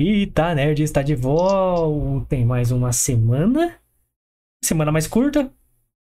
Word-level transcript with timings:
Eita, 0.00 0.54
Nerd 0.54 0.80
está 0.80 1.02
de 1.02 1.16
volta 1.16 2.36
em 2.36 2.44
mais 2.44 2.70
uma 2.70 2.92
semana. 2.92 3.74
Semana 4.62 4.92
mais 4.92 5.08
curta. 5.08 5.52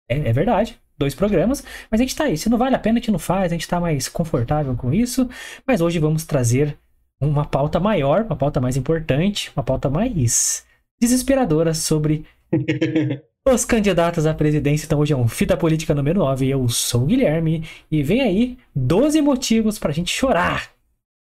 É, 0.09 0.17
é, 0.17 0.33
verdade. 0.33 0.77
Dois 0.97 1.15
programas. 1.15 1.63
Mas 1.89 2.01
a 2.01 2.03
gente 2.03 2.13
tá 2.13 2.25
aí. 2.25 2.37
Se 2.37 2.49
não 2.49 2.57
vale 2.57 2.75
a 2.75 2.79
pena, 2.79 2.97
a 2.97 2.99
gente 2.99 3.11
não 3.11 3.19
faz. 3.19 3.45
A 3.45 3.55
gente 3.55 3.65
tá 3.65 3.79
mais 3.79 4.09
confortável 4.09 4.75
com 4.75 4.93
isso. 4.93 5.29
Mas 5.65 5.79
hoje 5.79 5.99
vamos 5.99 6.25
trazer 6.25 6.77
uma 7.21 7.45
pauta 7.45 7.79
maior, 7.79 8.23
uma 8.23 8.35
pauta 8.35 8.59
mais 8.59 8.75
importante, 8.75 9.53
uma 9.55 9.63
pauta 9.63 9.89
mais 9.89 10.65
desesperadora 10.99 11.73
sobre 11.73 12.25
os 13.47 13.63
candidatos 13.63 14.25
à 14.25 14.33
presidência. 14.33 14.85
Então 14.85 14.99
hoje 14.99 15.13
é 15.13 15.17
um 15.17 15.29
Fita 15.29 15.55
Política 15.55 15.95
número 15.95 16.19
9. 16.19 16.45
Eu 16.45 16.67
sou 16.67 17.03
o 17.03 17.05
Guilherme. 17.05 17.63
E 17.89 18.03
vem 18.03 18.19
aí 18.19 18.57
12 18.75 19.21
motivos 19.21 19.79
pra 19.79 19.93
gente 19.93 20.11
chorar 20.11 20.76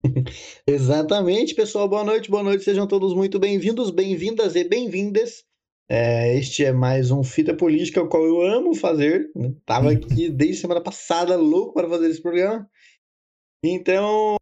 Exatamente, 0.66 1.54
pessoal. 1.54 1.88
Boa 1.88 2.04
noite, 2.04 2.30
boa 2.30 2.42
noite. 2.42 2.64
Sejam 2.64 2.86
todos 2.86 3.14
muito 3.14 3.38
bem-vindos, 3.38 3.90
bem-vindas 3.90 4.56
e 4.56 4.64
bem-vindas. 4.64 5.44
É, 5.88 6.36
este 6.38 6.64
é 6.64 6.72
mais 6.72 7.10
um 7.10 7.22
Fita 7.22 7.54
Política, 7.54 8.02
o 8.02 8.08
qual 8.08 8.24
eu 8.24 8.40
amo 8.40 8.74
fazer. 8.74 9.30
Né? 9.34 9.52
Tava 9.66 9.88
uhum. 9.88 9.92
aqui 9.92 10.30
desde 10.30 10.62
semana 10.62 10.80
passada, 10.80 11.36
louco 11.36 11.74
para 11.74 11.88
fazer 11.88 12.08
esse 12.08 12.22
programa. 12.22 12.68
Então, 13.62 14.36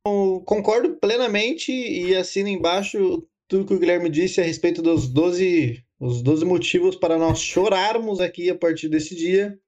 concordo 0.44 0.96
plenamente 0.96 1.72
e 1.72 2.14
assino 2.14 2.48
embaixo 2.48 3.26
tudo 3.48 3.66
que 3.66 3.74
o 3.74 3.78
Guilherme 3.78 4.08
disse 4.08 4.40
a 4.40 4.44
respeito 4.44 4.80
dos 4.80 5.08
12, 5.08 5.82
os 5.98 6.22
12 6.22 6.44
motivos 6.44 6.94
para 6.94 7.18
nós 7.18 7.40
chorarmos 7.40 8.20
aqui 8.20 8.48
a 8.48 8.54
partir 8.54 8.88
desse 8.88 9.16
dia. 9.16 9.58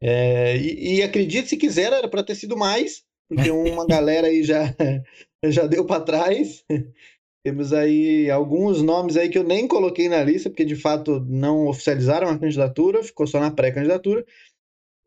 É, 0.00 0.56
e, 0.56 0.96
e 0.96 1.02
acredite 1.02 1.48
se 1.48 1.58
quiser, 1.58 1.92
era 1.92 2.08
para 2.08 2.22
ter 2.22 2.34
sido 2.34 2.56
mais, 2.56 3.04
porque 3.30 3.50
uma 3.52 3.86
galera 3.86 4.26
aí 4.26 4.42
já, 4.42 4.74
já 5.46 5.66
deu 5.66 5.86
para 5.86 6.02
trás. 6.02 6.64
Temos 7.42 7.72
aí 7.72 8.30
alguns 8.30 8.82
nomes 8.82 9.16
aí 9.16 9.30
que 9.30 9.38
eu 9.38 9.44
nem 9.44 9.66
coloquei 9.66 10.10
na 10.10 10.22
lista, 10.22 10.50
porque 10.50 10.64
de 10.64 10.76
fato 10.76 11.24
não 11.26 11.68
oficializaram 11.68 12.28
a 12.28 12.38
candidatura, 12.38 13.02
ficou 13.02 13.26
só 13.26 13.40
na 13.40 13.50
pré-candidatura. 13.50 14.26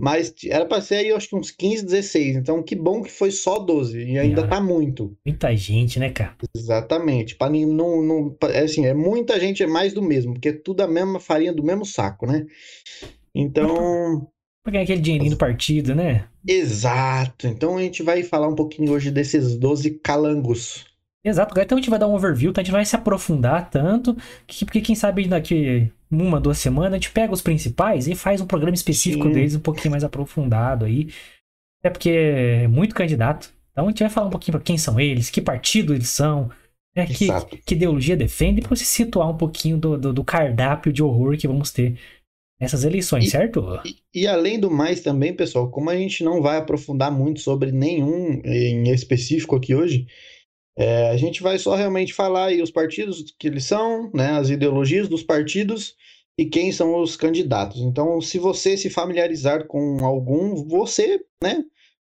Mas 0.01 0.33
era 0.49 0.65
para 0.65 0.81
ser 0.81 0.95
aí, 0.95 1.11
acho 1.11 1.29
que 1.29 1.35
uns 1.35 1.51
15, 1.51 1.85
16. 1.85 2.37
Então, 2.37 2.63
que 2.63 2.75
bom 2.75 3.03
que 3.03 3.11
foi 3.11 3.29
só 3.29 3.59
12. 3.59 4.03
E 4.03 4.17
ainda 4.17 4.43
ah, 4.43 4.47
tá 4.47 4.59
muito. 4.59 5.15
Muita 5.23 5.55
gente, 5.55 5.99
né, 5.99 6.09
cara? 6.09 6.35
Exatamente. 6.57 7.35
Pra, 7.35 7.49
não, 7.49 8.01
não, 8.01 8.35
é 8.49 8.61
assim, 8.61 8.87
é 8.87 8.95
muita 8.95 9.39
gente, 9.39 9.61
é 9.61 9.67
mais 9.67 9.93
do 9.93 10.01
mesmo, 10.01 10.33
porque 10.33 10.49
é 10.49 10.53
tudo 10.53 10.81
a 10.81 10.87
mesma 10.87 11.19
farinha 11.19 11.53
do 11.53 11.63
mesmo 11.63 11.85
saco, 11.85 12.25
né? 12.25 12.47
Então. 13.35 14.27
Pra 14.63 14.71
ganhar 14.71 14.83
aquele 14.83 15.01
dinheirinho 15.01 15.31
do 15.31 15.37
partido, 15.37 15.93
né? 15.93 16.25
Exato. 16.47 17.47
Então 17.47 17.77
a 17.77 17.81
gente 17.81 18.01
vai 18.01 18.23
falar 18.23 18.47
um 18.47 18.55
pouquinho 18.55 18.93
hoje 18.93 19.11
desses 19.11 19.57
12 19.57 19.91
calangos. 20.01 20.85
Exato. 21.23 21.59
Então 21.59 21.77
a 21.77 21.81
gente 21.81 21.89
vai 21.89 21.99
dar 21.99 22.07
um 22.07 22.15
overview, 22.15 22.53
tá? 22.53 22.61
a 22.61 22.63
gente 22.63 22.71
vai 22.71 22.85
se 22.85 22.95
aprofundar 22.95 23.69
tanto, 23.69 24.15
que, 24.47 24.65
porque 24.65 24.81
quem 24.81 24.95
sabe 24.95 25.27
daqui 25.27 25.91
uma, 26.11 26.39
duas 26.39 26.57
semanas 26.57 26.93
a 26.93 26.95
gente 26.95 27.11
pega 27.11 27.33
os 27.33 27.41
principais 27.41 28.07
e 28.07 28.15
faz 28.15 28.39
um 28.39 28.45
programa 28.45 28.75
específico 28.75 29.27
Sim. 29.27 29.33
deles 29.33 29.55
um 29.55 29.59
pouquinho 29.59 29.91
mais 29.91 30.03
aprofundado 30.03 30.85
aí. 30.85 31.09
É 31.83 31.89
porque 31.89 32.09
é 32.09 32.67
muito 32.67 32.95
candidato. 32.95 33.53
Então 33.71 33.85
a 33.85 33.89
gente 33.89 33.99
vai 33.99 34.09
falar 34.09 34.27
um 34.27 34.31
pouquinho 34.31 34.57
para 34.57 34.63
quem 34.63 34.77
são 34.77 34.99
eles, 34.99 35.29
que 35.29 35.41
partido 35.41 35.93
eles 35.93 36.09
são, 36.09 36.49
né? 36.95 37.05
que, 37.05 37.27
que 37.65 37.73
ideologia 37.73 38.15
defende, 38.15 38.61
para 38.61 38.75
se 38.75 38.85
situar 38.85 39.29
um 39.29 39.37
pouquinho 39.37 39.77
do, 39.77 39.97
do, 39.97 40.13
do 40.13 40.23
cardápio 40.23 40.93
de 40.93 41.01
horror 41.01 41.37
que 41.37 41.47
vamos 41.47 41.71
ter 41.71 41.97
nessas 42.63 42.83
eleições, 42.83 43.25
e, 43.25 43.29
certo? 43.29 43.63
E, 43.85 44.21
e, 44.21 44.27
além 44.27 44.59
do 44.59 44.71
mais 44.71 45.01
também, 45.01 45.35
pessoal, 45.35 45.69
como 45.69 45.89
a 45.89 45.95
gente 45.95 46.23
não 46.23 46.41
vai 46.41 46.57
aprofundar 46.57 47.11
muito 47.11 47.39
sobre 47.39 47.71
nenhum 47.71 48.41
em 48.43 48.89
específico 48.91 49.55
aqui 49.55 49.75
hoje, 49.75 50.07
é, 50.77 51.09
a 51.09 51.17
gente 51.17 51.43
vai 51.43 51.59
só 51.59 51.75
realmente 51.75 52.13
falar 52.13 52.45
aí 52.45 52.61
os 52.61 52.71
partidos 52.71 53.23
que 53.37 53.47
eles 53.47 53.65
são, 53.65 54.09
né, 54.13 54.31
as 54.31 54.49
ideologias 54.49 55.07
dos 55.07 55.21
partidos 55.21 55.95
e 56.37 56.45
quem 56.45 56.71
são 56.71 56.99
os 56.99 57.15
candidatos. 57.15 57.81
Então, 57.81 58.19
se 58.19 58.39
você 58.39 58.75
se 58.75 58.89
familiarizar 58.89 59.67
com 59.67 60.03
algum, 60.03 60.55
você, 60.65 61.19
né, 61.43 61.63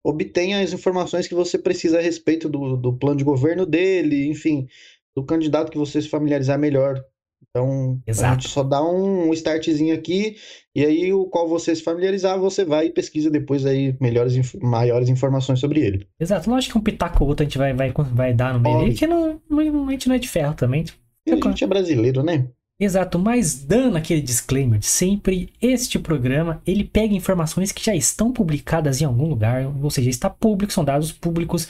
obtenha 0.03 0.59
as 0.59 0.73
informações 0.73 1.27
que 1.27 1.33
você 1.33 1.57
precisa 1.57 1.97
a 1.97 2.01
respeito 2.01 2.47
do, 2.47 2.75
do 2.75 2.93
plano 2.97 3.17
de 3.17 3.23
governo 3.23 3.65
dele, 3.65 4.27
enfim, 4.27 4.67
do 5.15 5.25
candidato 5.25 5.71
que 5.71 5.77
você 5.77 6.01
se 6.01 6.09
familiarizar 6.09 6.59
melhor 6.59 7.03
então, 7.51 8.01
Exato. 8.07 8.27
a 8.27 8.33
gente 8.33 8.49
só 8.49 8.63
dá 8.63 8.81
um 8.81 9.33
startzinho 9.33 9.93
aqui, 9.93 10.37
e 10.73 10.85
aí 10.85 11.13
o 11.13 11.25
qual 11.25 11.49
você 11.49 11.75
se 11.75 11.83
familiarizar, 11.83 12.39
você 12.39 12.63
vai 12.63 12.87
e 12.87 12.91
pesquisa 12.91 13.29
depois 13.29 13.65
aí 13.65 13.95
melhores, 13.99 14.55
maiores 14.61 15.09
informações 15.09 15.59
sobre 15.59 15.81
ele. 15.81 16.07
Exato, 16.19 16.49
lógico 16.49 16.73
que 16.73 16.79
um 16.79 16.83
pitaco 16.83 17.23
ou 17.23 17.29
outro 17.29 17.43
a 17.43 17.45
gente 17.45 17.57
vai, 17.57 17.73
vai, 17.73 17.91
vai 18.13 18.33
dar 18.33 18.53
no 18.53 18.61
meio 18.61 18.79
aí, 18.79 18.93
que 18.93 19.05
não, 19.05 19.39
não, 19.49 19.87
a 19.87 19.91
gente 19.91 20.07
não 20.07 20.15
é 20.15 20.19
de 20.19 20.29
ferro 20.29 20.53
também. 20.53 20.85
E 21.27 21.33
a 21.33 21.35
gente 21.35 21.63
é 21.63 21.67
brasileiro, 21.67 22.23
né? 22.23 22.47
Exato, 22.79 23.19
mas 23.19 23.63
dando 23.63 23.97
aquele 23.97 24.21
disclaimer 24.21 24.79
de 24.79 24.87
sempre, 24.87 25.53
este 25.61 25.99
programa 25.99 26.61
ele 26.65 26.83
pega 26.83 27.13
informações 27.13 27.71
que 27.71 27.85
já 27.85 27.93
estão 27.93 28.31
publicadas 28.31 29.01
em 29.01 29.05
algum 29.05 29.27
lugar, 29.27 29.71
ou 29.83 29.89
seja, 29.91 30.09
está 30.09 30.29
público, 30.29 30.73
são 30.73 30.83
dados 30.83 31.11
públicos 31.11 31.67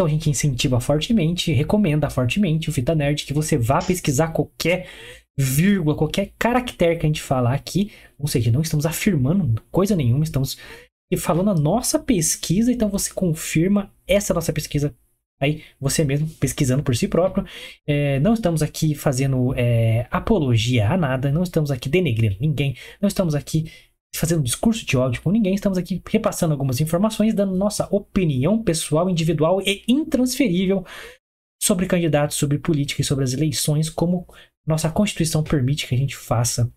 então 0.00 0.06
a 0.06 0.10
gente 0.10 0.30
incentiva 0.30 0.80
fortemente, 0.80 1.52
recomenda 1.52 2.08
fortemente 2.08 2.70
o 2.70 2.72
Fita 2.72 2.94
Nerd 2.94 3.26
que 3.26 3.34
você 3.34 3.58
vá 3.58 3.80
pesquisar 3.80 4.28
qualquer 4.28 4.86
vírgula, 5.40 5.96
qualquer 5.96 6.32
caractere 6.38 6.98
que 6.98 7.06
a 7.06 7.08
gente 7.08 7.22
falar 7.22 7.54
aqui. 7.54 7.90
Ou 8.18 8.28
seja, 8.28 8.50
não 8.50 8.60
estamos 8.60 8.86
afirmando 8.86 9.60
coisa 9.70 9.96
nenhuma, 9.96 10.24
estamos 10.24 10.58
falando 11.18 11.50
a 11.50 11.54
nossa 11.54 11.98
pesquisa, 11.98 12.70
então 12.70 12.88
você 12.88 13.12
confirma 13.12 13.92
essa 14.06 14.32
nossa 14.32 14.52
pesquisa 14.52 14.94
aí, 15.40 15.62
você 15.80 16.04
mesmo 16.04 16.28
pesquisando 16.28 16.82
por 16.82 16.94
si 16.94 17.08
próprio. 17.08 17.44
É, 17.86 18.20
não 18.20 18.34
estamos 18.34 18.62
aqui 18.62 18.94
fazendo 18.94 19.54
é, 19.56 20.06
apologia 20.10 20.90
a 20.90 20.96
nada, 20.96 21.32
não 21.32 21.42
estamos 21.42 21.70
aqui 21.70 21.88
denegrindo 21.88 22.36
ninguém, 22.40 22.76
não 23.00 23.08
estamos 23.08 23.34
aqui 23.34 23.70
fazendo 24.14 24.42
discurso 24.42 24.84
de 24.84 24.96
ódio 24.96 25.22
com 25.22 25.30
ninguém, 25.30 25.54
estamos 25.54 25.78
aqui 25.78 26.02
repassando 26.08 26.52
algumas 26.52 26.80
informações, 26.80 27.32
dando 27.32 27.56
nossa 27.56 27.88
opinião 27.90 28.62
pessoal, 28.62 29.08
individual 29.08 29.62
e 29.62 29.82
intransferível 29.88 30.84
sobre 31.60 31.86
candidatos, 31.86 32.36
sobre 32.36 32.58
política 32.58 33.02
e 33.02 33.04
sobre 33.04 33.24
as 33.24 33.32
eleições, 33.32 33.90
como 33.90 34.26
nossa 34.66 34.90
Constituição 34.90 35.42
permite 35.42 35.86
que 35.86 35.94
a 35.94 35.98
gente 35.98 36.16
faça 36.16 36.70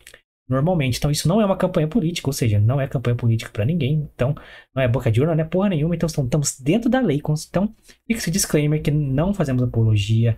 normalmente. 0.47 0.97
Então, 0.97 1.09
isso 1.09 1.27
não 1.27 1.41
é 1.41 1.45
uma 1.45 1.57
campanha 1.57 1.88
política, 1.88 2.29
ou 2.29 2.33
seja, 2.33 2.59
não 2.59 2.79
é 2.79 2.88
campanha 2.88 3.16
política 3.16 3.49
para 3.51 3.66
ninguém. 3.66 4.09
Então, 4.13 4.35
não 4.75 4.83
é 4.83 4.88
boca 4.88 5.11
de 5.11 5.21
urna, 5.21 5.35
não 5.35 5.44
é 5.44 5.47
porra 5.47 5.69
nenhuma. 5.69 5.95
Então, 5.95 6.07
estamos 6.07 6.59
dentro 6.59 6.89
da 6.89 6.99
lei. 6.99 7.21
Então, 7.49 7.73
fica 8.07 8.19
esse 8.19 8.31
disclaimer 8.31 8.81
que 8.81 8.91
não 8.91 9.33
fazemos 9.33 9.63
apologia 9.63 10.38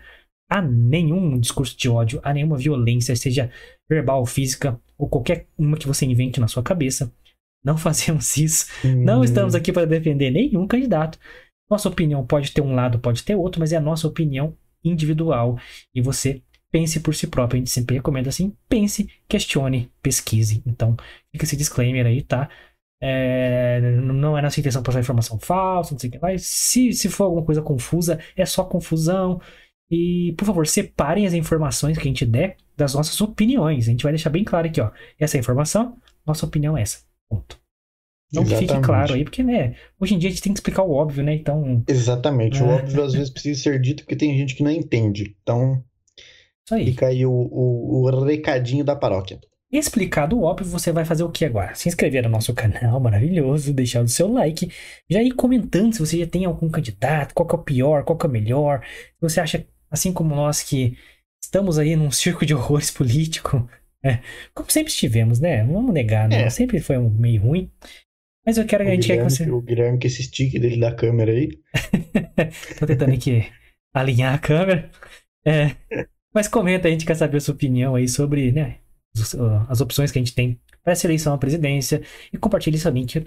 a 0.49 0.61
nenhum 0.61 1.39
discurso 1.39 1.75
de 1.75 1.89
ódio, 1.89 2.19
a 2.23 2.31
nenhuma 2.33 2.55
violência, 2.55 3.15
seja 3.15 3.51
verbal, 3.89 4.25
física 4.25 4.79
ou 4.97 5.09
qualquer 5.09 5.47
uma 5.57 5.75
que 5.75 5.87
você 5.87 6.05
invente 6.05 6.39
na 6.39 6.47
sua 6.47 6.61
cabeça. 6.61 7.11
Não 7.63 7.77
fazemos 7.77 8.37
isso. 8.37 8.67
Hum. 8.85 9.03
Não 9.03 9.23
estamos 9.23 9.55
aqui 9.55 9.73
para 9.73 9.87
defender 9.87 10.29
nenhum 10.29 10.67
candidato. 10.67 11.17
Nossa 11.69 11.89
opinião 11.89 12.25
pode 12.25 12.51
ter 12.51 12.61
um 12.61 12.75
lado, 12.75 12.99
pode 12.99 13.23
ter 13.23 13.35
outro, 13.35 13.59
mas 13.59 13.71
é 13.73 13.77
a 13.77 13.81
nossa 13.81 14.07
opinião 14.07 14.55
individual. 14.83 15.57
E 15.93 16.01
você 16.01 16.41
pense 16.71 16.99
por 16.99 17.15
si 17.15 17.27
próprio. 17.27 17.57
A 17.57 17.59
gente 17.59 17.71
sempre 17.71 17.95
recomenda 17.95 18.29
assim: 18.29 18.55
pense, 18.67 19.09
questione, 19.27 19.91
pesquise. 20.01 20.61
Então, 20.65 20.95
fica 21.31 21.45
esse 21.45 21.57
disclaimer 21.57 22.05
aí, 22.05 22.21
tá? 22.21 22.49
É, 23.01 23.81
não 24.01 24.37
é 24.37 24.41
nossa 24.41 24.59
intenção 24.59 24.81
passar 24.81 24.99
informação 24.99 25.39
falsa, 25.39 25.93
não 25.93 25.99
sei 25.99 26.09
o 26.09 26.13
que. 26.13 26.19
Mas 26.19 26.45
se, 26.45 26.93
se 26.93 27.09
for 27.09 27.25
alguma 27.25 27.45
coisa 27.45 27.61
confusa, 27.61 28.19
é 28.35 28.45
só 28.45 28.63
confusão. 28.63 29.39
E, 29.89 30.33
por 30.37 30.45
favor, 30.45 30.67
separem 30.67 31.27
as 31.27 31.33
informações 31.33 31.97
que 31.97 32.03
a 32.03 32.07
gente 32.07 32.25
der 32.25 32.57
das 32.75 32.93
nossas 32.93 33.19
opiniões. 33.21 33.87
A 33.87 33.91
gente 33.91 34.03
vai 34.03 34.11
deixar 34.11 34.29
bem 34.29 34.43
claro 34.43 34.67
aqui, 34.67 34.81
ó. 34.81 34.91
Essa 35.19 35.37
é 35.37 35.39
a 35.39 35.41
informação, 35.41 35.97
nossa 36.25 36.45
opinião 36.45 36.77
é 36.77 36.81
essa. 36.81 37.05
Ponto. 37.29 37.64
Então 38.41 38.57
que 38.57 38.67
fique 38.67 38.79
claro 38.81 39.13
aí, 39.13 39.23
porque, 39.23 39.43
né, 39.43 39.75
hoje 39.99 40.15
em 40.15 40.17
dia 40.17 40.29
a 40.29 40.31
gente 40.31 40.41
tem 40.41 40.53
que 40.53 40.59
explicar 40.59 40.83
o 40.83 40.91
óbvio, 40.91 41.23
né? 41.23 41.33
Então. 41.33 41.83
Exatamente. 41.87 42.61
O 42.61 42.65
é. 42.65 42.75
óbvio 42.75 43.03
às 43.03 43.13
vezes 43.13 43.29
precisa 43.29 43.61
ser 43.61 43.79
dito 43.79 44.03
porque 44.03 44.15
tem 44.15 44.37
gente 44.37 44.55
que 44.55 44.63
não 44.63 44.71
entende. 44.71 45.35
Então. 45.41 45.83
Isso 46.65 46.75
aí. 46.75 46.85
Fica 46.85 47.07
aí 47.07 47.25
o, 47.25 47.31
o, 47.31 48.05
o 48.05 48.23
recadinho 48.23 48.83
da 48.83 48.95
paróquia. 48.95 49.39
Explicado 49.71 50.37
o 50.37 50.43
óbvio, 50.43 50.69
você 50.69 50.91
vai 50.91 51.03
fazer 51.03 51.23
o 51.23 51.29
que 51.29 51.43
agora? 51.43 51.75
Se 51.75 51.89
inscrever 51.89 52.23
no 52.23 52.29
nosso 52.29 52.53
canal 52.53 52.99
maravilhoso, 53.01 53.73
deixar 53.73 54.01
o 54.01 54.07
seu 54.07 54.31
like, 54.31 54.71
já 55.09 55.21
ir 55.21 55.31
comentando 55.31 55.93
se 55.93 55.99
você 55.99 56.19
já 56.19 56.27
tem 56.27 56.45
algum 56.45 56.69
candidato, 56.69 57.33
qual 57.33 57.47
que 57.47 57.55
é 57.55 57.59
o 57.59 57.63
pior, 57.63 58.03
qual 58.03 58.17
que 58.17 58.25
é 58.25 58.29
o 58.29 58.31
melhor. 58.31 58.81
Se 58.83 59.21
você 59.21 59.39
acha 59.39 59.65
assim 59.89 60.13
como 60.13 60.35
nós 60.35 60.61
que 60.61 60.97
estamos 61.43 61.77
aí 61.77 61.95
num 61.95 62.11
circo 62.11 62.45
de 62.45 62.53
horrores 62.53 62.91
político, 62.91 63.67
é, 64.03 64.19
como 64.53 64.71
sempre 64.71 64.91
estivemos, 64.91 65.39
né? 65.39 65.63
Não 65.63 65.73
vamos 65.73 65.93
negar, 65.93 66.29
né? 66.29 66.43
É. 66.43 66.49
Sempre 66.49 66.79
foi 66.79 66.97
um 66.97 67.09
meio 67.09 67.41
ruim. 67.41 67.69
Mas 68.45 68.57
eu 68.57 68.65
quero 68.65 68.83
o 68.83 68.87
a 68.87 68.91
gente 68.91 69.07
Guilherme, 69.07 69.23
quer 69.23 69.35
que 69.35 69.43
você. 69.43 69.51
O 69.51 69.61
Guilherme 69.61 69.97
que 69.97 70.07
esse 70.07 70.23
stick 70.23 70.59
dele 70.59 70.79
da 70.79 70.93
câmera 70.93 71.31
aí. 71.31 71.49
Tô 72.79 72.85
tentando 72.85 73.13
aqui 73.13 73.47
alinhar 73.93 74.35
a 74.35 74.37
câmera. 74.37 74.91
É, 75.45 75.75
mas 76.33 76.47
comenta, 76.47 76.87
a 76.87 76.91
gente 76.91 77.05
quer 77.05 77.15
saber 77.15 77.37
a 77.37 77.41
sua 77.41 77.53
opinião 77.53 77.95
aí 77.95 78.07
sobre 78.07 78.51
né, 78.51 78.77
as 79.69 79.81
opções 79.81 80.11
que 80.11 80.19
a 80.19 80.21
gente 80.21 80.35
tem 80.35 80.59
para 80.83 80.93
essa 80.93 81.07
eleição 81.07 81.33
à 81.33 81.37
presidência. 81.37 82.01
E 82.31 82.37
compartilhe 82.37 82.75
esse 82.75 82.89
link 82.91 83.23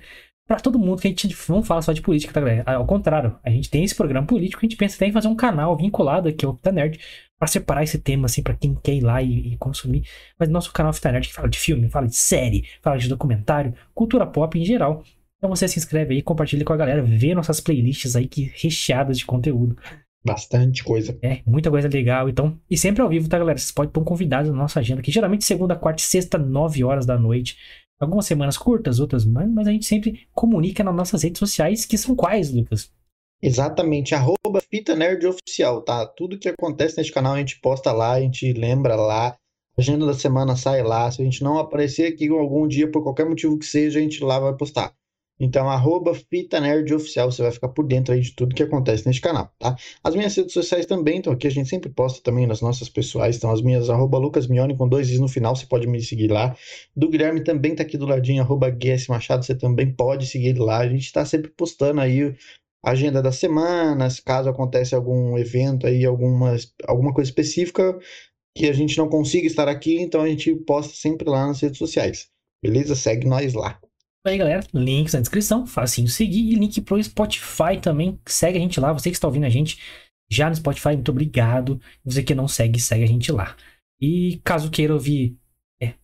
para 0.49 0.61
todo 0.61 0.79
mundo 0.79 1.03
que 1.03 1.07
a 1.07 1.11
gente 1.11 1.29
não 1.51 1.63
fala 1.63 1.83
só 1.83 1.93
de 1.93 2.01
política, 2.01 2.33
tá, 2.33 2.41
galera? 2.41 2.65
Ao 2.65 2.87
contrário, 2.87 3.39
a 3.45 3.51
gente 3.51 3.69
tem 3.69 3.85
esse 3.85 3.95
programa 3.95 4.27
político, 4.27 4.61
a 4.61 4.67
gente 4.67 4.79
pensa 4.79 4.97
até 4.97 5.07
em 5.07 5.13
fazer 5.13 5.29
um 5.29 5.37
canal 5.37 5.77
vinculado 5.77 6.27
aqui 6.27 6.43
ao 6.47 6.57
Fita 6.57 6.73
Nerd 6.73 6.99
para 7.39 7.47
separar 7.47 7.83
esse 7.83 7.99
tema, 7.99 8.25
assim, 8.25 8.43
para 8.43 8.55
quem 8.55 8.75
quer 8.75 8.95
ir 8.95 9.03
lá 9.03 9.23
e, 9.23 9.53
e, 9.53 9.57
consumir. 9.59 10.05
Mas 10.39 10.49
nosso 10.49 10.73
canal 10.73 10.95
Fita 10.95 11.13
Nerd 11.13 11.29
que 11.29 11.35
fala 11.35 11.51
de 11.51 11.59
filme, 11.59 11.91
fala 11.91 12.07
de 12.07 12.17
série, 12.17 12.65
fala 12.83 12.97
de 12.97 13.11
documentário, 13.11 13.75
cultura 13.95 14.27
pop 14.27 14.59
em 14.59 14.65
geral. 14.65 15.05
Então 15.37 15.51
você 15.51 15.69
se 15.69 15.79
inscreve 15.79 16.15
aí, 16.15 16.23
compartilha 16.23 16.65
com 16.65 16.73
a 16.73 16.77
galera, 16.79 17.03
vê 17.03 17.35
nossas 17.35 17.61
playlists 17.61 18.17
aí 18.17 18.27
que 18.27 18.51
recheadas 18.57 19.19
de 19.19 19.27
conteúdo. 19.27 19.77
Bastante 20.25 20.83
coisa. 20.83 21.17
É, 21.23 21.41
muita 21.47 21.71
coisa 21.71 21.89
legal. 21.89 22.29
Então, 22.29 22.59
e 22.69 22.77
sempre 22.77 23.03
ao 23.03 23.09
vivo, 23.09 23.29
tá, 23.29 23.39
galera? 23.39 23.59
Vocês 23.59 23.71
podem 23.71 23.91
estar 23.91 24.01
convidados 24.01 24.51
na 24.51 24.57
nossa 24.57 24.81
agenda, 24.81 25.01
que 25.01 25.13
geralmente 25.13 25.45
segunda, 25.45 25.77
quarta 25.77 26.03
e 26.03 26.05
sexta, 26.05 26.37
9 26.37 26.83
horas 26.85 27.07
da 27.07 27.19
noite. 27.19 27.57
Algumas 28.01 28.27
semanas 28.27 28.57
curtas, 28.57 29.01
outras 29.01 29.25
mais, 29.25 29.51
mas 29.51 29.67
a 29.67 29.73
gente 29.73 29.87
sempre 29.87 30.29
comunica 30.33 30.85
nas 30.85 30.95
nossas 30.95 31.23
redes 31.23 31.39
sociais, 31.39 31.85
que 31.85 31.99
são 31.99 32.15
quais, 32.15 32.53
Lucas? 32.53 32.93
Exatamente, 33.43 34.15
arroba 34.15 34.61
Fita 34.69 34.97
Nerd 34.97 35.27
Oficial, 35.27 35.83
tá? 35.83 36.07
Tudo 36.07 36.39
que 36.39 36.49
acontece 36.49 36.97
neste 36.97 37.13
canal 37.13 37.35
a 37.35 37.39
gente 37.39 37.61
posta 37.61 37.93
lá, 37.93 38.13
a 38.13 38.21
gente 38.21 38.53
lembra 38.53 38.97
lá. 38.97 39.29
A 39.29 39.81
agenda 39.81 40.05
da 40.07 40.15
semana 40.15 40.57
sai 40.57 40.83
lá. 40.83 41.09
Se 41.11 41.23
a 41.23 41.25
gente 41.25 41.43
não 41.43 41.57
aparecer 41.57 42.13
aqui 42.13 42.29
algum 42.29 42.67
dia, 42.67 42.91
por 42.91 43.03
qualquer 43.03 43.29
motivo 43.29 43.57
que 43.57 43.65
seja, 43.65 44.01
a 44.01 44.03
gente 44.03 44.23
lá 44.25 44.41
vai 44.41 44.57
postar. 44.57 44.93
Então, 45.41 45.69
arroba 45.69 46.15
Fita 46.15 46.61
Nerd 46.61 46.93
Oficial, 46.93 47.31
você 47.31 47.43
vai 47.43 47.53
ficar 47.53 47.69
por 47.69 47.87
dentro 47.87 48.13
aí 48.13 48.21
de 48.21 48.33
tudo 48.33 48.55
que 48.55 48.63
acontece 48.63 49.07
neste 49.07 49.23
canal, 49.23 49.53
tá? 49.59 49.77
As 50.03 50.15
minhas 50.15 50.35
redes 50.35 50.53
sociais 50.53 50.85
também 50.85 51.19
estão 51.19 51.33
aqui, 51.33 51.47
a 51.47 51.51
gente 51.51 51.69
sempre 51.69 51.89
posta 51.91 52.21
também 52.23 52.47
nas 52.47 52.61
nossas 52.61 52.89
pessoais, 52.89 53.37
então 53.37 53.51
as 53.51 53.63
minhas, 53.63 53.89
arroba 53.89 54.19
Lucas 54.19 54.49
Mione 54.49 54.77
com 54.77 54.89
dois 54.89 55.09
is 55.11 55.21
no 55.21 55.29
final, 55.29 55.55
você 55.55 55.67
pode 55.67 55.87
me 55.87 56.03
seguir 56.03 56.29
lá. 56.31 56.57
Do 56.97 57.09
Guilherme 57.09 57.43
também 57.43 57.75
tá 57.75 57.83
aqui 57.85 57.97
do 57.97 58.07
ladinho, 58.07 58.43
arroba 58.43 58.77
Machado, 59.09 59.45
você 59.45 59.55
também 59.55 59.93
pode 59.93 60.27
seguir 60.27 60.59
lá. 60.59 60.79
A 60.79 60.89
gente 60.89 61.13
tá 61.13 61.25
sempre 61.25 61.51
postando 61.51 62.01
aí 62.01 62.35
a 62.85 62.91
agenda 62.91 63.23
das 63.23 63.37
semanas, 63.37 64.21
caso 64.21 64.49
aconteça 64.49 64.97
algum 64.97 65.39
evento 65.39 65.87
aí, 65.87 66.05
alguma, 66.05 66.57
alguma 66.87 67.13
coisa 67.15 67.31
específica 67.31 67.99
que 68.57 68.69
a 68.69 68.73
gente 68.73 68.99
não 68.99 69.09
consiga 69.09 69.47
estar 69.47 69.69
aqui, 69.69 70.01
então 70.01 70.23
a 70.23 70.29
gente 70.29 70.55
posta 70.67 70.93
sempre 70.95 71.29
lá 71.31 71.47
nas 71.47 71.61
redes 71.61 71.79
sociais. 71.79 72.29
Beleza? 72.63 72.97
Segue 72.97 73.27
nós 73.27 73.55
lá 73.55 73.79
aí, 74.29 74.39
galera. 74.39 74.65
Links 74.73 75.15
na 75.15 75.21
descrição, 75.21 75.67
facinho 75.67 76.09
seguir. 76.09 76.53
E 76.53 76.55
link 76.55 76.81
pro 76.81 77.03
Spotify 77.03 77.79
também. 77.81 78.19
Segue 78.27 78.59
a 78.59 78.61
gente 78.61 78.81
lá. 78.81 78.93
Você 78.93 79.11
que 79.11 79.17
está 79.17 79.27
ouvindo 79.27 79.47
a 79.47 79.51
gente 79.51 79.79
já 80.31 80.49
no 80.49 80.57
Spotify, 80.57 80.91
muito 80.91 81.11
obrigado. 81.11 81.81
Você 82.05 82.23
que 82.23 82.35
não 82.35 82.47
segue, 82.47 82.79
segue 82.81 83.05
a 83.05 83.09
gente 83.09 83.33
lá. 83.33 83.57
E 84.01 84.41
caso 84.45 84.71
queira 84.71 84.93
ouvir, 84.93 85.37
é, 85.83 85.95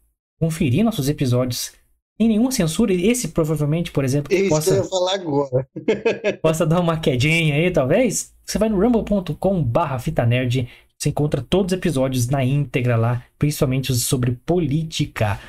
conferir 0.41 0.85
nossos 0.85 1.09
episódios 1.09 1.73
sem 2.17 2.29
nenhuma 2.29 2.53
censura, 2.53 2.95
esse 2.95 3.29
provavelmente, 3.29 3.91
por 3.91 4.05
exemplo, 4.05 4.33
Isso 4.33 4.49
possa, 4.49 4.75
eu 4.75 4.85
falar 4.85 5.15
agora. 5.15 5.69
possa 6.41 6.65
dar 6.65 6.81
uma 6.81 6.99
quedinha 6.99 7.55
aí, 7.57 7.71
talvez. 7.71 8.33
Você 8.45 8.59
vai 8.59 8.69
no 8.69 8.81
rumble.com/barra 8.81 9.99
fita 9.99 10.25
nerd. 10.25 10.69
Você 10.97 11.09
encontra 11.09 11.43
todos 11.43 11.73
os 11.73 11.79
episódios 11.79 12.29
na 12.29 12.45
íntegra 12.45 12.97
lá, 12.97 13.25
principalmente 13.39 13.91
os 13.91 14.05
sobre 14.05 14.33
política. 14.47 15.41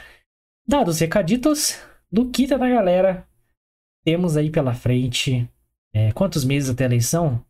Dados 0.68 1.00
recaditos, 1.00 1.78
do 2.16 2.32
Kita 2.32 2.58
da 2.58 2.70
galera, 2.70 3.28
temos 4.06 4.38
aí 4.38 4.50
pela 4.50 4.74
frente. 4.74 5.50
É, 5.94 6.14
quantos 6.14 6.46
meses 6.46 6.70
até 6.70 6.86
a 6.86 6.88
eleição? 6.88 7.46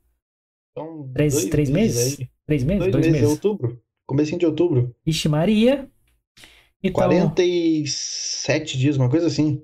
Então, 0.72 1.08
três, 1.14 1.46
três 1.46 1.70
meses? 1.70 2.18
meses 2.18 2.30
três 2.48 2.64
meses? 2.64 2.80
Dois, 2.80 2.92
dois 2.92 3.06
meses, 3.06 3.22
meses. 3.22 3.36
outubro. 3.36 3.80
Comecinho 4.08 4.40
de 4.40 4.46
outubro. 4.48 4.96
Ixi, 5.06 5.30
Maria. 5.30 5.88
Então, 6.84 6.94
47 6.94 8.78
dias, 8.78 8.98
uma 8.98 9.10
coisa 9.10 9.28
assim. 9.28 9.64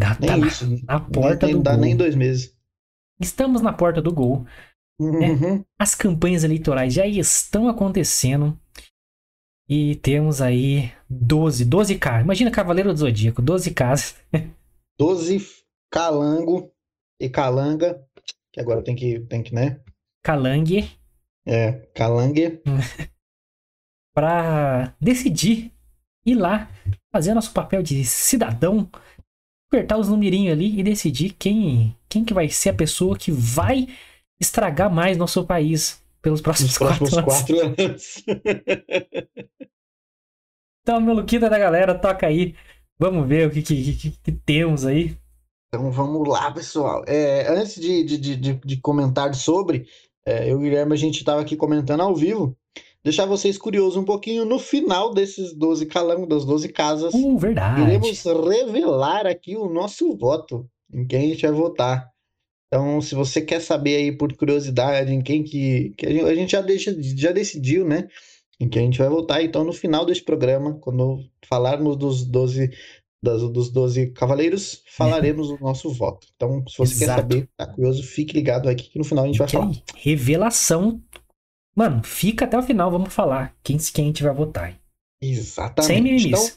Tá 0.00 0.16
nem 0.20 0.46
isso. 0.46 0.84
Na 0.84 0.98
porta 0.98 1.46
nem, 1.46 1.54
do 1.54 1.58
não 1.58 1.62
dá 1.62 1.76
nem 1.76 1.96
dois 1.96 2.16
meses. 2.16 2.56
Estamos 3.20 3.62
na 3.62 3.72
porta 3.72 4.02
do 4.02 4.12
gol. 4.12 4.44
Né? 5.00 5.30
Uhum. 5.30 5.58
Né? 5.58 5.64
As 5.78 5.94
campanhas 5.94 6.42
eleitorais 6.42 6.92
já 6.92 7.06
estão 7.06 7.68
acontecendo. 7.68 8.58
E 9.68 9.96
temos 9.96 10.40
aí 10.40 10.90
12, 11.10 11.64
12 11.64 11.98
casas. 11.98 12.24
Imagina 12.24 12.50
Cavaleiro 12.50 12.92
do 12.92 12.98
Zodíaco, 12.98 13.42
12 13.42 13.72
casas. 13.72 14.16
12 14.98 15.46
calango 15.90 16.72
e 17.20 17.28
calanga, 17.28 18.02
que 18.52 18.60
agora 18.60 18.82
tem 18.82 18.94
que, 18.94 19.20
tem 19.20 19.42
que, 19.42 19.54
né? 19.54 19.80
Calangue. 20.24 20.90
É, 21.46 21.72
calangue. 21.94 22.62
para 24.14 24.94
decidir 25.00 25.72
ir 26.26 26.34
lá, 26.34 26.68
fazer 27.12 27.34
nosso 27.34 27.52
papel 27.52 27.82
de 27.82 28.04
cidadão, 28.04 28.90
apertar 29.68 29.96
os 29.96 30.08
numerinhos 30.08 30.52
ali 30.52 30.78
e 30.78 30.82
decidir 30.82 31.34
quem, 31.34 31.96
quem 32.08 32.24
que 32.24 32.34
vai 32.34 32.48
ser 32.48 32.70
a 32.70 32.74
pessoa 32.74 33.16
que 33.16 33.30
vai 33.30 33.86
estragar 34.40 34.92
mais 34.92 35.16
nosso 35.16 35.44
país 35.44 36.02
pelos 36.28 36.40
próximos, 36.42 36.76
próximos 36.76 37.10
quatro, 37.10 37.24
quatro 37.24 37.60
anos. 37.60 38.22
então, 40.82 41.00
meu 41.00 41.14
Luquita 41.14 41.48
da 41.48 41.58
galera, 41.58 41.94
toca 41.94 42.26
aí. 42.26 42.54
Vamos 42.98 43.26
ver 43.26 43.48
o 43.48 43.50
que, 43.50 43.62
que, 43.62 43.94
que, 43.94 44.10
que 44.10 44.32
temos 44.32 44.84
aí. 44.84 45.16
Então 45.68 45.90
vamos 45.90 46.28
lá, 46.28 46.50
pessoal. 46.50 47.02
É, 47.06 47.46
antes 47.48 47.80
de, 47.80 48.04
de, 48.04 48.18
de, 48.18 48.54
de, 48.54 48.76
comentar 48.78 49.34
sobre, 49.34 49.86
é, 50.26 50.44
eu 50.44 50.52
e 50.52 50.54
o 50.54 50.58
Guilherme, 50.58 50.92
a 50.92 50.96
gente 50.96 51.18
estava 51.18 51.40
aqui 51.40 51.56
comentando 51.56 52.02
ao 52.02 52.14
vivo. 52.14 52.56
Deixar 53.02 53.26
vocês 53.26 53.56
curiosos 53.56 53.96
um 53.96 54.04
pouquinho, 54.04 54.44
no 54.44 54.58
final 54.58 55.14
desses 55.14 55.54
12 55.54 55.86
calangos, 55.86 56.28
das 56.28 56.44
12 56.44 56.68
casas, 56.70 57.14
uh, 57.14 57.38
verdade. 57.38 57.82
iremos 57.82 58.22
revelar 58.24 59.26
aqui 59.26 59.56
o 59.56 59.68
nosso 59.68 60.14
voto, 60.16 60.68
em 60.92 61.06
quem 61.06 61.26
a 61.26 61.28
gente 61.28 61.42
vai 61.42 61.52
votar. 61.52 62.10
Então, 62.68 63.00
se 63.00 63.14
você 63.14 63.40
quer 63.40 63.60
saber 63.60 63.96
aí 63.96 64.12
por 64.12 64.34
curiosidade 64.36 65.12
em 65.12 65.22
quem 65.22 65.42
que, 65.42 65.94
que 65.96 66.06
a, 66.06 66.34
gente, 66.34 66.52
já, 66.52 66.60
deixa, 66.60 66.94
já 67.00 67.32
decidiu, 67.32 67.86
né? 67.86 68.08
Em 68.60 68.68
que 68.68 68.78
a 68.78 68.82
gente 68.82 68.98
vai 68.98 69.08
voltar. 69.08 69.42
Então, 69.42 69.64
no 69.64 69.72
final 69.72 70.04
desse 70.04 70.22
programa, 70.22 70.74
quando 70.74 71.24
falarmos 71.46 71.96
dos 71.96 72.26
12, 72.26 72.70
das, 73.22 73.40
dos 73.50 73.70
12 73.70 74.10
cavaleiros, 74.10 74.82
falaremos 74.94 75.48
o 75.48 75.58
nosso 75.58 75.90
voto. 75.90 76.26
Então, 76.36 76.62
se 76.68 76.76
você 76.76 77.04
Exato. 77.04 77.28
quer 77.28 77.34
saber, 77.34 77.48
tá 77.56 77.66
curioso, 77.66 78.02
fique 78.02 78.34
ligado 78.34 78.68
aqui 78.68 78.90
que 78.90 78.98
no 78.98 79.04
final 79.04 79.24
a 79.24 79.26
gente 79.28 79.38
vai 79.38 79.48
falar. 79.48 79.72
Revelação. 79.96 81.02
Mano, 81.74 82.02
fica 82.04 82.44
até 82.44 82.58
o 82.58 82.62
final, 82.62 82.90
vamos 82.90 83.14
falar 83.14 83.56
quem, 83.62 83.78
quem 83.78 84.04
a 84.04 84.08
gente 84.08 84.22
vai 84.22 84.34
votar. 84.34 84.78
Exatamente. 85.22 85.86
Sem 85.86 86.02
mimimi. 86.02 86.28
Então, 86.28 86.48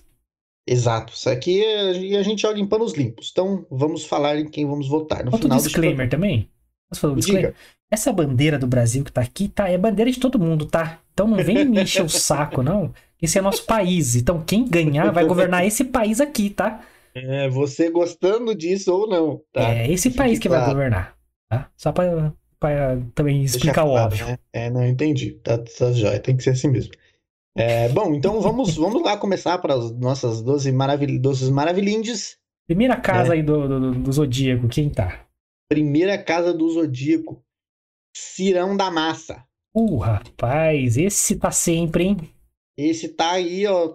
Exato. 0.68 1.14
Isso 1.14 1.30
aqui 1.30 1.64
é, 1.64 2.18
a 2.18 2.24
gente 2.24 2.42
joga 2.42 2.60
em 2.60 2.68
panos 2.68 2.94
limpos. 2.94 3.30
Então, 3.32 3.66
vamos 3.70 4.06
falar 4.06 4.38
em 4.38 4.50
quem 4.50 4.66
vamos 4.66 4.88
votar. 4.88 5.24
No 5.24 5.32
Outro 5.32 5.48
final 5.48 5.58
disclaimer 5.58 6.10
também? 6.10 6.50
Posso 6.90 7.02
falar 7.02 7.14
um 7.14 7.18
disclaimer? 7.18 7.56
Essa 7.90 8.14
bandeira 8.14 8.58
do 8.58 8.68
Brasil 8.68 9.04
que 9.04 9.12
tá 9.12 9.22
aqui, 9.22 9.50
tá? 9.50 9.68
É 9.68 9.78
bandeira 9.78 10.12
de 10.12 10.20
todo 10.20 10.40
mundo, 10.40 10.66
tá? 10.66 11.00
Então 11.14 11.28
não 11.28 11.44
vem 11.44 11.66
me 11.66 11.82
encher 11.82 12.04
o 12.04 12.08
saco, 12.10 12.64
não. 12.64 12.94
Esse 13.22 13.38
é 13.38 13.42
nosso 13.42 13.66
país. 13.66 14.16
Então 14.16 14.42
quem 14.42 14.66
ganhar 14.66 15.12
vai 15.12 15.26
governar 15.26 15.66
esse 15.66 15.84
país 15.84 16.22
aqui, 16.22 16.50
tá? 16.50 16.82
É, 17.14 17.50
você 17.50 17.90
gostando 17.90 18.56
disso 18.56 18.94
ou 18.94 19.10
não, 19.10 19.42
tá? 19.52 19.74
É 19.74 19.92
esse 19.92 20.12
país 20.12 20.40
que 20.40 20.48
claro. 20.48 20.66
vai 20.66 20.74
governar, 20.74 21.18
tá? 21.50 21.70
Só 21.76 21.92
pra, 21.92 22.34
pra 22.58 22.98
também 23.14 23.44
explicar 23.44 23.84
Deixa 23.84 24.02
o 24.02 24.06
óbvio. 24.06 24.26
Né? 24.28 24.38
É, 24.54 24.70
não, 24.70 24.86
entendi. 24.86 25.32
Tá, 25.44 25.58
tá 25.58 25.92
já, 25.92 26.18
tem 26.20 26.38
que 26.38 26.44
ser 26.44 26.52
assim 26.52 26.70
mesmo. 26.70 26.94
É, 27.56 27.90
bom, 27.90 28.14
então 28.14 28.40
vamos, 28.40 28.76
vamos 28.76 29.02
lá 29.04 29.18
começar 29.18 29.58
para 29.58 29.74
as 29.74 29.92
nossas 29.92 30.42
12 30.42 30.72
maravil... 30.72 31.20
doces 31.20 31.50
maravilhindes. 31.50 32.38
Primeira 32.66 32.96
casa 32.96 33.34
é. 33.34 33.38
aí 33.38 33.44
do, 33.44 33.68
do, 33.68 33.92
do, 33.92 34.12
Zodíaco, 34.12 34.70
quem 34.70 34.90
tá? 34.90 35.26
Primeira 35.70 36.18
casa 36.18 36.54
do 36.54 36.70
Zodíaco. 36.70 37.44
Cirão 38.16 38.76
da 38.76 38.90
Massa. 38.90 39.46
Uh, 39.76 39.98
rapaz, 39.98 40.98
esse 40.98 41.36
tá 41.38 41.52
sempre, 41.52 42.04
hein? 42.06 42.18
Esse 42.78 43.10
tá 43.10 43.32
aí, 43.32 43.66
ó, 43.68 43.94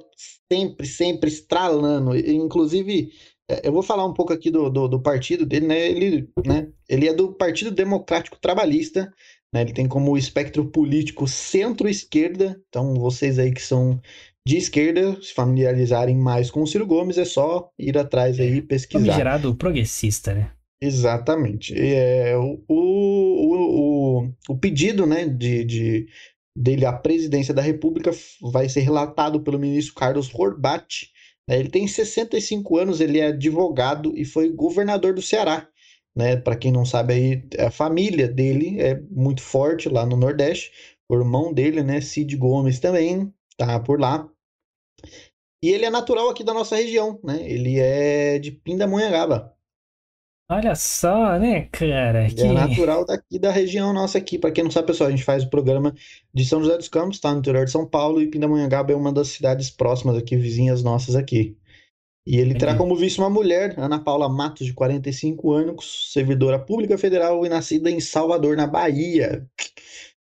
sempre, 0.50 0.86
sempre 0.86 1.28
estralando. 1.28 2.16
Inclusive, 2.16 3.10
é, 3.48 3.68
eu 3.68 3.72
vou 3.72 3.82
falar 3.82 4.04
um 4.04 4.12
pouco 4.12 4.32
aqui 4.32 4.50
do, 4.50 4.68
do, 4.68 4.88
do 4.88 5.00
partido 5.00 5.46
dele, 5.46 5.66
né? 5.66 5.88
Ele, 5.88 6.28
né? 6.44 6.68
Ele 6.88 7.08
é 7.08 7.14
do 7.14 7.32
Partido 7.32 7.70
Democrático 7.70 8.38
Trabalhista, 8.40 9.12
né? 9.56 9.62
Ele 9.62 9.72
tem 9.72 9.88
como 9.88 10.18
espectro 10.18 10.66
político 10.66 11.26
centro-esquerda. 11.26 12.60
Então, 12.68 12.94
vocês 12.94 13.38
aí 13.38 13.52
que 13.52 13.62
são 13.62 13.98
de 14.46 14.58
esquerda, 14.58 15.20
se 15.20 15.32
familiarizarem 15.32 16.14
mais 16.14 16.50
com 16.50 16.62
o 16.62 16.66
Ciro 16.66 16.86
Gomes, 16.86 17.16
é 17.16 17.25
só 17.25 17.70
ir 17.78 17.96
atrás 17.96 18.38
aí 18.38 18.56
e 18.56 18.62
pesquisar. 18.62 19.06
Famigerado 19.06 19.54
progressista, 19.56 20.34
né? 20.34 20.50
Exatamente. 20.80 21.75
É, 21.75 22.36
o, 22.36 22.62
o, 22.68 24.20
o, 24.20 24.32
o 24.50 24.58
pedido 24.58 25.06
né, 25.06 25.26
de, 25.26 25.64
de, 25.64 26.06
dele 26.54 26.84
à 26.84 26.92
presidência 26.92 27.54
da 27.54 27.62
República 27.62 28.10
vai 28.42 28.68
ser 28.68 28.80
relatado 28.80 29.40
pelo 29.40 29.58
ministro 29.58 29.94
Carlos 29.94 30.32
Horbat. 30.32 31.08
Né? 31.48 31.58
Ele 31.58 31.70
tem 31.70 31.88
65 31.88 32.76
anos, 32.76 33.00
ele 33.00 33.18
é 33.18 33.28
advogado 33.28 34.12
e 34.14 34.25
foi 34.25 34.50
governador 34.50 35.14
do 35.14 35.22
Ceará 35.22 35.66
né? 36.16 36.37
Para 36.37 36.56
quem 36.56 36.73
não 36.73 36.85
sabe 36.85 37.12
aí, 37.12 37.44
a 37.58 37.70
família 37.70 38.26
dele 38.26 38.80
é 38.80 38.99
muito 39.11 39.42
forte 39.42 39.88
lá 39.88 40.06
no 40.06 40.16
Nordeste. 40.16 40.73
O 41.08 41.14
irmão 41.14 41.52
dele, 41.52 41.82
né, 41.82 42.00
Cid 42.00 42.35
Gomes 42.37 42.80
também 42.80 43.32
tá 43.56 43.78
por 43.78 44.00
lá. 44.00 44.28
E 45.62 45.70
ele 45.70 45.85
é 45.85 45.90
natural 45.90 46.28
aqui 46.28 46.42
da 46.42 46.54
nossa 46.54 46.76
região, 46.76 47.20
né? 47.23 47.38
Ele 47.42 47.78
é 47.78 48.38
de 48.38 48.50
Pindamonhangaba. 48.50 49.54
Olha 50.49 50.76
só, 50.76 51.38
né, 51.38 51.62
cara? 51.73 52.28
Que... 52.28 52.42
É 52.42 52.52
natural 52.52 53.04
daqui 53.04 53.38
da 53.38 53.50
região 53.50 53.92
nossa 53.92 54.18
aqui. 54.18 54.38
Para 54.38 54.52
quem 54.52 54.62
não 54.62 54.70
sabe, 54.70 54.87
pessoal, 54.87 55.08
a 55.08 55.11
gente 55.11 55.25
faz 55.25 55.42
o 55.42 55.50
programa 55.50 55.92
de 56.32 56.44
São 56.44 56.62
José 56.62 56.76
dos 56.76 56.88
Campos, 56.88 57.18
tá 57.18 57.32
no 57.32 57.40
interior 57.40 57.64
de 57.64 57.73
São 57.73 57.85
Paulo, 57.85 58.23
e 58.23 58.28
Pindamonhangaba 58.28 58.92
é 58.92 58.96
uma 58.96 59.12
das 59.12 59.28
cidades 59.28 59.70
próximas 59.70 60.16
aqui, 60.16 60.37
vizinhas 60.37 60.85
nossas 60.85 61.16
aqui. 61.16 61.56
E 62.26 62.38
ele 62.38 62.54
terá 62.54 62.75
como 62.75 62.97
vice 62.97 63.18
uma 63.18 63.30
mulher, 63.30 63.75
Ana 63.78 64.00
Paula 64.00 64.28
Matos, 64.28 64.66
de 64.66 64.73
45 64.73 65.52
anos, 65.52 66.11
servidora 66.12 66.59
pública 66.59 66.99
federal 66.99 67.47
e 67.47 67.49
nascida 67.49 67.88
em 67.88 68.00
Salvador, 68.00 68.56
na 68.56 68.66
Bahia. 68.66 69.47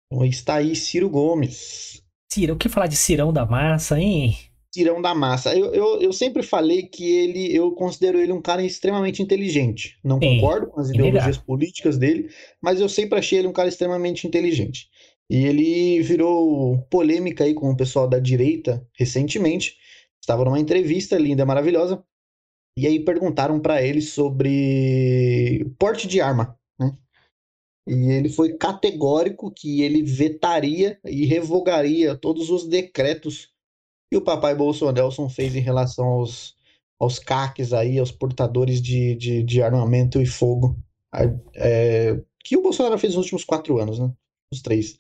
Então 0.07 0.25
está 0.25 0.55
aí 0.55 0.75
Ciro 0.75 1.11
Gomes. 1.11 2.03
Ciro, 2.33 2.55
o 2.55 2.57
que 2.57 2.69
falar 2.69 2.87
de 2.87 2.97
Cirão 2.97 3.33
da 3.33 3.45
Massa, 3.45 4.01
hein? 4.01 4.35
Cirão 4.73 5.03
da 5.03 5.15
Massa. 5.15 5.55
Eu, 5.55 5.75
eu, 5.75 6.01
eu 6.01 6.13
sempre 6.13 6.43
falei 6.43 6.85
que 6.85 7.05
ele, 7.05 7.55
eu 7.55 7.73
considero 7.73 8.19
ele 8.19 8.33
um 8.33 8.41
cara 8.41 8.63
extremamente 8.63 9.23
inteligente. 9.23 9.99
Não 10.03 10.19
Sim, 10.19 10.37
concordo 10.37 10.69
com 10.69 10.81
as 10.81 10.91
ideologias 10.91 11.37
políticas 11.37 11.99
dele, 11.99 12.31
mas 12.63 12.81
eu 12.81 12.89
sempre 12.89 13.19
achei 13.19 13.41
ele 13.41 13.49
um 13.49 13.53
cara 13.53 13.69
extremamente 13.69 14.27
inteligente. 14.27 14.89
E 15.29 15.45
ele 15.45 16.03
virou 16.03 16.79
polêmica 16.91 17.45
aí 17.45 17.55
com 17.55 17.71
o 17.71 17.77
pessoal 17.77 18.09
da 18.09 18.19
direita 18.19 18.85
recentemente. 18.95 19.77
Estava 20.31 20.45
numa 20.45 20.61
entrevista 20.61 21.19
linda, 21.19 21.45
maravilhosa. 21.45 22.05
E 22.79 22.87
aí 22.87 23.05
perguntaram 23.05 23.59
para 23.59 23.83
ele 23.83 24.01
sobre 24.01 25.67
porte 25.77 26.07
de 26.07 26.21
arma. 26.21 26.57
E 27.89 28.13
ele 28.13 28.29
foi 28.29 28.57
categórico 28.57 29.51
que 29.51 29.83
ele 29.83 30.05
vetaria 30.05 31.01
e 31.05 31.27
revogaria 31.27 32.15
todos 32.15 32.49
os 32.49 32.69
decretos 32.69 33.51
que 34.09 34.17
o 34.17 34.23
papai 34.23 34.55
Bolsonaro 34.55 35.11
fez 35.29 35.57
em 35.57 35.61
relação 35.61 36.07
aos, 36.07 36.55
aos 37.01 37.19
CACs 37.19 37.73
aí, 37.73 37.99
aos 37.99 38.13
portadores 38.13 38.81
de, 38.81 39.17
de, 39.17 39.43
de 39.43 39.61
armamento 39.61 40.23
e 40.23 40.27
fogo, 40.27 40.79
é, 41.57 42.21
que 42.45 42.57
o 42.57 42.63
Bolsonaro 42.63 42.99
fez 42.99 43.17
nos 43.17 43.25
últimos 43.25 43.45
quatro 43.45 43.81
anos, 43.81 43.99
né? 43.99 44.13
Os 44.53 44.63
três. 44.63 44.97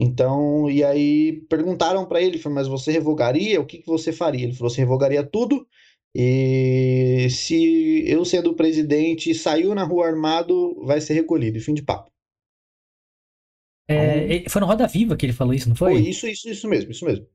Então, 0.00 0.68
e 0.68 0.82
aí 0.82 1.44
perguntaram 1.48 2.04
para 2.04 2.20
ele, 2.20 2.40
mas 2.50 2.66
você 2.66 2.90
revogaria? 2.90 3.60
O 3.60 3.66
que, 3.66 3.78
que 3.78 3.86
você 3.86 4.12
faria? 4.12 4.44
Ele 4.44 4.54
falou: 4.54 4.70
você 4.70 4.80
revogaria 4.80 5.22
tudo. 5.22 5.66
E 6.16 7.28
se 7.30 8.04
eu 8.06 8.24
sendo 8.24 8.54
presidente 8.54 9.34
saiu 9.34 9.74
na 9.74 9.84
rua 9.84 10.06
armado, 10.06 10.80
vai 10.84 11.00
ser 11.00 11.14
recolhido. 11.14 11.60
Fim 11.60 11.74
de 11.74 11.82
papo. 11.82 12.10
É, 13.88 14.36
então, 14.36 14.50
foi 14.50 14.60
no 14.60 14.66
Roda 14.66 14.86
Viva 14.86 15.16
que 15.16 15.26
ele 15.26 15.32
falou 15.32 15.52
isso, 15.52 15.68
não 15.68 15.76
foi? 15.76 15.92
Foi 15.92 16.02
isso, 16.02 16.26
isso, 16.26 16.48
isso 16.48 16.68
mesmo, 16.68 16.90
isso 16.90 17.04
mesmo. 17.04 17.26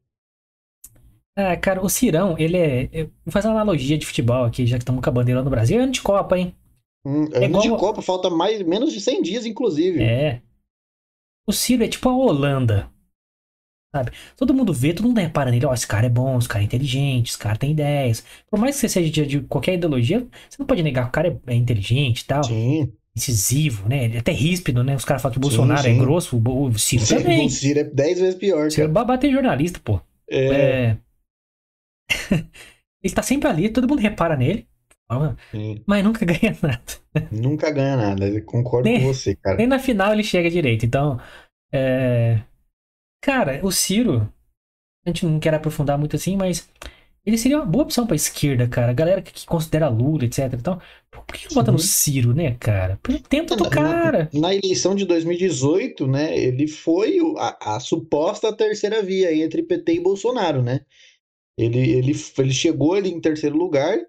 Ah, 1.35 1.55
cara, 1.55 1.83
o 1.83 1.89
Cirão, 1.89 2.37
ele 2.37 2.57
é. 2.57 2.89
Vou 3.25 3.31
fazer 3.31 3.47
uma 3.47 3.55
analogia 3.55 3.97
de 3.97 4.05
futebol 4.05 4.45
aqui, 4.45 4.65
já 4.65 4.77
que 4.77 4.83
estamos 4.83 5.01
com 5.01 5.09
a 5.09 5.13
bandeira 5.13 5.43
no 5.43 5.49
Brasil. 5.49 5.79
É 5.79 5.83
ano 5.83 5.91
de 5.91 6.01
Copa, 6.01 6.37
hein? 6.37 6.55
Hum, 7.05 7.27
é, 7.33 7.43
é 7.43 7.45
ano 7.45 7.61
igual... 7.61 7.61
de 7.61 7.69
Copa, 7.69 8.01
falta 8.01 8.29
mais, 8.29 8.61
menos 8.63 8.91
de 8.91 8.99
100 8.99 9.21
dias, 9.21 9.45
inclusive. 9.45 10.01
É. 10.01 10.41
O 11.49 11.51
Ciro 11.51 11.83
é 11.83 11.87
tipo 11.87 12.07
a 12.07 12.15
Holanda. 12.15 12.91
Sabe? 13.91 14.11
Todo 14.37 14.53
mundo 14.53 14.71
vê, 14.71 14.93
todo 14.93 15.07
mundo 15.07 15.17
repara 15.17 15.49
nele. 15.49 15.65
Ó, 15.65 15.73
esse 15.73 15.87
cara 15.87 16.05
é 16.05 16.09
bom, 16.09 16.37
esse 16.37 16.47
cara 16.47 16.63
é 16.63 16.65
inteligente, 16.65 17.29
esse 17.29 17.39
cara 17.39 17.57
tem 17.57 17.71
ideias. 17.71 18.23
Por 18.51 18.59
mais 18.59 18.75
que 18.75 18.81
você 18.81 18.89
seja 18.89 19.09
de, 19.09 19.25
de 19.25 19.41
qualquer 19.41 19.73
ideologia, 19.73 20.27
você 20.47 20.57
não 20.59 20.67
pode 20.67 20.83
negar 20.83 21.05
que 21.05 21.09
o 21.09 21.11
cara 21.11 21.27
é, 21.47 21.53
é 21.53 21.55
inteligente 21.55 22.19
e 22.19 22.25
tal. 22.25 22.43
Sim 22.43 22.93
incisivo, 23.15 23.89
né? 23.89 24.05
Ele 24.05 24.15
é 24.15 24.19
até 24.19 24.31
ríspido, 24.31 24.81
né? 24.81 24.95
Os 24.95 25.03
caras 25.03 25.21
falam 25.21 25.33
que 25.33 25.39
o 25.39 25.41
Bolsonaro 25.41 25.81
sim, 25.81 25.89
sim. 25.89 25.95
é 25.95 25.99
grosso, 25.99 26.37
o 26.37 26.79
Ciro 26.79 27.05
sim, 27.05 27.17
também. 27.17 27.47
O 27.47 27.49
Ciro 27.49 27.79
é 27.79 27.83
10 27.83 28.19
vezes 28.19 28.35
pior, 28.35 28.71
Ciro 28.71 28.93
cara. 28.93 29.05
bater 29.05 29.29
jornalista, 29.29 29.81
pô. 29.83 29.99
É. 30.29 30.45
é... 30.47 30.97
ele 33.03 33.13
tá 33.13 33.21
sempre 33.21 33.49
ali, 33.49 33.67
todo 33.67 33.89
mundo 33.89 33.99
repara 33.99 34.37
nele. 34.37 34.65
Mas 35.87 36.03
nunca 36.03 36.23
ganha 36.25 36.55
nada. 36.61 37.29
Nunca 37.31 37.71
ganha 37.71 37.97
nada, 37.97 38.41
concordo 38.41 38.87
nem, 38.87 39.01
com 39.01 39.07
você, 39.13 39.35
cara. 39.35 39.57
Nem 39.57 39.67
na 39.67 39.79
final 39.79 40.13
ele 40.13 40.23
chega 40.23 40.49
direito. 40.49 40.85
Então, 40.85 41.19
é... 41.73 42.41
cara, 43.21 43.59
o 43.63 43.71
Ciro, 43.71 44.31
a 45.05 45.09
gente 45.09 45.25
não 45.25 45.39
quer 45.39 45.53
aprofundar 45.53 45.97
muito 45.97 46.15
assim, 46.15 46.37
mas 46.37 46.69
ele 47.25 47.37
seria 47.37 47.57
uma 47.57 47.65
boa 47.65 47.83
opção 47.83 48.05
pra 48.07 48.15
esquerda, 48.15 48.67
cara. 48.67 48.91
A 48.91 48.93
galera 48.93 49.21
que, 49.21 49.33
que 49.33 49.45
considera 49.45 49.89
Lula, 49.89 50.25
etc. 50.25 50.53
Então, 50.53 50.79
por 51.11 51.25
que 51.25 51.47
não 51.47 51.55
bota 51.55 51.71
no 51.71 51.79
Ciro, 51.79 52.33
né, 52.33 52.55
cara? 52.59 52.99
Tenta 53.27 53.55
do 53.55 53.69
cara. 53.69 54.29
Na, 54.33 54.41
na, 54.41 54.55
eleição 54.55 54.95
de 54.95 55.05
2018, 55.05 56.07
né, 56.07 56.37
ele 56.37 56.67
foi 56.67 57.17
a, 57.37 57.75
a, 57.75 57.79
suposta 57.79 58.55
terceira 58.55 59.01
via 59.01 59.33
entre 59.33 59.63
PT 59.63 59.93
e 59.95 59.99
Bolsonaro, 59.99 60.61
né? 60.61 60.81
Ele, 61.57 61.77
ele, 61.77 62.13
ele 62.37 62.53
chegou 62.53 62.93
ali 62.93 63.09
em 63.09 63.19
terceiro 63.19 63.57
lugar 63.57 63.99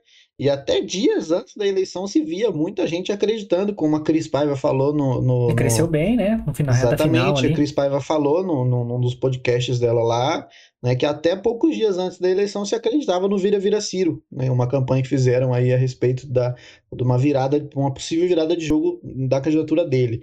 e 0.41 0.49
até 0.49 0.81
dias 0.81 1.31
antes 1.31 1.55
da 1.55 1.67
eleição 1.67 2.07
se 2.07 2.25
via 2.25 2.51
muita 2.51 2.87
gente 2.87 3.13
acreditando, 3.13 3.75
como 3.75 3.95
a 3.97 4.03
Cris 4.03 4.27
Paiva 4.27 4.57
falou 4.57 4.91
no. 4.91 5.21
no 5.21 5.49
Ele 5.49 5.55
cresceu 5.55 5.85
no... 5.85 5.91
bem, 5.93 6.17
né? 6.17 6.43
No 6.47 6.55
final, 6.55 6.75
Exatamente, 6.75 7.47
a 7.47 7.53
Cris 7.53 7.71
Paiva 7.71 8.01
falou 8.01 8.43
no, 8.43 8.65
no, 8.65 8.83
num 8.83 8.99
dos 8.99 9.15
podcasts 9.15 9.79
dela 9.79 10.03
lá, 10.03 10.49
né? 10.83 10.97
Que 10.97 11.05
até 11.05 11.37
poucos 11.37 11.77
dias 11.77 11.99
antes 11.99 12.19
da 12.19 12.31
eleição 12.31 12.65
se 12.65 12.75
acreditava 12.75 13.29
no 13.29 13.37
Vira 13.37 13.59
Vira 13.59 13.83
Ciro, 13.83 14.23
né? 14.33 14.51
Uma 14.51 14.67
campanha 14.67 15.03
que 15.03 15.11
fizeram 15.11 15.53
aí 15.53 15.75
a 15.75 15.77
respeito 15.77 16.27
da, 16.27 16.55
de 16.91 17.03
uma 17.03 17.19
virada, 17.19 17.69
uma 17.77 17.93
possível 17.93 18.27
virada 18.27 18.57
de 18.57 18.65
jogo 18.65 18.99
da 19.29 19.43
candidatura 19.43 19.87
dele. 19.87 20.23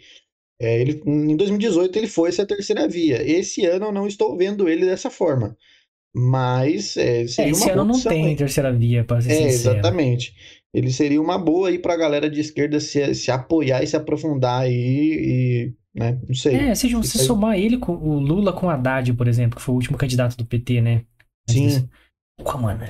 É, 0.59 0.81
ele, 0.81 0.99
em 1.05 1.35
2018 1.35 1.95
ele 1.95 2.07
foi 2.07 2.29
essa 2.29 2.43
terceira 2.43 2.87
via. 2.87 3.21
Esse 3.21 3.67
ano 3.67 3.85
eu 3.85 3.91
não 3.91 4.07
estou 4.07 4.35
vendo 4.35 4.67
ele 4.67 4.83
dessa 4.83 5.11
forma. 5.11 5.55
Mas 6.15 6.97
é, 6.97 7.27
seria 7.27 7.49
é, 7.49 7.51
esse 7.51 7.69
ano 7.69 7.85
não 7.85 8.01
tem 8.01 8.27
aí. 8.27 8.35
terceira 8.35 8.73
via, 8.73 9.03
para 9.03 9.21
ser 9.21 9.31
É, 9.31 9.49
sincero. 9.49 9.77
exatamente. 9.77 10.33
Ele 10.73 10.91
seria 10.91 11.21
uma 11.21 11.37
boa 11.37 11.69
aí 11.69 11.79
para 11.79 11.93
a 11.93 11.97
galera 11.97 12.29
de 12.29 12.39
esquerda 12.39 12.79
se, 12.79 13.13
se 13.15 13.31
apoiar 13.31 13.83
e 13.83 13.87
se 13.87 13.95
aprofundar 13.95 14.61
aí 14.61 14.73
e, 14.73 15.73
né, 15.97 16.19
não 16.27 16.35
sei. 16.35 16.55
É, 16.55 16.75
se 16.75 16.93
você 16.93 17.17
somar 17.19 17.57
ele 17.57 17.77
com 17.77 17.93
o 17.93 18.19
Lula 18.19 18.53
com 18.53 18.67
o 18.67 18.69
Haddad, 18.69 19.13
por 19.13 19.27
exemplo, 19.27 19.57
que 19.57 19.61
foi 19.61 19.73
o 19.73 19.77
último 19.77 19.97
candidato 19.97 20.35
do 20.37 20.45
PT, 20.45 20.81
né? 20.81 21.03
Sim. 21.49 21.87
Pô, 22.43 22.57
mano, 22.57 22.81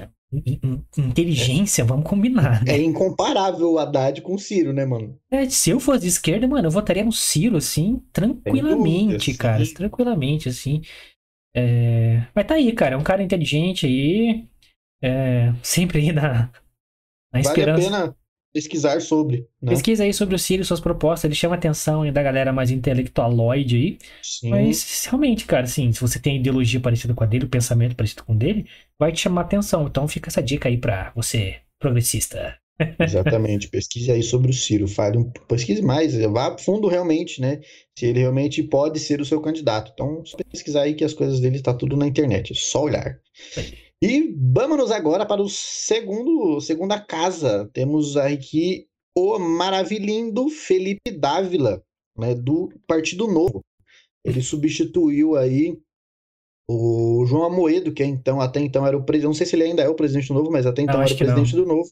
inteligência, 0.97 1.83
é. 1.83 1.85
vamos 1.85 2.07
combinar, 2.09 2.63
né? 2.65 2.73
É 2.73 2.81
incomparável 2.81 3.71
o 3.71 3.79
Haddad 3.79 4.21
com 4.21 4.35
o 4.35 4.39
Ciro, 4.39 4.73
né, 4.73 4.85
mano? 4.85 5.17
É, 5.31 5.49
se 5.49 5.69
eu 5.69 5.79
fosse 5.79 6.01
de 6.01 6.07
esquerda, 6.07 6.47
mano, 6.47 6.67
eu 6.67 6.71
votaria 6.71 7.05
no 7.05 7.13
Ciro, 7.13 7.55
assim, 7.55 8.01
tranquilamente, 8.11 9.33
cara, 9.35 9.63
tranquilamente, 9.73 10.49
assim. 10.49 10.81
É... 11.57 12.27
Mas 12.35 12.45
tá 12.45 12.53
aí, 12.53 12.71
cara. 12.73 12.93
É 12.93 12.97
um 12.97 13.03
cara 13.03 13.23
inteligente 13.23 13.87
aí. 13.87 14.45
É... 15.01 15.51
Sempre 15.63 15.99
aí 15.99 16.11
na, 16.11 16.51
na 17.33 17.39
esperança. 17.39 17.81
Vale 17.81 17.95
a 17.95 18.01
pena 18.05 18.15
pesquisar 18.53 19.01
sobre. 19.01 19.47
Né? 19.61 19.71
Pesquisa 19.71 20.03
aí 20.03 20.13
sobre 20.13 20.35
o 20.35 20.39
Ciro, 20.39 20.63
suas 20.63 20.79
propostas. 20.79 21.25
Ele 21.25 21.35
chama 21.35 21.55
a 21.55 21.57
atenção 21.57 22.11
da 22.11 22.23
galera 22.23 22.53
mais 22.53 22.69
intelectualoide 22.69 23.75
aí. 23.75 23.97
Sim. 24.21 24.49
Mas 24.49 25.05
realmente, 25.05 25.45
cara, 25.45 25.63
assim, 25.63 25.91
se 25.91 25.99
você 25.99 26.19
tem 26.19 26.37
ideologia 26.37 26.79
parecida 26.79 27.13
com 27.13 27.23
a 27.23 27.27
dele, 27.27 27.45
o 27.45 27.49
pensamento 27.49 27.95
parecido 27.95 28.23
com 28.23 28.33
o 28.33 28.37
dele, 28.37 28.67
vai 28.99 29.11
te 29.11 29.21
chamar 29.21 29.41
a 29.41 29.45
atenção. 29.45 29.87
Então 29.87 30.07
fica 30.07 30.29
essa 30.29 30.41
dica 30.41 30.69
aí 30.69 30.77
pra 30.77 31.11
você, 31.15 31.57
progressista. 31.79 32.57
Exatamente, 32.99 33.69
pesquise 33.69 34.11
aí 34.11 34.21
sobre 34.21 34.51
o 34.51 34.53
Ciro, 34.53 34.87
fale 34.87 35.17
pesquise 35.47 35.81
mais, 35.81 36.15
vá 36.15 36.53
a 36.53 36.57
fundo 36.57 36.87
realmente, 36.87 37.41
né? 37.41 37.59
Se 37.97 38.05
ele 38.05 38.19
realmente 38.19 38.61
pode 38.61 38.99
ser 38.99 39.19
o 39.19 39.25
seu 39.25 39.41
candidato. 39.41 39.91
Então, 39.93 40.23
só 40.23 40.37
pesquisar 40.51 40.83
aí 40.83 40.93
que 40.93 41.03
as 41.03 41.13
coisas 41.13 41.39
dele 41.39 41.55
está 41.55 41.73
tudo 41.73 41.97
na 41.97 42.07
internet, 42.07 42.53
é 42.53 42.55
só 42.55 42.83
olhar. 42.83 43.19
E 44.01 44.35
vamos 44.53 44.91
agora 44.91 45.25
para 45.25 45.41
o 45.41 45.49
segundo, 45.49 46.61
segunda 46.61 46.99
casa. 46.99 47.67
Temos 47.73 48.15
aqui 48.15 48.85
o 49.17 49.39
maravilhindo 49.39 50.47
Felipe 50.49 51.09
Dávila, 51.11 51.81
né, 52.15 52.35
do 52.35 52.69
Partido 52.85 53.27
Novo. 53.27 53.61
Ele 54.23 54.41
substituiu 54.41 55.35
aí 55.35 55.75
o 56.69 57.25
João 57.25 57.45
Amoedo, 57.45 57.91
que 57.91 58.03
é 58.03 58.05
então, 58.05 58.39
até 58.39 58.59
então 58.59 58.85
era 58.85 58.95
o 58.95 59.03
presidente, 59.03 59.29
não 59.29 59.33
sei 59.33 59.47
se 59.47 59.55
ele 59.55 59.63
ainda 59.63 59.81
é 59.81 59.89
o 59.89 59.95
presidente 59.95 60.27
do 60.27 60.33
Novo, 60.35 60.51
mas 60.51 60.65
até 60.65 60.83
então 60.83 61.01
era 61.01 61.11
o 61.11 61.17
presidente 61.17 61.55
não. 61.55 61.63
do 61.63 61.67
Novo 61.67 61.89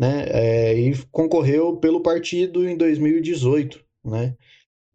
né? 0.00 0.24
É, 0.30 0.74
e 0.74 0.96
concorreu 1.12 1.76
pelo 1.76 2.00
partido 2.00 2.66
em 2.66 2.74
2018, 2.74 3.84
né? 4.02 4.34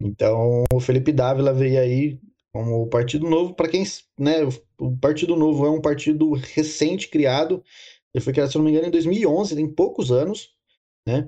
Então, 0.02 0.64
o 0.74 0.80
Felipe 0.80 1.12
Dávila 1.12 1.54
veio 1.54 1.80
aí 1.80 2.20
como 2.52 2.82
o 2.82 2.88
Partido 2.88 3.30
Novo, 3.30 3.54
para 3.54 3.68
quem, 3.70 3.84
né, 4.18 4.38
o 4.80 4.98
Partido 4.98 5.36
Novo 5.36 5.66
é 5.66 5.70
um 5.70 5.82
partido 5.82 6.32
recente 6.34 7.08
criado, 7.08 7.64
ele 8.14 8.24
foi 8.24 8.34
criado, 8.34 8.50
se 8.50 8.58
não 8.58 8.66
me 8.66 8.72
engano, 8.72 8.88
em 8.88 8.92
2011, 8.92 9.56
tem 9.56 9.68
poucos 9.68 10.12
anos, 10.12 10.56
né? 11.08 11.28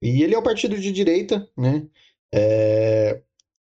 E 0.00 0.22
ele 0.22 0.34
é 0.34 0.38
um 0.38 0.42
partido 0.42 0.78
de 0.78 0.90
direita, 0.90 1.46
né? 1.56 1.86
É, 2.32 3.20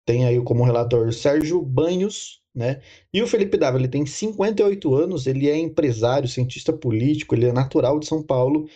tem 0.05 0.25
aí 0.25 0.41
como 0.43 0.63
relator 0.65 1.13
Sérgio 1.13 1.62
Banhos, 1.62 2.41
né? 2.53 2.82
E 3.13 3.22
o 3.22 3.27
Felipe 3.27 3.58
Dávila, 3.58 3.84
ele 3.84 3.91
tem 3.91 4.05
58 4.05 4.93
anos, 4.93 5.25
ele 5.27 5.48
é 5.50 5.55
empresário, 5.55 6.27
cientista 6.27 6.74
político, 6.74 7.36
ele 7.36 7.46
é 7.46 7.53
natural 7.53 8.00
de 8.00 8.08
São 8.08 8.22
Paulo 8.24 8.67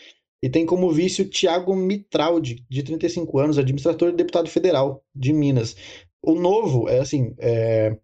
e 0.41 0.49
tem 0.49 0.65
como 0.65 0.91
vice 0.91 1.21
o 1.21 1.29
Tiago 1.29 1.75
Mitraldi, 1.75 2.63
de 2.69 2.83
35 2.83 3.39
anos, 3.39 3.57
administrador 3.57 4.09
e 4.09 4.15
deputado 4.15 4.49
federal 4.49 5.03
de 5.15 5.33
Minas. 5.33 5.75
O 6.21 6.35
novo, 6.35 6.87
é 6.87 6.99
assim, 6.99 7.33
é, 7.39 7.97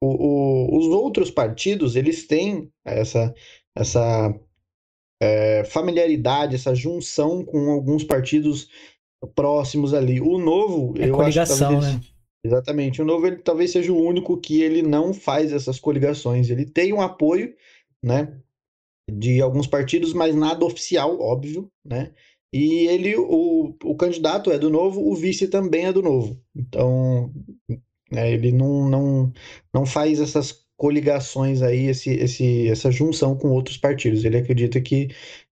o, 0.00 0.06
o, 0.06 0.78
os 0.78 0.86
outros 0.86 1.30
partidos, 1.30 1.96
eles 1.96 2.26
têm 2.26 2.70
essa, 2.84 3.34
essa 3.74 4.34
é, 5.20 5.64
familiaridade, 5.64 6.54
essa 6.54 6.74
junção 6.74 7.44
com 7.44 7.70
alguns 7.70 8.04
partidos 8.04 8.68
próximos 9.34 9.94
ali. 9.94 10.20
O 10.20 10.38
novo, 10.38 10.94
É 10.98 11.08
eu 11.08 11.14
coligação, 11.14 11.54
acho 11.54 11.76
que 11.76 11.82
talvez, 11.82 11.94
né? 11.94 12.00
exatamente, 12.44 13.00
o 13.02 13.04
novo 13.04 13.26
ele 13.26 13.36
talvez 13.36 13.70
seja 13.72 13.92
o 13.92 14.00
único 14.00 14.36
que 14.36 14.60
ele 14.62 14.82
não 14.82 15.14
faz 15.14 15.52
essas 15.52 15.78
coligações. 15.78 16.50
Ele 16.50 16.64
tem 16.64 16.92
um 16.92 17.00
apoio, 17.00 17.54
né, 18.02 18.36
de 19.10 19.40
alguns 19.40 19.66
partidos, 19.66 20.12
mas 20.12 20.34
nada 20.34 20.64
oficial, 20.64 21.20
óbvio, 21.20 21.70
né? 21.84 22.12
E 22.52 22.86
ele, 22.88 23.16
o, 23.16 23.74
o 23.82 23.96
candidato 23.96 24.50
é 24.52 24.58
do 24.58 24.68
novo, 24.70 25.00
o 25.00 25.14
vice 25.16 25.48
também 25.48 25.86
é 25.86 25.92
do 25.92 26.02
novo. 26.02 26.38
Então, 26.54 27.32
né, 28.10 28.30
ele 28.32 28.52
não, 28.52 28.88
não, 28.88 29.32
não 29.72 29.86
faz 29.86 30.20
essas 30.20 30.66
coligações 30.76 31.62
aí, 31.62 31.86
esse, 31.86 32.10
esse, 32.10 32.68
essa 32.68 32.90
junção 32.90 33.36
com 33.36 33.50
outros 33.50 33.78
partidos. 33.78 34.24
Ele 34.24 34.36
acredita 34.38 34.80
que 34.80 35.08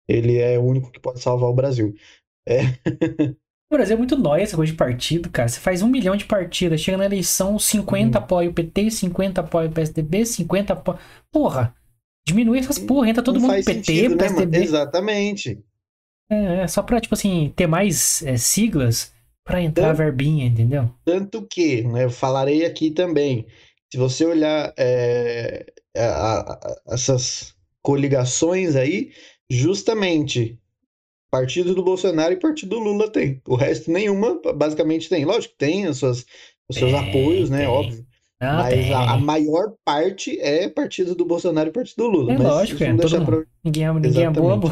ele 0.09 0.39
é 0.39 0.59
o 0.59 0.65
único 0.65 0.91
que 0.91 1.01
pode 1.01 1.21
salvar 1.21 1.51
o 1.51 1.55
Brasil. 1.55 1.95
O 3.71 3.77
Brasil 3.77 3.95
é 3.97 3.99
muito 3.99 4.17
nóia 4.17 4.43
essa 4.43 4.57
coisa 4.57 4.73
de 4.73 4.79
partido, 4.79 5.31
cara. 5.31 5.49
Você 5.49 5.61
faz 5.61 5.83
um 5.83 5.89
milhão 5.89 6.17
de 6.17 6.25
partidas, 6.25 6.81
chega 6.81 6.97
na 6.97 7.05
eleição, 7.05 7.59
50 7.59 8.19
Hum. 8.19 8.23
apoia 8.23 8.49
o 8.49 8.55
PT, 8.55 8.91
50 8.91 9.43
apoia 9.43 9.69
o 9.69 9.73
PSDB, 9.73 10.25
50 10.25 10.73
apoia. 10.73 10.99
Porra! 11.31 11.75
Diminui 12.29 12.59
essas 12.59 12.79
porra, 12.79 13.09
entra 13.09 13.23
todo 13.23 13.37
não 13.37 13.43
mundo 13.43 13.51
faz 13.53 13.65
PT, 13.65 13.85
sentido, 13.85 14.17
né, 14.17 14.29
mano? 14.29 14.55
Exatamente. 14.55 15.59
É, 16.31 16.61
é 16.63 16.67
só 16.69 16.83
pra, 16.83 17.01
tipo 17.01 17.15
assim, 17.15 17.53
ter 17.57 17.67
mais 17.67 18.23
é, 18.23 18.37
siglas 18.37 19.13
pra 19.45 19.63
entrar 19.63 19.87
a 19.87 19.89
Tanto- 19.89 19.99
verbinha, 19.99 20.47
entendeu? 20.47 20.91
Tanto 21.05 21.47
que, 21.47 21.83
né, 21.83 22.05
eu 22.05 22.11
falarei 22.11 22.67
aqui 22.67 22.91
também, 22.91 23.47
se 23.91 23.99
você 23.99 24.25
olhar 24.27 24.73
é, 24.79 25.65
a- 25.97 26.53
a- 26.53 26.77
essas 26.95 27.55
coligações 27.83 28.77
aí, 28.77 29.11
justamente 29.51 30.59
partido 31.31 31.75
do 31.75 31.83
Bolsonaro 31.83 32.33
e 32.35 32.37
partido 32.39 32.71
do 32.77 32.79
Lula 32.79 33.11
tem. 33.11 33.41
O 33.47 33.55
resto 33.55 33.91
nenhuma, 33.91 34.41
basicamente, 34.55 35.09
tem. 35.09 35.25
Lógico 35.25 35.53
que 35.55 35.59
tem 35.59 35.87
as 35.87 35.99
suas, 35.99 36.27
os 36.69 36.77
seus 36.77 36.93
Tem, 36.93 37.09
apoios, 37.09 37.51
né? 37.51 37.61
tem. 37.61 37.67
Óbvio. 37.69 38.07
Não, 38.41 38.55
Mas 38.59 38.75
tem. 38.75 38.95
a, 38.95 39.13
a 39.13 39.19
maior 39.19 39.73
parte 39.85 40.39
é 40.41 40.69
partido 40.69 41.15
do 41.15 41.25
Bolsonaro 41.25 41.71
e 41.71 41.73
partido 41.73 41.97
do 42.05 42.09
Lula. 42.09 42.33
É 42.35 42.39
Mas 42.39 42.47
lógico, 42.47 42.85
é. 42.85 42.95
Todo 42.97 43.25
pra- 43.25 43.43
Ninguém, 43.65 43.85
é- 43.85 43.93
ninguém 43.93 44.25
é 44.25 44.31
bobo. 44.31 44.69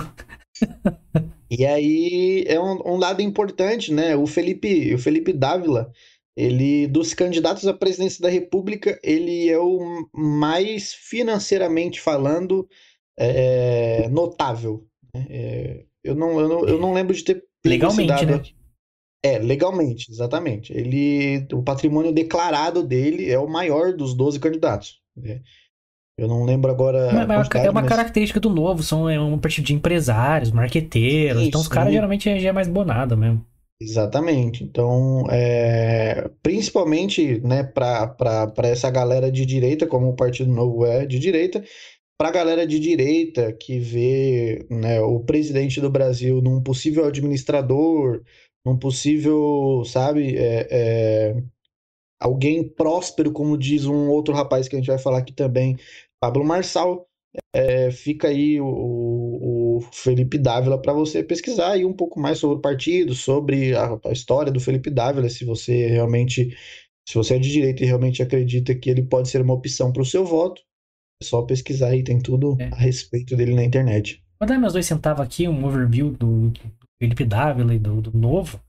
E 1.48 1.64
aí 1.64 2.44
é 2.48 2.58
um, 2.60 2.94
um 2.94 2.96
lado 2.96 3.22
importante, 3.22 3.92
né? 3.92 4.16
O 4.16 4.26
Felipe, 4.26 4.92
o 4.92 4.98
Felipe 4.98 5.32
Dávila, 5.32 5.92
ele 6.36 6.88
dos 6.88 7.14
candidatos 7.14 7.68
à 7.68 7.72
presidência 7.72 8.20
da 8.20 8.28
República, 8.28 8.98
ele 9.02 9.48
é 9.48 9.58
o 9.58 10.08
mais 10.12 10.92
financeiramente 10.92 12.00
falando 12.00 12.68
é, 13.16 14.08
notável. 14.08 14.84
né? 15.14 15.26
É, 15.30 15.84
eu 16.02 16.14
não, 16.16 16.40
eu 16.40 16.48
não, 16.48 16.68
eu 16.68 16.80
não 16.80 16.92
lembro 16.92 17.14
de 17.14 17.22
ter 17.22 17.44
Legalmente, 17.64 18.26
né? 18.26 18.42
É, 19.26 19.38
legalmente, 19.38 20.10
exatamente. 20.10 20.72
Ele, 20.72 21.46
o 21.52 21.62
patrimônio 21.62 22.12
declarado 22.12 22.82
dele 22.82 23.30
é 23.30 23.38
o 23.38 23.48
maior 23.48 23.92
dos 23.92 24.14
12 24.14 24.38
candidatos. 24.38 25.00
né? 25.16 25.40
Eu 26.18 26.28
não 26.28 26.44
lembro 26.44 26.70
agora 26.70 27.10
quantidade, 27.10 27.66
é 27.66 27.70
uma 27.70 27.82
mas- 27.82 27.90
característica 27.90 28.40
do 28.40 28.48
novo, 28.48 28.82
são 28.82 29.08
é 29.08 29.20
um 29.20 29.38
partido 29.38 29.66
de 29.66 29.74
empresários, 29.74 30.50
marqueteiros. 30.50 31.42
Sim, 31.42 31.48
então 31.48 31.60
os 31.60 31.68
caras 31.68 31.88
sim. 31.88 31.94
geralmente 31.94 32.28
é- 32.28 32.38
já 32.38 32.48
é 32.48 32.52
mais 32.52 32.68
bonado 32.68 33.16
mesmo. 33.16 33.44
Exatamente. 33.78 34.64
Então, 34.64 35.26
é, 35.30 36.30
principalmente, 36.42 37.38
né, 37.40 37.62
para 37.62 38.50
essa 38.62 38.90
galera 38.90 39.30
de 39.30 39.44
direita, 39.44 39.86
como 39.86 40.08
o 40.08 40.16
Partido 40.16 40.50
Novo 40.50 40.86
é 40.86 41.04
de 41.04 41.18
direita, 41.18 41.62
para 42.18 42.30
a 42.30 42.32
galera 42.32 42.66
de 42.66 42.80
direita 42.80 43.52
que 43.52 43.78
vê, 43.78 44.66
né, 44.70 44.98
o 45.02 45.20
presidente 45.20 45.82
do 45.82 45.90
Brasil 45.90 46.40
num 46.40 46.62
possível 46.62 47.04
administrador, 47.04 48.22
num 48.66 48.76
possível, 48.76 49.84
sabe, 49.86 50.36
é, 50.36 50.66
é, 50.68 51.42
alguém 52.20 52.68
próspero, 52.68 53.30
como 53.30 53.56
diz 53.56 53.86
um 53.86 54.08
outro 54.08 54.34
rapaz 54.34 54.66
que 54.66 54.74
a 54.74 54.78
gente 54.80 54.88
vai 54.88 54.98
falar 54.98 55.18
aqui 55.18 55.32
também, 55.32 55.76
Pablo 56.20 56.44
Marçal. 56.44 57.06
É, 57.54 57.90
fica 57.92 58.28
aí 58.28 58.60
o, 58.60 58.66
o 58.66 59.80
Felipe 59.92 60.36
Dávila 60.36 60.80
para 60.80 60.92
você 60.92 61.22
pesquisar 61.22 61.72
aí 61.72 61.84
um 61.84 61.92
pouco 61.92 62.18
mais 62.18 62.38
sobre 62.38 62.56
o 62.56 62.60
partido, 62.60 63.14
sobre 63.14 63.76
a, 63.76 64.00
a 64.04 64.12
história 64.12 64.50
do 64.50 64.58
Felipe 64.58 64.90
Dávila, 64.90 65.28
se 65.28 65.44
você 65.44 65.86
realmente, 65.86 66.56
se 67.08 67.14
você 67.14 67.36
é 67.36 67.38
de 67.38 67.52
direita 67.52 67.84
e 67.84 67.86
realmente 67.86 68.22
acredita 68.22 68.74
que 68.74 68.90
ele 68.90 69.02
pode 69.02 69.28
ser 69.28 69.42
uma 69.42 69.54
opção 69.54 69.92
para 69.92 70.02
o 70.02 70.06
seu 70.06 70.24
voto, 70.24 70.60
é 71.22 71.24
só 71.24 71.42
pesquisar 71.42 71.88
aí, 71.88 72.02
tem 72.02 72.18
tudo 72.18 72.56
É. 72.58 72.64
a 72.64 72.76
respeito 72.76 73.36
dele 73.36 73.54
na 73.54 73.64
internet. 73.64 74.20
Vou 74.40 74.48
dar 74.48 74.58
meus 74.58 74.72
dois 74.72 74.86
centavos 74.86 75.24
aqui, 75.24 75.46
um 75.46 75.64
overview 75.64 76.10
do, 76.10 76.50
do 76.50 76.85
Felipe 77.00 77.24
Dávila 77.24 77.74
e 77.74 77.78
do, 77.78 78.00
do 78.00 78.16
novo. 78.16 78.60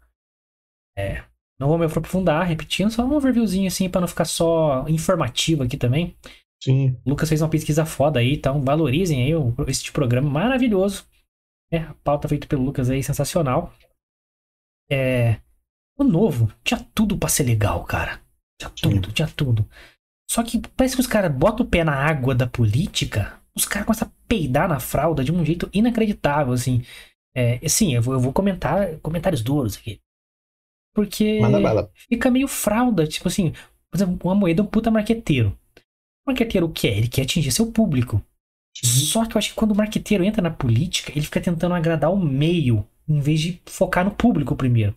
É, 0.98 1.24
não 1.60 1.68
vou 1.68 1.78
me 1.78 1.86
aprofundar, 1.86 2.46
repetindo, 2.46 2.92
só 2.92 3.04
um 3.04 3.14
overviewzinho 3.14 3.68
assim, 3.68 3.90
pra 3.90 4.02
não 4.02 4.08
ficar 4.08 4.26
só 4.26 4.88
informativo 4.88 5.64
aqui 5.64 5.78
também. 5.78 6.16
Sim, 6.62 7.00
O 7.06 7.12
Lucas 7.12 7.30
fez 7.30 7.42
uma 7.42 7.50
pesquisa 7.50 7.86
foda 7.86 8.20
aí, 8.20 8.34
então 8.34 8.64
valorizem 8.64 9.24
aí 9.24 9.36
o, 9.36 9.54
esse 9.68 9.92
programa 9.92 10.30
maravilhoso. 10.30 11.06
É, 11.72 11.80
a 11.80 11.94
pauta 11.96 12.28
feita 12.28 12.48
pelo 12.48 12.64
Lucas 12.64 12.90
aí, 12.90 13.04
sensacional. 13.04 13.74
É, 14.90 15.40
o 15.98 16.04
novo 16.04 16.52
tinha 16.64 16.80
tudo 16.96 17.18
pra 17.18 17.30
ser 17.30 17.44
legal, 17.44 17.84
cara. 17.84 18.22
Tinha 18.60 18.72
tudo, 18.72 19.12
tinha 19.12 19.28
tudo. 19.28 19.70
Só 20.30 20.44
que 20.44 20.60
parece 20.76 20.96
que 20.96 21.02
os 21.02 21.08
caras 21.08 21.32
botam 21.32 21.66
o 21.66 21.70
pé 21.70 21.84
na 21.84 21.94
água 21.94 22.36
da 22.36 22.48
política, 22.48 23.40
os 23.56 23.66
caras 23.66 23.86
começam 23.86 24.08
a 24.08 24.12
peidar 24.28 24.68
na 24.68 24.80
fralda 24.80 25.24
de 25.24 25.32
um 25.32 25.44
jeito 25.44 25.70
inacreditável, 25.74 26.54
assim. 26.54 26.84
É, 27.38 27.70
sim, 27.70 27.94
eu 27.94 28.02
vou, 28.02 28.16
eu 28.16 28.20
vou 28.20 28.34
comentar 28.34 28.98
comentários 28.98 29.44
duros 29.44 29.78
aqui. 29.78 30.00
Porque 30.96 31.40
fica 32.10 32.32
meio 32.32 32.48
fralda, 32.48 33.06
tipo 33.06 33.28
assim, 33.28 33.52
por 33.92 33.98
exemplo, 33.98 34.18
uma 34.24 34.34
moeda 34.34 34.62
é 34.62 34.64
um 34.64 34.68
puta 34.68 34.90
marqueteiro. 34.90 35.56
O 36.26 36.32
marqueteiro 36.32 36.66
o 36.66 36.72
quer? 36.72 36.98
Ele 36.98 37.08
quer 37.08 37.22
atingir 37.22 37.52
seu 37.52 37.72
público. 37.72 38.20
Só 38.84 39.24
que 39.26 39.38
eu 39.38 39.40
acho 39.40 39.50
que 39.50 39.56
quando 39.56 39.72
o 39.72 39.76
marqueteiro 39.76 40.24
entra 40.24 40.42
na 40.42 40.50
política, 40.50 41.12
ele 41.12 41.26
fica 41.26 41.40
tentando 41.40 41.76
agradar 41.76 42.12
o 42.12 42.18
meio, 42.18 42.84
em 43.08 43.20
vez 43.20 43.40
de 43.40 43.62
focar 43.68 44.04
no 44.04 44.12
público 44.12 44.56
primeiro. 44.56 44.96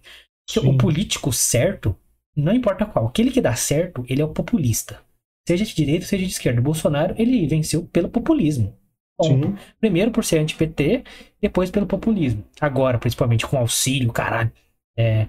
Sim. 0.48 0.70
o 0.70 0.78
político 0.78 1.32
certo, 1.32 1.94
não 2.34 2.52
importa 2.54 2.86
qual, 2.86 3.06
aquele 3.06 3.30
que 3.30 3.40
dá 3.40 3.54
certo, 3.54 4.04
ele 4.08 4.22
é 4.22 4.24
o 4.24 4.32
populista. 4.32 5.00
Seja 5.46 5.64
de 5.64 5.74
direita, 5.74 6.06
seja 6.06 6.24
de 6.24 6.32
esquerda. 6.32 6.60
O 6.60 6.64
Bolsonaro, 6.64 7.14
ele 7.18 7.46
venceu 7.46 7.84
pelo 7.84 8.08
populismo. 8.08 8.76
Sim, 9.20 9.54
Primeiro 9.80 10.10
por 10.10 10.24
ser 10.24 10.38
anti-PT, 10.38 11.04
depois 11.40 11.70
pelo 11.70 11.86
populismo. 11.86 12.44
Agora, 12.60 12.98
principalmente 12.98 13.46
com 13.46 13.58
auxílio, 13.58 14.12
caralho. 14.12 14.52
É... 14.96 15.28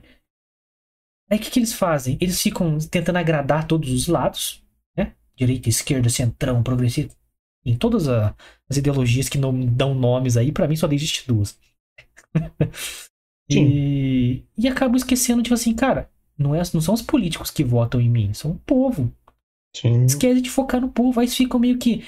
Aí 1.29 1.37
o 1.37 1.41
que, 1.41 1.49
que 1.49 1.59
eles 1.59 1.73
fazem? 1.73 2.17
Eles 2.19 2.41
ficam 2.41 2.77
tentando 2.79 3.17
agradar 3.17 3.65
todos 3.67 3.89
os 3.91 4.07
lados, 4.07 4.61
né? 4.97 5.13
Direita, 5.35 5.69
esquerda, 5.69 6.09
centrão, 6.09 6.61
progressista. 6.61 7.15
Em 7.65 7.77
todas 7.77 8.09
a- 8.09 8.35
as 8.69 8.77
ideologias 8.77 9.29
que 9.29 9.37
não 9.37 9.57
dão 9.65 9.93
nomes 9.95 10.35
aí, 10.37 10.51
pra 10.51 10.67
mim 10.67 10.75
só 10.75 10.87
existe 10.87 11.27
duas. 11.27 11.57
e, 13.49 14.43
e 14.57 14.67
acabam 14.67 14.95
esquecendo, 14.95 15.43
tipo 15.43 15.53
assim, 15.53 15.75
cara, 15.75 16.09
não, 16.37 16.55
é, 16.55 16.61
não 16.73 16.81
são 16.81 16.93
os 16.93 17.01
políticos 17.01 17.51
que 17.51 17.63
votam 17.63 17.99
em 18.01 18.09
mim, 18.09 18.33
são 18.33 18.51
o 18.51 18.59
povo. 18.59 19.11
sim. 19.75 20.05
Esquece 20.07 20.41
de 20.41 20.49
focar 20.49 20.81
no 20.81 20.89
povo, 20.91 21.19
aí 21.19 21.27
ficam 21.27 21.59
meio 21.59 21.77
que. 21.77 22.03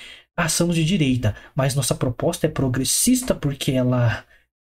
Somos 0.50 0.76
de 0.76 0.84
direita, 0.84 1.36
mas 1.56 1.76
nossa 1.76 1.96
proposta 1.96 2.48
é 2.48 2.50
progressista 2.50 3.36
porque 3.36 3.72
ela 3.72 4.26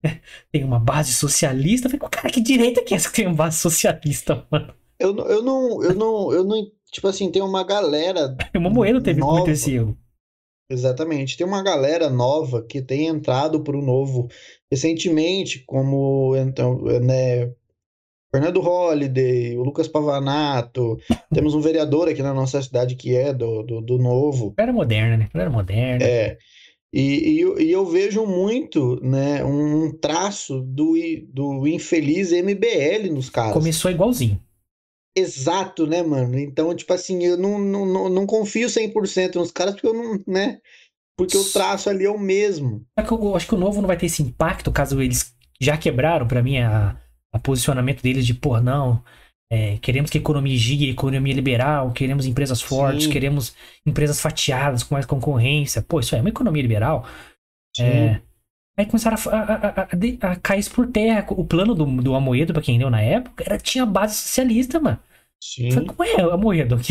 tem 0.51 0.63
uma 0.63 0.79
base 0.79 1.13
socialista. 1.13 1.89
Falei, 1.89 2.07
cara, 2.09 2.29
que 2.29 2.41
direita 2.41 2.83
que 2.83 2.93
é 2.93 2.97
essa 2.97 3.09
que 3.09 3.15
tem 3.17 3.27
uma 3.27 3.35
base 3.35 3.57
socialista, 3.57 4.45
mano? 4.51 4.73
Eu, 4.99 5.13
não- 5.13 5.25
eu 5.27 5.43
não, 5.43 5.83
eu 5.83 5.93
não, 5.95 6.33
eu 6.33 6.43
não, 6.43 6.71
tipo 6.91 7.07
assim, 7.07 7.31
tem 7.31 7.41
uma 7.41 7.63
galera 7.63 8.35
O 8.55 8.59
Momoedo 8.59 9.01
teve 9.01 9.19
Nova. 9.19 9.33
muito 9.33 9.49
esse 9.51 9.73
erro. 9.73 9.97
Exatamente. 10.69 11.37
Tem 11.37 11.47
uma 11.47 11.63
galera 11.63 12.09
nova 12.09 12.61
que 12.65 12.81
tem 12.81 13.07
entrado 13.07 13.63
para 13.63 13.77
o 13.77 13.81
novo 13.81 14.27
recentemente, 14.71 15.63
como 15.65 16.35
então, 16.35 16.81
né, 17.01 17.53
Fernando 18.37 18.61
Holliday, 18.61 19.57
o 19.57 19.63
Lucas 19.63 19.87
Pavanato. 19.87 20.97
Temos 21.33 21.55
um 21.55 21.59
vereador 21.59 22.07
aqui 22.07 22.21
na 22.21 22.33
nossa 22.35 22.61
cidade 22.61 22.95
que 22.95 23.15
é 23.15 23.33
do, 23.33 23.63
do, 23.63 23.81
do 23.81 23.97
novo. 23.97 24.53
Era 24.57 24.71
moderna, 24.71 25.17
né? 25.17 25.29
Era 25.33 25.49
moderna. 25.49 26.05
É. 26.05 26.37
E, 26.93 27.31
e, 27.31 27.39
eu- 27.41 27.59
e 27.59 27.71
eu 27.71 27.85
vejo 27.85 28.25
muito, 28.25 28.99
né, 29.03 29.43
um 29.43 29.91
traço 29.91 30.61
do, 30.61 30.93
do 31.27 31.67
infeliz 31.67 32.31
MBL 32.31 33.11
nos 33.11 33.29
caras. 33.29 33.53
Começou 33.53 33.89
igualzinho. 33.91 34.39
Exato, 35.17 35.87
né, 35.87 36.03
mano? 36.03 36.37
Então, 36.37 36.73
tipo 36.75 36.93
assim, 36.93 37.23
eu 37.23 37.37
não, 37.37 37.57
não, 37.57 38.07
não, 38.07 38.25
confio 38.27 38.69
100% 38.69 39.35
nos 39.35 39.51
caras 39.51 39.73
porque 39.73 39.87
eu 39.87 39.93
não, 39.95 40.21
né? 40.27 40.59
Porque 41.17 41.35
o 41.35 41.43
traço 41.43 41.89
ali 41.89 42.05
é 42.05 42.09
o 42.11 42.19
mesmo. 42.19 42.85
Só 42.97 43.03
que 43.03 43.11
eu, 43.11 43.35
acho 43.35 43.47
que 43.47 43.55
o 43.55 43.59
novo 43.59 43.81
não 43.81 43.87
vai 43.87 43.97
ter 43.97 44.05
esse 44.05 44.21
impacto 44.21 44.71
caso 44.71 45.01
eles 45.01 45.33
já 45.59 45.75
quebraram, 45.75 46.27
pra 46.27 46.43
mim, 46.43 46.59
a, 46.59 46.95
a 47.33 47.39
posicionamento 47.39 48.01
deles 48.01 48.25
de, 48.25 48.33
pô, 48.33 48.59
não. 48.59 49.03
é, 49.51 49.77
queremos 49.77 50.09
que 50.09 50.17
a 50.17 50.21
economia 50.21 50.57
gire, 50.57 50.89
economia 50.89 51.33
liberal, 51.33 51.91
queremos 51.91 52.25
empresas 52.25 52.61
fortes, 52.61 53.05
Sim. 53.05 53.11
queremos 53.11 53.55
empresas 53.85 54.19
fatiadas 54.21 54.83
com 54.83 54.95
mais 54.95 55.05
concorrência. 55.05 55.81
Pô, 55.81 55.99
isso 55.99 56.15
aí 56.15 56.19
é 56.19 56.21
uma 56.21 56.29
economia 56.29 56.61
liberal. 56.61 57.05
É, 57.79 58.19
Aí 58.77 58.85
começaram 58.85 59.17
a, 59.31 59.37
a, 59.37 59.81
a, 59.81 60.31
a, 60.31 60.35
cair 60.35 60.69
por 60.69 60.87
terra. 60.91 61.25
O 61.31 61.43
plano 61.43 61.73
do, 61.73 61.85
do 61.85 62.13
Amoedo, 62.13 62.53
pra 62.53 62.61
quem 62.61 62.77
deu 62.77 62.91
na 62.91 63.01
época, 63.01 63.43
era, 63.43 63.57
tinha 63.57 63.85
base 63.85 64.15
socialista, 64.15 64.79
mano. 64.79 64.99
Sim. 65.43 65.71
Falei, 65.71 65.87
como 65.87 66.03
é 66.03 66.21
Amoedo? 66.33 66.77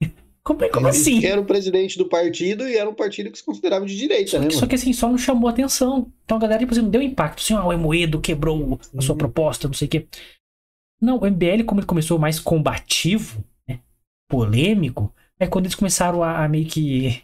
Como, 0.50 0.68
como 0.70 0.86
Ele 0.88 0.96
assim? 0.96 1.24
era 1.24 1.40
o 1.40 1.44
presidente 1.44 1.96
do 1.96 2.06
partido 2.06 2.68
e 2.68 2.76
era 2.76 2.90
um 2.90 2.94
partido 2.94 3.30
que 3.30 3.38
se 3.38 3.44
considerava 3.44 3.86
de 3.86 3.96
direita, 3.96 4.32
só, 4.32 4.38
né? 4.40 4.50
Só 4.50 4.66
que 4.66 4.74
assim, 4.74 4.92
só 4.92 5.08
não 5.08 5.16
chamou 5.16 5.48
atenção. 5.48 6.10
Então 6.24 6.38
a 6.38 6.40
galera, 6.40 6.58
tipo 6.58 6.72
assim, 6.72 6.82
não 6.82 6.90
deu 6.90 7.00
impacto. 7.00 7.40
Assim, 7.40 7.54
ah, 7.54 7.64
o 7.64 7.70
Amoedo 7.70 8.20
quebrou 8.20 8.78
a 8.96 9.00
sua 9.00 9.12
uhum. 9.12 9.18
proposta, 9.18 9.68
não 9.68 9.74
sei 9.74 9.86
o 9.86 9.90
quê. 9.90 10.06
Não, 11.00 11.18
o 11.18 11.26
MBL, 11.26 11.62
como 11.64 11.80
ele 11.80 11.86
começou 11.86 12.18
mais 12.18 12.40
combativo, 12.40 13.44
né, 13.68 13.78
polêmico, 14.28 15.14
é 15.38 15.46
quando 15.46 15.66
eles 15.66 15.76
começaram 15.76 16.22
a, 16.22 16.44
a 16.44 16.48
meio 16.48 16.66
que 16.66 17.22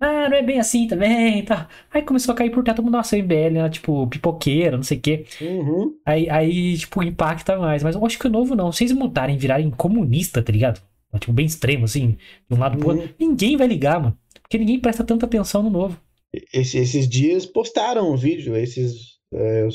ah, 0.00 0.28
não 0.28 0.36
é 0.36 0.42
bem 0.42 0.58
assim 0.58 0.86
também, 0.86 1.44
tá. 1.44 1.68
Aí 1.92 2.00
começou 2.00 2.32
a 2.32 2.36
cair 2.36 2.50
por 2.50 2.64
terra 2.64 2.76
todo 2.76 2.84
mundo, 2.84 2.94
nossa, 2.94 3.16
MBL, 3.18 3.50
né? 3.52 3.68
Tipo, 3.68 4.06
pipoqueira, 4.06 4.76
não 4.76 4.82
sei 4.82 4.96
o 4.96 5.00
quê. 5.00 5.26
Uhum. 5.40 5.94
Aí, 6.04 6.30
aí, 6.30 6.78
tipo, 6.78 7.02
impacta 7.02 7.58
mais. 7.58 7.82
Mas 7.82 7.94
eu 7.94 8.04
acho 8.04 8.18
que 8.18 8.26
o 8.26 8.30
novo 8.30 8.54
não. 8.54 8.72
Se 8.72 8.84
eles 8.84 8.96
mudarem, 8.96 9.36
virarem 9.36 9.70
comunista, 9.70 10.42
tá 10.42 10.50
ligado? 10.50 10.80
Tipo, 11.18 11.32
bem 11.32 11.46
extremo, 11.46 11.84
assim, 11.84 12.16
de 12.48 12.56
um 12.56 12.58
lado 12.58 12.78
pro 12.78 12.88
outro. 12.88 13.04
Uhum. 13.04 13.14
Ninguém 13.18 13.56
vai 13.56 13.66
ligar, 13.66 14.00
mano. 14.00 14.18
Porque 14.42 14.58
ninguém 14.58 14.80
presta 14.80 15.04
tanta 15.04 15.26
atenção 15.26 15.62
no 15.62 15.70
novo. 15.70 15.98
Esse, 16.52 16.78
esses 16.78 17.08
dias 17.08 17.46
postaram 17.46 18.12
um 18.12 18.16
vídeo, 18.16 18.56
esses 18.56 19.18
é, 19.32 19.68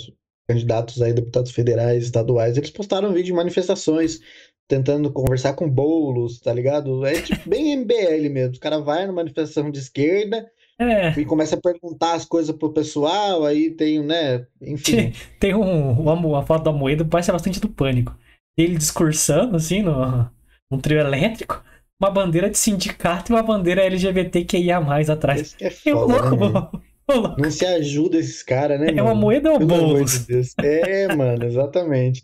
candidatos 0.47 1.02
aí, 1.02 1.13
deputados 1.13 1.52
federais, 1.52 2.04
estaduais, 2.04 2.58
eles 2.58 2.69
postaram 2.69 3.10
um 3.10 3.13
vídeo 3.13 3.28
de 3.28 3.34
manifestações 3.34 4.19
tentando 4.67 5.12
conversar 5.12 5.54
com 5.54 5.69
bolos, 5.69 6.39
tá 6.39 6.54
ligado? 6.54 7.06
É 7.06 7.21
tipo 7.21 7.49
bem 7.49 7.75
MBL 7.78 8.30
mesmo. 8.32 8.56
O 8.56 8.60
cara 8.60 8.80
vai 8.80 9.06
numa 9.06 9.15
manifestação 9.15 9.71
de 9.71 9.80
esquerda 9.80 10.49
é. 10.80 11.19
e 11.19 11.25
começa 11.25 11.56
a 11.56 11.62
perguntar 11.62 12.13
as 12.13 12.23
coisas 12.23 12.56
pro 12.56 12.71
pessoal, 12.71 13.45
aí 13.45 13.71
tem, 13.71 14.02
né? 14.02 14.45
Enfim. 14.62 15.12
Tem, 15.39 15.54
um, 15.54 15.91
uma, 15.91 16.45
foto 16.45 16.63
da 16.63 16.71
moeda, 16.71 17.04
parece 17.04 17.32
bastante 17.32 17.60
do 17.60 17.67
pânico. 17.67 18.15
Ele 18.58 18.78
discursando, 18.78 19.56
assim, 19.56 19.82
no, 19.82 20.30
num 20.69 20.79
trio 20.79 20.99
elétrico, 20.99 21.63
uma 21.99 22.10
bandeira 22.12 22.49
de 22.49 22.58
sindicato 22.58 23.32
e 23.32 23.36
uma 23.36 23.43
bandeira 23.43 23.84
LGBTQIA 23.84 24.77
atrás. 25.12 25.55
Esse 25.60 25.63
é 25.63 25.69
foda, 25.69 26.13
eu, 26.15 26.36
louco, 26.36 26.36
né, 26.36 27.34
Não 27.38 27.51
se 27.51 27.65
ajuda 27.65 28.17
esses 28.17 28.43
caras, 28.43 28.79
né? 28.79 28.88
É 28.89 28.91
mano? 28.93 29.08
uma 29.08 29.15
moeda 29.15 29.51
ou 29.51 29.60
bolos? 29.60 30.25
De 30.25 30.41
é, 30.63 31.13
mano, 31.15 31.43
exatamente. 31.45 32.23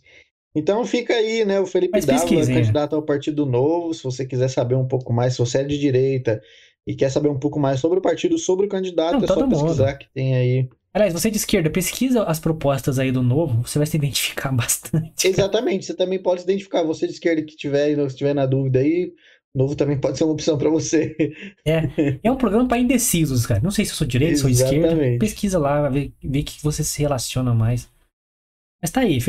Então 0.56 0.86
fica 0.86 1.14
aí, 1.14 1.44
né? 1.44 1.60
O 1.60 1.66
Felipe 1.66 2.00
Dávila, 2.00 2.46
candidato 2.46 2.96
ao 2.96 3.02
Partido 3.02 3.46
Novo. 3.46 3.94
Se 3.94 4.04
você 4.04 4.26
quiser 4.26 4.48
saber 4.48 4.76
um 4.76 4.88
pouco 4.88 5.12
mais, 5.12 5.34
se 5.34 5.40
você 5.40 5.60
é 5.60 5.64
de 5.64 5.78
direita 5.78 6.42
e 6.88 6.96
quer 6.96 7.10
saber 7.10 7.28
um 7.30 7.40
pouco 7.40 7.60
mais 7.60 7.80
sobre 7.80 8.00
o 8.00 8.02
partido, 8.02 8.38
sobre 8.38 8.68
o 8.68 8.70
candidato, 8.70 9.18
Não, 9.18 9.24
é 9.24 9.28
só 9.28 9.48
pesquisar 9.48 9.88
mundo. 9.88 9.98
que 9.98 10.08
tem 10.14 10.36
aí. 10.36 10.70
Aliás, 10.96 11.12
você 11.12 11.30
de 11.30 11.36
esquerda, 11.36 11.70
pesquisa 11.70 12.24
as 12.24 12.40
propostas 12.40 12.98
aí 12.98 13.12
do 13.12 13.22
Novo, 13.22 13.68
você 13.68 13.78
vai 13.78 13.86
se 13.86 13.98
identificar 13.98 14.50
bastante. 14.56 15.28
Exatamente, 15.28 15.86
você 15.86 15.94
também 15.94 16.18
pode 16.18 16.40
se 16.40 16.46
identificar. 16.46 16.84
Você 16.84 17.06
de 17.06 17.12
esquerda 17.12 17.42
que 17.42 17.58
tiver, 17.58 18.00
estiver 18.00 18.34
na 18.34 18.46
dúvida 18.46 18.80
aí, 18.80 19.12
Novo 19.54 19.76
também 19.76 20.00
pode 20.00 20.18
ser 20.18 20.24
uma 20.24 20.32
opção 20.32 20.58
para 20.58 20.70
você. 20.70 21.14
É, 21.66 22.20
é 22.24 22.32
um 22.32 22.38
programa 22.38 22.66
para 22.66 22.78
indecisos, 22.78 23.46
cara. 23.46 23.60
Não 23.62 23.72
sei 23.72 23.84
se 23.84 23.92
eu 23.92 23.98
sou 23.98 24.08
direita, 24.08 24.38
sou 24.38 24.50
esquerda. 24.50 24.96
Pesquisa 25.20 25.60
lá, 25.60 25.90
vê, 25.90 26.14
vê 26.24 26.44
que 26.44 26.64
você 26.64 26.82
se 26.82 27.02
relaciona 27.02 27.54
mais. 27.54 27.90
Mas 28.82 28.90
tá 28.90 29.02
aí, 29.02 29.20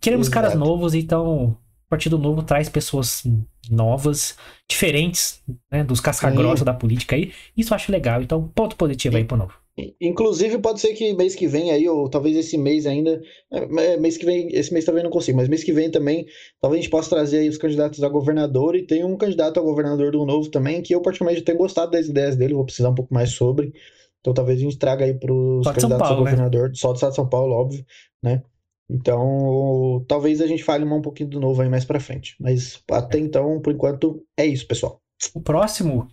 queremos 0.00 0.28
Exato. 0.28 0.30
caras 0.30 0.54
novos, 0.54 0.94
então 0.94 1.44
o 1.44 1.56
Partido 1.90 2.16
Novo 2.16 2.42
traz 2.42 2.70
pessoas 2.70 3.22
novas, 3.70 4.34
diferentes, 4.66 5.42
né, 5.70 5.84
dos 5.84 6.00
casca-grossa 6.00 6.64
da 6.64 6.72
política 6.72 7.16
aí. 7.16 7.34
Isso 7.54 7.74
eu 7.74 7.76
acho 7.76 7.92
legal, 7.92 8.22
então 8.22 8.48
ponto 8.54 8.76
positivo 8.76 9.18
aí 9.18 9.24
pro 9.24 9.36
Novo. 9.36 9.61
Inclusive, 10.00 10.58
pode 10.58 10.80
ser 10.80 10.92
que 10.92 11.14
mês 11.14 11.34
que 11.34 11.46
vem 11.46 11.70
aí, 11.70 11.88
ou 11.88 12.08
talvez 12.08 12.36
esse 12.36 12.58
mês 12.58 12.86
ainda. 12.86 13.22
É, 13.50 13.92
é, 13.92 13.96
mês 13.96 14.18
que 14.18 14.26
vem, 14.26 14.48
esse 14.52 14.72
mês 14.72 14.84
talvez 14.84 15.02
não 15.02 15.10
consiga, 15.10 15.38
mas 15.38 15.48
mês 15.48 15.64
que 15.64 15.72
vem 15.72 15.90
também, 15.90 16.26
talvez 16.60 16.80
a 16.80 16.82
gente 16.82 16.90
possa 16.90 17.08
trazer 17.08 17.38
aí 17.38 17.48
os 17.48 17.56
candidatos 17.56 18.02
a 18.02 18.08
governador. 18.08 18.76
E 18.76 18.86
tem 18.86 19.02
um 19.02 19.16
candidato 19.16 19.58
a 19.58 19.62
governador 19.62 20.12
do 20.12 20.26
Novo 20.26 20.50
também, 20.50 20.82
que 20.82 20.94
eu 20.94 21.00
particularmente 21.00 21.42
tenho 21.42 21.56
gostado 21.56 21.92
das 21.92 22.06
ideias 22.06 22.36
dele, 22.36 22.54
vou 22.54 22.64
precisar 22.64 22.90
um 22.90 22.94
pouco 22.94 23.14
mais 23.14 23.30
sobre. 23.30 23.72
Então 24.20 24.34
talvez 24.34 24.58
a 24.58 24.62
gente 24.62 24.78
traga 24.78 25.04
aí 25.04 25.14
para 25.14 25.32
os 25.32 25.66
candidatos 25.66 25.98
Paulo, 25.98 26.04
a 26.04 26.24
né? 26.24 26.30
governador, 26.30 26.68
né? 26.68 26.74
só 26.74 26.92
do 26.92 26.96
estado 26.96 27.10
de 27.10 27.16
São 27.16 27.28
Paulo, 27.28 27.54
óbvio, 27.54 27.84
né? 28.22 28.42
Então, 28.90 30.04
talvez 30.06 30.42
a 30.42 30.46
gente 30.46 30.62
fale 30.62 30.84
um 30.84 31.00
pouquinho 31.00 31.30
do 31.30 31.40
novo 31.40 31.62
aí 31.62 31.68
mais 31.68 31.84
pra 31.84 31.98
frente. 31.98 32.36
Mas 32.38 32.82
até 32.90 33.18
então, 33.18 33.58
por 33.60 33.72
enquanto, 33.72 34.22
é 34.36 34.44
isso, 34.44 34.66
pessoal. 34.66 35.00
O 35.34 35.40
próximo? 35.40 36.08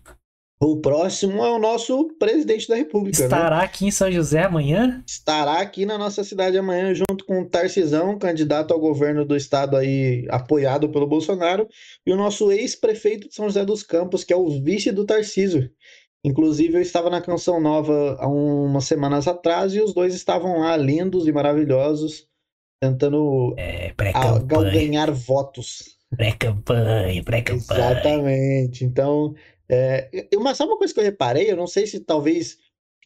O 0.62 0.82
próximo 0.82 1.42
é 1.46 1.50
o 1.50 1.58
nosso 1.58 2.10
presidente 2.20 2.68
da 2.68 2.76
República. 2.76 3.18
Né? 3.18 3.26
Estará 3.26 3.58
né? 3.60 3.64
aqui 3.64 3.86
em 3.88 3.92
São 3.92 4.12
José 4.12 4.44
amanhã? 4.44 5.02
Estará 5.08 5.62
aqui 5.62 5.86
na 5.86 5.98
nossa 5.98 6.22
cidade 6.22 6.58
amanhã, 6.58 6.94
junto 6.94 7.24
com 7.26 7.42
o 7.42 7.46
Tarcisão, 7.46 8.20
candidato 8.20 8.74
ao 8.74 8.80
governo 8.80 9.24
do 9.24 9.38
estado 9.38 9.78
aí, 9.78 10.28
apoiado 10.30 10.90
pelo 10.90 11.08
Bolsonaro, 11.08 11.66
e 12.06 12.12
o 12.12 12.18
nosso 12.18 12.52
ex-prefeito 12.52 13.30
de 13.30 13.36
São 13.36 13.46
José 13.46 13.64
dos 13.64 13.84
Campos, 13.84 14.26
que 14.26 14.34
é 14.34 14.36
o 14.36 14.50
vice 14.62 14.92
do 14.92 15.06
Tarciso. 15.06 15.70
Inclusive, 16.26 16.76
eu 16.76 16.82
estava 16.82 17.10
na 17.10 17.22
Canção 17.22 17.62
Nova 17.62 18.18
há 18.20 18.28
umas 18.28 18.84
semanas 18.84 19.30
atrás 19.30 19.74
e 19.74 19.80
os 19.80 19.94
dois 19.94 20.14
estavam 20.14 20.60
lá, 20.60 20.76
lindos 20.76 21.26
e 21.26 21.32
maravilhosos, 21.32 22.28
tentando 22.82 23.56
é, 23.58 23.94
ganhar 24.74 25.10
votos. 25.12 25.98
Pré-campanha, 26.18 27.24
pré-campanha. 27.24 27.92
Exatamente. 27.92 28.84
Então, 28.84 29.34
é, 29.70 30.28
uma, 30.36 30.56
sabe 30.56 30.72
uma 30.72 30.78
coisa 30.78 30.94
que 30.94 31.00
eu 31.00 31.04
reparei? 31.04 31.52
Eu 31.52 31.56
não 31.56 31.68
sei 31.68 31.86
se 31.86 32.00
talvez 32.00 32.58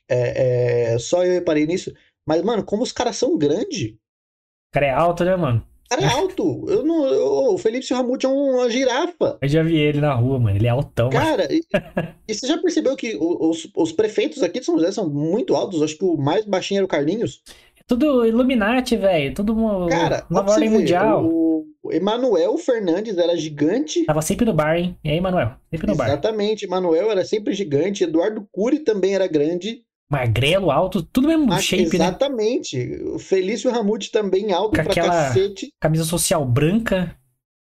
é, 0.10 0.93
é, 0.93 0.99
só 0.99 1.23
eu 1.26 1.34
reparei 1.34 1.65
nisso, 1.65 1.93
mas, 2.26 2.41
mano, 2.41 2.63
como 2.63 2.84
os 2.84 2.91
caras 2.91 3.17
são 3.17 3.38
grandes. 3.38 3.91
O 3.91 4.73
cara 4.73 4.86
é 4.86 4.91
alto, 4.91 5.26
né, 5.26 5.36
mano? 5.36 5.65
O 5.86 5.89
cara 5.89 6.02
é 6.02 6.08
alto. 6.08 6.65
Eu 6.69 6.84
não, 6.84 7.06
eu, 7.06 7.54
o 7.54 7.58
Felipe 7.58 7.86
Silramute 7.86 8.26
é 8.26 8.30
uma 8.30 8.69
girafa. 8.69 9.38
Eu 9.41 9.47
já 9.47 9.62
vi 9.62 9.78
ele 9.78 9.99
na 9.99 10.13
rua, 10.13 10.39
mano. 10.39 10.56
Ele 10.56 10.65
é 10.65 10.69
altão. 10.69 11.10
Cara, 11.10 11.47
e, 11.54 11.62
e, 12.28 12.34
você 12.34 12.47
já 12.47 12.58
percebeu 12.58 12.95
que 12.95 13.15
os, 13.19 13.69
os 13.76 13.91
prefeitos 13.91 14.41
aqui 14.41 14.60
de 14.60 14.65
São 14.65 14.76
José 14.76 14.91
são 14.91 15.10
muito 15.10 15.56
altos? 15.56 15.82
Acho 15.82 15.97
que 15.97 16.06
o 16.06 16.17
mais 16.17 16.45
baixinho 16.45 16.80
era 16.80 16.86
o 16.86 16.88
Carlinhos. 16.88 17.43
Tudo 17.86 18.26
Illuminati, 18.26 18.95
velho. 18.95 19.34
Tudo 19.36 19.54
uma 19.54 19.89
Cara, 19.89 20.26
nova 20.30 20.52
ordem 20.52 20.69
mundial. 20.69 21.26
O 21.26 21.65
Emanuel 21.91 22.58
Fernandes 22.58 23.17
era 23.17 23.36
gigante. 23.36 24.06
Tava 24.06 24.22
sempre 24.22 24.46
no 24.46 24.54
bar, 24.54 24.78
hein? 24.78 24.98
E 25.04 25.10
aí, 25.10 25.17
Emanuel? 25.17 25.56
Sempre 25.69 25.88
no 25.88 25.96
bar. 25.96 26.08
Exatamente. 26.08 26.65
Emanuel 26.65 27.12
era 27.12 27.26
sempre 27.26 27.54
gigante. 27.54 28.04
Eduardo 28.04 28.48
Cury 28.52 28.80
também 28.80 29.15
era 29.15 29.28
grande. 29.28 29.84
Magrelo, 30.10 30.69
alto, 30.69 31.02
tudo 31.02 31.28
mesmo 31.28 31.48
Mas, 31.48 31.63
shape, 31.63 31.96
exatamente. 31.96 32.78
né? 32.78 32.84
Exatamente. 32.84 33.15
O 33.15 33.19
Felício 33.19 33.72
Ramute 33.72 34.12
também 34.12 34.52
alto 34.54 34.78
Com 34.78 34.84
pra 34.84 34.93
cacete. 34.93 35.74
camisa 35.80 36.04
social 36.04 36.46
branca. 36.46 37.17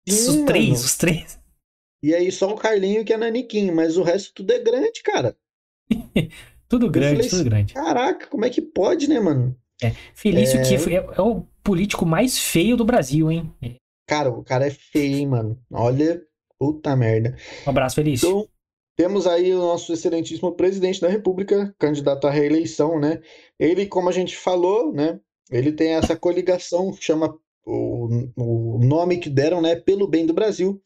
Sim, 0.09 0.29
os 0.29 0.44
três, 0.47 0.68
mano. 0.68 0.85
os 0.85 0.97
três. 0.97 1.38
E 2.03 2.14
aí 2.14 2.31
só 2.31 2.53
o 2.53 2.57
Carlinho 2.57 3.05
que 3.05 3.12
é 3.12 3.16
naniquinho, 3.16 3.75
mas 3.75 3.97
o 3.97 4.03
resto 4.03 4.33
tudo 4.35 4.53
é 4.53 4.59
grande, 4.59 5.03
cara. 5.03 5.37
tudo 6.68 6.88
grande, 6.88 7.16
falei, 7.16 7.29
tudo 7.29 7.44
grande. 7.44 7.75
Caraca, 7.75 8.27
como 8.29 8.44
é 8.44 8.51
que 8.51 8.62
pode, 8.62 9.09
né, 9.09 9.18
mano? 9.18 9.57
É. 9.83 9.92
Felício 10.14 10.61
é... 10.61 10.62
que 10.62 10.75
é, 10.94 10.97
é, 10.97 11.21
o 11.21 11.44
político 11.62 12.07
mais 12.07 12.38
feio 12.38 12.77
do 12.77 12.85
Brasil, 12.85 13.31
hein? 13.31 13.53
Cara, 14.09 14.31
o 14.31 14.42
cara 14.42 14.66
é 14.66 14.71
feio, 14.71 15.18
hein, 15.18 15.27
mano. 15.29 15.62
Olha, 15.71 16.23
puta 16.59 16.97
merda. 16.97 17.37
Um 17.66 17.71
abraço, 17.71 17.97
Felício. 17.97 18.27
Então, 18.27 18.49
temos 18.97 19.27
aí 19.27 19.53
o 19.55 19.59
nosso 19.59 19.92
excelentíssimo 19.92 20.51
presidente 20.53 20.99
da 20.99 21.09
República, 21.09 21.75
candidato 21.79 22.27
à 22.27 22.31
reeleição, 22.31 22.99
né? 22.99 23.21
Ele, 23.59 23.87
como 23.87 24.09
a 24.09 24.12
gente 24.12 24.35
falou, 24.35 24.90
né? 24.94 25.21
Ele 25.51 25.73
tem 25.73 25.92
essa 25.92 26.16
coligação, 26.16 26.90
chama 26.99 27.38
o, 27.66 28.09
o 28.35 28.79
nome 28.83 29.18
que 29.18 29.29
deram, 29.29 29.61
né? 29.61 29.77
Pelo 29.77 30.09
bem 30.09 30.25
do 30.25 30.33
Brasil, 30.33 30.83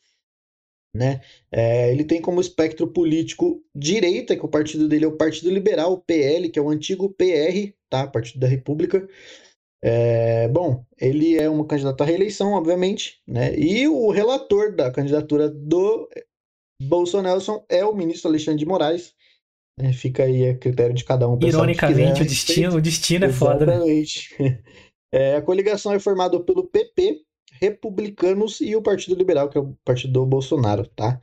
né? 0.93 1.21
É, 1.51 1.93
ele 1.93 2.03
tem 2.03 2.21
como 2.21 2.41
espectro 2.41 2.89
político 2.89 3.63
direita, 3.73 4.37
que 4.37 4.45
o 4.45 4.49
partido 4.49 4.89
dele 4.89 5.05
é 5.05 5.09
o 5.09 5.17
Partido 5.17 5.49
Liberal, 5.49 5.93
o 5.93 6.01
PL, 6.01 6.51
que 6.51 6.59
é 6.59 6.63
o 6.63 6.71
antigo 6.71 7.09
PR, 7.09 7.73
tá? 7.89 8.05
Partido 8.05 8.41
da 8.41 8.49
República. 8.49 9.09
É, 9.85 10.47
bom, 10.49 10.85
ele 10.97 11.37
é 11.37 11.51
um 11.51 11.65
candidato 11.65 12.03
à 12.03 12.07
reeleição, 12.07 12.53
obviamente, 12.53 13.21
né? 13.27 13.59
E 13.59 13.89
o 13.89 14.11
relator 14.11 14.75
da 14.77 14.93
candidatura 14.93 15.49
do 15.49 16.09
Bolsonaro 16.81 17.41
é 17.69 17.85
o 17.85 17.95
ministro 17.95 18.29
Alexandre 18.29 18.61
de 18.61 18.67
Moraes. 18.67 19.13
Né? 19.79 19.93
Fica 19.93 20.25
aí 20.25 20.51
a 20.51 20.57
critério 20.57 20.95
de 20.95 21.05
cada 21.05 21.29
um. 21.29 21.39
Ironicamente, 21.43 22.23
o 22.23 22.25
destino, 22.25 22.77
o 22.77 22.81
destino 22.81 23.25
é 23.25 23.33
foda, 23.33 23.67
né? 23.67 23.75
Exatamente. 23.75 24.37
É, 25.15 25.37
a 25.37 25.43
coligação 25.43 25.93
é 25.93 25.99
formada 25.99 26.41
pelo 26.41 26.67
PP, 26.67 27.21
republicanos 27.61 28.63
e 28.63 28.75
o 28.75 28.81
Partido 28.81 29.15
Liberal, 29.15 29.51
que 29.51 29.59
é 29.59 29.61
o 29.61 29.77
partido 29.85 30.15
do 30.15 30.25
Bolsonaro, 30.25 30.87
tá? 30.87 31.21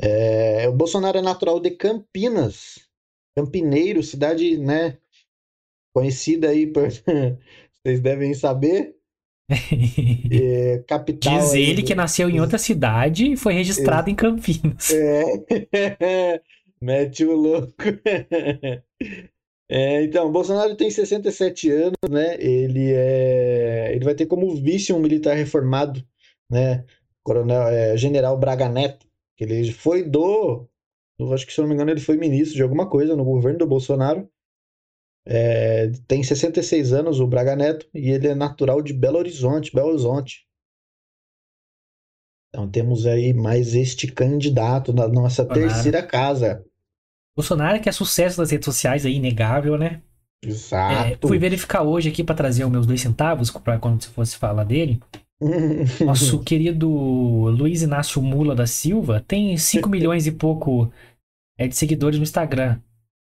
É, 0.00 0.68
o 0.68 0.72
Bolsonaro 0.72 1.18
é 1.18 1.22
natural 1.22 1.58
de 1.58 1.72
Campinas, 1.72 2.88
Campineiro, 3.36 4.00
cidade, 4.00 4.56
né, 4.58 4.96
conhecida 5.92 6.50
aí 6.50 6.68
por... 6.68 6.86
vocês 7.84 8.00
devem 8.00 8.34
saber. 8.34 8.94
É, 10.34 10.82
capital 10.88 11.38
Diz 11.38 11.52
ele 11.52 11.82
que 11.82 11.94
nasceu 11.94 12.30
em 12.30 12.40
outra 12.40 12.56
cidade 12.56 13.32
e 13.32 13.36
foi 13.36 13.52
registrado 13.52 14.08
é. 14.08 14.12
em 14.12 14.14
Campinas. 14.14 14.90
É. 14.90 16.40
Mete 16.80 17.24
o 17.26 17.34
louco. 17.34 17.74
É, 19.74 20.02
então, 20.02 20.30
Bolsonaro 20.30 20.76
tem 20.76 20.90
67 20.90 21.70
anos, 21.70 21.96
né? 22.10 22.36
Ele 22.38 22.92
é, 22.92 23.94
ele 23.94 24.04
vai 24.04 24.14
ter 24.14 24.26
como 24.26 24.54
vice 24.54 24.92
um 24.92 24.98
militar 24.98 25.34
reformado, 25.34 26.04
né? 26.50 26.84
Coronel, 27.22 27.68
é, 27.68 27.96
General 27.96 28.36
Braga 28.36 28.68
Neto, 28.68 29.06
que 29.34 29.44
ele 29.44 29.72
foi 29.72 30.02
do, 30.02 30.68
do, 31.18 31.32
acho 31.32 31.46
que 31.46 31.54
se 31.54 31.58
eu 31.58 31.62
não 31.62 31.70
me 31.70 31.74
engano 31.74 31.90
ele 31.90 32.00
foi 32.00 32.18
ministro 32.18 32.54
de 32.54 32.62
alguma 32.62 32.86
coisa 32.86 33.16
no 33.16 33.24
governo 33.24 33.60
do 33.60 33.66
Bolsonaro. 33.66 34.28
É, 35.24 35.88
tem 36.08 36.22
66 36.22 36.92
anos 36.92 37.20
o 37.20 37.26
Braga 37.26 37.54
Neto 37.54 37.88
e 37.94 38.10
ele 38.10 38.28
é 38.28 38.34
natural 38.34 38.82
de 38.82 38.92
Belo 38.92 39.18
Horizonte, 39.18 39.72
Belo 39.72 39.88
Horizonte. 39.90 40.46
Então 42.48 42.68
temos 42.68 43.06
aí 43.06 43.32
mais 43.32 43.74
este 43.74 44.06
candidato 44.06 44.92
na 44.92 45.08
nossa 45.08 45.44
Bolsonaro. 45.44 45.72
terceira 45.72 46.02
casa. 46.02 46.64
Bolsonaro 47.36 47.80
que 47.80 47.88
é 47.88 47.92
sucesso 47.92 48.40
nas 48.40 48.50
redes 48.50 48.66
sociais 48.66 49.06
aí, 49.06 49.14
inegável, 49.14 49.78
né? 49.78 50.02
É, 50.44 50.48
Exato. 50.48 51.28
fui 51.28 51.38
verificar 51.38 51.82
hoje 51.82 52.10
aqui 52.10 52.22
pra 52.22 52.34
trazer 52.34 52.64
os 52.64 52.70
meus 52.70 52.84
dois 52.84 53.00
centavos 53.00 53.50
pra 53.50 53.78
quando 53.78 54.02
você 54.02 54.08
fosse 54.10 54.36
falar 54.36 54.64
dele. 54.64 55.00
Nosso 56.04 56.42
querido 56.42 56.88
Luiz 56.88 57.82
Inácio 57.82 58.20
Mula 58.20 58.54
da 58.54 58.66
Silva 58.66 59.20
tem 59.26 59.56
5 59.56 59.88
milhões 59.90 60.26
e 60.26 60.32
pouco 60.32 60.92
é, 61.58 61.66
de 61.66 61.76
seguidores 61.76 62.18
no 62.18 62.24
Instagram. 62.24 62.80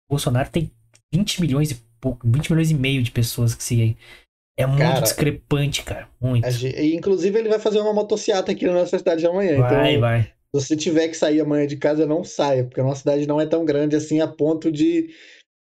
Bolsonaro 0.09 0.51
tem 0.51 0.71
20 1.17 1.41
milhões 1.41 1.71
e 1.71 1.77
pouco, 2.01 2.27
20 2.29 2.51
milhões 2.51 2.71
e 2.71 2.75
meio 2.75 3.03
de 3.03 3.11
pessoas 3.11 3.55
que 3.55 3.63
seguem. 3.63 3.97
É 4.59 4.67
muito 4.67 4.81
Cara, 4.81 5.01
discrepante, 5.01 5.83
cara. 5.83 6.09
Muito. 6.21 6.45
A 6.47 6.51
gen- 6.51 6.75
e, 6.77 6.95
Inclusive, 6.95 7.39
ele 7.39 7.49
vai 7.49 7.59
fazer 7.59 7.81
uma 7.81 7.93
motociata 7.93 8.53
aqui 8.53 8.67
na 8.67 8.73
nossa 8.75 8.99
cidade 8.99 9.27
amanhã. 9.27 9.59
Vai, 9.59 9.91
então, 9.93 10.01
vai. 10.01 10.23
se 10.23 10.31
você 10.53 10.77
tiver 10.77 11.09
que 11.09 11.17
sair 11.17 11.41
amanhã 11.41 11.67
de 11.67 11.77
casa, 11.77 12.07
não 12.07 12.23
saia, 12.23 12.65
porque 12.65 12.81
a 12.81 12.85
nossa 12.85 13.01
cidade 13.01 13.27
não 13.27 13.41
é 13.41 13.47
tão 13.47 13.65
grande 13.65 13.97
assim 13.97 14.21
a 14.21 14.29
ponto 14.29 14.71
de. 14.71 15.11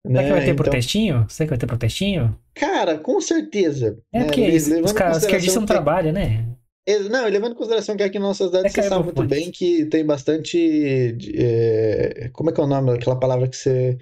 Será 0.06 0.22
que 0.22 0.30
vai 0.30 0.38
Né? 0.40 0.44
ter 0.46 0.52
Então, 0.52 0.56
protestinho? 0.64 1.26
Será 1.28 1.46
que 1.46 1.50
vai 1.50 1.58
ter 1.58 1.66
protestinho? 1.66 2.38
cara, 2.54 2.98
com 2.98 3.20
certeza. 3.20 3.98
É 4.12 4.20
né? 4.20 4.24
porque 4.26 4.48
os, 4.48 4.66
levando 4.68 4.84
os 4.86 4.92
caras 4.92 5.16
esquerdistas 5.22 5.54
não 5.56 5.62
que- 5.66 5.72
trabalham, 5.72 6.12
né? 6.12 6.46
É, 6.88 6.98
Não, 7.00 7.26
levando 7.28 7.52
em 7.52 7.56
consideração 7.56 7.96
que 7.96 8.02
aqui 8.02 8.18
na 8.18 8.26
nossa 8.28 8.46
cidade 8.46 8.66
É 8.66 8.70
você 8.70 8.82
sabe 8.82 8.90
Caio 8.90 9.04
muito 9.04 9.24
bem 9.24 9.50
que 9.50 9.84
tem 9.86 10.06
bastante. 10.06 11.16
é, 11.34 12.30
Como 12.32 12.48
é 12.48 12.52
que 12.52 12.60
é 12.60 12.64
o 12.64 12.66
nome 12.66 12.92
daquela 12.92 13.18
palavra 13.18 13.48
que 13.48 13.56
você. 13.56 13.98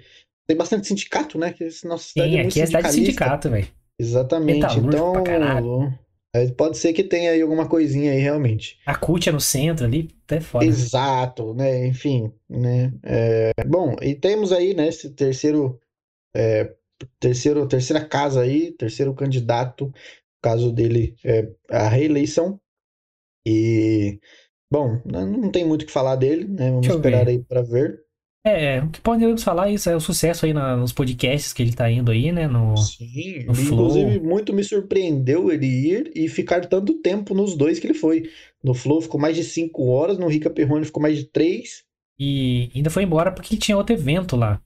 Tem 0.47 0.55
bastante 0.55 0.87
sindicato, 0.87 1.37
né? 1.37 1.51
Que 1.51 1.65
nossa 1.85 2.05
cidade 2.05 2.31
Sim, 2.31 2.37
é 2.37 2.41
muito 2.41 2.53
aqui 2.53 2.61
é 2.61 2.65
cidade 2.65 2.87
de 2.87 2.93
sindicato, 2.93 3.49
velho. 3.49 3.67
Exatamente. 3.99 4.79
Então, 4.79 5.23
é, 6.33 6.47
pode 6.51 6.77
ser 6.77 6.93
que 6.93 7.03
tenha 7.03 7.31
aí 7.31 7.41
alguma 7.41 7.67
coisinha 7.67 8.11
aí 8.11 8.19
realmente. 8.19 8.77
A 8.85 8.95
CUT 8.95 9.29
é 9.29 9.31
no 9.31 9.39
centro 9.39 9.85
ali, 9.85 10.09
até 10.23 10.39
foda. 10.39 10.65
Exato, 10.65 11.53
né? 11.53 11.87
Enfim, 11.87 12.31
né? 12.49 12.93
É, 13.03 13.51
bom, 13.65 13.95
e 14.01 14.13
temos 14.13 14.51
aí, 14.51 14.73
né, 14.73 14.87
esse 14.87 15.09
terceiro, 15.09 15.79
é, 16.35 16.73
terceiro, 17.19 17.67
terceira 17.67 18.05
casa 18.05 18.41
aí, 18.41 18.71
terceiro 18.71 19.13
candidato, 19.13 19.91
caso 20.41 20.71
dele 20.71 21.15
é 21.23 21.49
a 21.69 21.87
reeleição. 21.87 22.59
E, 23.45 24.19
bom, 24.71 25.01
não 25.05 25.49
tem 25.49 25.65
muito 25.65 25.83
o 25.83 25.85
que 25.85 25.91
falar 25.91 26.17
dele, 26.17 26.45
né? 26.45 26.69
Vamos 26.69 26.81
Deixa 26.81 26.97
esperar 26.97 27.27
aí 27.27 27.39
para 27.39 27.61
ver. 27.61 28.06
É, 28.47 28.83
o 28.83 28.89
que 28.89 29.01
podemos 29.01 29.43
falar 29.43 29.69
isso 29.69 29.89
é 29.89 29.95
o 29.95 29.99
sucesso 29.99 30.45
aí 30.45 30.53
na- 30.53 30.75
nos 30.77 30.91
podcasts 30.93 31.53
que 31.53 31.61
ele 31.61 31.73
tá 31.73 31.89
indo 31.89 32.11
aí, 32.11 32.31
né? 32.31 32.47
No, 32.47 32.75
Sim, 32.77 33.43
no 33.45 33.53
Flow. 33.53 33.87
inclusive 33.89 34.19
muito 34.19 34.53
me 34.53 34.63
surpreendeu 34.63 35.51
ele 35.51 35.65
ir 35.65 36.11
e 36.15 36.27
ficar 36.27 36.65
tanto 36.65 36.93
tempo 37.01 37.33
nos 37.33 37.55
dois 37.55 37.79
que 37.79 37.87
ele 37.87 37.93
foi. 37.93 38.29
No 38.63 38.73
Flow 38.73 39.01
ficou 39.01 39.19
mais 39.19 39.35
de 39.35 39.43
cinco 39.43 39.85
horas, 39.87 40.17
no 40.17 40.27
Rica 40.27 40.49
Perrone 40.49 40.85
ficou 40.85 41.01
mais 41.01 41.17
de 41.17 41.25
três. 41.25 41.83
e 42.19 42.71
ainda 42.75 42.89
foi 42.89 43.03
embora 43.03 43.31
porque 43.31 43.55
tinha 43.57 43.77
outro 43.77 43.93
evento 43.95 44.35
lá. 44.35 44.59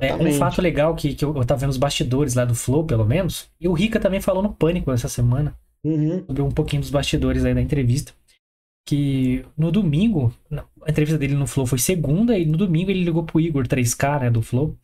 É, 0.00 0.14
um 0.14 0.32
fato 0.34 0.62
legal 0.62 0.94
que, 0.94 1.14
que 1.14 1.24
eu, 1.24 1.36
eu 1.36 1.44
tava 1.44 1.60
vendo 1.60 1.70
os 1.70 1.76
bastidores 1.76 2.34
lá 2.34 2.44
do 2.44 2.54
Flow, 2.54 2.84
pelo 2.84 3.04
menos. 3.04 3.48
E 3.60 3.66
o 3.68 3.72
Rica 3.72 3.98
também 4.00 4.20
falou 4.20 4.42
no 4.42 4.54
Pânico 4.54 4.90
essa 4.92 5.08
semana. 5.08 5.54
Uhum. 5.82 6.24
sobre 6.26 6.42
um 6.42 6.50
pouquinho 6.50 6.82
dos 6.82 6.90
bastidores 6.90 7.44
aí 7.44 7.54
da 7.54 7.60
entrevista. 7.62 8.12
Que 8.86 9.44
no 9.56 9.70
domingo, 9.70 10.32
não, 10.50 10.64
a 10.86 10.90
entrevista 10.90 11.18
dele 11.18 11.34
no 11.34 11.46
Flow 11.46 11.66
foi 11.66 11.78
segunda, 11.78 12.38
e 12.38 12.44
no 12.44 12.56
domingo 12.56 12.90
ele 12.90 13.04
ligou 13.04 13.24
pro 13.24 13.40
Igor 13.40 13.66
3K, 13.66 14.20
né, 14.20 14.30
do 14.30 14.42
Flow. 14.42 14.76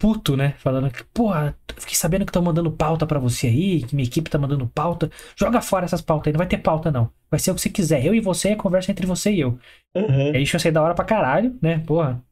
Puto, 0.00 0.36
né? 0.36 0.52
Falando 0.58 0.90
que, 0.92 1.02
porra, 1.06 1.58
eu 1.68 1.80
fiquei 1.80 1.96
sabendo 1.96 2.24
que 2.24 2.30
estão 2.30 2.42
mandando 2.42 2.70
pauta 2.70 3.04
pra 3.04 3.18
você 3.18 3.48
aí, 3.48 3.82
que 3.82 3.96
minha 3.96 4.06
equipe 4.06 4.30
tá 4.30 4.38
mandando 4.38 4.68
pauta. 4.68 5.10
Joga 5.36 5.60
fora 5.60 5.86
essas 5.86 6.00
pautas 6.00 6.28
aí, 6.28 6.32
não 6.32 6.38
vai 6.38 6.46
ter 6.46 6.58
pauta 6.58 6.90
não. 6.90 7.10
Vai 7.28 7.40
ser 7.40 7.50
o 7.50 7.54
que 7.56 7.60
você 7.60 7.68
quiser. 7.68 8.06
Eu 8.06 8.14
e 8.14 8.20
você, 8.20 8.54
conversa 8.54 8.92
entre 8.92 9.06
você 9.06 9.32
e 9.32 9.40
eu. 9.40 9.58
Uhum. 9.96 10.32
E 10.32 10.36
aí 10.36 10.42
isso 10.44 10.56
ia 10.56 10.72
da 10.72 10.82
hora 10.82 10.94
pra 10.94 11.04
caralho, 11.04 11.58
né? 11.60 11.80
Porra. 11.80 12.22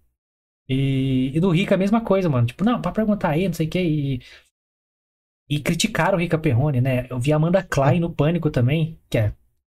E, 0.69 1.33
e 1.35 1.41
do 1.41 1.51
Rica 1.51 1.75
a 1.75 1.79
mesma 1.79 2.01
coisa, 2.01 2.29
mano. 2.29 2.47
Tipo, 2.47 2.65
não, 2.65 2.81
pra 2.81 2.93
perguntar 2.93 3.31
aí, 3.31 3.47
não 3.49 3.55
sei 3.55 3.67
o 3.67 3.71
que. 3.71 3.81
E, 3.81 4.21
e 5.49 5.61
criticaram 5.61 6.19
o 6.19 6.21
Rica 6.21 6.39
Perrone, 6.39 6.81
né? 6.81 7.07
Eu 7.11 7.19
vi 7.19 7.33
a 7.33 7.37
Amanda 7.37 7.63
Klein 7.65 7.99
no 7.99 8.15
Pânico 8.15 8.49
também, 8.51 8.99
que 9.11 9.19
é 9.19 9.33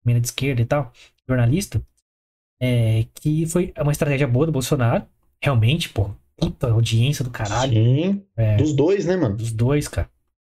mina 0.06 0.20
de 0.20 0.28
esquerda 0.28 0.62
e 0.62 0.66
tal, 0.66 0.92
jornalista. 1.28 1.82
É, 2.62 3.06
que 3.16 3.46
foi 3.46 3.74
uma 3.80 3.92
estratégia 3.92 4.28
boa 4.28 4.46
do 4.46 4.52
Bolsonaro. 4.52 5.06
Realmente, 5.42 5.90
pô. 5.90 6.12
Puta 6.36 6.72
audiência 6.72 7.24
do 7.24 7.30
caralho. 7.32 7.74
Sim, 7.74 8.24
É, 8.36 8.56
dos 8.58 8.74
dois, 8.74 9.06
né, 9.06 9.16
mano? 9.18 9.36
dos 9.36 9.52
dois, 9.52 9.88
cara. 9.88 10.10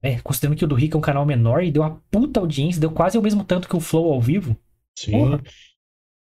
É, 0.03 0.19
considerando 0.21 0.57
que 0.57 0.65
o 0.65 0.69
do 0.69 0.75
Rica 0.75 0.97
é 0.97 0.99
um 0.99 1.03
canal 1.03 1.27
menor 1.27 1.63
e 1.63 1.71
deu 1.71 1.83
uma 1.83 2.01
puta 2.11 2.41
audiência, 2.41 2.81
deu 2.81 2.91
quase 2.91 3.19
o 3.19 3.23
mesmo 3.23 3.45
tanto 3.45 3.69
que 3.69 3.77
o 3.77 3.81
Flow 3.81 4.13
ao 4.13 4.21
vivo. 4.21 4.57
Sim. 4.99 5.13
Porra. 5.13 5.43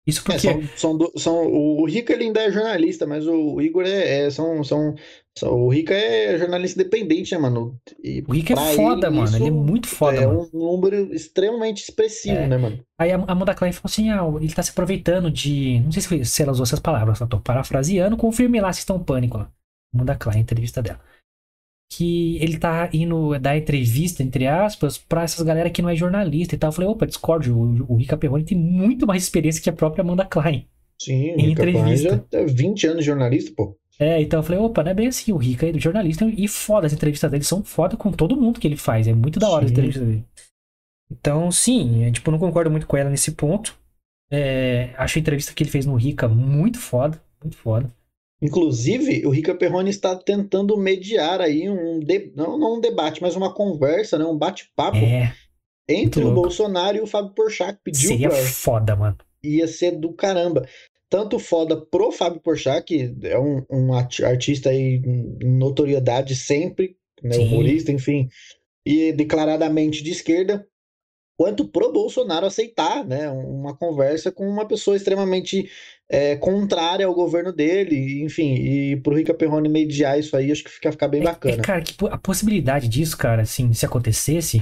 Isso 0.06 0.20
É, 0.20 0.24
porque. 0.24 0.38
são, 0.38 0.62
são, 0.76 0.98
do- 0.98 1.12
são- 1.16 1.46
o 1.46 1.84
Rica 1.86 2.12
ele 2.12 2.24
ainda 2.24 2.42
é 2.42 2.52
jornalista, 2.52 3.06
mas 3.06 3.26
o 3.26 3.58
Igor 3.60 3.84
é, 3.86 4.26
é- 4.26 4.30
são, 4.30 4.62
são, 4.62 4.94
são- 5.38 5.52
o 5.52 5.68
Rica 5.70 5.94
é 5.94 6.36
jornalista 6.38 6.78
independente, 6.80 7.32
né, 7.32 7.38
mano? 7.38 7.78
E 8.02 8.22
O 8.28 8.32
Rica 8.32 8.52
é 8.52 8.56
foda, 8.76 9.06
ele, 9.06 9.16
mano. 9.16 9.36
Ele 9.36 9.46
é 9.46 9.50
muito 9.50 9.88
foda, 9.88 10.18
é 10.18 10.26
mano. 10.26 10.50
um 10.52 10.58
número 10.58 11.14
extremamente 11.14 11.82
expressivo, 11.84 12.36
É. 12.36 12.46
né, 12.46 12.58
mano? 12.58 12.84
Aí 12.98 13.12
a 13.12 13.16
Amanda 13.16 13.54
Klein 13.54 13.72
falou 13.72 13.86
assim: 13.86 14.10
ah, 14.10 14.22
ele 14.40 14.52
tá 14.52 14.62
se 14.62 14.70
aproveitando 14.72 15.30
de. 15.30 15.80
Não 15.80 15.90
sei 15.90 16.02
se, 16.02 16.08
foi- 16.08 16.24
se 16.24 16.42
ela 16.42 16.52
usou 16.52 16.64
essas 16.64 16.80
palavras, 16.80 17.18
eu 17.20 17.26
tô 17.26 17.40
parafraseando, 17.40 18.16
confirme 18.16 18.60
lá 18.60 18.72
se 18.72 18.80
estão 18.80 19.02
pânico. 19.02 19.38
ó. 19.38 19.46
Amanda 19.94 20.16
Klein, 20.16 20.40
entrevista 20.40 20.82
dela. 20.82 21.00
Que 21.90 22.38
ele 22.42 22.58
tá 22.58 22.88
indo 22.92 23.38
dar 23.38 23.56
entrevista, 23.56 24.22
entre 24.22 24.46
aspas, 24.46 24.98
pra 24.98 25.22
essas 25.22 25.44
galera 25.44 25.70
que 25.70 25.82
não 25.82 25.88
é 25.88 25.96
jornalista 25.96 26.54
e 26.54 26.58
tal. 26.58 26.68
Eu 26.68 26.72
falei, 26.72 26.90
opa, 26.90 27.06
discordo, 27.06 27.56
o, 27.56 27.92
o 27.92 27.96
Rica 27.96 28.16
Perrone 28.16 28.44
tem 28.44 28.58
muito 28.58 29.06
mais 29.06 29.22
experiência 29.22 29.62
que 29.62 29.70
a 29.70 29.72
própria 29.72 30.02
Amanda 30.02 30.24
Klein. 30.24 30.66
Sim, 31.00 31.32
Em 31.32 31.48
Rica 31.48 31.62
entrevista. 31.68 32.24
já 32.32 32.40
é 32.40 32.44
20 32.46 32.86
anos 32.86 33.00
de 33.00 33.06
jornalista, 33.06 33.52
pô. 33.56 33.76
É, 33.98 34.20
então 34.20 34.40
eu 34.40 34.42
falei, 34.42 34.60
opa, 34.60 34.82
não 34.82 34.90
é 34.90 34.94
bem 34.94 35.06
assim, 35.06 35.30
o 35.32 35.36
Rica 35.36 35.68
é 35.68 35.78
jornalista 35.78 36.24
e 36.24 36.48
foda, 36.48 36.86
as 36.86 36.92
entrevistas 36.92 37.30
dele 37.30 37.44
são 37.44 37.62
foda 37.62 37.96
com 37.96 38.10
todo 38.10 38.36
mundo 38.36 38.58
que 38.58 38.66
ele 38.66 38.76
faz, 38.76 39.06
é 39.06 39.12
muito 39.12 39.38
da 39.38 39.48
hora 39.48 39.64
as 39.64 39.70
Sim. 39.70 39.74
entrevistas 39.74 40.04
dele. 40.04 40.24
Então, 41.10 41.50
sim, 41.52 42.02
é, 42.04 42.10
tipo, 42.10 42.30
não 42.30 42.38
concordo 42.38 42.70
muito 42.70 42.86
com 42.86 42.96
ela 42.96 43.10
nesse 43.10 43.32
ponto. 43.32 43.76
É, 44.30 44.90
acho 44.96 45.18
a 45.18 45.20
entrevista 45.20 45.52
que 45.52 45.62
ele 45.62 45.70
fez 45.70 45.86
no 45.86 45.94
Rica 45.94 46.26
muito 46.26 46.78
foda, 46.78 47.22
muito 47.42 47.56
foda. 47.56 47.92
Inclusive, 48.44 49.26
o 49.26 49.30
Rica 49.30 49.54
Perrone 49.54 49.88
está 49.88 50.14
tentando 50.14 50.76
mediar 50.76 51.40
aí 51.40 51.68
um, 51.70 51.98
de- 51.98 52.30
não, 52.36 52.58
não 52.58 52.76
um 52.76 52.80
debate, 52.80 53.22
mas 53.22 53.34
uma 53.34 53.52
conversa, 53.54 54.18
né, 54.18 54.24
um 54.26 54.36
bate-papo 54.36 54.98
É, 54.98 55.32
entre 55.88 56.22
o. 56.22 56.30
Bolsonaro 56.32 56.98
e 56.98 57.00
o 57.00 57.06
Fábio 57.06 57.32
Porchat, 57.34 57.72
que 57.78 57.84
pediu 57.84 58.08
seria 58.10 58.28
pra, 58.28 58.36
foda, 58.38 58.94
mano. 58.94 59.16
ia 59.42 59.66
ser 59.66 59.92
do 59.92 60.12
caramba. 60.12 60.66
Tanto 61.08 61.38
foda 61.38 61.76
pro 61.80 62.12
Fábio 62.12 62.40
Porchat, 62.40 62.84
que 62.84 63.14
é 63.22 63.38
um, 63.38 63.64
um 63.70 63.94
artista 63.94 64.68
aí 64.68 65.00
em 65.40 65.56
notoriedade 65.58 66.36
sempre, 66.36 66.96
né, 67.22 67.38
humorista, 67.38 67.90
enfim, 67.92 68.28
e 68.84 69.10
declaradamente 69.12 70.02
de 70.04 70.10
esquerda, 70.10 70.66
quanto 71.36 71.66
pro 71.68 71.92
Bolsonaro 71.92 72.46
aceitar, 72.46 73.04
né, 73.04 73.28
uma 73.30 73.76
conversa 73.76 74.30
com 74.32 74.48
uma 74.48 74.66
pessoa 74.66 74.96
extremamente 74.96 75.70
é, 76.08 76.36
contrária 76.36 77.06
ao 77.06 77.14
governo 77.14 77.52
dele, 77.52 78.22
enfim, 78.24 78.54
e 78.54 78.96
pro 79.02 79.16
Rica 79.16 79.34
Perrone 79.34 79.68
mediar 79.68 80.18
isso 80.18 80.36
aí, 80.36 80.52
acho 80.52 80.64
que 80.64 80.70
fica, 80.70 80.92
ficar 80.92 81.08
bem 81.08 81.20
É, 81.20 81.24
bacana. 81.24 81.52
é, 81.52 81.56
cara, 81.58 81.82
que 81.82 81.94
a 82.10 82.18
possibilidade 82.18 82.88
disso, 82.88 83.16
cara, 83.16 83.42
assim, 83.42 83.72
se 83.72 83.86
acontecesse, 83.86 84.58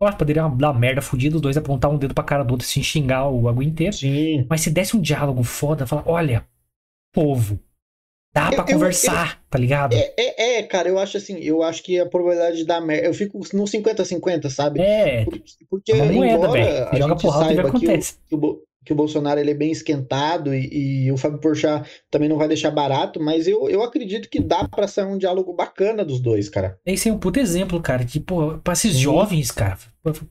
eu 0.00 0.06
acho 0.06 0.16
que 0.16 0.18
poderia 0.18 0.42
dar 0.48 0.48
uma 0.70 0.78
merda 0.78 1.02
fodida, 1.02 1.36
os 1.36 1.42
dois 1.42 1.56
apontar 1.56 1.90
um 1.90 1.98
dedo 1.98 2.14
pra 2.14 2.24
cara 2.24 2.44
do 2.44 2.52
outro 2.52 2.66
e 2.66 2.70
se 2.70 2.82
xingar 2.82 3.28
o 3.28 3.42
bagulho 3.42 3.68
inteiro. 3.68 4.00
Sim, 4.00 4.46
Mas 4.48 4.60
se 4.60 4.70
desse 4.70 4.96
um 4.96 5.00
diálogo 5.00 5.42
foda, 5.42 5.86
falar, 5.86 6.04
olha, 6.08 6.46
povo, 7.12 7.60
dá 8.36 8.46
Eu- 8.48 8.62
pra 8.62 8.72
eu- 8.72 8.78
conversar, 8.78 9.42
tá 9.50 9.58
ligado? 9.58 9.94
é, 9.94 10.12
é, 10.18 10.58
é, 10.58 10.62
cara, 10.62 10.88
eu 10.88 10.98
acho 10.98 11.16
assim, 11.16 11.38
eu 11.40 11.62
acho 11.62 11.82
que 11.82 11.98
a 11.98 12.06
probabilidade 12.06 12.58
de 12.58 12.64
dar 12.66 12.80
merda, 12.80 13.06
eu 13.06 13.14
fico 13.14 13.40
no 13.54 13.66
50-50, 13.66 14.50
sabe? 14.50 14.80
É, 14.80 15.24
Por- 15.24 15.40
Porque, 15.70 15.92
é 15.92 16.02
moeda, 16.12 16.44
embora 16.46 16.90
a 16.90 16.96
Joga 16.98 17.14
gente 17.14 17.22
porra 17.22 17.36
alta 17.38 17.52
e 17.52 17.56
que 17.56 17.62
que 17.62 17.66
o, 17.66 17.68
acontece. 17.68 18.16
que 18.28 18.34
o 18.34 18.62
que 18.86 18.92
o 18.92 18.96
Bolsonaro 18.96 19.40
ele 19.40 19.50
é 19.50 19.54
bem 19.54 19.72
esquentado 19.72 20.54
e, 20.54 21.06
e 21.06 21.10
o 21.10 21.16
Fábio 21.16 21.40
Porchat 21.40 21.84
também 22.08 22.28
não 22.28 22.36
vai 22.38 22.46
deixar 22.46 22.70
barato, 22.70 23.20
mas 23.20 23.48
eu, 23.48 23.68
eu 23.68 23.82
acredito 23.82 24.28
que 24.30 24.38
dá 24.40 24.68
pra 24.68 24.86
sair 24.86 25.06
um 25.06 25.18
diálogo 25.18 25.52
bacana 25.52 26.04
dos 26.04 26.20
dois, 26.20 26.48
cara. 26.48 26.78
Esse 26.86 27.08
é 27.08 27.12
um 27.12 27.18
puto 27.18 27.40
exemplo, 27.40 27.80
cara, 27.82 28.04
que, 28.04 28.20
pô, 28.20 28.58
pra 28.58 28.74
esses 28.74 28.92
Sim. 28.94 29.00
jovens, 29.00 29.50
cara, 29.50 29.76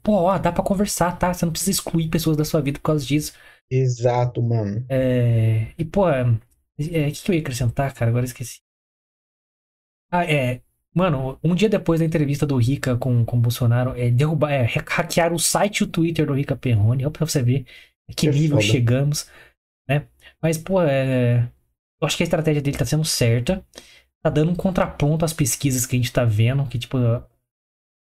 pô, 0.02 0.14
ó, 0.14 0.38
dá 0.38 0.54
pra 0.54 0.64
conversar, 0.64 1.20
tá? 1.20 1.34
Você 1.34 1.44
não 1.44 1.52
precisa 1.52 1.72
excluir 1.72 2.08
pessoas 2.08 2.38
da 2.38 2.46
sua 2.46 2.62
vida 2.62 2.80
por 2.80 2.86
causa 2.86 3.06
disso. 3.06 3.34
Exato, 3.70 4.42
mano. 4.42 4.86
É, 4.88 5.68
e, 5.78 5.84
pô, 5.84 6.06
é, 6.80 7.08
o 7.08 7.12
que, 7.12 7.24
que 7.24 7.32
eu 7.32 7.36
ia 7.36 7.42
acrescentar, 7.42 7.94
cara? 7.94 8.10
Agora 8.10 8.24
eu 8.24 8.28
esqueci. 8.28 8.60
Ah, 10.12 10.26
é. 10.26 10.62
Mano, 10.94 11.38
um 11.44 11.54
dia 11.54 11.68
depois 11.68 12.00
da 12.00 12.06
entrevista 12.06 12.46
do 12.46 12.56
Rica 12.58 12.96
com, 12.98 13.26
com 13.26 13.38
o 13.38 13.40
Bolsonaro, 13.42 13.92
é, 13.98 14.10
derrubar, 14.10 14.52
é, 14.52 14.64
hackear 14.64 15.34
o 15.34 15.40
site 15.40 15.80
e 15.80 15.84
o 15.84 15.88
Twitter 15.88 16.26
do 16.26 16.34
Rica 16.34 16.56
Perrone. 16.56 17.04
Olha 17.04 17.12
pra 17.12 17.26
você 17.26 17.44
ver 17.44 17.66
que 18.16 18.30
nível 18.30 18.62
foda. 18.62 18.62
chegamos, 18.62 19.30
né? 19.90 20.08
Mas, 20.42 20.58
pô, 20.58 20.82
é, 20.82 21.52
eu 22.02 22.06
acho 22.08 22.16
que 22.16 22.24
a 22.24 22.26
estratégia 22.26 22.62
dele 22.62 22.78
tá 22.78 22.86
sendo 22.86 23.04
certa. 23.04 23.66
Tá 24.24 24.30
dando 24.30 24.52
um 24.52 24.56
contraponto 24.56 25.26
às 25.26 25.34
pesquisas 25.34 25.86
que 25.86 25.96
a 25.96 26.00
gente 26.00 26.14
tá 26.14 26.24
vendo, 26.24 26.66
que, 26.68 26.80
tipo, 26.80 26.98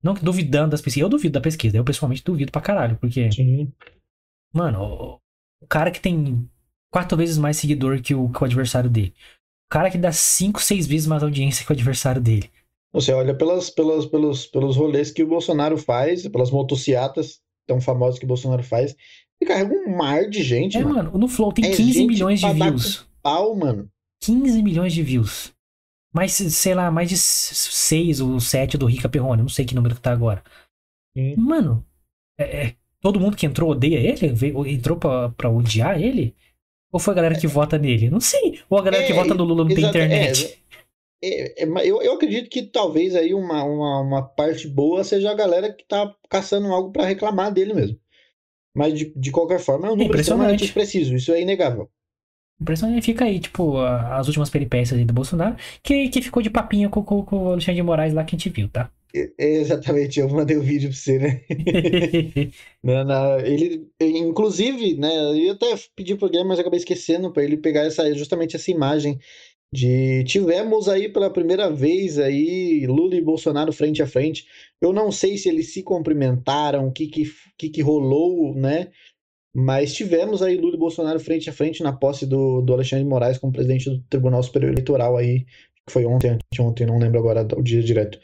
não 0.03 0.14
duvidando 0.14 0.70
das 0.70 0.83
pesquisas. 0.83 1.03
Eu 1.05 1.09
duvido 1.09 1.33
da 1.33 1.40
pesquisa, 1.40 1.77
eu 1.77 1.85
pessoalmente 1.85 2.22
duvido 2.22 2.53
pra 2.53 2.61
caralho, 2.61 2.96
porque, 2.98 3.33
Sim. 3.33 3.72
mano, 4.55 5.18
o 5.61 5.66
cara 5.66 5.90
que 5.90 6.00
tem 6.00 6.48
quatro 6.94 7.18
vezes 7.18 7.37
mais 7.38 7.57
seguidor 7.57 8.00
que 8.00 8.14
o, 8.14 8.28
que 8.28 8.40
o 8.40 8.44
adversário 8.44 8.88
dele. 8.88 9.12
O 9.66 9.72
cara 9.74 9.90
que 9.90 9.98
dá 9.98 10.12
cinco, 10.12 10.62
seis 10.62 10.87
vezes 10.87 11.09
mais 11.09 11.24
audiência 11.24 11.66
que 11.66 11.72
o 11.72 11.74
adversário 11.74 12.22
dele. 12.22 12.48
Você 12.92 13.12
olha 13.12 13.35
pelas, 13.37 13.68
pelas, 13.70 14.07
pelos, 14.07 14.46
pelos 14.46 14.76
rolês 14.76 15.11
que 15.11 15.24
o 15.24 15.26
Bolsonaro 15.26 15.76
faz, 15.76 16.28
pelas 16.28 16.52
motociatas 16.52 17.40
tão 17.66 17.80
famosas 17.80 18.18
que 18.20 18.24
o 18.24 18.28
Bolsonaro 18.28 18.62
faz, 18.62 18.94
ele 19.40 19.48
carrega 19.48 19.74
um 19.74 19.96
mar 19.96 20.28
de 20.30 20.42
gente, 20.44 20.76
É, 20.76 20.83
mano. 20.85 20.94
mano, 20.94 21.18
no 21.18 21.26
Flow 21.26 21.52
tem 21.52 21.64
É 21.64 21.70
15 21.74 21.92
gente 21.92 22.07
milhões 22.07 22.40
de 22.40 22.52
views. 22.52 23.04
Pau, 23.20 23.57
mano. 23.57 23.90
15 24.22 24.62
milhões 24.62 24.92
de 24.92 25.02
views. 25.02 25.52
Mais, 26.14 26.30
sei 26.33 26.74
lá, 26.76 26.90
mais 26.92 27.09
de 27.09 27.16
6 27.18 28.20
ou 28.20 28.38
7 28.38 28.78
do 28.78 28.87
Rica 28.87 29.09
Perrone. 29.09 29.42
Não 29.42 29.48
sei 29.48 29.64
que 29.64 29.74
número 29.74 29.96
que 29.96 30.00
tá 30.00 30.12
agora. 30.12 30.44
Sim. 31.16 31.35
Mano, 31.37 31.85
é- 32.38 32.66
é, 32.66 32.74
todo 33.00 33.18
mundo 33.18 33.37
que 33.37 33.46
entrou 33.46 33.70
odeia 33.70 33.98
ele? 33.98 34.28
Veio- 34.28 34.64
entrou 34.66 34.96
pra, 34.96 35.30
pra 35.30 35.50
odiar 35.50 36.00
ele? 36.00 36.33
Ou 36.94 37.00
foi 37.00 37.11
a 37.11 37.16
galera 37.16 37.35
que 37.35 37.48
vota 37.48 37.76
nele? 37.76 38.09
Não 38.09 38.20
sei. 38.20 38.61
Ou 38.70 38.78
a 38.78 38.83
galera 38.83 39.04
que 39.04 39.12
É, 39.12 39.16
vota 39.16 39.35
no 39.35 39.42
Lula 39.42 39.64
não 39.64 39.74
tem 39.74 39.85
internet. 39.85 40.62
É, 41.20 41.64
é, 41.64 41.66
eu, 41.85 42.00
eu 42.00 42.12
acredito 42.12 42.48
que 42.48 42.62
talvez 42.62 43.16
aí 43.16 43.35
uma, 43.35 43.64
uma, 43.64 44.00
uma 44.00 44.22
parte 44.22 44.68
boa 44.68 45.02
seja 45.02 45.28
a 45.28 45.35
galera 45.35 45.72
que 45.72 45.85
tá 45.88 46.14
caçando 46.30 46.68
algo 46.68 46.92
pra 46.92 47.04
reclamar 47.04 47.52
dele 47.52 47.74
mesmo. 47.74 47.98
Mas 48.72 48.96
de, 48.96 49.12
de 49.16 49.33
qualquer 49.33 49.59
forma 49.59 49.88
é 49.88 49.90
um 49.90 49.96
número 49.96 50.11
impressionante. 50.11 50.62
extremamente 50.62 50.72
preciso, 50.72 51.16
isso 51.16 51.33
é 51.33 51.42
inegável. 51.42 51.90
Que 52.64 53.02
fica 53.02 53.24
aí, 53.24 53.40
tipo, 53.40 53.76
as 53.78 54.28
últimas 54.28 54.48
peripécias 54.48 54.96
aí 54.96 55.04
do 55.04 55.12
Bolsonaro, 55.12 55.57
que, 55.83 56.09
que 56.09 56.22
ficou 56.22 56.40
de 56.40 56.48
papinha 56.48 56.88
com, 56.88 57.02
com, 57.02 57.24
com 57.24 57.46
o 57.46 57.48
Alexandre 57.50 57.74
de 57.74 57.83
Moraes 57.83 58.14
lá 58.14 58.22
que 58.22 58.37
a 58.37 58.38
gente 58.38 58.50
viu, 58.50 58.68
tá? 58.68 58.88
É, 59.16 59.33
exatamente, 59.38 60.18
eu 60.18 60.29
mandei 60.29 60.57
o 60.57 60.62
vídeo 60.62 60.88
pra 60.90 60.98
você, 60.98 61.18
né? 61.18 61.40
Na- 62.83 63.05
na- 63.05 63.38
ele, 63.46 63.88
inclusive, 64.00 64.96
né, 64.96 65.09
eu 65.46 65.53
até 65.53 65.66
pedir 65.94 66.16
pro 66.16 66.29
Guilherme, 66.29 66.48
mas 66.48 66.59
acabei 66.59 66.79
esquecendo 66.79 67.33
para 67.33 67.44
ele 67.44 67.57
pegar 67.57 67.83
essa, 67.83 68.12
justamente 68.14 68.57
essa 68.57 68.70
imagem 68.72 69.18
de 69.72 70.24
tivemos 70.24 70.88
aí 70.88 71.11
pela 71.11 71.31
primeira 71.31 71.70
vez 71.70 72.18
aí 72.18 72.87
Lula 72.87 73.16
e 73.16 73.20
Bolsonaro 73.22 73.72
frente 73.72 74.03
a 74.03 74.07
frente. 74.07 74.46
Eu 74.81 74.92
não 74.94 75.12
sei 75.12 75.38
se 75.38 75.48
eles 75.50 75.74
se 75.74 75.83
cumprimentaram, 75.83 76.88
o 76.88 76.92
que 76.92 77.09
que, 77.09 77.24
que 77.59 77.70
que 77.70 77.83
rolou, 77.83 78.55
né? 78.57 78.92
Mas 79.55 79.94
tivemos 79.94 80.42
aí 80.42 80.57
Lula 80.57 80.77
e 80.77 80.79
Bolsonaro 80.79 81.20
frente 81.20 81.50
a 81.50 81.53
frente 81.53 81.83
na 81.83 81.92
posse 81.92 82.27
do, 82.27 82.62
do 82.62 82.72
Alexandre 82.74 83.05
de 83.05 83.11
Moraes 83.11 83.38
como 83.38 83.53
presidente 83.53 83.90
do 83.90 84.00
Tribunal 84.05 84.42
Superior 84.42 84.72
Eleitoral 84.72 85.16
aí, 85.16 85.44
que 85.87 85.92
foi 85.92 86.05
ontem, 86.07 86.31
anteontem, 86.53 86.87
não 86.87 86.98
lembro 86.98 87.18
agora 87.20 87.46
o 87.57 87.62
dia 87.62 87.83
direto. 87.83 88.18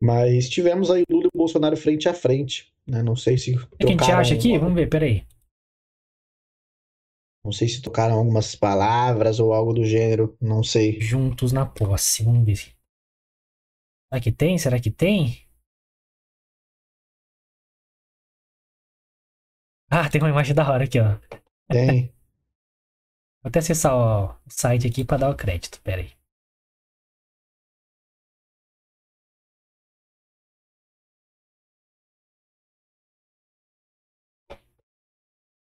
Mas 0.00 0.48
tivemos 0.48 0.90
aí 0.90 1.04
Lula 1.10 1.28
e 1.32 1.36
Bolsonaro 1.36 1.76
frente 1.76 2.08
a 2.08 2.14
frente, 2.14 2.72
né? 2.86 3.02
Não 3.02 3.16
sei 3.16 3.36
se 3.36 3.56
O 3.56 3.68
que 3.76 3.86
a 3.86 3.88
gente 3.88 4.10
acha 4.10 4.34
aqui? 4.34 4.56
Vamos 4.56 4.74
ver, 4.74 4.88
peraí. 4.88 5.26
Não 7.44 7.52
sei 7.52 7.68
se 7.68 7.80
tocaram 7.80 8.18
algumas 8.18 8.54
palavras 8.54 9.40
ou 9.40 9.52
algo 9.52 9.72
do 9.72 9.84
gênero, 9.84 10.36
não 10.40 10.62
sei. 10.62 11.00
Juntos 11.00 11.52
na 11.52 11.64
posse, 11.64 12.22
vamos 12.22 12.44
ver. 12.44 12.58
Será 14.08 14.20
que 14.22 14.32
tem? 14.32 14.58
Será 14.58 14.80
que 14.80 14.90
tem? 14.90 15.46
Ah, 19.90 20.08
tem 20.10 20.20
uma 20.20 20.30
imagem 20.30 20.54
da 20.54 20.70
hora 20.70 20.84
aqui, 20.84 21.00
ó. 21.00 21.18
Tem. 21.68 22.12
Vou 23.42 23.48
até 23.48 23.60
acessar 23.60 23.94
ó, 23.94 24.34
o 24.34 24.50
site 24.50 24.86
aqui 24.86 25.04
pra 25.04 25.16
dar 25.16 25.30
o 25.30 25.36
crédito. 25.36 25.80
Pera 25.80 26.02
aí. 26.02 26.17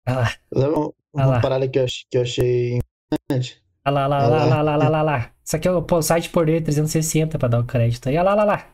Ah 0.07 0.15
lá, 0.15 0.33
Sabe 0.53 0.75
uma, 0.75 0.93
Ah 1.17 1.41
parada 1.41 1.69
que 1.69 1.79
eu, 1.79 1.87
que 2.11 2.19
eu 2.19 2.23
achei 2.23 2.79
interessante? 3.13 3.63
ah 3.85 3.91
lá, 3.91 4.07
lá, 4.07 4.19
Ah 4.19 4.29
lá, 4.29 4.45
lá. 4.45 4.45
lá, 4.45 4.63
lá, 4.63 4.77
lá, 4.77 4.89
lá, 4.89 5.03
lá. 5.03 5.35
Isso 5.45 5.57
aqui 5.57 5.69
é 5.69 5.71
o 5.73 6.03
site 6.03 6.31
por 6.31 6.47
dentro 6.47 6.65
360 6.65 7.39
pra 7.39 7.49
dar 7.49 7.61
o 7.61 7.67
crédito 7.67 8.09
aí. 8.09 8.17
Ah 8.17 8.23
lá, 8.23 8.35
lá, 8.35 8.45
lá. 8.45 8.69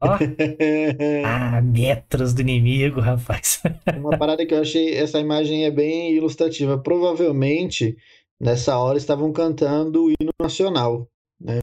Ó. 0.00 0.16
Ah, 1.24 1.60
metros 1.60 2.32
do 2.32 2.40
inimigo, 2.40 3.00
rapaz. 3.00 3.60
Uma 3.96 4.16
parada 4.16 4.46
que 4.46 4.54
eu 4.54 4.60
achei, 4.60 4.94
essa 4.94 5.18
imagem 5.18 5.64
é 5.64 5.70
bem 5.70 6.14
ilustrativa. 6.14 6.78
Provavelmente, 6.78 7.96
nessa 8.40 8.78
hora, 8.78 8.96
estavam 8.96 9.32
cantando 9.32 10.04
o 10.04 10.10
hino 10.10 10.30
nacional, 10.40 11.08
né? 11.40 11.58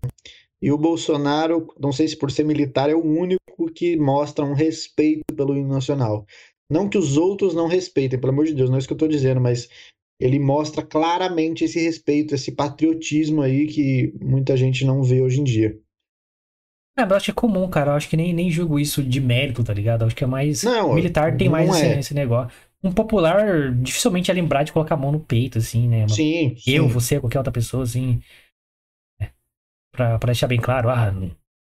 E 0.61 0.71
o 0.71 0.77
Bolsonaro, 0.77 1.67
não 1.79 1.91
sei 1.91 2.07
se 2.07 2.17
por 2.17 2.31
ser 2.31 2.43
militar, 2.43 2.89
é 2.89 2.95
o 2.95 3.03
único 3.03 3.71
que 3.73 3.95
mostra 3.97 4.43
um 4.43 4.53
respeito 4.53 5.23
pelo 5.35 5.55
hino 5.55 5.69
nacional. 5.69 6.25
Não 6.69 6.89
que 6.89 6.97
os 6.97 7.17
outros 7.17 7.53
não 7.53 7.67
respeitem, 7.67 8.19
pelo 8.19 8.33
amor 8.33 8.45
de 8.45 8.53
Deus, 8.53 8.69
não 8.69 8.77
é 8.77 8.79
isso 8.79 8.87
que 8.87 8.93
eu 8.93 8.97
tô 8.97 9.07
dizendo, 9.07 9.39
mas 9.39 9.69
ele 10.19 10.39
mostra 10.39 10.83
claramente 10.83 11.63
esse 11.63 11.79
respeito, 11.79 12.33
esse 12.33 12.51
patriotismo 12.51 13.41
aí 13.41 13.67
que 13.67 14.13
muita 14.21 14.55
gente 14.55 14.85
não 14.85 15.03
vê 15.03 15.21
hoje 15.21 15.41
em 15.41 15.43
dia. 15.43 15.77
É, 16.97 17.01
mas 17.01 17.11
eu 17.11 17.17
acho 17.17 17.25
que 17.25 17.31
é 17.31 17.33
comum, 17.33 17.69
cara. 17.69 17.91
Eu 17.91 17.95
acho 17.95 18.09
que 18.09 18.15
nem, 18.15 18.33
nem 18.33 18.49
julgo 18.49 18.79
isso 18.79 19.03
de 19.03 19.19
mérito, 19.19 19.63
tá 19.63 19.73
ligado? 19.73 20.01
Eu 20.01 20.07
acho 20.07 20.15
que 20.15 20.23
é 20.23 20.27
mais. 20.27 20.63
Não, 20.63 20.93
militar 20.93 21.35
tem 21.35 21.49
mais 21.49 21.67
não 21.67 21.75
esse, 21.75 21.85
é. 21.85 21.99
esse 21.99 22.13
negócio. 22.13 22.57
Um 22.81 22.91
popular 22.91 23.73
dificilmente 23.73 24.31
é 24.31 24.33
lembrar 24.33 24.63
de 24.63 24.71
colocar 24.71 24.95
a 24.95 24.97
mão 24.97 25.11
no 25.11 25.19
peito, 25.19 25.57
assim, 25.57 25.87
né? 25.87 26.07
Sim, 26.07 26.55
Eu, 26.65 26.83
sim. 26.83 26.87
você, 26.87 27.19
qualquer 27.19 27.39
outra 27.39 27.51
pessoa, 27.51 27.83
assim. 27.83 28.21
É. 29.19 29.29
Pra, 29.91 30.17
pra 30.17 30.27
deixar 30.27 30.47
bem 30.47 30.61
claro, 30.61 30.89
ah, 30.89 31.11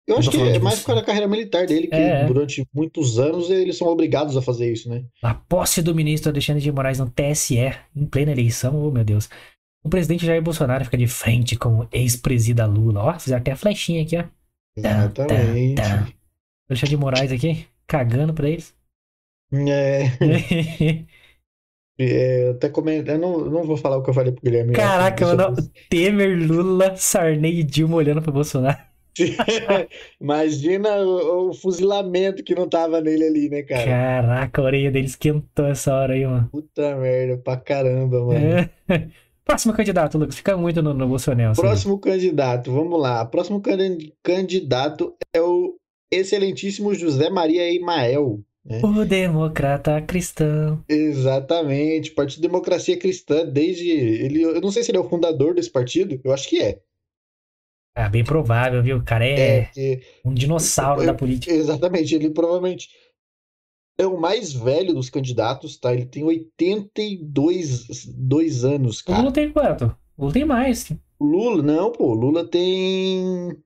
Eu 0.07 0.17
acho 0.17 0.31
tô 0.31 0.37
que 0.37 0.43
é 0.43 0.59
mais 0.59 0.79
por 0.79 0.87
causa 0.87 1.01
da 1.01 1.05
carreira 1.05 1.27
militar 1.27 1.65
dele, 1.65 1.87
que 1.87 1.95
É, 1.95 2.21
é. 2.21 2.25
durante 2.25 2.65
muitos 2.73 3.19
anos 3.19 3.49
eles 3.49 3.77
são 3.77 3.87
obrigados 3.87 4.37
a 4.37 4.41
fazer 4.41 4.71
isso, 4.71 4.89
né? 4.89 5.03
a 5.21 5.33
posse 5.33 5.81
do 5.81 5.93
ministro 5.93 6.31
Alexandre 6.31 6.61
de 6.61 6.71
Moraes 6.71 6.99
no 6.99 7.09
TSE, 7.09 7.57
em 7.95 8.05
plena 8.05 8.31
eleição, 8.31 8.81
oh 8.81 8.89
meu 8.89 9.03
Deus. 9.03 9.29
O 9.83 9.89
presidente 9.89 10.25
Jair 10.25 10.41
Bolsonaro 10.41 10.85
fica 10.85 10.97
de 10.97 11.07
frente 11.07 11.55
com 11.57 11.79
o 11.79 11.87
ex-presida 11.91 12.65
Lula. 12.65 13.03
Ó, 13.03 13.19
fizeram 13.19 13.41
até 13.41 13.51
a 13.51 13.55
flechinha 13.55 14.01
aqui, 14.03 14.17
ó. 14.17 14.23
Tá, 14.81 15.09
tá, 15.09 15.25
Exatamente. 15.25 15.75
tá. 15.75 16.07
Alexandre 16.69 16.89
de 16.89 16.97
Moraes 16.97 17.31
aqui, 17.31 17.65
cagando 17.85 18.33
pra 18.33 18.49
eles. 18.49 18.73
É, 19.53 20.03
é, 21.99 22.47
eu 22.47 22.51
até 22.51 22.69
comento, 22.69 23.09
eu 23.09 23.17
não, 23.17 23.39
não 23.45 23.63
vou 23.63 23.77
falar 23.77 23.97
o 23.97 24.03
que 24.03 24.09
eu 24.09 24.13
falei 24.13 24.31
pro 24.31 24.41
Guilherme. 24.41 24.73
Caraca, 24.73 25.25
mano. 25.35 25.55
Temer, 25.89 26.37
Lula, 26.37 26.95
Sarney 26.95 27.59
e 27.59 27.63
Dilma 27.63 27.95
olhando 27.95 28.21
pro 28.21 28.31
Bolsonaro. 28.31 28.77
Imagina 30.21 30.97
o, 31.01 31.49
o 31.49 31.53
fuzilamento 31.53 32.43
que 32.43 32.55
não 32.55 32.67
tava 32.67 33.01
nele 33.01 33.25
ali, 33.25 33.49
né, 33.49 33.63
cara? 33.63 33.85
Caraca, 33.85 34.61
a 34.61 34.65
orelha 34.65 34.91
dele 34.91 35.05
esquentou 35.07 35.65
essa 35.65 35.93
hora 35.93 36.13
aí, 36.13 36.25
mano. 36.25 36.49
Puta 36.51 36.95
merda, 36.95 37.37
pra 37.37 37.57
caramba, 37.57 38.23
mano. 38.25 38.39
É. 38.39 38.69
Próximo 39.45 39.73
candidato, 39.73 40.17
Lucas. 40.17 40.35
Fica 40.35 40.57
muito 40.57 40.81
no, 40.81 40.93
no 40.93 41.07
Bolsonaro. 41.07 41.51
assim. 41.51 41.61
Próximo 41.61 41.97
candidato, 41.99 42.71
vamos 42.71 42.99
lá. 42.99 43.25
Próximo 43.25 43.61
can- 43.61 43.97
candidato 44.21 45.15
é 45.33 45.41
o 45.41 45.75
excelentíssimo 46.11 46.93
José 46.93 47.29
Maria 47.29 47.73
Emael. 47.73 48.41
né? 48.65 48.81
O 48.83 49.05
democrata 49.05 50.01
cristão. 50.01 50.83
Exatamente, 50.89 52.11
Partido 52.11 52.41
Democracia 52.41 52.97
Cristã, 52.97 53.45
desde 53.45 53.89
ele, 53.89 54.41
eu 54.41 54.59
não 54.59 54.71
sei 54.71 54.83
se 54.83 54.91
ele 54.91 54.97
é 54.97 55.01
o 55.01 55.07
fundador 55.09 55.53
desse 55.55 55.71
partido, 55.71 56.19
eu 56.23 56.33
acho 56.33 56.49
que 56.49 56.61
é. 56.61 56.79
Ah, 57.99 58.09
bem 58.09 58.23
provável, 58.23 58.83
viu? 58.83 58.97
O 58.97 59.03
cara 59.03 59.25
É, 59.25 59.57
é 59.59 59.61
porque- 59.65 60.01
um 60.23 60.31
dinossauro 60.33 61.03
da 61.03 61.15
política. 61.15 61.51
exatamente, 61.51 62.13
ele 62.13 62.29
provavelmente 62.29 62.89
é 63.97 64.05
o 64.05 64.19
mais 64.19 64.53
velho 64.53 64.93
dos 64.93 65.09
candidatos, 65.09 65.77
tá? 65.79 65.91
Ele 65.93 66.05
tem 66.05 66.23
82 66.23 68.05
dois 68.15 68.63
anos, 68.63 69.01
O 69.01 69.09
Lula 69.11 69.23
cara. 69.23 69.31
tem 69.33 69.51
quanto? 69.51 69.85
O 70.15 70.21
Lula 70.21 70.33
tem 70.33 70.45
mais. 70.45 70.91
Lula, 71.19 71.63
não, 71.63 71.91
pô, 71.91 72.13
Lula 72.13 72.47
tem 72.47 73.57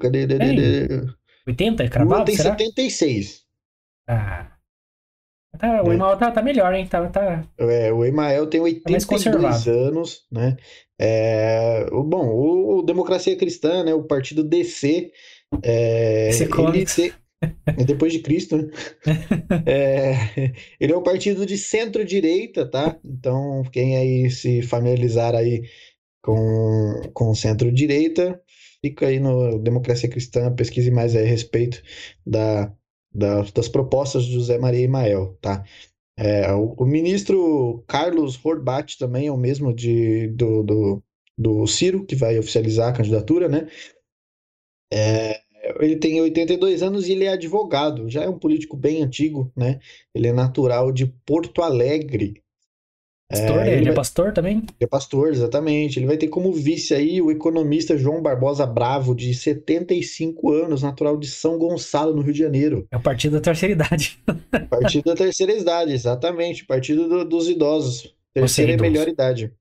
Cadê? 0.00 0.26
Tem. 0.26 0.38
cadê? 0.38 0.88
80? 1.46 1.82
É 1.82 1.86
Lula 1.86 1.90
cravado, 1.90 2.24
tem 2.24 2.36
será? 2.36 2.50
76. 2.58 3.44
Ah. 4.08 4.50
Tá, 5.58 5.82
o 5.82 5.90
É. 5.90 5.94
Emael 5.94 6.16
tá, 6.16 6.30
tá 6.30 6.42
melhor, 6.42 6.72
hein? 6.74 6.86
Tá, 6.86 7.08
tá... 7.08 7.44
É, 7.58 7.92
o 7.92 8.04
Emael 8.04 8.46
tem 8.46 8.60
mais 8.60 9.04
82 9.04 9.04
conservado. 9.04 9.70
anos, 9.70 10.26
né? 10.30 10.56
É, 10.98 11.86
bom, 11.90 12.26
o, 12.28 12.78
o 12.78 12.82
Democracia 12.82 13.36
Cristã, 13.36 13.84
né? 13.84 13.94
O 13.94 14.04
partido 14.04 14.42
DC, 14.42 15.10
é, 15.62 16.30
ele 16.30 17.14
é 17.66 17.84
depois 17.84 18.12
de 18.12 18.20
Cristo, 18.20 18.56
né? 18.56 18.68
É, 19.66 20.52
ele 20.80 20.92
é 20.92 20.96
um 20.96 21.02
partido 21.02 21.46
de 21.46 21.56
centro-direita, 21.56 22.68
tá? 22.68 22.98
Então, 23.04 23.62
quem 23.72 23.96
aí 23.96 24.30
se 24.30 24.62
familiarizar 24.62 25.34
aí 25.34 25.62
com, 26.22 27.10
com 27.14 27.34
centro-direita, 27.34 28.40
fica 28.82 29.06
aí 29.06 29.20
no 29.20 29.58
Democracia 29.58 30.08
Cristã, 30.08 30.52
pesquise 30.54 30.90
mais 30.90 31.14
aí 31.14 31.24
a 31.24 31.28
respeito 31.28 31.82
da, 32.26 32.72
da, 33.12 33.42
das 33.42 33.68
propostas 33.68 34.24
de 34.24 34.32
José 34.32 34.58
Maria 34.58 34.84
Imael, 34.84 35.36
tá? 35.40 35.64
É, 36.16 36.52
o, 36.52 36.74
o, 36.76 36.84
ministro 36.84 37.84
Carlos 37.86 38.38
Horbat 38.44 38.98
também 38.98 39.28
é 39.28 39.32
o 39.32 39.36
mesmo 39.36 39.72
de, 39.72 40.28
do, 40.28 40.62
do, 40.64 41.02
do 41.36 41.66
Ciro, 41.66 42.04
que 42.04 42.16
vai 42.16 42.38
oficializar 42.38 42.88
a 42.88 42.96
candidatura, 42.96 43.48
né? 43.48 43.68
É, 44.92 45.40
ele 45.80 45.96
tem 45.96 46.20
82 46.20 46.82
anos 46.82 47.06
e 47.06 47.12
ele 47.12 47.24
é 47.24 47.32
advogado, 47.32 48.08
já 48.08 48.22
é 48.22 48.28
um 48.28 48.38
político 48.38 48.76
bem 48.76 49.02
antigo, 49.02 49.52
né? 49.56 49.78
Ele 50.14 50.28
é 50.28 50.32
natural 50.32 50.90
de 50.90 51.06
Porto 51.06 51.62
Alegre. 51.62 52.42
Pastor, 53.30 53.58
é, 53.58 53.66
ele, 53.66 53.76
ele 53.76 53.84
vai... 53.84 53.92
é 53.92 53.96
pastor 53.96 54.32
também? 54.32 54.62
É 54.80 54.86
pastor, 54.86 55.28
exatamente. 55.28 55.98
Ele 55.98 56.06
vai 56.06 56.16
ter 56.16 56.28
como 56.28 56.50
vice 56.50 56.94
aí 56.94 57.20
o 57.20 57.30
economista 57.30 57.96
João 57.96 58.22
Barbosa 58.22 58.64
Bravo, 58.64 59.14
de 59.14 59.34
75 59.34 60.50
anos, 60.50 60.82
natural 60.82 61.18
de 61.18 61.26
São 61.26 61.58
Gonçalo, 61.58 62.14
no 62.14 62.22
Rio 62.22 62.32
de 62.32 62.38
Janeiro. 62.38 62.86
É 62.90 62.96
o 62.96 63.02
partido 63.02 63.32
da 63.32 63.40
terceira 63.42 63.74
idade. 63.74 64.18
partido 64.70 65.04
da 65.04 65.14
terceira 65.14 65.52
idade, 65.52 65.92
exatamente. 65.92 66.64
Partido 66.64 67.06
do, 67.06 67.24
dos 67.24 67.50
idosos. 67.50 68.14
Terceira 68.32 68.72
e 68.72 68.76
melhor 68.78 69.06
idade. 69.06 69.52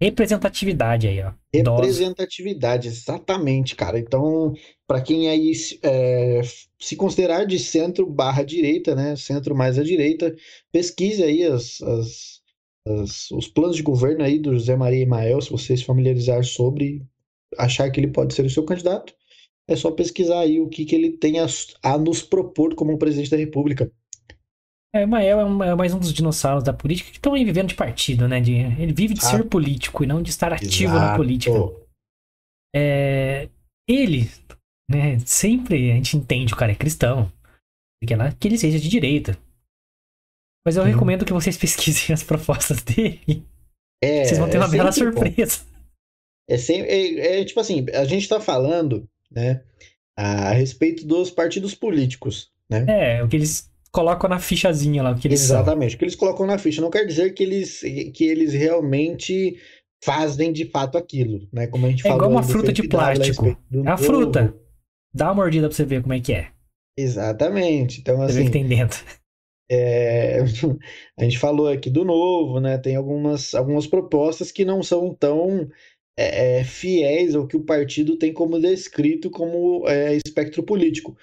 Representatividade 0.00 1.06
aí, 1.06 1.22
ó. 1.22 1.32
Representatividade, 1.54 2.88
exatamente, 2.88 3.76
cara. 3.76 3.98
Então, 3.98 4.54
para 4.86 5.00
quem 5.00 5.28
aí 5.28 5.52
é, 5.82 6.40
se 6.80 6.96
considerar 6.96 7.44
de 7.44 7.58
centro 7.58 8.06
barra 8.06 8.42
direita, 8.42 8.94
né? 8.94 9.14
Centro 9.14 9.54
mais 9.54 9.78
à 9.78 9.82
direita, 9.82 10.34
pesquise 10.72 11.22
aí 11.22 11.44
as, 11.44 11.80
as, 11.80 12.40
as, 12.86 13.30
os 13.30 13.48
planos 13.48 13.76
de 13.76 13.82
governo 13.82 14.22
aí 14.22 14.38
do 14.38 14.52
José 14.52 14.76
Maria 14.76 15.02
Emael, 15.02 15.40
se 15.40 15.50
você 15.50 15.76
se 15.76 15.84
familiarizar 15.84 16.44
sobre, 16.44 17.04
achar 17.58 17.90
que 17.90 17.98
ele 17.98 18.08
pode 18.08 18.34
ser 18.34 18.44
o 18.44 18.50
seu 18.50 18.64
candidato, 18.64 19.14
é 19.68 19.74
só 19.74 19.90
pesquisar 19.90 20.40
aí 20.40 20.60
o 20.60 20.68
que, 20.68 20.84
que 20.84 20.94
ele 20.94 21.16
tem 21.16 21.40
a, 21.40 21.46
a 21.82 21.96
nos 21.96 22.22
propor 22.22 22.74
como 22.74 22.98
presidente 22.98 23.30
da 23.30 23.36
República. 23.36 23.90
É, 24.94 25.04
o 25.04 25.08
Mael 25.08 25.40
é, 25.40 25.44
um, 25.44 25.62
é, 25.62 25.74
mais 25.74 25.92
um 25.92 25.98
dos 25.98 26.12
dinossauros 26.12 26.62
da 26.62 26.72
política 26.72 27.10
que 27.10 27.16
estão 27.16 27.34
aí 27.34 27.44
vivendo 27.44 27.68
de 27.68 27.74
partido, 27.74 28.28
né? 28.28 28.40
De, 28.40 28.52
ele 28.52 28.92
vive 28.92 29.14
de 29.14 29.24
ah, 29.24 29.28
ser 29.28 29.44
político 29.48 30.04
e 30.04 30.06
não 30.06 30.22
de 30.22 30.30
estar 30.30 30.52
ativo 30.52 30.92
exato. 30.92 31.00
na 31.00 31.16
política. 31.16 31.58
É, 32.76 33.48
ele, 33.88 34.30
né? 34.88 35.18
Sempre 35.20 35.90
a 35.90 35.94
gente 35.94 36.16
entende 36.16 36.52
o 36.52 36.56
cara 36.56 36.70
é 36.70 36.76
cristão, 36.76 37.32
que 38.38 38.46
ele 38.46 38.58
seja 38.58 38.78
de 38.78 38.88
direita. 38.88 39.36
Mas 40.64 40.76
eu 40.76 40.82
recomendo 40.82 41.24
que 41.24 41.32
vocês 41.32 41.56
pesquisem 41.58 42.14
as 42.14 42.22
propostas 42.22 42.82
dele. 42.82 43.46
É, 44.02 44.24
vocês 44.24 44.38
vão 44.38 44.48
ter 44.48 44.58
uma 44.58 44.66
é 44.66 44.70
bela 44.70 44.92
surpresa. 44.92 45.60
É, 46.48 46.58
sempre, 46.58 46.90
é, 46.90 47.40
é, 47.40 47.44
tipo 47.44 47.60
assim, 47.60 47.86
a 47.94 48.04
gente 48.04 48.28
tá 48.28 48.38
falando, 48.38 49.08
né, 49.30 49.62
a 50.16 50.50
respeito 50.52 51.06
dos 51.06 51.30
partidos 51.30 51.74
políticos, 51.74 52.50
né? 52.68 52.84
É, 52.88 53.22
o 53.22 53.28
que 53.28 53.36
eles 53.36 53.70
colocam 53.90 54.28
na 54.28 54.38
fichazinha 54.38 55.02
lá. 55.02 55.14
Que 55.14 55.28
eles 55.28 55.42
Exatamente, 55.42 55.92
são. 55.92 55.96
o 55.96 55.98
que 55.98 56.04
eles 56.04 56.16
colocam 56.16 56.46
na 56.46 56.58
ficha. 56.58 56.82
Não 56.82 56.90
quer 56.90 57.06
dizer 57.06 57.32
que 57.32 57.42
eles, 57.42 57.80
que 57.80 58.24
eles 58.24 58.52
realmente 58.52 59.56
fazem 60.04 60.52
de 60.52 60.66
fato 60.66 60.98
aquilo, 60.98 61.48
né? 61.52 61.66
Como 61.66 61.86
a 61.86 61.90
gente 61.90 62.00
é 62.00 62.02
falou. 62.02 62.16
É 62.16 62.18
igual 62.18 62.30
uma 62.30 62.42
fruta 62.42 62.72
de 62.72 62.86
plástico. 62.86 63.46
É 63.46 63.88
a 63.88 63.96
fruta. 63.96 64.54
Dá 65.14 65.26
uma 65.26 65.34
mordida 65.34 65.68
pra 65.68 65.76
você 65.76 65.84
ver 65.84 66.02
como 66.02 66.12
é 66.12 66.20
que 66.20 66.32
é. 66.32 66.50
Exatamente. 66.98 68.00
Então, 68.00 68.20
assim. 68.20 68.34
Você 68.34 68.38
vê 68.40 68.44
que 68.46 68.50
tem 68.50 68.66
dentro. 68.66 69.02
É, 69.70 70.40
a 71.18 71.24
gente 71.24 71.38
falou 71.38 71.68
aqui 71.68 71.90
do 71.90 72.04
novo, 72.04 72.60
né? 72.60 72.78
Tem 72.78 72.96
algumas, 72.96 73.54
algumas 73.54 73.86
propostas 73.86 74.52
que 74.52 74.64
não 74.64 74.82
são 74.82 75.14
tão 75.14 75.68
é, 76.16 76.58
é 76.58 76.64
fiéis 76.64 77.34
ao 77.34 77.46
que 77.46 77.56
o 77.56 77.64
partido 77.64 78.16
tem 78.16 78.32
como 78.32 78.60
descrito 78.60 79.30
como 79.30 79.88
é, 79.88 80.16
espectro 80.16 80.62
político. 80.62 81.16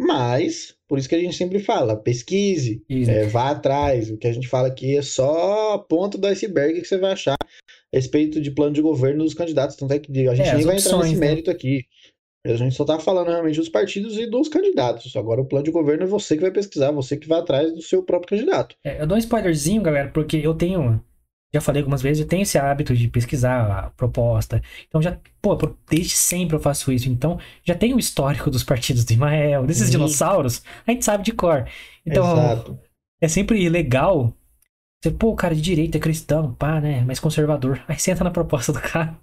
Mas, 0.00 0.76
por 0.86 0.96
isso 0.96 1.08
que 1.08 1.16
a 1.16 1.18
gente 1.18 1.36
sempre 1.36 1.58
fala, 1.58 1.96
pesquise, 1.96 2.80
é, 2.88 3.26
vá 3.26 3.50
atrás. 3.50 4.10
O 4.10 4.16
que 4.16 4.28
a 4.28 4.32
gente 4.32 4.46
fala 4.46 4.68
aqui 4.68 4.96
é 4.96 5.02
só 5.02 5.74
a 5.74 5.78
ponta 5.78 6.16
do 6.16 6.26
iceberg 6.28 6.80
que 6.80 6.86
você 6.86 6.98
vai 6.98 7.12
achar 7.12 7.34
a 7.34 7.46
respeito 7.92 8.40
de 8.40 8.52
plano 8.52 8.72
de 8.72 8.80
governo 8.80 9.24
dos 9.24 9.34
candidatos. 9.34 9.74
Tanto 9.74 9.92
é 9.92 9.98
que 9.98 10.28
a 10.28 10.34
gente 10.36 10.48
é, 10.48 10.54
nem 10.54 10.64
vai 10.64 10.76
opções, 10.76 10.94
entrar 10.94 11.02
nesse 11.02 11.20
né? 11.20 11.26
mérito 11.26 11.50
aqui. 11.50 11.84
A 12.46 12.54
gente 12.54 12.74
só 12.74 12.84
tá 12.84 12.98
falando 12.98 13.28
realmente 13.28 13.58
dos 13.58 13.68
partidos 13.68 14.16
e 14.16 14.26
dos 14.26 14.48
candidatos. 14.48 15.14
Agora 15.16 15.40
o 15.40 15.44
plano 15.44 15.64
de 15.64 15.70
governo 15.70 16.04
é 16.04 16.06
você 16.06 16.36
que 16.36 16.42
vai 16.42 16.50
pesquisar, 16.50 16.90
você 16.92 17.16
que 17.16 17.28
vai 17.28 17.40
atrás 17.40 17.74
do 17.74 17.82
seu 17.82 18.02
próprio 18.02 18.30
candidato. 18.30 18.76
É, 18.84 19.02
eu 19.02 19.06
dou 19.06 19.16
um 19.16 19.18
spoilerzinho, 19.18 19.82
galera, 19.82 20.08
porque 20.08 20.36
eu 20.36 20.54
tenho 20.54 21.02
já 21.52 21.62
falei 21.62 21.80
algumas 21.80 22.02
vezes, 22.02 22.20
eu 22.20 22.28
tenho 22.28 22.42
esse 22.42 22.58
hábito 22.58 22.94
de 22.94 23.08
pesquisar 23.08 23.86
a 23.86 23.90
proposta. 23.90 24.62
Então 24.86 25.00
já, 25.00 25.18
pô, 25.40 25.56
desde 25.88 26.14
sempre 26.14 26.56
eu 26.56 26.60
faço 26.60 26.92
isso. 26.92 27.08
Então 27.08 27.38
já 27.64 27.74
tem 27.74 27.94
o 27.94 27.98
histórico 27.98 28.50
dos 28.50 28.62
partidos 28.62 29.04
do 29.04 29.12
Ismael, 29.12 29.66
desses 29.66 29.86
Sim. 29.86 29.92
dinossauros, 29.92 30.62
a 30.86 30.90
gente 30.90 31.04
sabe 31.04 31.24
de 31.24 31.32
cor. 31.32 31.66
Então 32.04 32.24
Exato. 32.32 32.78
é 33.20 33.28
sempre 33.28 33.66
legal. 33.68 34.32
Você, 35.02 35.10
pô, 35.10 35.28
o 35.30 35.36
cara 35.36 35.54
de 35.54 35.62
direita 35.62 35.96
é 35.96 36.00
cristão, 36.00 36.54
pá, 36.54 36.80
né? 36.80 37.02
Mais 37.02 37.20
conservador. 37.20 37.82
Aí 37.88 37.98
senta 37.98 38.24
na 38.24 38.30
proposta 38.30 38.72
do 38.72 38.80
cara. 38.80 39.18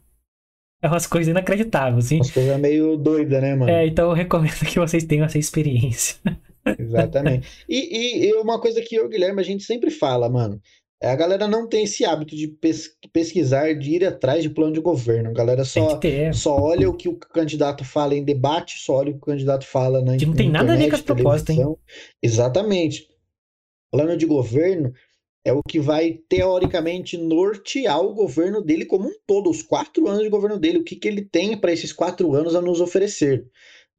É 0.86 0.88
umas 0.88 1.08
coisas 1.08 1.32
inacreditáveis, 1.32 2.06
assim. 2.06 2.18
Umas 2.18 2.30
coisas 2.30 2.60
meio 2.60 2.96
doida, 2.96 3.42
né, 3.42 3.56
mano? 3.56 3.72
É, 3.72 3.88
então 3.88 4.10
eu 4.10 4.14
recomendo 4.14 4.54
que 4.70 4.80
vocês 4.80 5.04
tenham 5.04 5.26
essa 5.26 5.40
experiência. 5.40 6.18
Exatamente. 6.78 7.48
E, 7.68 8.28
e, 8.28 8.34
uma 8.36 8.62
coisa 8.62 8.80
que 8.82 8.94
eu, 8.94 9.10
Guilherme, 9.10 9.42
a 9.42 9.44
gente 9.44 9.64
sempre 9.64 9.90
fala, 9.90 10.30
mano. 10.30 10.62
É, 11.02 11.10
a 11.10 11.16
galera 11.16 11.48
não 11.48 11.68
tem 11.68 11.86
esse 11.86 12.06
hábito 12.06 12.36
de 12.36 12.56
pesquisar, 13.12 13.74
de 13.74 13.96
ir 13.96 14.06
atrás 14.06 14.44
de 14.44 14.50
plano 14.50 14.74
de 14.74 14.80
governo. 14.80 15.30
A 15.30 15.34
galera 15.34 15.66
só, 15.66 16.00
só 16.34 16.56
olha 16.56 16.88
o 16.88 16.94
que 16.94 17.10
o 17.10 17.18
candidato 17.18 17.84
fala 17.84 18.16
em 18.16 18.24
debate, 18.24 18.78
só 18.80 18.98
olha 18.98 19.10
o 19.10 19.14
que 19.14 19.24
o 19.24 19.26
candidato 19.26 19.66
fala 19.66 20.04
na 20.04 20.18
Que 20.18 20.26
não 20.26 20.36
tem 20.36 20.50
nada 20.50 20.74
a 20.74 20.76
ver 20.76 20.90
com 20.90 20.96
as 20.96 21.02
propostas, 21.02 21.58
hein? 21.58 21.76
Exatamente. 22.22 23.08
Plano 23.92 24.16
de 24.16 24.26
governo 24.26 24.94
é 25.46 25.54
o 25.54 25.62
que 25.62 25.80
vai, 25.80 26.20
teoricamente, 26.28 27.18
nortear 27.18 28.02
o 28.02 28.16
governo 28.16 28.64
dele 28.64 28.84
como 28.84 29.08
um 29.08 29.14
todo, 29.28 29.48
os 29.48 29.62
quatro 29.62 30.08
anos 30.08 30.24
de 30.24 30.30
governo 30.30 30.58
dele, 30.58 30.80
o 30.80 30.84
que, 30.84 30.96
que 30.96 31.08
ele 31.08 31.22
tem 31.22 31.56
para 31.56 31.72
esses 31.72 31.94
quatro 31.94 32.34
anos 32.34 32.56
a 32.56 32.62
nos 32.62 32.82
oferecer, 32.82 33.46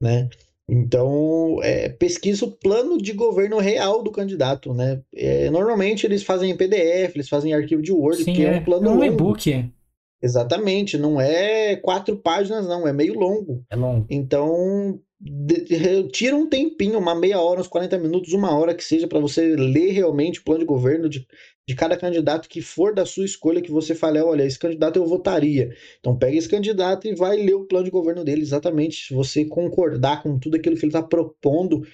né? 0.01 0.29
Então, 0.69 1.61
é, 1.63 1.89
pesquisa 1.89 2.45
o 2.45 2.51
plano 2.51 2.99
de 2.99 3.13
governo 3.13 3.59
real 3.59 4.03
do 4.03 4.11
candidato, 4.11 4.75
né? 4.75 5.01
É, 5.15 5.49
normalmente 5.49 6.05
eles 6.05 6.25
fazem 6.25 6.51
em 6.51 6.57
PDF, 6.57 7.15
eles 7.15 7.29
fazem 7.29 7.53
em 7.53 7.55
arquivo 7.55 7.81
de 7.81 7.93
Word, 7.93 8.25
Sim, 8.25 8.33
que 8.33 8.45
é, 8.45 8.55
é 8.55 8.59
um 8.59 8.65
plano 8.65 8.89
é 8.89 8.93
um 8.93 9.05
e-book. 9.05 9.71
Exatamente, 10.21 10.99
não 10.99 11.21
é 11.21 11.77
quatro 11.77 12.17
páginas, 12.17 12.67
não, 12.67 12.89
é 12.89 12.93
meio 12.93 13.15
longo. 13.15 13.65
É 13.71 13.77
longo. 13.77 14.05
Então, 14.11 15.01
tira 16.13 16.37
um 16.37 16.49
tempinho, 16.49 16.99
uma 16.99 17.15
meia 17.15 17.41
hora, 17.41 17.61
uns 17.61 17.67
40 17.67 17.99
minutos, 17.99 18.33
uma 18.33 18.55
hora 18.57 18.75
que 18.75 18.85
seja, 18.85 19.09
para 19.09 19.19
você 19.19 19.57
ler 19.57 19.93
realmente 19.93 20.41
o 20.41 20.45
plano 20.45 20.61
de 20.61 20.67
governo 20.67 21.09
de, 21.09 21.27
de 21.67 21.75
cada 21.75 21.97
candidato 21.97 22.49
que 22.49 22.61
for 22.61 22.95
da 22.95 23.07
sua 23.07 23.25
escolha, 23.25 23.63
que 23.63 23.71
você 23.71 23.95
fale, 23.95 24.21
olha, 24.21 24.45
esse 24.45 24.59
candidato 24.59 24.99
eu 24.99 25.07
votaria. 25.07 25.75
Então 25.99 26.17
pega 26.19 26.37
esse 26.37 26.49
candidato 26.49 27.09
e 27.09 27.15
vai 27.15 27.37
ler 27.37 27.55
o 27.55 27.65
plano 27.65 27.87
de 27.87 27.91
governo 27.91 28.25
dele 28.25 28.43
exatamente. 28.43 29.07
Se 29.07 29.15
você 29.15 29.45
concordar 29.45 30.23
com 30.23 30.39
tudo 30.39 30.57
aquilo 30.57 30.77
que 30.77 30.85
ele 30.85 30.91
está 30.91 31.03
propondo 31.03 31.87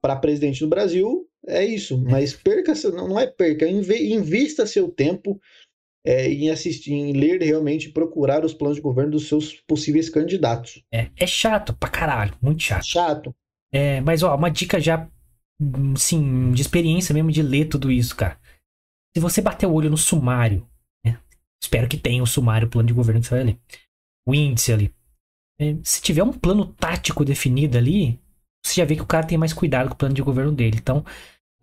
para 0.00 0.16
presidente 0.16 0.60
do 0.60 0.68
Brasil, 0.68 1.28
é 1.46 1.64
isso. 1.64 1.98
Mas 1.98 2.32
perca, 2.32 2.72
não 2.92 3.20
é 3.20 3.26
perca, 3.26 3.68
invista 3.68 4.66
seu 4.66 4.88
tempo 4.88 5.38
é, 6.04 6.28
em 6.28 6.50
assistir, 6.50 6.92
em 6.92 7.12
ler 7.12 7.40
realmente, 7.40 7.88
procurar 7.88 8.44
os 8.44 8.52
planos 8.52 8.76
de 8.76 8.82
governo 8.82 9.12
dos 9.12 9.26
seus 9.26 9.54
possíveis 9.66 10.10
candidatos. 10.10 10.82
É, 10.92 11.08
é 11.16 11.26
chato 11.26 11.72
pra 11.72 11.88
caralho, 11.88 12.34
muito 12.42 12.62
chato. 12.62 12.84
Chato. 12.84 13.34
É, 13.72 14.00
mas 14.02 14.22
ó, 14.22 14.34
uma 14.36 14.50
dica 14.50 14.78
já, 14.78 15.08
sim, 15.96 16.52
de 16.52 16.60
experiência 16.60 17.14
mesmo 17.14 17.32
de 17.32 17.42
ler 17.42 17.68
tudo 17.68 17.90
isso, 17.90 18.14
cara. 18.14 18.38
Se 19.16 19.20
você 19.20 19.40
bater 19.40 19.66
o 19.66 19.72
olho 19.72 19.88
no 19.88 19.96
sumário, 19.96 20.68
né? 21.04 21.18
espero 21.62 21.88
que 21.88 21.96
tenha 21.96 22.22
o 22.22 22.26
sumário, 22.26 22.68
o 22.68 22.70
plano 22.70 22.88
de 22.88 22.94
governo 22.94 23.20
que 23.20 23.26
você 23.26 23.34
vai 23.34 23.44
ler, 23.44 23.58
o 24.28 24.34
índice 24.34 24.72
ali. 24.72 24.94
É, 25.58 25.76
se 25.82 26.02
tiver 26.02 26.22
um 26.22 26.32
plano 26.32 26.66
tático 26.66 27.24
definido 27.24 27.78
ali, 27.78 28.20
você 28.64 28.80
já 28.80 28.84
vê 28.84 28.96
que 28.96 29.02
o 29.02 29.06
cara 29.06 29.26
tem 29.26 29.38
mais 29.38 29.52
cuidado 29.52 29.88
com 29.88 29.94
o 29.94 29.98
plano 29.98 30.14
de 30.14 30.22
governo 30.22 30.52
dele. 30.52 30.78
Então, 30.80 31.04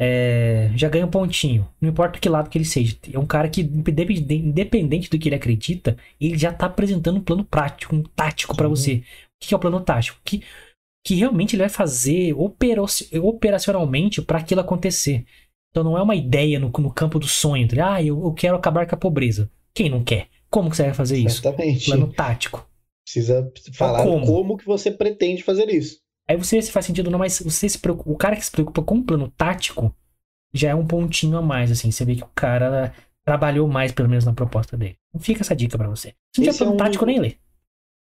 é, 0.04 0.72
já 0.76 0.89
ganha 0.89 1.06
um 1.06 1.12
pontinho. 1.12 1.70
Não 1.80 1.88
importa 1.88 2.20
que 2.20 2.28
lado 2.28 2.49
que 2.49 2.58
ele 2.58 2.66
seja. 2.66 2.97
É 3.14 3.20
um 3.20 3.26
cara 3.26 3.47
que, 3.47 3.62
independente 3.62 5.08
do 5.08 5.20
que 5.20 5.30
ele 5.30 5.36
acredita, 5.36 5.95
ele 6.20 6.36
já 6.39 6.49
está 6.49 6.66
apresentando 6.66 7.18
um 7.18 7.24
plano 7.24 7.45
prático, 7.45 7.95
um 7.95 8.02
tático 8.02 8.58
para 8.58 8.68
você. 8.68 8.95
O 8.95 9.04
que 9.39 9.54
é 9.54 9.58
o 9.58 9.60
plano 9.60 9.80
tático? 9.80 10.20
Que, 10.26 10.41
que 11.06 11.14
realmente 11.14 11.56
ele 11.56 11.62
vai 11.62 11.70
fazer 11.70 12.34
operacionalmente 12.34 14.24
para 14.24 14.39
aquilo 14.39 14.62
acontecer. 14.62 15.24
Então 15.70 15.84
não 15.84 15.95
é 15.95 16.02
uma 16.02 16.16
ideia 16.16 16.60
no, 16.60 16.70
no 16.70 16.91
campo 16.91 17.20
do 17.20 17.28
sonho. 17.28 17.64
Entre, 17.64 17.80
ah, 17.80 18.02
eu, 18.02 18.24
eu, 18.24 18.34
quero 18.34 18.56
acabar 18.56 18.88
com 18.88 18.95
a 18.95 18.97
pobreza. 18.97 19.52
Quem 19.72 19.88
não 19.88 20.04
quer? 20.04 20.30
Como 20.49 20.72
que 20.72 20.78
você 20.78 20.84
vai 20.84 20.95
fazer 20.95 21.20
isso? 21.20 21.41
Exatamente. 21.41 21.86
Plano 21.86 22.12
tático. 22.12 22.68
Precisa 23.06 23.52
falar 23.74 24.04
como? 24.04 24.26
como 24.26 24.58
que 24.58 24.66
você 24.66 24.89
pretende 24.89 25.43
fazer 25.43 25.70
isso. 25.70 26.01
Aí 26.32 26.38
você 26.38 26.61
se 26.61 26.71
faz 26.71 26.86
sentido 26.86 27.11
não, 27.11 27.19
mas 27.19 27.41
você 27.41 27.67
se 27.67 27.77
preocupa, 27.77 28.09
o 28.09 28.15
cara 28.15 28.38
que 28.38 28.45
se 28.45 28.51
preocupa 28.51 28.82
com 28.82 28.95
o 28.95 29.03
plano 29.03 29.27
tático 29.36 29.93
já 30.53 30.69
é 30.69 30.75
um 30.75 30.88
pontinho 30.88 31.38
a 31.38 31.41
mais, 31.41 31.69
assim. 31.69 31.91
Você 31.91 32.05
vê 32.05 32.15
que 32.15 32.23
o 32.23 32.29
cara 32.34 32.93
trabalhou 33.25 33.67
mais, 33.67 33.91
pelo 33.91 34.07
menos, 34.07 34.23
na 34.23 34.32
proposta 34.32 34.77
dele. 34.77 34.95
Não 35.13 35.19
fica 35.19 35.41
essa 35.41 35.53
dica 35.53 35.77
para 35.77 35.89
você. 35.89 36.13
Se 36.34 36.39
não 36.39 36.45
tiver 36.45 36.57
plano 36.57 36.71
é 36.71 36.75
um... 36.75 36.77
tático, 36.77 37.05
nem 37.05 37.19
lê. 37.19 37.34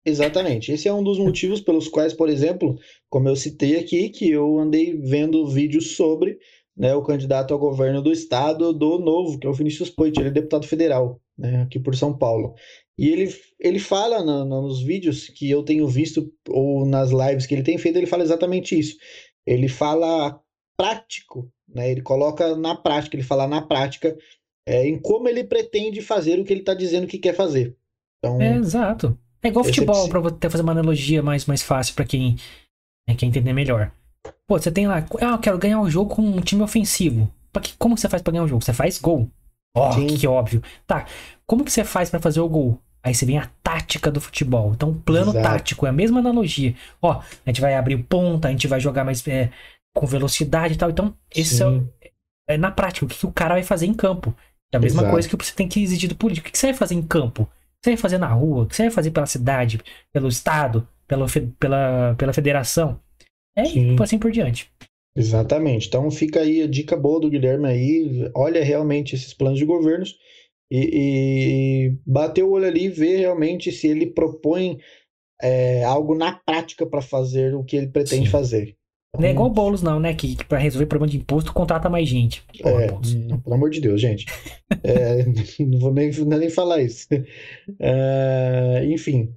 Exatamente. 0.06 0.70
Esse 0.70 0.86
é 0.86 0.94
um 0.94 1.02
dos 1.02 1.18
motivos 1.18 1.60
pelos 1.60 1.88
quais, 1.88 2.14
por 2.14 2.28
exemplo, 2.28 2.78
como 3.08 3.28
eu 3.28 3.34
citei 3.34 3.76
aqui, 3.76 4.08
que 4.10 4.30
eu 4.30 4.60
andei 4.60 4.96
vendo 4.96 5.48
vídeos 5.48 5.96
sobre 5.96 6.38
né, 6.76 6.94
o 6.94 7.02
candidato 7.02 7.52
ao 7.52 7.58
governo 7.58 8.00
do 8.00 8.12
estado 8.12 8.72
do 8.72 9.00
Novo, 9.00 9.40
que 9.40 9.46
é 9.46 9.50
o 9.50 9.54
Vinícius 9.54 9.90
Poit, 9.90 10.16
ele 10.20 10.28
é 10.28 10.32
deputado 10.32 10.68
federal, 10.68 11.20
né, 11.36 11.62
aqui 11.62 11.80
por 11.80 11.96
São 11.96 12.16
Paulo. 12.16 12.54
E 13.00 13.08
ele, 13.08 13.34
ele 13.58 13.78
fala 13.78 14.22
no, 14.22 14.44
no, 14.44 14.60
nos 14.60 14.82
vídeos 14.82 15.26
que 15.30 15.48
eu 15.48 15.62
tenho 15.62 15.88
visto, 15.88 16.30
ou 16.46 16.84
nas 16.84 17.10
lives 17.10 17.46
que 17.46 17.54
ele 17.54 17.62
tem 17.62 17.78
feito, 17.78 17.96
ele 17.96 18.06
fala 18.06 18.22
exatamente 18.22 18.78
isso. 18.78 18.94
Ele 19.46 19.68
fala 19.68 20.38
prático, 20.76 21.50
né, 21.66 21.90
ele 21.90 22.02
coloca 22.02 22.54
na 22.56 22.76
prática, 22.76 23.16
ele 23.16 23.22
fala 23.22 23.48
na 23.48 23.62
prática 23.62 24.14
é, 24.68 24.86
em 24.86 25.00
como 25.00 25.30
ele 25.30 25.44
pretende 25.44 26.02
fazer 26.02 26.38
o 26.38 26.44
que 26.44 26.52
ele 26.52 26.60
está 26.60 26.74
dizendo 26.74 27.06
que 27.06 27.16
quer 27.16 27.34
fazer. 27.34 27.74
Então, 28.18 28.38
é, 28.38 28.58
exato. 28.58 29.18
É 29.42 29.48
igual 29.48 29.64
futebol, 29.64 30.06
para 30.10 30.20
você 30.20 30.50
fazer 30.50 30.62
uma 30.62 30.72
analogia 30.72 31.22
mais, 31.22 31.46
mais 31.46 31.62
fácil 31.62 31.94
para 31.94 32.04
quem 32.04 32.36
né, 33.08 33.14
quer 33.14 33.24
entender 33.24 33.54
melhor. 33.54 33.90
Pô, 34.46 34.58
você 34.58 34.70
tem 34.70 34.86
lá, 34.86 35.06
ah, 35.22 35.32
eu 35.32 35.38
quero 35.38 35.56
ganhar 35.56 35.80
o 35.80 35.84
um 35.84 35.90
jogo 35.90 36.14
com 36.14 36.20
um 36.20 36.42
time 36.42 36.60
ofensivo. 36.60 37.32
Que, 37.62 37.72
como 37.78 37.96
você 37.96 38.10
faz 38.10 38.22
para 38.22 38.32
ganhar 38.32 38.42
o 38.42 38.44
um 38.44 38.48
jogo? 38.48 38.62
Você 38.62 38.74
faz 38.74 38.98
gol. 38.98 39.26
Ó, 39.74 39.88
oh, 39.90 40.18
que 40.18 40.26
óbvio. 40.26 40.62
Tá, 40.86 41.06
como 41.46 41.64
que 41.64 41.72
você 41.72 41.82
faz 41.82 42.10
para 42.10 42.20
fazer 42.20 42.40
o 42.40 42.48
gol? 42.48 42.78
Aí 43.02 43.14
você 43.14 43.24
vem 43.24 43.38
a 43.38 43.50
tática 43.62 44.10
do 44.10 44.20
futebol. 44.20 44.72
Então, 44.74 44.94
plano 44.94 45.32
Exato. 45.32 45.42
tático, 45.42 45.86
é 45.86 45.88
a 45.88 45.92
mesma 45.92 46.20
analogia. 46.20 46.74
Ó, 47.00 47.12
a 47.12 47.24
gente 47.46 47.60
vai 47.60 47.74
abrir 47.74 47.96
ponta, 48.04 48.48
a 48.48 48.50
gente 48.50 48.66
vai 48.66 48.78
jogar 48.78 49.04
mais 49.04 49.26
é, 49.26 49.50
com 49.94 50.06
velocidade 50.06 50.74
e 50.74 50.76
tal. 50.76 50.90
Então, 50.90 51.14
esse 51.34 51.62
é, 51.62 51.80
é, 52.48 52.58
na 52.58 52.70
prática, 52.70 53.06
o 53.06 53.08
que, 53.08 53.16
que, 53.16 53.26
o 53.26 53.32
cara 53.32 53.54
vai 53.54 53.62
fazer 53.62 53.86
em 53.86 53.94
campo. 53.94 54.34
É 54.72 54.76
a 54.76 54.80
mesma 54.80 55.02
Exato. 55.02 55.12
coisa 55.12 55.28
que 55.28 55.36
você 55.36 55.54
tem 55.54 55.66
que 55.66 55.82
exigir 55.82 56.08
do 56.08 56.14
político. 56.14 56.44
O 56.44 56.46
que, 56.46 56.52
que 56.52 56.58
você 56.58 56.68
vai 56.68 56.76
fazer 56.76 56.94
em 56.94 57.02
campo? 57.02 57.48
você 57.82 57.90
vai 57.90 57.96
fazer 57.96 58.18
na 58.18 58.28
rua? 58.28 58.62
O 58.62 58.66
que 58.66 58.76
você 58.76 58.82
vai 58.82 58.90
fazer 58.90 59.10
pela 59.10 59.26
cidade, 59.26 59.80
pelo 60.12 60.28
estado, 60.28 60.86
pela, 61.08 61.26
pela, 61.58 62.14
pela 62.16 62.32
federação? 62.32 63.00
É, 63.56 63.64
Sim. 63.64 63.96
assim 64.00 64.18
por 64.18 64.30
diante. 64.30 64.70
Exatamente. 65.16 65.88
Então 65.88 66.10
fica 66.10 66.40
aí 66.40 66.62
a 66.62 66.66
dica 66.66 66.96
boa 66.96 67.20
do 67.20 67.30
Guilherme 67.30 67.66
aí. 67.66 68.30
Olha 68.34 68.62
realmente 68.62 69.14
esses 69.14 69.34
planos 69.34 69.58
de 69.58 69.64
governos 69.64 70.16
e, 70.70 71.88
e 71.88 71.98
bater 72.06 72.42
o 72.42 72.50
olho 72.50 72.66
ali 72.66 72.84
e 72.84 72.88
ver 72.88 73.18
realmente 73.18 73.72
se 73.72 73.88
ele 73.88 74.06
propõe 74.06 74.78
é, 75.42 75.84
algo 75.84 76.14
na 76.14 76.32
prática 76.32 76.86
para 76.86 77.02
fazer 77.02 77.54
o 77.54 77.64
que 77.64 77.76
ele 77.76 77.88
pretende 77.88 78.26
Sim. 78.26 78.30
fazer. 78.30 78.76
Não 79.18 79.26
é 79.26 79.32
igual 79.32 79.48
o 79.48 79.52
Boulos, 79.52 79.82
não, 79.82 79.98
né? 79.98 80.14
Que, 80.14 80.36
que 80.36 80.44
para 80.44 80.58
resolver 80.58 80.86
problema 80.86 81.10
de 81.10 81.18
imposto 81.18 81.52
contrata 81.52 81.90
mais 81.90 82.08
gente. 82.08 82.44
Porra, 82.62 82.84
é, 82.84 82.92
hum, 82.92 83.40
pelo 83.40 83.56
amor 83.56 83.70
de 83.70 83.80
Deus, 83.80 84.00
gente. 84.00 84.24
é, 84.84 85.24
não 85.64 85.80
vou 85.80 85.92
nem, 85.92 86.10
nem 86.10 86.50
falar 86.50 86.80
isso. 86.80 87.06
É, 87.80 88.84
enfim. 88.86 89.34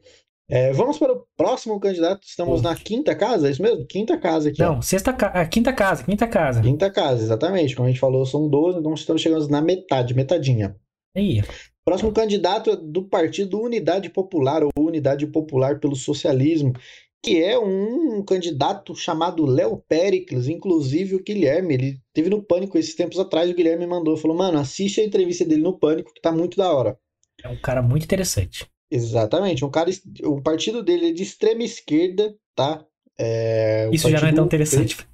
É, 0.50 0.72
vamos 0.74 1.00
para 1.00 1.14
o 1.14 1.26
próximo 1.36 1.80
candidato. 1.80 2.22
Estamos 2.24 2.62
na 2.62 2.76
quinta 2.76 3.16
casa, 3.16 3.48
é 3.48 3.52
isso 3.52 3.62
mesmo? 3.62 3.86
Quinta 3.88 4.18
casa 4.18 4.50
aqui. 4.50 4.60
Não, 4.60 4.78
ó. 4.78 4.82
sexta 4.82 5.12
ca... 5.12 5.46
quinta 5.48 5.74
casa, 5.74 6.04
quinta 6.04 6.28
casa. 6.28 6.62
Quinta 6.62 6.92
casa, 6.92 7.24
exatamente. 7.24 7.76
Como 7.76 7.88
a 7.88 7.90
gente 7.90 8.00
falou, 8.00 8.26
são 8.26 8.48
12, 8.48 8.80
então 8.80 8.94
estamos 8.94 9.22
chegando 9.22 9.48
na 9.48 9.62
metade, 9.62 10.14
metadinha. 10.14 10.76
Aí. 11.16 11.42
Próximo 11.86 12.14
candidato 12.14 12.70
é 12.70 12.76
do 12.76 13.04
Partido 13.04 13.60
Unidade 13.60 14.10
Popular, 14.10 14.64
ou 14.64 14.72
Unidade 14.78 15.28
Popular 15.28 15.80
pelo 15.80 15.96
Socialismo, 15.96 16.74
que 17.22 17.42
é 17.42 17.58
um 17.58 18.24
candidato 18.24 18.96
chamado 18.96 19.46
Léo 19.46 19.82
Pericles, 19.88 20.48
inclusive 20.48 21.16
o 21.16 21.24
Guilherme, 21.24 21.74
ele 21.74 22.02
teve 22.14 22.30
no 22.30 22.44
Pânico 22.44 22.78
esses 22.78 22.96
tempos 22.96 23.18
atrás, 23.18 23.50
o 23.50 23.54
Guilherme 23.54 23.88
mandou, 23.88 24.18
falou, 24.18 24.36
mano, 24.36 24.60
assiste 24.60 25.00
a 25.00 25.06
entrevista 25.06 25.46
dele 25.46 25.62
no 25.62 25.78
Pânico, 25.78 26.14
que 26.14 26.22
tá 26.22 26.32
muito 26.32 26.58
da 26.58 26.72
hora. 26.74 26.98
É 27.42 27.48
um 27.48 27.60
cara 27.60 27.82
muito 27.82 28.04
interessante. 28.04 28.66
Exatamente, 28.92 29.64
um 29.64 29.72
cara, 29.72 29.90
o 30.26 30.42
partido 30.42 30.84
dele 30.84 31.10
é 31.10 31.14
de 31.14 31.24
extrema 31.24 31.64
esquerda, 31.64 32.36
tá? 32.56 32.86
É, 33.18 33.90
Isso 33.92 34.10
já 34.10 34.20
não 34.20 34.28
é 34.28 34.34
tão 34.34 34.46
interessante. 34.46 35.08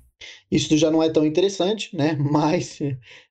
Isso 0.52 0.78
já 0.78 0.92
não 0.92 1.04
é 1.04 1.10
tão 1.10 1.26
interessante, 1.26 1.96
né? 1.96 2.18
Mas 2.20 2.80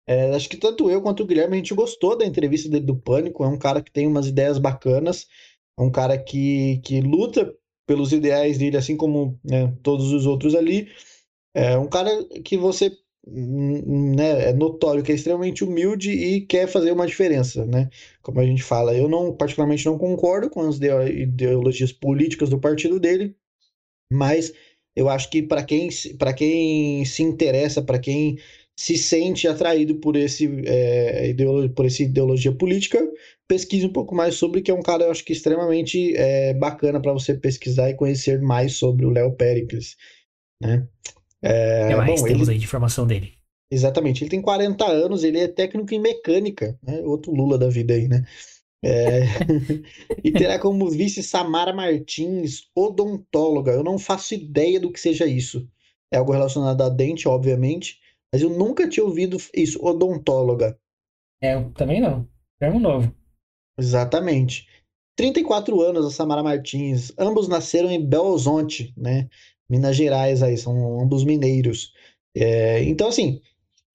é, 0.09 0.35
acho 0.35 0.49
que 0.49 0.57
tanto 0.57 0.91
eu 0.91 1.03
quanto 1.03 1.23
o 1.23 1.27
Guilherme 1.27 1.55
a 1.55 1.59
gente 1.59 1.75
gostou 1.75 2.17
da 2.17 2.25
entrevista 2.25 2.67
dele 2.67 2.87
do 2.87 2.97
Pânico. 2.97 3.45
É 3.45 3.47
um 3.47 3.59
cara 3.59 3.83
que 3.83 3.93
tem 3.93 4.07
umas 4.07 4.27
ideias 4.27 4.59
bacanas, 4.59 5.27
é 5.79 5.83
um 5.83 5.91
cara 5.91 6.17
que, 6.17 6.79
que 6.83 7.03
luta 7.03 7.55
pelos 7.87 8.11
ideais 8.11 8.57
dele, 8.57 8.79
assim 8.79 8.97
como 8.97 9.39
né, 9.45 9.71
todos 9.83 10.11
os 10.11 10.25
outros 10.25 10.55
ali. 10.55 10.89
É 11.55 11.77
um 11.77 11.87
cara 11.87 12.11
que 12.43 12.57
você 12.57 12.91
hum, 13.27 14.15
né, 14.17 14.49
é 14.49 14.53
notório 14.55 15.03
que 15.03 15.13
é 15.13 15.15
extremamente 15.15 15.63
humilde 15.63 16.11
e 16.11 16.41
quer 16.47 16.67
fazer 16.67 16.91
uma 16.91 17.07
diferença, 17.07 17.67
né? 17.67 17.91
Como 18.23 18.41
a 18.41 18.47
gente 18.47 18.63
fala, 18.63 18.97
eu 18.97 19.11
não 19.11 19.37
particularmente 19.37 19.85
não 19.85 19.99
concordo 19.99 20.49
com 20.49 20.63
as 20.63 20.77
ideologias 20.77 21.93
políticas 21.93 22.49
do 22.49 22.59
partido 22.59 22.99
dele, 22.99 23.37
mas 24.11 24.55
eu 24.97 25.09
acho 25.09 25.29
que 25.31 25.43
para 25.43 25.63
quem 25.63 25.91
para 26.19 26.33
quem 26.33 27.05
se 27.05 27.23
interessa, 27.23 27.83
para 27.83 27.99
quem 27.99 28.39
se 28.79 28.97
sente 28.97 29.49
atraído 29.49 29.97
por 29.97 30.14
esse 30.14 30.49
é, 30.64 31.35
por 31.74 31.85
essa 31.85 32.05
ideologia 32.05 32.53
política, 32.53 33.05
pesquise 33.49 33.85
um 33.85 33.93
pouco 33.93 34.14
mais 34.14 34.37
sobre, 34.37 34.62
que 34.62 34.70
é 34.70 34.74
um 34.74 34.83
cara, 34.83 35.03
eu 35.03 35.11
acho 35.11 35.24
que 35.24 35.33
extremamente 35.33 36.14
é, 36.16 36.55
bacana 36.55 37.03
para 37.03 37.12
você 37.12 37.35
pesquisar 37.35 37.91
e 37.91 37.95
conhecer 37.95 38.41
mais 38.41 38.74
sobre 38.74 39.05
o 39.05 39.11
Léo 39.11 39.33
Pericles, 39.33 39.97
né? 40.62 40.87
É, 41.43 41.93
mais 41.97 42.20
bom, 42.20 42.29
temos 42.29 42.47
ele... 42.47 42.53
aí 42.53 42.59
de 42.59 42.66
informação 42.66 43.05
dele. 43.05 43.33
Exatamente, 43.68 44.22
ele 44.22 44.31
tem 44.31 44.41
40 44.41 44.85
anos, 44.87 45.24
ele 45.24 45.41
é 45.41 45.49
técnico 45.49 45.93
em 45.93 46.01
mecânica, 46.01 46.79
né? 46.81 47.01
outro 47.01 47.33
Lula 47.33 47.59
da 47.59 47.68
vida 47.68 47.95
aí, 47.95 48.07
né? 48.07 48.24
É... 48.85 49.22
e 50.22 50.31
terá 50.31 50.57
como 50.57 50.89
vice 50.89 51.20
Samara 51.20 51.72
Martins, 51.72 52.68
odontóloga. 52.76 53.72
Eu 53.72 53.83
não 53.83 53.99
faço 53.99 54.35
ideia 54.35 54.79
do 54.79 54.93
que 54.93 55.01
seja 55.01 55.26
isso. 55.26 55.68
É 56.12 56.18
algo 56.18 56.31
relacionado 56.31 56.81
a 56.81 56.89
dente, 56.89 57.26
obviamente, 57.29 57.99
mas 58.33 58.43
eu 58.43 58.51
nunca 58.51 58.89
tinha 58.89 59.05
ouvido 59.05 59.37
isso, 59.55 59.85
odontóloga. 59.85 60.79
É, 61.43 61.55
eu 61.55 61.70
também 61.72 62.01
não. 62.01 62.29
Termo 62.59 62.81
novo. 62.81 63.14
Exatamente. 63.79 64.66
34 65.16 65.81
anos 65.81 66.07
a 66.07 66.11
Samara 66.11 66.43
Martins. 66.43 67.12
Ambos 67.18 67.49
nasceram 67.49 67.91
em 67.91 68.05
Belo 68.05 68.33
Horizonte, 68.33 68.93
né? 68.97 69.29
Minas 69.68 69.97
Gerais 69.97 70.43
aí, 70.43 70.57
são 70.57 71.01
ambos 71.01 71.24
mineiros. 71.24 71.93
É, 72.35 72.83
então, 72.85 73.09
assim, 73.09 73.41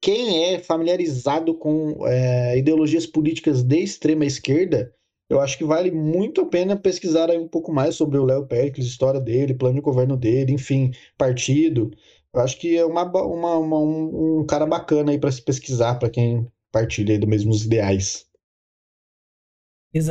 quem 0.01 0.53
é 0.53 0.59
familiarizado 0.59 1.53
com 1.53 2.05
é, 2.07 2.57
ideologias 2.57 3.05
políticas 3.05 3.63
de 3.63 3.79
extrema 3.79 4.25
esquerda, 4.25 4.93
eu 5.29 5.39
acho 5.39 5.57
que 5.57 5.63
vale 5.63 5.91
muito 5.91 6.41
a 6.41 6.45
pena 6.45 6.75
pesquisar 6.75 7.29
um 7.31 7.47
pouco 7.47 7.71
mais 7.71 7.95
sobre 7.95 8.17
o 8.17 8.25
Léo 8.25 8.45
Pericles, 8.45 8.85
história 8.85 9.19
dele, 9.19 9.53
plano 9.53 9.75
de 9.75 9.81
governo 9.81 10.17
dele, 10.17 10.51
enfim, 10.51 10.91
partido. 11.17 11.91
Eu 12.33 12.41
acho 12.41 12.59
que 12.59 12.75
é 12.75 12.85
uma, 12.85 13.03
uma, 13.03 13.57
uma 13.57 13.79
um, 13.79 14.39
um, 14.39 14.45
cara 14.45 14.65
bacana 14.65 15.11
aí 15.11 15.19
para 15.19 15.31
se 15.31 15.41
pesquisar, 15.41 15.95
para 15.95 16.09
quem 16.09 16.47
partilha 16.71 17.19
dos 17.19 17.29
mesmos 17.29 17.65
ideais. 17.65 18.25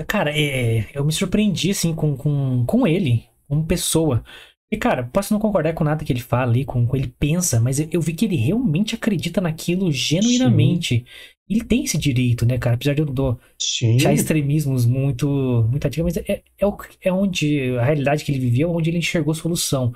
Cara, 0.07 0.31
é, 0.31 0.87
eu 0.95 1.05
me 1.05 1.12
surpreendi, 1.12 1.73
assim, 1.73 1.93
com, 1.93 2.16
com, 2.16 2.64
com 2.64 2.87
ele, 2.87 3.25
como 3.49 3.66
pessoa. 3.66 4.23
E, 4.70 4.77
cara, 4.79 5.05
posso 5.05 5.35
não 5.35 5.41
concordar 5.41 5.75
com 5.75 5.85
nada 5.85 6.03
que 6.05 6.12
ele 6.12 6.20
fala 6.20 6.51
ali, 6.51 6.64
com 6.64 6.83
o 6.83 6.91
que 6.91 6.97
ele 6.97 7.14
pensa, 7.18 7.61
mas 7.61 7.79
eu, 7.79 7.89
eu, 7.93 8.01
vi 8.01 8.14
que 8.14 8.25
ele 8.25 8.37
realmente 8.37 8.95
acredita 8.95 9.39
naquilo 9.41 9.93
genuinamente. 9.93 10.99
Sim. 10.99 11.05
Ele 11.51 11.64
tem 11.64 11.85
esse 11.85 11.99
direito, 11.99 12.47
né, 12.47 12.57
cara? 12.57 12.77
Apesar 12.77 12.95
de 12.95 13.03
eu 13.03 13.07
não 13.07 13.39
já 13.99 14.11
extremismos 14.14 14.87
muito, 14.87 15.68
muito 15.70 15.87
ativos, 15.87 16.14
mas 16.14 16.25
é, 16.27 16.43
é, 16.59 16.66
é 17.03 17.12
onde 17.12 17.77
a 17.77 17.85
realidade 17.85 18.25
que 18.25 18.33
ele 18.33 18.39
viveu, 18.39 18.70
onde 18.70 18.89
ele 18.89 18.97
enxergou 18.97 19.35
solução. 19.35 19.93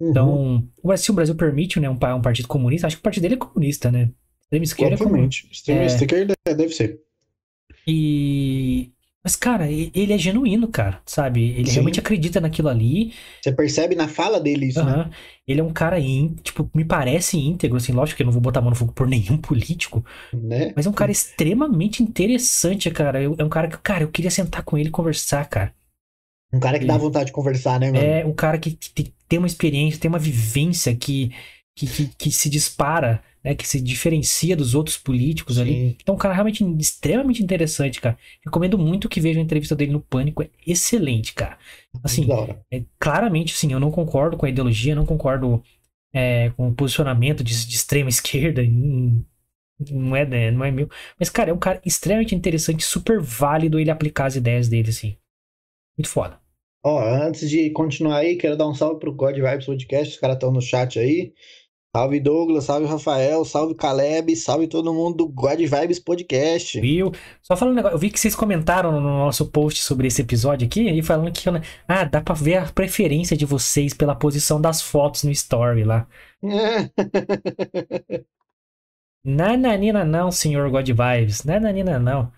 Então, 0.00 0.62
uhum. 0.84 0.96
se 0.96 1.10
o 1.10 1.14
Brasil 1.14 1.34
permite 1.34 1.78
né, 1.78 1.88
um, 1.88 1.94
um, 1.94 2.22
partido 2.22 2.48
comunista, 2.48 2.86
acho 2.86 2.96
que 2.96 3.00
o 3.00 3.02
partido 3.02 3.22
dele 3.22 3.34
é 3.34 3.38
comunista, 3.38 3.90
né? 3.90 4.10
Extrema 4.42 4.64
esquerda 4.64 4.94
Obviamente. 4.94 5.46
é 5.48 5.52
Extrema 5.52 5.82
é... 5.82 5.86
esquerda 5.86 6.34
deve 6.44 6.74
ser. 6.74 7.00
E. 7.86 8.90
Mas, 9.22 9.36
cara, 9.36 9.70
ele 9.70 10.12
é 10.12 10.18
genuíno, 10.18 10.68
cara, 10.68 11.00
sabe? 11.06 11.54
Ele 11.56 11.68
Sim. 11.68 11.74
realmente 11.74 11.98
acredita 11.98 12.42
naquilo 12.42 12.68
ali. 12.68 13.14
Você 13.40 13.50
percebe 13.52 13.94
na 13.94 14.06
fala 14.06 14.38
dele 14.38 14.66
isso, 14.66 14.80
uhum. 14.80 14.84
né? 14.84 15.10
Ele 15.48 15.60
é 15.60 15.64
um 15.64 15.72
cara, 15.72 15.98
in, 15.98 16.36
tipo, 16.42 16.70
me 16.74 16.84
parece 16.84 17.38
íntegro, 17.38 17.78
assim, 17.78 17.92
lógico 17.92 18.18
que 18.18 18.22
eu 18.22 18.26
não 18.26 18.32
vou 18.32 18.42
botar 18.42 18.60
a 18.60 18.62
mão 18.62 18.68
no 18.68 18.76
fogo 18.76 18.92
por 18.92 19.08
nenhum 19.08 19.38
político. 19.38 20.04
Né? 20.30 20.74
Mas 20.76 20.84
é 20.84 20.90
um 20.90 20.92
cara 20.92 21.10
extremamente 21.10 22.02
interessante, 22.02 22.90
cara. 22.90 23.22
é 23.22 23.44
um 23.44 23.48
cara 23.48 23.66
que, 23.68 23.78
cara, 23.78 24.04
eu 24.04 24.10
queria 24.10 24.30
sentar 24.30 24.62
com 24.62 24.76
ele 24.76 24.88
e 24.88 24.92
conversar, 24.92 25.48
cara. 25.48 25.74
Um 26.54 26.60
cara 26.60 26.78
que 26.78 26.86
dá 26.86 26.96
vontade 26.96 27.26
de 27.26 27.32
conversar, 27.32 27.80
né, 27.80 27.90
mano? 27.90 28.04
É, 28.04 28.24
um 28.24 28.32
cara 28.32 28.58
que, 28.58 28.72
que 28.72 29.12
tem 29.28 29.38
uma 29.38 29.48
experiência, 29.48 30.00
tem 30.00 30.08
uma 30.08 30.18
vivência 30.18 30.94
que, 30.94 31.32
que, 31.76 31.86
que, 31.86 32.06
que 32.16 32.30
se 32.30 32.48
dispara, 32.48 33.20
né? 33.42 33.56
Que 33.56 33.66
se 33.66 33.80
diferencia 33.80 34.56
dos 34.56 34.74
outros 34.74 34.96
políticos 34.96 35.56
Sim. 35.56 35.62
ali. 35.62 35.96
Então, 36.00 36.14
um 36.14 36.18
cara 36.18 36.32
realmente 36.32 36.64
extremamente 36.78 37.42
interessante, 37.42 38.00
cara. 38.00 38.16
Recomendo 38.44 38.78
muito 38.78 39.08
que 39.08 39.20
veja 39.20 39.40
a 39.40 39.42
entrevista 39.42 39.74
dele 39.74 39.92
no 39.92 40.00
Pânico. 40.00 40.44
É 40.44 40.48
excelente, 40.64 41.34
cara. 41.34 41.58
Assim, 42.02 42.28
é, 42.70 42.82
claramente, 43.00 43.52
assim, 43.52 43.72
eu 43.72 43.80
não 43.80 43.90
concordo 43.90 44.36
com 44.36 44.46
a 44.46 44.48
ideologia, 44.48 44.94
não 44.94 45.04
concordo 45.04 45.60
é, 46.14 46.50
com 46.56 46.68
o 46.68 46.74
posicionamento 46.74 47.42
de, 47.42 47.66
de 47.66 47.74
extrema 47.74 48.08
esquerda. 48.08 48.62
Não 49.90 50.14
é, 50.14 50.24
né, 50.24 50.50
não 50.52 50.64
é 50.64 50.70
meu. 50.70 50.88
Mas, 51.18 51.28
cara, 51.28 51.50
é 51.50 51.52
um 51.52 51.58
cara 51.58 51.82
extremamente 51.84 52.32
interessante, 52.32 52.84
super 52.84 53.20
válido 53.20 53.80
ele 53.80 53.90
aplicar 53.90 54.26
as 54.26 54.36
ideias 54.36 54.68
dele, 54.68 54.90
assim. 54.90 55.16
Muito 55.98 56.08
foda. 56.08 56.43
Ó, 56.84 57.00
antes 57.02 57.48
de 57.48 57.70
continuar 57.70 58.18
aí, 58.18 58.36
quero 58.36 58.58
dar 58.58 58.68
um 58.68 58.74
salve 58.74 59.00
pro 59.00 59.14
God 59.14 59.36
Vibes 59.36 59.64
Podcast, 59.64 60.14
os 60.14 60.20
caras 60.20 60.36
estão 60.36 60.52
no 60.52 60.60
chat 60.60 60.98
aí. 60.98 61.32
Salve 61.96 62.20
Douglas, 62.20 62.64
salve 62.64 62.86
Rafael, 62.86 63.42
salve 63.44 63.74
Caleb, 63.74 64.36
salve 64.36 64.66
todo 64.66 64.92
mundo 64.92 65.16
do 65.18 65.28
God 65.28 65.60
Vibes 65.60 65.98
Podcast. 65.98 66.78
Viu? 66.80 67.12
Só 67.40 67.56
falando 67.56 67.72
um 67.72 67.76
negócio, 67.76 67.94
eu 67.94 67.98
vi 68.00 68.10
que 68.10 68.20
vocês 68.20 68.34
comentaram 68.34 68.92
no 68.92 69.00
nosso 69.00 69.46
post 69.46 69.82
sobre 69.82 70.08
esse 70.08 70.20
episódio 70.20 70.66
aqui, 70.66 70.82
e 70.90 71.02
falando 71.02 71.32
que, 71.32 71.48
ah, 71.88 72.04
dá 72.04 72.20
pra 72.20 72.34
ver 72.34 72.56
a 72.56 72.66
preferência 72.70 73.34
de 73.36 73.46
vocês 73.46 73.94
pela 73.94 74.14
posição 74.14 74.60
das 74.60 74.82
fotos 74.82 75.22
no 75.24 75.30
story 75.30 75.84
lá. 75.84 76.06
Nananina 79.24 80.04
não, 80.04 80.30
senhor 80.30 80.70
God 80.70 80.86
Vibes, 80.86 81.44
nananina 81.44 81.98
não. 81.98 82.30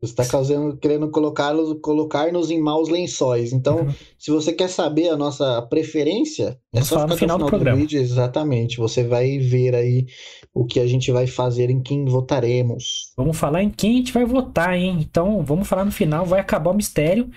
Você 0.00 0.12
está 0.12 0.24
causando, 0.24 0.76
querendo 0.76 1.10
colocá-los, 1.10 1.76
colocar-nos 1.80 2.52
em 2.52 2.60
maus 2.60 2.88
lençóis. 2.88 3.52
Então, 3.52 3.80
uhum. 3.80 3.94
se 4.16 4.30
você 4.30 4.52
quer 4.52 4.68
saber 4.68 5.08
a 5.08 5.16
nossa 5.16 5.60
preferência, 5.62 6.56
é 6.72 6.82
só 6.82 7.00
ficar 7.00 7.06
no 7.08 7.16
final, 7.16 7.38
do, 7.38 7.38
final 7.38 7.38
do 7.38 7.46
programa. 7.46 7.76
vídeo. 7.78 8.00
Exatamente. 8.00 8.76
Você 8.76 9.02
vai 9.02 9.38
ver 9.38 9.74
aí 9.74 10.06
o 10.54 10.64
que 10.64 10.78
a 10.78 10.86
gente 10.86 11.10
vai 11.10 11.26
fazer, 11.26 11.68
em 11.68 11.82
quem 11.82 12.04
votaremos. 12.04 13.12
Vamos 13.16 13.36
falar 13.36 13.64
em 13.64 13.70
quem 13.70 13.94
a 13.94 13.96
gente 13.96 14.12
vai 14.12 14.24
votar, 14.24 14.78
hein? 14.78 14.98
Então, 15.00 15.42
vamos 15.42 15.66
falar 15.66 15.84
no 15.84 15.90
final. 15.90 16.24
Vai 16.24 16.38
acabar 16.38 16.70
o 16.70 16.76
mistério. 16.76 17.28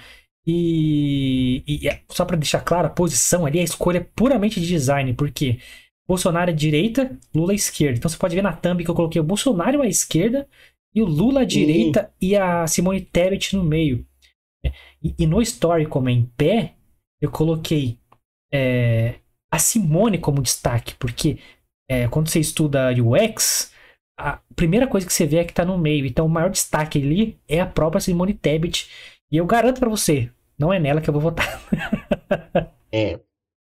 E, 0.45 1.63
e 1.67 1.87
é, 1.87 2.01
só 2.09 2.25
para 2.25 2.37
deixar 2.37 2.61
claro, 2.61 2.87
a 2.87 2.91
posição 2.91 3.45
ali, 3.45 3.59
a 3.59 3.63
escolha 3.63 3.97
é 3.97 4.07
puramente 4.15 4.59
de 4.61 4.67
design, 4.67 5.13
porque 5.13 5.59
Bolsonaro 6.07 6.51
é 6.51 6.53
direita, 6.53 7.17
Lula 7.33 7.53
é 7.53 7.55
esquerda. 7.55 7.97
Então 7.97 8.09
você 8.09 8.17
pode 8.17 8.35
ver 8.35 8.41
na 8.41 8.53
thumb 8.53 8.83
que 8.83 8.89
eu 8.89 8.95
coloquei 8.95 9.21
o 9.21 9.23
Bolsonaro 9.23 9.81
à 9.81 9.87
esquerda 9.87 10.47
e 10.93 11.01
o 11.01 11.05
Lula 11.05 11.41
à 11.41 11.45
direita 11.45 12.11
e, 12.21 12.29
e 12.29 12.35
a 12.35 12.67
Simone 12.67 13.01
Tebet 13.01 13.55
no 13.55 13.63
meio. 13.63 14.05
E, 15.03 15.15
e, 15.17 15.25
no 15.25 15.41
story, 15.41 15.85
como 15.85 16.09
é 16.09 16.11
em 16.11 16.25
pé, 16.37 16.75
eu 17.19 17.31
coloquei 17.31 17.97
é, 18.53 19.15
a 19.51 19.57
Simone 19.57 20.17
como 20.17 20.41
destaque, 20.41 20.95
porque 20.95 21.39
é, 21.89 22.07
quando 22.07 22.29
você 22.29 22.39
estuda 22.39 22.91
UX, 22.91 23.73
a 24.19 24.39
primeira 24.55 24.87
coisa 24.87 25.07
que 25.07 25.13
você 25.13 25.25
vê 25.25 25.37
é 25.37 25.43
que 25.43 25.53
tá 25.53 25.65
no 25.65 25.77
meio. 25.77 26.05
Então 26.05 26.25
o 26.25 26.29
maior 26.29 26.49
destaque 26.49 27.01
ali 27.01 27.39
é 27.47 27.59
a 27.59 27.65
própria 27.65 28.01
Simone 28.01 28.33
Tebet. 28.33 28.89
E 29.31 29.37
eu 29.37 29.45
garanto 29.45 29.79
para 29.79 29.89
você, 29.89 30.29
não 30.59 30.71
é 30.71 30.79
nela 30.79 31.01
que 31.01 31.09
eu 31.09 31.13
vou 31.13 31.21
votar. 31.21 31.61
é 32.91 33.19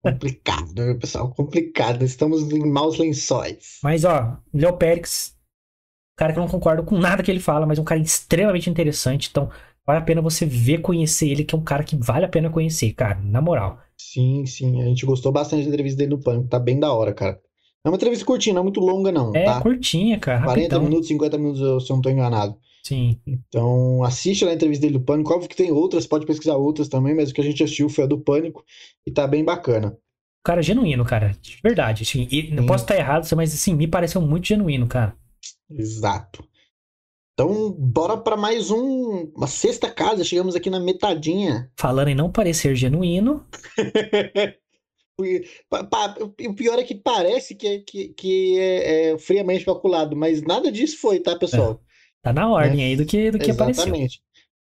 complicado, 0.04 0.74
né, 0.74 0.94
pessoal? 0.96 1.30
Complicado. 1.34 2.04
Estamos 2.04 2.50
em 2.52 2.66
maus 2.66 2.98
lençóis. 2.98 3.80
Mas 3.84 4.06
ó, 4.06 4.38
Léo 4.54 4.78
Pérez 4.78 5.38
cara 6.20 6.34
que 6.34 6.40
eu 6.40 6.44
não 6.44 6.50
concordo 6.50 6.84
com 6.84 6.98
nada 6.98 7.24
que 7.24 7.32
ele 7.32 7.40
fala, 7.40 7.66
mas 7.66 7.78
é 7.78 7.82
um 7.82 7.86
cara 7.86 8.02
extremamente 8.02 8.70
interessante. 8.70 9.30
Então, 9.32 9.50
vale 9.88 10.00
a 10.00 10.04
pena 10.04 10.22
você 10.22 10.46
ver, 10.46 10.80
conhecer 10.80 11.30
ele, 11.30 11.46
que 11.46 11.56
é 11.56 11.58
um 11.58 11.64
cara 11.64 11.82
que 11.82 11.96
vale 11.96 12.26
a 12.26 12.28
pena 12.28 12.50
conhecer, 12.50 12.92
cara, 12.92 13.18
na 13.24 13.42
moral. 13.42 13.80
Sim, 13.98 14.46
sim. 14.46 14.82
A 14.82 14.86
gente 14.86 15.06
gostou 15.06 15.32
bastante 15.32 15.64
da 15.64 15.70
entrevista 15.70 15.98
dele 15.98 16.10
no 16.10 16.22
Pânico, 16.22 16.50
tá 16.50 16.60
bem 16.60 16.78
da 16.78 16.92
hora, 16.92 17.14
cara. 17.14 17.40
É 17.86 17.90
uma 17.90 17.96
entrevista 17.96 18.26
curtinha, 18.26 18.54
não 18.54 18.60
é 18.60 18.64
muito 18.64 18.82
longa, 18.82 19.14
não. 19.14 19.34
É, 19.34 19.46
tá? 19.46 19.62
curtinha, 19.62 20.20
cara. 20.20 20.44
40 20.44 20.62
rapidão. 20.62 20.84
minutos, 20.84 21.08
50 21.08 21.38
minutos, 21.38 21.86
se 21.86 21.90
eu 21.90 21.96
não 21.96 22.02
tô 22.02 22.10
enganado. 22.10 22.58
Sim. 22.84 23.18
Então, 23.26 24.04
assiste 24.04 24.44
lá 24.44 24.52
a 24.52 24.56
entrevista 24.56 24.86
dele 24.86 25.00
do 25.00 25.06
Pânico. 25.06 25.34
Óbvio 25.34 25.48
que 25.48 25.56
tem 25.56 25.72
outras, 25.72 26.06
pode 26.06 26.26
pesquisar 26.26 26.58
outras 26.58 26.90
também, 26.90 27.16
mas 27.16 27.30
o 27.30 27.34
que 27.34 27.40
a 27.40 27.46
gente 27.46 27.64
assistiu 27.64 27.88
foi 27.88 28.04
a 28.04 28.08
do 28.08 28.20
Pânico 28.20 28.66
e 29.08 29.12
tá 29.12 29.26
bem 29.26 29.46
bacana. 29.46 29.98
Cara, 30.44 30.62
genuíno, 30.62 31.06
cara. 31.06 31.34
De 31.42 31.60
verdade. 31.64 32.04
Assim, 32.04 32.28
não 32.52 32.66
posso 32.66 32.84
estar 32.84 32.98
errado, 32.98 33.26
mas 33.38 33.54
assim, 33.54 33.74
me 33.74 33.88
pareceu 33.88 34.20
muito 34.22 34.48
genuíno, 34.48 34.86
cara. 34.86 35.16
Exato. 35.70 36.48
Então, 37.34 37.72
bora 37.72 38.18
para 38.18 38.36
mais 38.36 38.70
um, 38.70 39.32
uma 39.36 39.48
sexta 39.48 39.90
casa. 39.90 40.26
Chegamos 40.26 40.56
aqui 40.56 40.70
na 40.70 40.80
metadinha. 40.80 41.72
Falando 41.78 42.10
em 42.10 42.16
não 42.16 42.32
parecer 42.32 42.76
genuíno. 42.76 43.48
o 45.18 46.54
pior 46.54 46.80
é 46.80 46.84
que 46.84 46.96
parece 46.96 47.56
que, 47.56 47.68
é, 47.68 47.80
que, 47.80 48.10
que 48.10 48.60
é, 48.60 49.12
é, 49.12 49.18
friamente 49.18 49.66
calculado, 49.66 50.16
mas 50.16 50.42
nada 50.42 50.72
disso 50.72 51.00
foi, 51.00 51.20
tá, 51.20 51.38
pessoal? 51.38 51.82
É. 51.86 51.90
Tá 52.22 52.34
na 52.34 52.50
ordem 52.50 52.82
é. 52.82 52.86
aí 52.88 52.96
do 52.98 53.06
que, 53.06 53.32
do 53.32 53.40
que 53.40 53.52
Exatamente. 53.52 53.82
apareceu. 53.82 54.20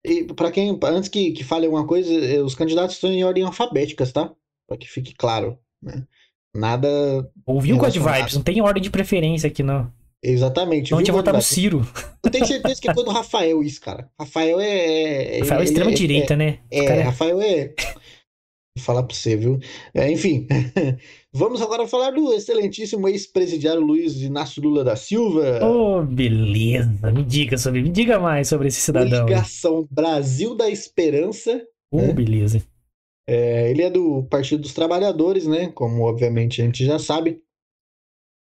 E 0.05 0.25
para 0.35 0.51
quem, 0.51 0.79
antes 0.85 1.09
que, 1.09 1.33
que 1.33 1.43
fale 1.43 1.67
alguma 1.67 1.87
coisa, 1.87 2.13
eh, 2.13 2.43
os 2.43 2.55
candidatos 2.55 2.97
estão 2.97 3.11
em 3.11 3.25
ordem 3.25 3.43
alfabéticas, 3.43 4.13
tá? 4.13 4.31
Para 4.67 4.77
que 4.77 4.87
fique 4.87 5.15
claro, 5.15 5.59
né? 5.83 6.07
Nada. 6.55 6.89
Ouviu 7.47 7.79
com 7.79 7.87
as 7.87 7.95
vibes, 7.95 8.35
não 8.35 8.43
tem 8.43 8.61
ordem 8.61 8.83
de 8.83 8.91
preferência 8.91 9.49
aqui, 9.49 9.63
não. 9.63 9.91
Exatamente. 10.25 10.95
Onde 10.95 11.11
ia 11.11 11.13
votar 11.13 11.35
no 11.35 11.43
Ciro. 11.43 11.87
Eu 12.25 12.31
tenho 12.31 12.47
certeza 12.47 12.81
que 12.81 12.89
é 12.89 12.95
quando 12.95 13.09
o 13.09 13.13
Rafael 13.13 13.63
isso, 13.63 13.79
cara. 13.81 14.09
Rafael 14.19 14.59
é. 14.59 15.37
é 15.37 15.41
Rafael 15.41 15.61
é 15.61 15.65
extrema-direita, 15.65 16.33
é, 16.33 16.37
né? 16.37 16.59
É, 16.71 16.85
é, 16.85 17.03
Rafael 17.03 17.43
é. 17.43 17.75
Vou 18.77 18.85
falar 18.85 19.03
pra 19.03 19.15
você, 19.15 19.37
viu? 19.37 19.61
É, 19.93 20.11
enfim. 20.11 20.49
Vamos 21.33 21.61
agora 21.61 21.87
falar 21.87 22.11
do 22.11 22.33
excelentíssimo 22.33 23.07
ex-presidiário 23.07 23.83
Luiz 23.83 24.17
Inácio 24.23 24.63
Lula 24.63 24.83
da 24.83 24.97
Silva. 24.97 25.61
Oh, 25.63 26.03
beleza. 26.03 27.13
Me 27.13 27.23
diga 27.23 27.59
sobre, 27.59 27.83
me 27.83 27.91
diga 27.91 28.19
mais 28.19 28.49
sobre 28.49 28.69
esse 28.69 28.81
cidadão. 28.81 29.27
Ligação 29.27 29.87
Brasil 29.91 30.57
da 30.57 30.71
Esperança. 30.71 31.63
Oh, 31.93 31.99
né? 31.99 32.13
beleza. 32.15 32.63
É, 33.29 33.71
ele 33.71 33.83
é 33.83 33.91
do 33.91 34.23
Partido 34.25 34.63
dos 34.63 34.75
Trabalhadores, 34.75 35.47
né? 35.47 35.71
Como 35.75 36.03
obviamente 36.03 36.63
a 36.63 36.65
gente 36.65 36.85
já 36.85 36.99
sabe 36.99 37.41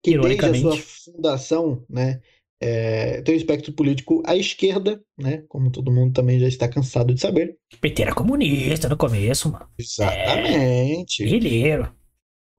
que 0.03 0.19
desde 0.19 0.45
a 0.45 0.55
sua 0.55 0.77
fundação, 0.77 1.85
né, 1.89 2.21
é, 2.61 3.23
tem 3.23 3.35
um 3.35 3.39
espectro 3.39 3.73
político 3.73 4.23
à 4.27 4.37
esquerda, 4.37 5.01
né, 5.17 5.45
como 5.49 5.71
todo 5.71 5.93
mundo 5.93 6.13
também 6.13 6.41
já 6.41 6.49
está 6.49 6.69
cansado 6.69 7.15
de 7.15 7.21
saber. 7.21 7.57
PT 7.81 8.03
era 8.03 8.15
comunista 8.15 8.89
no 8.89 8.97
começo, 8.97 9.51
mano. 9.51 9.69
Exatamente. 9.79 11.23
É, 11.23 11.27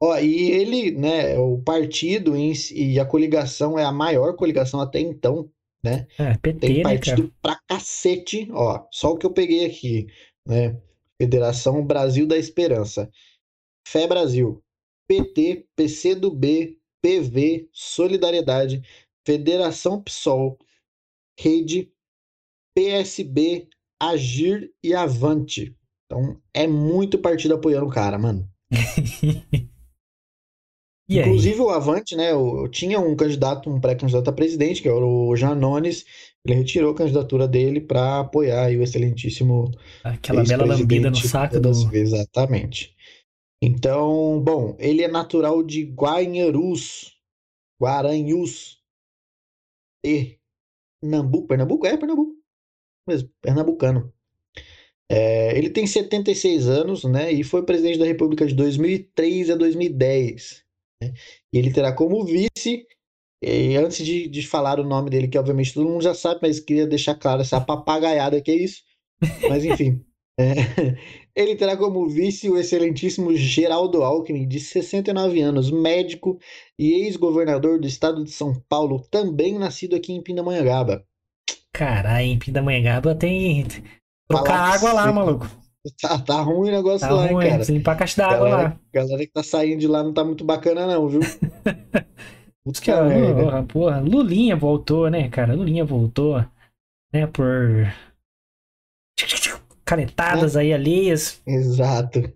Ó, 0.02 0.18
e 0.18 0.52
ele, 0.52 0.92
né, 0.92 1.38
o 1.38 1.62
partido 1.62 2.36
em, 2.36 2.54
e 2.74 3.00
a 3.00 3.06
coligação 3.06 3.78
é 3.78 3.84
a 3.84 3.92
maior 3.92 4.36
coligação 4.36 4.80
até 4.80 5.00
então, 5.02 5.50
né? 5.84 6.08
É, 6.18 6.38
PT, 6.38 6.60
tem 6.60 6.78
né, 6.78 6.84
partido 6.84 7.24
né, 7.24 7.32
pra 7.42 7.60
cacete, 7.68 8.48
ó, 8.52 8.86
só 8.92 9.12
o 9.12 9.18
que 9.18 9.26
eu 9.26 9.34
peguei 9.34 9.66
aqui, 9.66 10.08
né? 10.48 10.80
Federação 11.22 11.86
Brasil 11.86 12.26
da 12.26 12.38
Esperança, 12.38 13.10
Fé 13.86 14.08
Brasil, 14.08 14.64
PT, 15.06 15.66
PCdoB, 15.76 16.79
PV, 17.02 17.70
Solidariedade, 17.72 18.82
Federação 19.26 20.02
PSOL, 20.02 20.58
Rede, 21.39 21.91
PSB, 22.76 23.68
Agir 24.02 24.72
e 24.84 24.93
Avante. 24.93 25.76
Então 26.06 26.41
é 26.54 26.68
muito 26.68 27.20
partido 27.20 27.54
apoiando 27.54 27.88
o 27.88 27.91
cara, 27.91 28.18
mano. 28.18 28.50
Inclusive 31.10 31.60
o 31.60 31.70
Avante, 31.70 32.16
né? 32.16 32.32
Eu, 32.32 32.68
tinha 32.70 33.00
um 33.00 33.16
candidato, 33.16 33.68
um 33.70 33.80
pré-candidato 33.80 34.30
a 34.30 34.34
presidente, 34.34 34.82
que 34.82 34.88
era 34.88 35.04
o 35.04 35.36
Janones. 35.36 36.06
Ele 36.45 36.60
retirou 36.60 36.91
a 36.91 36.95
candidatura 36.95 37.47
dele 37.47 37.82
para 37.82 38.20
apoiar 38.20 38.70
o 38.70 38.84
excelentíssimo. 38.84 39.72
Aquela 40.04 40.43
bela 40.43 40.66
lambida 40.66 41.10
no 41.10 41.16
saco 41.16 41.60
do. 41.60 41.70
Exatamente. 41.91 42.95
Então, 43.62 44.41
bom, 44.41 44.76
ele 44.80 45.03
é 45.03 45.07
natural 45.07 45.62
de 45.62 45.84
Guanharus, 45.84 47.20
Guaranhus, 47.82 48.82
Pernambuco, 51.01 51.47
Pernambuco? 51.47 51.86
É, 51.86 51.97
Pernambuco, 51.97 52.36
mesmo, 53.07 53.30
pernambucano. 53.41 54.14
É, 55.12 55.57
ele 55.57 55.70
tem 55.70 55.88
76 55.88 56.68
anos, 56.68 57.03
né, 57.03 57.32
e 57.32 57.43
foi 57.43 57.66
presidente 57.66 57.97
da 57.97 58.05
República 58.05 58.45
de 58.45 58.53
2003 58.53 59.49
a 59.49 59.55
2010. 59.55 60.64
Né, 61.01 61.14
e 61.51 61.57
ele 61.57 61.74
terá 61.74 61.91
como 61.91 62.24
vice, 62.24 62.86
e 63.41 63.76
antes 63.78 64.05
de, 64.05 64.28
de 64.28 64.45
falar 64.45 64.80
o 64.80 64.84
nome 64.84 65.10
dele, 65.10 65.28
que 65.28 65.38
obviamente 65.38 65.74
todo 65.74 65.88
mundo 65.88 66.03
já 66.03 66.14
sabe, 66.14 66.39
mas 66.41 66.60
queria 66.60 66.86
deixar 66.86 67.16
claro 67.16 67.41
essa 67.41 67.60
papagaiada 67.60 68.41
que 68.41 68.51
é 68.51 68.55
isso. 68.55 68.84
Mas 69.49 69.66
enfim, 69.66 70.05
é, 70.39 70.53
ele 71.40 71.56
terá 71.56 71.78
como 71.78 72.08
vice 72.08 72.50
o 72.50 72.58
excelentíssimo 72.58 73.34
Geraldo 73.34 74.04
Alckmin, 74.04 74.46
de 74.46 74.60
69 74.60 75.40
anos, 75.40 75.72
médico 75.72 76.38
e 76.78 77.06
ex-governador 77.06 77.80
do 77.80 77.88
estado 77.88 78.26
de 78.26 78.32
São 78.32 78.62
Paulo, 78.68 79.02
também 79.10 79.58
nascido 79.58 79.96
aqui 79.96 80.12
em 80.12 80.22
Pindamonhangaba. 80.22 81.06
Caralho, 81.72 82.26
em 82.26 82.38
Pindamonhangaba 82.38 83.16
tem. 83.16 83.66
Trocar 84.28 84.76
água 84.76 84.92
lá, 84.92 85.12
maluco. 85.12 85.48
Tá, 86.02 86.20
tá 86.20 86.42
ruim 86.42 86.70
o 86.70 86.72
negócio 86.74 87.08
tá 87.08 87.14
lá, 87.14 87.28
ruim, 87.28 87.48
cara. 87.48 87.64
Limpar 87.64 87.94
a 87.94 87.96
caixa 87.96 88.22
d'água 88.22 88.50
lá. 88.50 88.80
Galera 88.94 89.26
que 89.26 89.32
tá 89.32 89.42
saindo 89.42 89.80
de 89.80 89.88
lá 89.88 90.04
não 90.04 90.14
tá 90.14 90.26
muito 90.26 90.44
bacana, 90.44 90.86
não, 90.86 91.08
viu? 91.08 91.22
Putz, 92.66 92.82
que, 92.82 92.92
porra, 92.92 93.64
porra, 93.64 94.00
Lulinha 94.02 94.58
voltou, 94.58 95.10
né, 95.10 95.30
cara? 95.30 95.56
Lulinha 95.56 95.86
voltou, 95.86 96.46
né, 97.14 97.26
por 97.28 97.88
canetadas 99.90 100.56
aí 100.56 100.72
alheias. 100.72 101.42
Exato. 101.48 102.32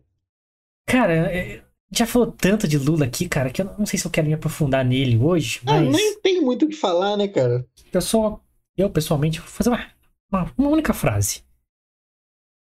Cara, 0.88 1.14
é, 1.32 1.62
já 1.92 2.08
falou 2.08 2.32
tanto 2.32 2.68
de 2.68 2.80
Lula 2.80 3.06
aqui, 3.06 3.30
cara, 3.30 3.52
que 3.52 3.62
eu 3.62 3.66
não 3.78 3.86
sei 3.86 4.00
se 4.00 4.08
eu 4.08 4.12
quero 4.12 4.28
me 4.28 4.34
aprofundar 4.34 4.84
nele 4.84 5.18
hoje, 5.18 5.62
ah, 5.68 5.80
mas... 5.80 5.96
nem 5.96 6.20
tem 6.20 6.42
muito 6.42 6.66
o 6.66 6.70
que 6.70 6.76
falar, 6.76 7.16
né, 7.16 7.28
cara? 7.28 7.64
Eu 7.92 8.02
só, 8.02 8.42
eu 8.76 8.90
pessoalmente, 8.90 9.40
vou 9.40 9.48
fazer 9.48 9.70
uma, 9.70 9.86
uma, 10.32 10.52
uma 10.58 10.70
única 10.70 10.94
frase. 10.94 11.44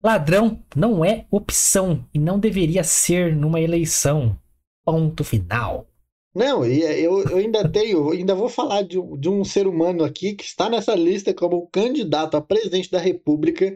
Ladrão 0.04 0.62
não 0.76 1.02
é 1.02 1.24
opção 1.30 2.06
e 2.12 2.18
não 2.18 2.38
deveria 2.38 2.84
ser 2.84 3.34
numa 3.34 3.60
eleição. 3.60 4.38
Ponto 4.84 5.24
final. 5.24 5.88
Não, 6.34 6.64
e 6.66 6.82
é, 6.82 7.00
eu, 7.00 7.22
eu 7.22 7.38
ainda 7.38 7.66
tenho, 7.72 8.10
ainda 8.10 8.34
vou 8.34 8.50
falar 8.50 8.82
de, 8.82 8.98
de 9.18 9.28
um 9.28 9.42
ser 9.42 9.66
humano 9.66 10.04
aqui 10.04 10.34
que 10.34 10.44
está 10.44 10.68
nessa 10.68 10.94
lista 10.94 11.32
como 11.32 11.66
candidato 11.68 12.36
a 12.36 12.42
presidente 12.42 12.90
da 12.90 12.98
República, 12.98 13.74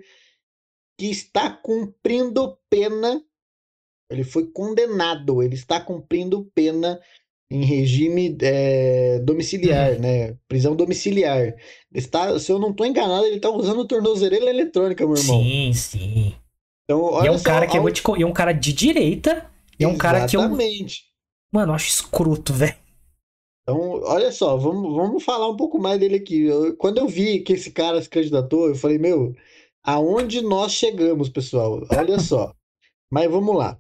que 1.01 1.11
está 1.11 1.48
cumprindo 1.48 2.59
pena. 2.68 3.24
Ele 4.11 4.22
foi 4.22 4.48
condenado, 4.48 5.42
ele 5.42 5.55
está 5.55 5.80
cumprindo 5.80 6.44
pena 6.55 7.01
em 7.51 7.64
regime 7.64 8.36
é, 8.42 9.18
domiciliar, 9.20 9.94
uhum. 9.94 9.98
né? 10.01 10.36
Prisão 10.46 10.76
domiciliar. 10.76 11.55
Está, 11.94 12.38
se 12.38 12.53
eu 12.53 12.59
não 12.59 12.70
estou 12.70 12.84
enganado, 12.84 13.24
ele 13.24 13.36
está 13.36 13.48
usando 13.48 13.86
tornozeleira 13.86 14.51
eletrônica, 14.51 15.07
meu 15.07 15.16
irmão. 15.16 15.40
Sim, 15.40 15.72
sim. 15.72 16.34
Então, 16.84 17.03
olha 17.03 17.24
e 17.24 17.28
é 17.28 17.30
um 17.30 17.38
só, 17.38 17.44
cara 17.44 17.66
que 17.66 17.78
ao... 17.78 17.88
eu 17.88 17.94
te... 17.94 18.03
é 18.20 18.26
um 18.26 18.32
cara 18.32 18.53
de 18.53 18.72
direita. 18.74 19.51
E 19.78 19.84
é 19.84 19.88
um 19.88 19.96
cara 19.96 20.26
que 20.26 20.36
eu. 20.36 20.40
Exatamente. 20.40 21.05
Mano, 21.51 21.70
eu 21.70 21.76
acho 21.76 21.88
escroto, 21.88 22.53
velho. 22.53 22.76
Então, 23.62 24.03
olha 24.03 24.30
só, 24.32 24.59
vamos, 24.59 24.94
vamos 24.94 25.24
falar 25.24 25.48
um 25.48 25.57
pouco 25.57 25.78
mais 25.78 25.98
dele 25.98 26.16
aqui. 26.16 26.42
Eu, 26.42 26.76
quando 26.76 26.98
eu 26.98 27.09
vi 27.09 27.40
que 27.40 27.55
esse 27.55 27.70
cara 27.70 28.03
se 28.03 28.09
candidatou, 28.09 28.68
eu 28.68 28.74
falei, 28.74 28.98
meu, 28.98 29.34
aonde 29.82 30.40
nós 30.40 30.72
chegamos, 30.72 31.28
pessoal? 31.28 31.86
Olha 31.90 32.18
só. 32.18 32.54
Mas 33.10 33.30
vamos 33.30 33.56
lá. 33.56 33.78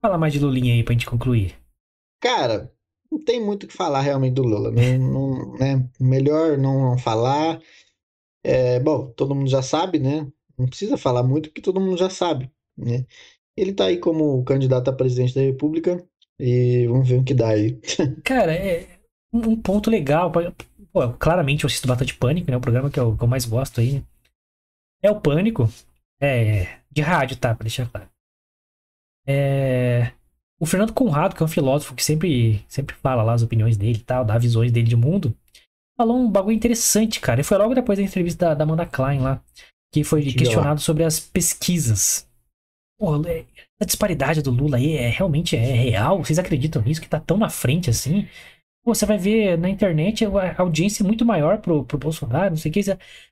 Fala 0.00 0.18
mais 0.18 0.32
de 0.32 0.38
Lulinha 0.38 0.74
aí 0.74 0.82
pra 0.82 0.92
gente 0.92 1.06
concluir. 1.06 1.56
Cara, 2.20 2.72
não 3.10 3.22
tem 3.22 3.44
muito 3.44 3.64
o 3.64 3.66
que 3.66 3.74
falar 3.74 4.00
realmente 4.00 4.34
do 4.34 4.42
Lula. 4.42 4.70
Não, 4.70 4.98
não, 4.98 5.52
né? 5.54 5.88
Melhor 6.00 6.58
não 6.58 6.98
falar. 6.98 7.60
É, 8.44 8.80
bom, 8.80 9.10
todo 9.10 9.34
mundo 9.34 9.48
já 9.50 9.62
sabe, 9.62 9.98
né? 9.98 10.26
Não 10.58 10.66
precisa 10.66 10.96
falar 10.96 11.22
muito, 11.22 11.48
porque 11.48 11.60
todo 11.60 11.80
mundo 11.80 11.96
já 11.96 12.08
sabe, 12.08 12.50
né? 12.76 13.04
Ele 13.56 13.72
tá 13.72 13.86
aí 13.86 13.98
como 13.98 14.42
candidato 14.44 14.88
a 14.88 14.92
presidente 14.92 15.34
da 15.34 15.40
República 15.40 16.04
e 16.38 16.86
vamos 16.86 17.08
ver 17.08 17.18
o 17.18 17.24
que 17.24 17.34
dá 17.34 17.48
aí. 17.48 17.78
Cara, 18.24 18.54
é 18.54 18.86
um 19.32 19.56
ponto 19.56 19.90
legal. 19.90 20.30
Pô, 20.92 21.12
claramente 21.18 21.64
eu 21.64 21.68
assisto 21.68 21.88
bastante 21.88 22.14
Pânico, 22.14 22.50
né? 22.50 22.56
O 22.56 22.60
programa 22.60 22.90
que 22.90 23.00
eu, 23.00 23.16
que 23.16 23.22
eu 23.22 23.28
mais 23.28 23.44
gosto 23.44 23.80
aí. 23.80 24.02
É 25.06 25.10
o 25.10 25.20
Pânico. 25.20 25.70
É. 26.20 26.66
De 26.90 27.00
rádio, 27.00 27.36
tá? 27.36 27.54
Pra 27.54 27.62
deixar 27.62 27.88
claro. 27.88 28.08
É. 29.24 30.10
O 30.58 30.66
Fernando 30.66 30.92
Conrado, 30.92 31.36
que 31.36 31.42
é 31.42 31.46
um 31.46 31.48
filósofo 31.48 31.94
que 31.94 32.02
sempre, 32.02 32.64
sempre 32.66 32.96
fala 32.96 33.22
lá 33.22 33.34
as 33.34 33.42
opiniões 33.42 33.76
dele 33.76 33.98
e 33.98 34.02
tal, 34.02 34.24
dá 34.24 34.36
visões 34.36 34.72
dele 34.72 34.88
de 34.88 34.96
mundo, 34.96 35.36
falou 35.96 36.16
um 36.16 36.30
bagulho 36.30 36.56
interessante, 36.56 37.20
cara. 37.20 37.40
E 37.40 37.44
foi 37.44 37.56
logo 37.58 37.74
depois 37.74 37.98
da 37.98 38.04
entrevista 38.04 38.46
da, 38.46 38.54
da 38.54 38.64
Amanda 38.64 38.86
Klein 38.86 39.20
lá, 39.20 39.40
que 39.92 40.02
foi 40.02 40.22
que 40.22 40.32
questionado 40.32 40.80
sobre 40.80 41.04
as 41.04 41.20
pesquisas. 41.20 42.26
Porra, 42.98 43.30
é, 43.30 43.44
a 43.80 43.84
disparidade 43.84 44.42
do 44.42 44.50
Lula 44.50 44.78
aí 44.78 44.96
é 44.96 45.10
realmente 45.10 45.54
é 45.54 45.60
real? 45.60 46.24
Vocês 46.24 46.38
acreditam 46.38 46.82
nisso? 46.82 47.02
Que 47.02 47.08
tá 47.08 47.20
tão 47.20 47.36
na 47.36 47.50
frente 47.50 47.90
assim? 47.90 48.26
Você 48.86 49.04
vai 49.04 49.18
ver 49.18 49.58
na 49.58 49.68
internet 49.68 50.24
a 50.24 50.62
audiência 50.62 51.02
é 51.02 51.06
muito 51.06 51.24
maior 51.24 51.58
pro, 51.58 51.84
pro 51.84 51.98
Bolsonaro, 51.98 52.50
não 52.50 52.56
sei 52.56 52.70
o 52.70 52.72
que. 52.72 52.80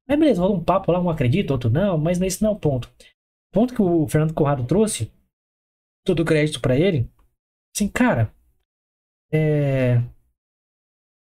Mas 0.07 0.19
beleza, 0.19 0.43
rola 0.43 0.57
um 0.57 0.65
papo 0.65 0.91
lá, 0.91 1.01
um 1.01 1.09
acredita, 1.09 1.53
outro 1.53 1.71
não, 1.71 1.97
mas 1.97 2.19
nesse 2.19 2.43
não 2.43 2.51
é 2.51 2.53
o 2.55 2.59
ponto. 2.59 2.89
O 2.89 3.55
ponto 3.55 3.73
que 3.73 3.81
o 3.81 4.09
Fernando 4.09 4.35
Conrado 4.35 4.65
trouxe, 4.65 5.13
todo 6.05 6.21
o 6.21 6.25
crédito 6.25 6.61
para 6.61 6.77
ele, 6.77 7.09
assim, 7.75 7.87
cara, 7.87 8.35
é... 9.33 10.03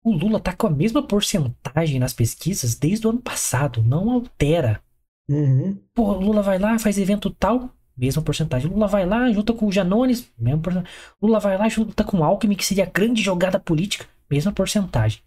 o 0.03 0.11
Lula 0.11 0.39
tá 0.39 0.55
com 0.55 0.65
a 0.65 0.71
mesma 0.71 1.05
porcentagem 1.05 1.99
nas 1.99 2.13
pesquisas 2.13 2.73
desde 2.73 3.05
o 3.05 3.11
ano 3.11 3.21
passado, 3.21 3.83
não 3.83 4.09
altera. 4.09 4.83
Uhum. 5.29 5.77
Pô, 5.93 6.11
o 6.11 6.19
Lula 6.19 6.41
vai 6.41 6.57
lá, 6.57 6.79
faz 6.79 6.97
evento 6.97 7.29
tal, 7.29 7.69
mesma 7.95 8.23
porcentagem. 8.23 8.67
Lula 8.67 8.87
vai 8.87 9.05
lá, 9.05 9.31
junta 9.31 9.53
com 9.53 9.67
o 9.67 9.71
Janones, 9.71 10.33
mesma 10.39 10.59
porcentagem. 10.59 10.97
Lula 11.21 11.39
vai 11.39 11.55
lá, 11.55 11.69
junta 11.69 12.03
com 12.03 12.17
o 12.17 12.23
Alckmin, 12.23 12.55
que 12.55 12.65
seria 12.65 12.83
a 12.83 12.89
grande 12.89 13.21
jogada 13.21 13.59
política, 13.59 14.07
mesma 14.33 14.51
porcentagem. 14.51 15.21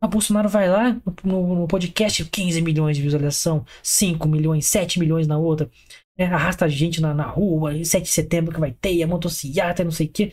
A 0.00 0.06
Bolsonaro 0.06 0.48
vai 0.48 0.68
lá 0.68 0.92
no, 1.04 1.14
no, 1.24 1.54
no, 1.56 1.68
podcast, 1.68 2.24
15 2.24 2.62
milhões 2.62 2.96
de 2.96 3.02
visualização, 3.02 3.66
5 3.82 4.28
milhões, 4.28 4.66
7 4.66 5.00
milhões 5.00 5.26
na 5.26 5.36
outra. 5.36 5.68
É, 6.16 6.24
arrasta 6.24 6.68
gente 6.68 7.00
na, 7.00 7.12
na 7.12 7.24
rua, 7.24 7.72
7 7.84 8.04
de 8.04 8.10
setembro 8.10 8.54
que 8.54 8.60
vai 8.60 8.72
ter, 8.72 9.02
a 9.02 9.06
motocicleta, 9.06 9.84
não 9.84 9.90
sei 9.90 10.06
o 10.06 10.10
quê. 10.10 10.32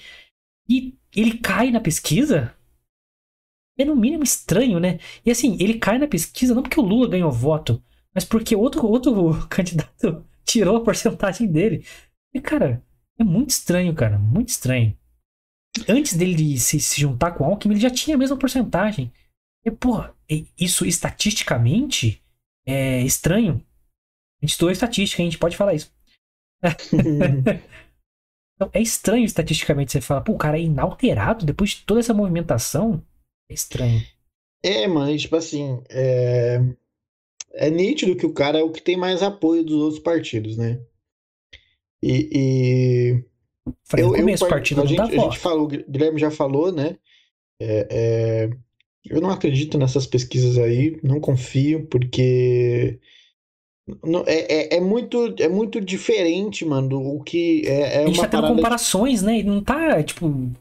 E 0.70 0.96
ele 1.16 1.40
cai 1.40 1.72
na 1.72 1.80
pesquisa? 1.80 2.56
É 3.78 3.84
no 3.84 3.96
mínimo 3.96 4.24
estranho, 4.24 4.80
né? 4.80 5.00
E 5.26 5.32
assim, 5.32 5.58
ele 5.60 5.80
cai 5.80 5.98
na 5.98 6.08
pesquisa 6.08 6.54
não 6.54 6.62
porque 6.64 6.80
o 6.80 6.84
Lula 6.84 7.10
ganhou 7.10 7.32
voto, 7.32 7.84
mas 8.14 8.24
porque 8.24 8.56
outro, 8.56 8.86
outro 8.88 9.46
candidato 9.50 10.26
tirou 10.46 10.78
a 10.78 10.84
porcentagem 10.84 11.48
dele. 11.52 11.84
E, 12.34 12.40
cara, 12.40 12.84
é 13.20 13.24
muito 13.24 13.50
estranho, 13.50 13.94
cara. 13.94 14.18
Muito 14.18 14.50
estranho. 14.50 14.96
Antes 15.88 16.16
dele 16.16 16.58
se, 16.58 16.80
se 16.80 17.02
juntar 17.02 17.32
com 17.32 17.44
o 17.44 17.48
Alckmin, 17.48 17.76
ele 17.76 17.82
já 17.82 17.90
tinha 17.90 18.16
a 18.16 18.20
mesma 18.20 18.38
porcentagem. 18.38 19.12
E, 19.66 19.72
porra, 19.72 20.16
isso 20.60 20.86
estatisticamente 20.86 22.24
é 22.66 23.02
estranho. 23.02 23.64
A 24.42 24.46
gente 24.46 24.52
estudou 24.52 24.72
estatística, 24.72 25.22
a 25.22 25.26
gente 25.26 25.38
pode 25.38 25.58
falar 25.58 25.74
isso. 25.74 25.94
então, 28.56 28.70
é 28.74 28.82
estranho 28.82 29.26
estatisticamente 29.26 29.92
você 29.92 30.02
falar, 30.02 30.22
pô, 30.22 30.34
o 30.34 30.38
cara 30.38 30.58
é 30.58 30.62
inalterado 30.62 31.46
depois 31.46 31.72
de 31.72 31.84
toda 31.84 32.00
essa 32.00 32.14
movimentação. 32.14 33.04
É 33.50 33.54
estranho. 33.54 34.02
É, 34.64 34.88
mas, 34.88 35.24
tipo 35.24 35.36
assim, 35.36 35.84
é 35.90 36.60
é 37.56 37.70
nítido 37.70 38.16
que 38.16 38.26
o 38.26 38.34
cara 38.34 38.60
é 38.60 38.64
o 38.64 38.72
que 38.72 38.82
tem 38.82 38.98
mais 38.98 39.24
apoio 39.24 39.64
dos 39.64 39.76
outros 39.76 40.00
partidos, 40.00 40.58
né? 40.58 40.80
E. 42.04 42.30
e... 42.32 43.35
Falei, 43.84 44.06
eu, 44.06 44.16
eu, 44.16 44.48
partido 44.48 44.82
a, 44.82 44.86
gente, 44.86 45.02
a 45.02 45.06
gente 45.06 45.40
falou, 45.40 45.66
o 45.66 45.68
Guilherme 45.68 46.20
já 46.20 46.30
falou, 46.30 46.72
né? 46.72 46.98
É, 47.60 47.88
é, 47.90 48.50
eu 49.06 49.22
não 49.22 49.30
acredito 49.30 49.78
nessas 49.78 50.06
pesquisas 50.06 50.58
aí, 50.58 51.00
não 51.04 51.20
confio, 51.20 51.88
porque 51.88 53.00
não, 54.04 54.24
é, 54.26 54.74
é, 54.74 54.78
é, 54.78 54.82
muito, 54.82 55.36
é 55.40 55.48
muito 55.48 55.80
diferente, 55.80 56.66
mano, 56.66 57.16
o 57.16 57.24
que 57.24 57.62
é, 57.66 58.02
é 58.02 58.04
A 58.04 58.08
gente 58.08 58.20
tá 58.20 58.28
tendo 58.28 58.48
comparações, 58.48 59.20
de... 59.20 59.26
né? 59.26 59.40
E 59.40 59.44
não 59.44 59.64
tá, 59.64 60.02
tipo... 60.04 60.52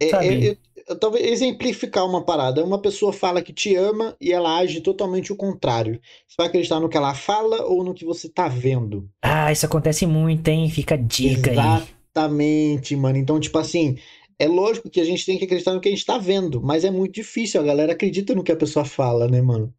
É, 0.00 0.10
é, 0.10 0.48
é 0.48 0.56
talvez 0.94 1.24
exemplificar 1.24 2.06
uma 2.06 2.22
parada. 2.22 2.64
Uma 2.64 2.80
pessoa 2.80 3.12
fala 3.12 3.42
que 3.42 3.52
te 3.52 3.74
ama 3.74 4.16
e 4.20 4.32
ela 4.32 4.56
age 4.58 4.80
totalmente 4.80 5.32
o 5.32 5.36
contrário. 5.36 6.00
Você 6.28 6.34
vai 6.38 6.46
acreditar 6.46 6.78
no 6.78 6.88
que 6.88 6.96
ela 6.96 7.14
fala 7.14 7.64
ou 7.64 7.82
no 7.82 7.94
que 7.94 8.04
você 8.04 8.28
tá 8.28 8.46
vendo? 8.46 9.08
Ah, 9.22 9.50
isso 9.50 9.66
acontece 9.66 10.06
muito, 10.06 10.46
hein? 10.48 10.70
Fica 10.70 10.94
a 10.94 10.98
dica 10.98 11.50
Exatamente, 11.50 11.60
aí. 11.60 11.96
Exatamente, 12.16 12.96
mano. 12.96 13.18
Então, 13.18 13.40
tipo 13.40 13.58
assim, 13.58 13.98
é 14.38 14.46
lógico 14.46 14.88
que 14.88 15.00
a 15.00 15.04
gente 15.04 15.26
tem 15.26 15.38
que 15.38 15.44
acreditar 15.44 15.74
no 15.74 15.80
que 15.80 15.88
a 15.88 15.90
gente 15.90 16.06
tá 16.06 16.18
vendo, 16.18 16.62
mas 16.62 16.84
é 16.84 16.90
muito 16.90 17.14
difícil. 17.14 17.60
A 17.60 17.64
galera 17.64 17.92
acredita 17.92 18.34
no 18.34 18.42
que 18.42 18.52
a 18.52 18.56
pessoa 18.56 18.84
fala, 18.84 19.26
né, 19.28 19.42
mano? 19.42 19.72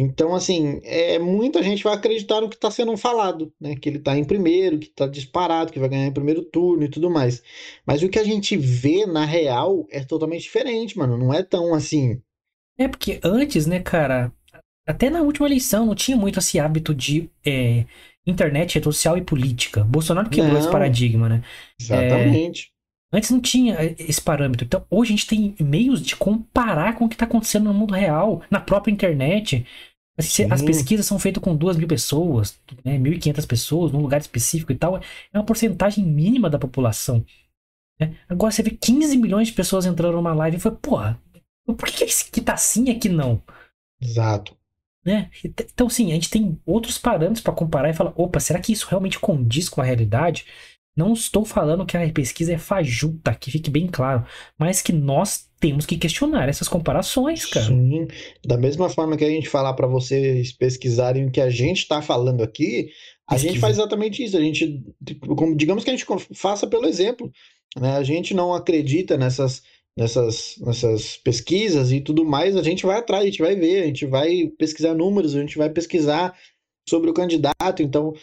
Então, 0.00 0.32
assim, 0.32 0.80
é, 0.84 1.18
muita 1.18 1.60
gente 1.60 1.82
vai 1.82 1.92
acreditar 1.92 2.40
no 2.40 2.48
que 2.48 2.54
está 2.54 2.70
sendo 2.70 2.96
falado, 2.96 3.52
né? 3.60 3.74
Que 3.74 3.88
ele 3.88 3.98
está 3.98 4.16
em 4.16 4.22
primeiro, 4.22 4.78
que 4.78 4.86
está 4.86 5.08
disparado, 5.08 5.72
que 5.72 5.80
vai 5.80 5.88
ganhar 5.88 6.06
em 6.06 6.12
primeiro 6.12 6.44
turno 6.44 6.84
e 6.84 6.88
tudo 6.88 7.10
mais. 7.10 7.42
Mas 7.84 8.00
o 8.00 8.08
que 8.08 8.20
a 8.20 8.22
gente 8.22 8.56
vê 8.56 9.04
na 9.06 9.24
real 9.24 9.88
é 9.90 10.04
totalmente 10.04 10.42
diferente, 10.42 10.96
mano. 10.96 11.18
Não 11.18 11.34
é 11.34 11.42
tão 11.42 11.74
assim. 11.74 12.22
É 12.78 12.86
porque 12.86 13.18
antes, 13.24 13.66
né, 13.66 13.80
cara, 13.80 14.32
até 14.86 15.10
na 15.10 15.20
última 15.20 15.48
eleição 15.48 15.84
não 15.86 15.96
tinha 15.96 16.16
muito 16.16 16.38
esse 16.38 16.60
hábito 16.60 16.94
de 16.94 17.28
é, 17.44 17.84
internet, 18.24 18.76
rede 18.76 18.84
social 18.84 19.18
e 19.18 19.22
política. 19.22 19.82
Bolsonaro 19.82 20.30
quebrou 20.30 20.52
não, 20.52 20.60
esse 20.60 20.70
paradigma, 20.70 21.28
né? 21.28 21.42
Exatamente. 21.80 22.70
É, 23.12 23.16
antes 23.16 23.30
não 23.30 23.40
tinha 23.40 23.76
esse 23.98 24.20
parâmetro. 24.20 24.64
Então, 24.64 24.84
hoje 24.88 25.12
a 25.12 25.16
gente 25.16 25.26
tem 25.26 25.56
meios 25.58 26.00
de 26.00 26.14
comparar 26.14 26.94
com 26.94 27.06
o 27.06 27.08
que 27.08 27.16
está 27.16 27.24
acontecendo 27.24 27.64
no 27.64 27.74
mundo 27.74 27.94
real, 27.94 28.42
na 28.48 28.60
própria 28.60 28.92
internet. 28.92 29.66
As 30.18 30.62
pesquisas 30.62 31.06
são 31.06 31.18
feitas 31.18 31.40
com 31.40 31.54
duas 31.54 31.76
mil 31.76 31.86
pessoas, 31.86 32.58
né, 32.84 32.98
1.500 32.98 33.46
pessoas, 33.46 33.92
num 33.92 34.00
lugar 34.00 34.20
específico 34.20 34.72
e 34.72 34.74
tal. 34.74 34.96
É 34.96 35.38
uma 35.38 35.44
porcentagem 35.44 36.04
mínima 36.04 36.50
da 36.50 36.58
população. 36.58 37.24
Né? 38.00 38.16
Agora 38.28 38.50
você 38.50 38.62
vê 38.62 38.70
15 38.70 39.16
milhões 39.16 39.48
de 39.48 39.54
pessoas 39.54 39.86
entrando 39.86 40.16
numa 40.16 40.34
live 40.34 40.56
e 40.56 40.60
foi, 40.60 40.72
porra, 40.72 41.20
por 41.64 41.88
que 41.88 42.04
esse 42.04 42.28
aqui 42.28 42.40
tá 42.40 42.54
assim 42.54 42.86
e 42.86 42.90
aqui 42.90 43.08
não? 43.08 43.40
Exato. 44.00 44.56
Né? 45.04 45.30
Então, 45.44 45.88
sim, 45.88 46.10
a 46.10 46.14
gente 46.14 46.30
tem 46.30 46.60
outros 46.66 46.98
parâmetros 46.98 47.40
para 47.40 47.54
comparar 47.54 47.90
e 47.90 47.94
falar: 47.94 48.12
opa, 48.16 48.40
será 48.40 48.60
que 48.60 48.72
isso 48.72 48.86
realmente 48.88 49.18
condiz 49.18 49.68
com 49.68 49.80
a 49.80 49.84
realidade? 49.84 50.44
Não 50.98 51.12
estou 51.12 51.44
falando 51.44 51.86
que 51.86 51.96
a 51.96 52.12
pesquisa 52.12 52.54
é 52.54 52.58
fajuta, 52.58 53.32
que 53.32 53.52
fique 53.52 53.70
bem 53.70 53.86
claro, 53.86 54.26
mas 54.58 54.82
que 54.82 54.92
nós 54.92 55.48
temos 55.60 55.86
que 55.86 55.96
questionar 55.96 56.48
essas 56.48 56.66
comparações, 56.66 57.46
cara. 57.46 57.66
Sim, 57.66 58.08
da 58.44 58.56
mesma 58.56 58.88
forma 58.88 59.16
que 59.16 59.24
a 59.24 59.30
gente 59.30 59.48
falar 59.48 59.74
para 59.74 59.86
vocês 59.86 60.50
pesquisarem 60.50 61.26
o 61.26 61.30
que 61.30 61.40
a 61.40 61.50
gente 61.50 61.78
está 61.82 62.02
falando 62.02 62.42
aqui, 62.42 62.90
a 63.28 63.34
Pesquisa. 63.34 63.52
gente 63.52 63.60
faz 63.60 63.76
exatamente 63.76 64.24
isso. 64.24 64.36
A 64.36 64.40
gente, 64.40 64.82
tipo, 65.04 65.54
digamos 65.54 65.84
que 65.84 65.90
a 65.90 65.96
gente 65.96 66.06
faça 66.34 66.66
pelo 66.66 66.86
exemplo. 66.86 67.30
Né? 67.78 67.96
A 67.96 68.02
gente 68.02 68.34
não 68.34 68.52
acredita 68.52 69.16
nessas, 69.16 69.62
nessas, 69.96 70.56
nessas 70.58 71.16
pesquisas 71.18 71.92
e 71.92 72.00
tudo 72.00 72.24
mais. 72.24 72.56
A 72.56 72.62
gente 72.62 72.84
vai 72.84 72.98
atrás, 72.98 73.22
a 73.22 73.26
gente 73.26 73.42
vai 73.42 73.54
ver, 73.54 73.82
a 73.82 73.86
gente 73.86 74.04
vai 74.04 74.50
pesquisar 74.58 74.94
números, 74.94 75.36
a 75.36 75.40
gente 75.40 75.58
vai 75.58 75.70
pesquisar 75.70 76.34
sobre 76.88 77.10
o 77.10 77.14
candidato, 77.14 77.82
então 77.82 78.14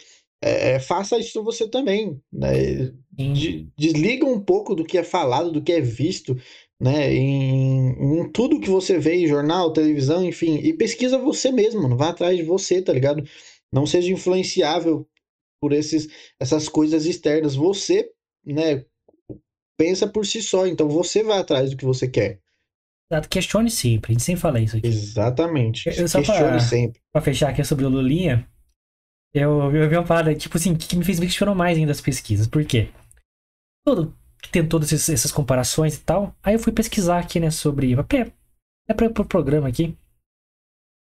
é, 0.42 0.72
é 0.72 0.80
faça 0.80 1.18
isso 1.18 1.42
você 1.42 1.68
também, 1.68 2.20
né? 2.32 2.92
De, 3.12 3.68
desliga 3.78 4.26
um 4.26 4.40
pouco 4.40 4.74
do 4.74 4.84
que 4.84 4.98
é 4.98 5.02
falado, 5.02 5.50
do 5.50 5.62
que 5.62 5.72
é 5.72 5.80
visto, 5.80 6.36
né? 6.80 7.12
Em, 7.12 7.90
em, 7.90 8.30
tudo 8.30 8.60
que 8.60 8.68
você 8.68 8.98
vê 8.98 9.14
em 9.14 9.26
jornal, 9.26 9.72
televisão, 9.72 10.24
enfim, 10.24 10.56
e 10.56 10.74
pesquisa 10.74 11.18
você 11.18 11.50
mesmo, 11.50 11.82
mano. 11.82 11.96
Vá 11.96 12.10
atrás 12.10 12.36
de 12.36 12.42
você, 12.42 12.82
tá 12.82 12.92
ligado? 12.92 13.24
Não 13.72 13.86
seja 13.86 14.12
influenciável 14.12 15.08
por 15.60 15.72
esses, 15.72 16.08
essas 16.38 16.68
coisas 16.68 17.06
externas. 17.06 17.54
Você, 17.54 18.10
né? 18.44 18.84
Pensa 19.78 20.06
por 20.06 20.24
si 20.24 20.40
só, 20.40 20.66
então 20.66 20.88
você 20.88 21.22
vai 21.22 21.38
atrás 21.38 21.70
do 21.70 21.76
que 21.76 21.84
você 21.84 22.08
quer. 22.08 22.40
Questione 23.30 23.70
sempre, 23.70 24.10
a 24.10 24.14
gente 24.14 24.24
sempre 24.24 24.40
fala 24.40 24.60
isso 24.60 24.76
aqui. 24.76 24.86
Exatamente. 24.86 25.88
Eu, 25.88 26.08
só 26.08 26.18
Questione 26.18 26.40
pra, 26.40 26.60
sempre. 26.60 27.00
Pra 27.12 27.22
fechar 27.22 27.50
aqui 27.50 27.62
sobre 27.62 27.84
o 27.84 27.88
Lulinha, 27.88 28.48
eu, 29.44 29.74
eu 29.74 29.88
vi 29.88 29.96
uma 29.96 30.06
parada, 30.06 30.34
tipo 30.34 30.56
assim, 30.56 30.74
que 30.74 30.96
me 30.96 31.04
fez 31.04 31.20
me 31.20 31.26
questionar 31.26 31.54
mais 31.54 31.76
ainda 31.76 31.92
as 31.92 32.00
pesquisas. 32.00 32.46
Por 32.46 32.64
quê? 32.64 32.90
Todo, 33.84 34.16
tem 34.50 34.66
todas 34.66 34.92
essas 34.92 35.30
comparações 35.30 35.96
e 35.96 36.00
tal. 36.00 36.34
Aí 36.42 36.54
eu 36.54 36.58
fui 36.58 36.72
pesquisar 36.72 37.18
aqui, 37.18 37.38
né, 37.38 37.50
sobre. 37.50 37.94
É 38.88 38.94
para 38.94 39.06
o 39.06 39.26
programa 39.26 39.68
aqui. 39.68 39.96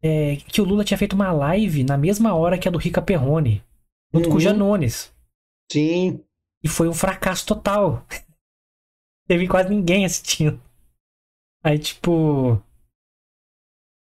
É, 0.03 0.37
que 0.37 0.61
o 0.61 0.65
Lula 0.65 0.85
tinha 0.85 0.99
feito 0.99 1.13
uma 1.15 1.31
live 1.31 1.85
na 1.85 1.97
mesma 1.97 2.35
hora 2.35 2.59
que 2.59 2.67
a 2.67 2.71
do 2.71 2.79
Rica 2.79 3.03
Perrone, 3.03 3.63
junto 4.13 4.25
uhum. 4.25 4.31
com 4.31 4.31
o 4.31 4.35
uhum. 4.35 4.41
Janones. 4.41 5.15
Sim. 5.71 6.25
E 6.63 6.69
foi 6.69 6.89
um 6.89 6.95
fracasso 6.95 7.47
total. 7.47 8.07
Teve 9.29 9.47
quase 9.47 9.69
ninguém 9.69 10.05
assistindo. 10.05 10.61
Aí, 11.63 11.79
tipo. 11.79 12.63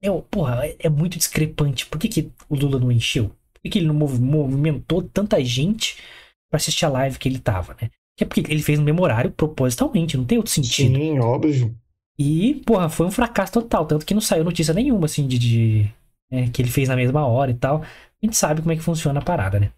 Eu, 0.01 0.23
porra, 0.23 0.67
é, 0.67 0.77
é 0.81 0.89
muito 0.89 1.19
discrepante. 1.19 1.87
Por 1.87 2.01
que, 2.01 2.09
que 2.09 2.33
o 2.49 2.57
Lula 2.57 2.79
não 2.79 2.91
encheu? 2.91 3.31
Por 3.63 3.71
que, 3.71 3.79
ele 3.79 3.87
não 3.87 3.95
movimentou 3.95 5.03
tanta 5.03 5.43
gente 5.45 5.97
para 6.51 6.57
assistir 6.57 6.85
a 6.85 6.89
live 6.89 7.19
que 7.19 7.29
ele 7.29 7.39
tava, 7.39 7.77
né? 7.81 7.91
Que 8.17 8.25
é 8.25 8.27
porque 8.27 8.41
ele 8.41 8.63
fez 8.63 8.79
um 8.79 8.85
memorário 8.85 9.31
propositalmente, 9.31 10.17
não 10.17 10.25
tem 10.25 10.39
outro 10.39 10.53
sentido. 10.53 10.95
Sim, 10.95 11.19
óbvio. 11.19 11.75
E, 12.19 12.63
porra, 12.67 12.89
foi 12.89 13.07
um 13.07 13.11
fracasso 13.11 13.53
total. 13.53 13.87
Tanto 13.87 14.05
que 14.05 14.15
não 14.15 14.21
saiu 14.21 14.45
notícia 14.45 14.75
nenhuma, 14.75 15.07
assim, 15.07 15.27
de. 15.27 15.39
de 15.39 15.91
é, 16.31 16.49
que 16.49 16.63
ele 16.63 16.71
fez 16.71 16.89
na 16.89 16.97
mesma 16.97 17.27
hora 17.27 17.51
e 17.51 17.55
tal. 17.55 17.83
A 17.83 18.27
gente 18.27 18.37
sabe 18.37 18.61
como 18.61 18.73
é 18.73 18.77
que 18.77 18.83
funciona 18.83 19.21
a 19.21 19.25
parada, 19.25 19.59
né? 19.59 19.73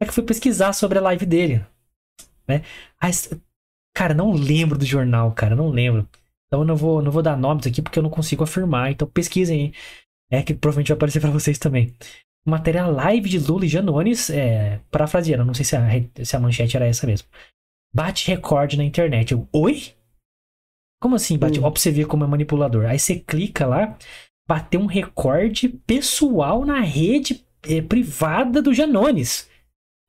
É 0.00 0.06
que 0.06 0.12
fui 0.12 0.22
pesquisar 0.22 0.72
sobre 0.72 0.98
a 0.98 1.02
live 1.02 1.26
dele. 1.26 1.64
Né? 2.46 2.62
Mas, 3.00 3.30
cara, 3.94 4.14
não 4.14 4.32
lembro 4.32 4.78
do 4.78 4.84
jornal, 4.84 5.32
cara, 5.32 5.56
não 5.56 5.68
lembro. 5.68 6.08
Então 6.46 6.60
eu 6.60 6.66
não 6.66 6.76
vou, 6.76 7.02
não 7.02 7.10
vou 7.10 7.22
dar 7.22 7.36
nomes 7.36 7.66
aqui 7.66 7.82
porque 7.82 7.98
eu 7.98 8.02
não 8.02 8.10
consigo 8.10 8.44
afirmar. 8.44 8.90
Então 8.90 9.08
pesquisem 9.08 9.60
aí. 9.60 9.72
É 10.30 10.42
que 10.42 10.54
provavelmente 10.54 10.88
vai 10.88 10.96
aparecer 10.96 11.20
para 11.20 11.30
vocês 11.30 11.58
também. 11.58 11.94
Matéria 12.46 12.86
live 12.86 13.28
de 13.28 13.38
Lula 13.38 13.66
e 13.66 13.68
Janones, 13.68 14.30
é, 14.30 14.80
parafraseando, 14.90 15.44
não 15.44 15.54
sei 15.54 15.64
se 15.64 15.76
a, 15.76 15.88
se 16.24 16.36
a 16.36 16.40
manchete 16.40 16.76
era 16.76 16.86
essa 16.86 17.06
mesmo. 17.06 17.28
Bate 17.94 18.26
recorde 18.26 18.76
na 18.76 18.84
internet. 18.84 19.32
Eu, 19.32 19.46
Oi? 19.52 19.94
Como 21.00 21.14
assim 21.14 21.38
bate? 21.38 21.60
Hum. 21.60 21.64
Ó, 21.64 21.70
pra 21.70 21.80
você 21.80 21.90
ver 21.90 22.06
como 22.06 22.24
é 22.24 22.26
manipulador. 22.26 22.86
Aí 22.86 22.98
você 22.98 23.16
clica 23.16 23.66
lá, 23.66 23.96
bateu 24.48 24.80
um 24.80 24.86
recorde 24.86 25.68
pessoal 25.68 26.64
na 26.64 26.80
rede 26.80 27.44
é, 27.62 27.80
privada 27.80 28.60
do 28.60 28.74
Janones. 28.74 29.48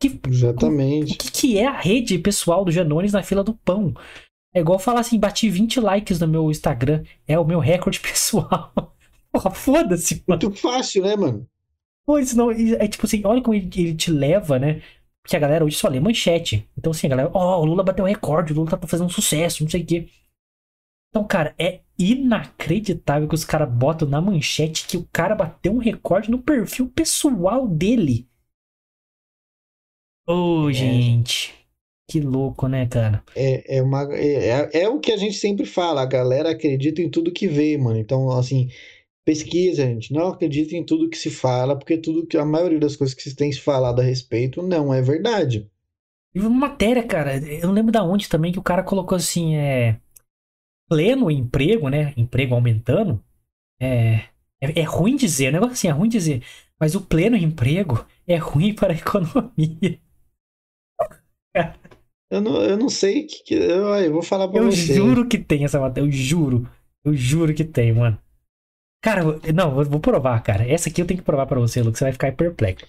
Que, 0.02 0.20
Exatamente. 0.28 1.12
O, 1.12 1.16
o 1.16 1.18
que, 1.18 1.32
que 1.32 1.58
é 1.58 1.68
a 1.68 1.78
rede 1.78 2.18
pessoal 2.18 2.64
do 2.64 2.72
Janones 2.72 3.12
na 3.12 3.22
fila 3.22 3.44
do 3.44 3.54
pão? 3.54 3.94
É 4.54 4.62
igual 4.62 4.80
falar 4.80 5.02
assim, 5.02 5.20
bati 5.20 5.50
20 5.50 5.80
likes 5.80 6.20
no 6.20 6.28
meu 6.28 6.50
Instagram. 6.50 7.04
É 7.28 7.38
o 7.38 7.46
meu 7.46 7.60
recorde 7.60 8.00
pessoal. 8.02 8.72
Porra, 9.32 9.52
foda-se, 9.52 10.24
mano. 10.28 10.42
Muito 10.42 10.60
fácil, 10.60 11.04
né, 11.04 11.16
mano? 11.16 11.48
Pois 12.10 12.34
não, 12.34 12.49
é 12.49 12.88
tipo 12.88 13.05
assim, 13.05 13.22
olha 13.24 13.39
como 13.39 13.53
ele, 13.53 13.70
ele, 13.76 13.95
te 13.95 14.10
leva, 14.10 14.57
né? 14.57 14.82
Porque 15.22 15.36
a 15.36 15.39
galera 15.39 15.64
hoje 15.64 15.76
só 15.76 15.88
lê 15.88 15.99
manchete. 15.99 16.68
Então, 16.76 16.89
assim, 16.89 17.05
a 17.05 17.12
galera, 17.12 17.30
ó, 17.32 17.60
oh, 17.60 17.62
o 17.62 17.66
Lula 17.66 17.84
bateu 17.84 18.03
recorde, 18.03 18.51
o 18.51 18.55
Lula 18.55 18.72
tá 18.72 18.88
fazendo 18.88 19.05
um 19.05 19.12
sucesso, 19.12 19.62
não 19.62 19.70
sei 19.70 19.84
o 19.84 19.86
quê. 19.86 20.10
Então, 21.10 21.24
cara, 21.28 21.53
é 21.55 21.82
inacreditável 21.99 23.28
que 23.28 23.36
os 23.36 23.45
caras 23.45 23.72
botam 23.72 24.07
na 24.10 24.20
manchete 24.20 24.88
que 24.88 24.97
o 24.97 25.07
cara 25.14 25.36
bateu 25.36 25.72
um 25.72 25.78
recorde 25.78 26.32
no 26.32 26.41
perfil 26.41 26.89
pessoal 26.89 27.68
dele. 27.68 28.28
Ô, 30.28 30.64
oh, 30.64 30.70
é. 30.72 30.74
gente. 30.74 31.53
Que 32.10 32.20
louco, 32.20 32.68
né, 32.68 32.88
cara? 32.88 33.24
É, 33.36 33.78
é, 33.78 33.84
uma, 33.84 34.12
é, 34.16 34.47
é, 34.47 34.82
é, 34.82 34.89
o 34.89 34.99
que 34.99 35.12
a 35.12 35.18
gente 35.18 35.36
sempre 35.36 35.64
fala, 35.64 36.01
a 36.01 36.07
galera 36.07 36.49
acredita 36.49 37.03
em 37.03 37.10
tudo 37.12 37.32
que 37.32 37.47
vê, 37.47 37.78
mano. 37.78 37.99
Então, 37.99 38.32
assim, 38.32 38.68
pesquisa, 39.26 39.86
gente. 39.86 40.14
Não 40.14 40.28
acredita 40.28 40.76
em 40.76 40.86
tudo 40.86 41.10
que 41.10 41.18
se 41.18 41.30
fala, 41.30 41.78
porque 41.78 41.98
tudo 41.98 42.26
que 42.26 42.38
a 42.38 42.46
maioria 42.46 42.80
das 42.80 42.96
coisas 42.96 43.16
que 43.16 43.22
se 43.22 43.36
tem 43.36 43.52
se 43.52 43.60
falado 43.60 44.00
a 44.00 44.04
respeito 44.04 44.62
não 44.62 44.94
é 44.94 45.02
verdade. 45.02 45.70
E 46.34 46.40
uma 46.40 46.50
matéria, 46.50 47.04
cara, 47.06 47.38
eu 47.38 47.68
não 47.68 47.74
lembro 47.74 47.92
da 47.92 48.04
onde 48.04 48.30
também 48.30 48.52
que 48.52 48.60
o 48.60 48.64
cara 48.64 48.84
colocou 48.84 49.16
assim, 49.16 49.56
é. 49.56 50.00
Pleno 50.88 51.30
emprego, 51.30 51.90
né? 51.90 52.14
Emprego 52.18 52.56
aumentando. 52.56 53.24
É, 53.80 54.26
é, 54.62 54.80
é 54.82 54.84
ruim 54.84 55.16
dizer, 55.16 55.50
o 55.50 55.52
negócio 55.54 55.74
assim, 55.74 55.88
é 55.88 55.92
ruim 55.92 56.10
dizer. 56.10 56.44
Mas 56.80 56.96
o 56.96 57.02
pleno 57.02 57.36
emprego 57.36 58.06
é 58.28 58.38
ruim 58.38 58.74
para 58.74 58.94
a 58.94 58.96
economia. 58.96 60.00
Eu 62.32 62.42
não, 62.42 62.62
eu 62.62 62.78
não 62.78 62.90
sei 62.90 63.24
que, 63.24 63.44
que 63.44 63.54
eu, 63.56 63.88
eu, 63.96 64.14
vou 64.14 64.22
falar 64.22 64.48
pra 64.48 64.60
eu 64.60 64.66
você. 64.66 64.92
Eu 64.92 64.96
juro 64.96 65.28
que 65.28 65.38
tem 65.38 65.66
essa 65.66 65.80
matéria, 65.80 66.08
eu 66.08 66.12
juro. 66.12 66.70
Eu 67.04 67.14
juro 67.14 67.54
que 67.54 67.64
tem, 67.64 67.92
mano. 67.92 68.20
Cara, 69.02 69.22
não, 69.54 69.84
vou 69.84 70.00
provar, 70.00 70.41
cara. 70.43 70.68
Essa 70.70 70.89
aqui 70.89 71.02
eu 71.02 71.08
tenho 71.08 71.20
que 71.20 71.26
provar 71.26 71.47
pra 71.47 71.60
você, 71.60 71.82
Lucas. 71.82 72.00
Você 72.00 72.06
vai 72.06 72.14
ficar 72.14 72.36
perplexo. 72.36 72.86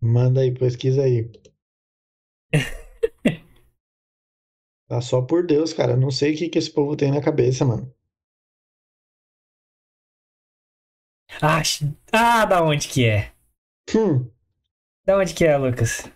Manda 0.00 0.40
aí, 0.40 0.52
pesquisa 0.52 1.02
aí. 1.02 1.30
tá 4.88 5.00
só 5.00 5.20
por 5.22 5.46
Deus, 5.46 5.72
cara. 5.72 5.96
Não 5.96 6.10
sei 6.10 6.34
o 6.34 6.38
que, 6.38 6.48
que 6.48 6.58
esse 6.58 6.72
povo 6.72 6.96
tem 6.96 7.10
na 7.10 7.22
cabeça, 7.22 7.64
mano. 7.64 7.94
Ah, 11.42 11.62
ah, 12.12 12.44
da 12.44 12.62
onde 12.62 12.88
que 12.88 13.06
é? 13.06 13.32
Hum. 13.94 14.30
Da 15.04 15.16
onde 15.18 15.34
que 15.34 15.44
é, 15.44 15.56
Lucas? 15.56 16.10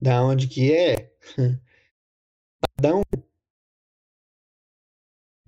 Da 0.00 0.22
onde 0.22 0.48
que 0.48 0.72
é? 0.72 1.12
Adão. 2.78 3.02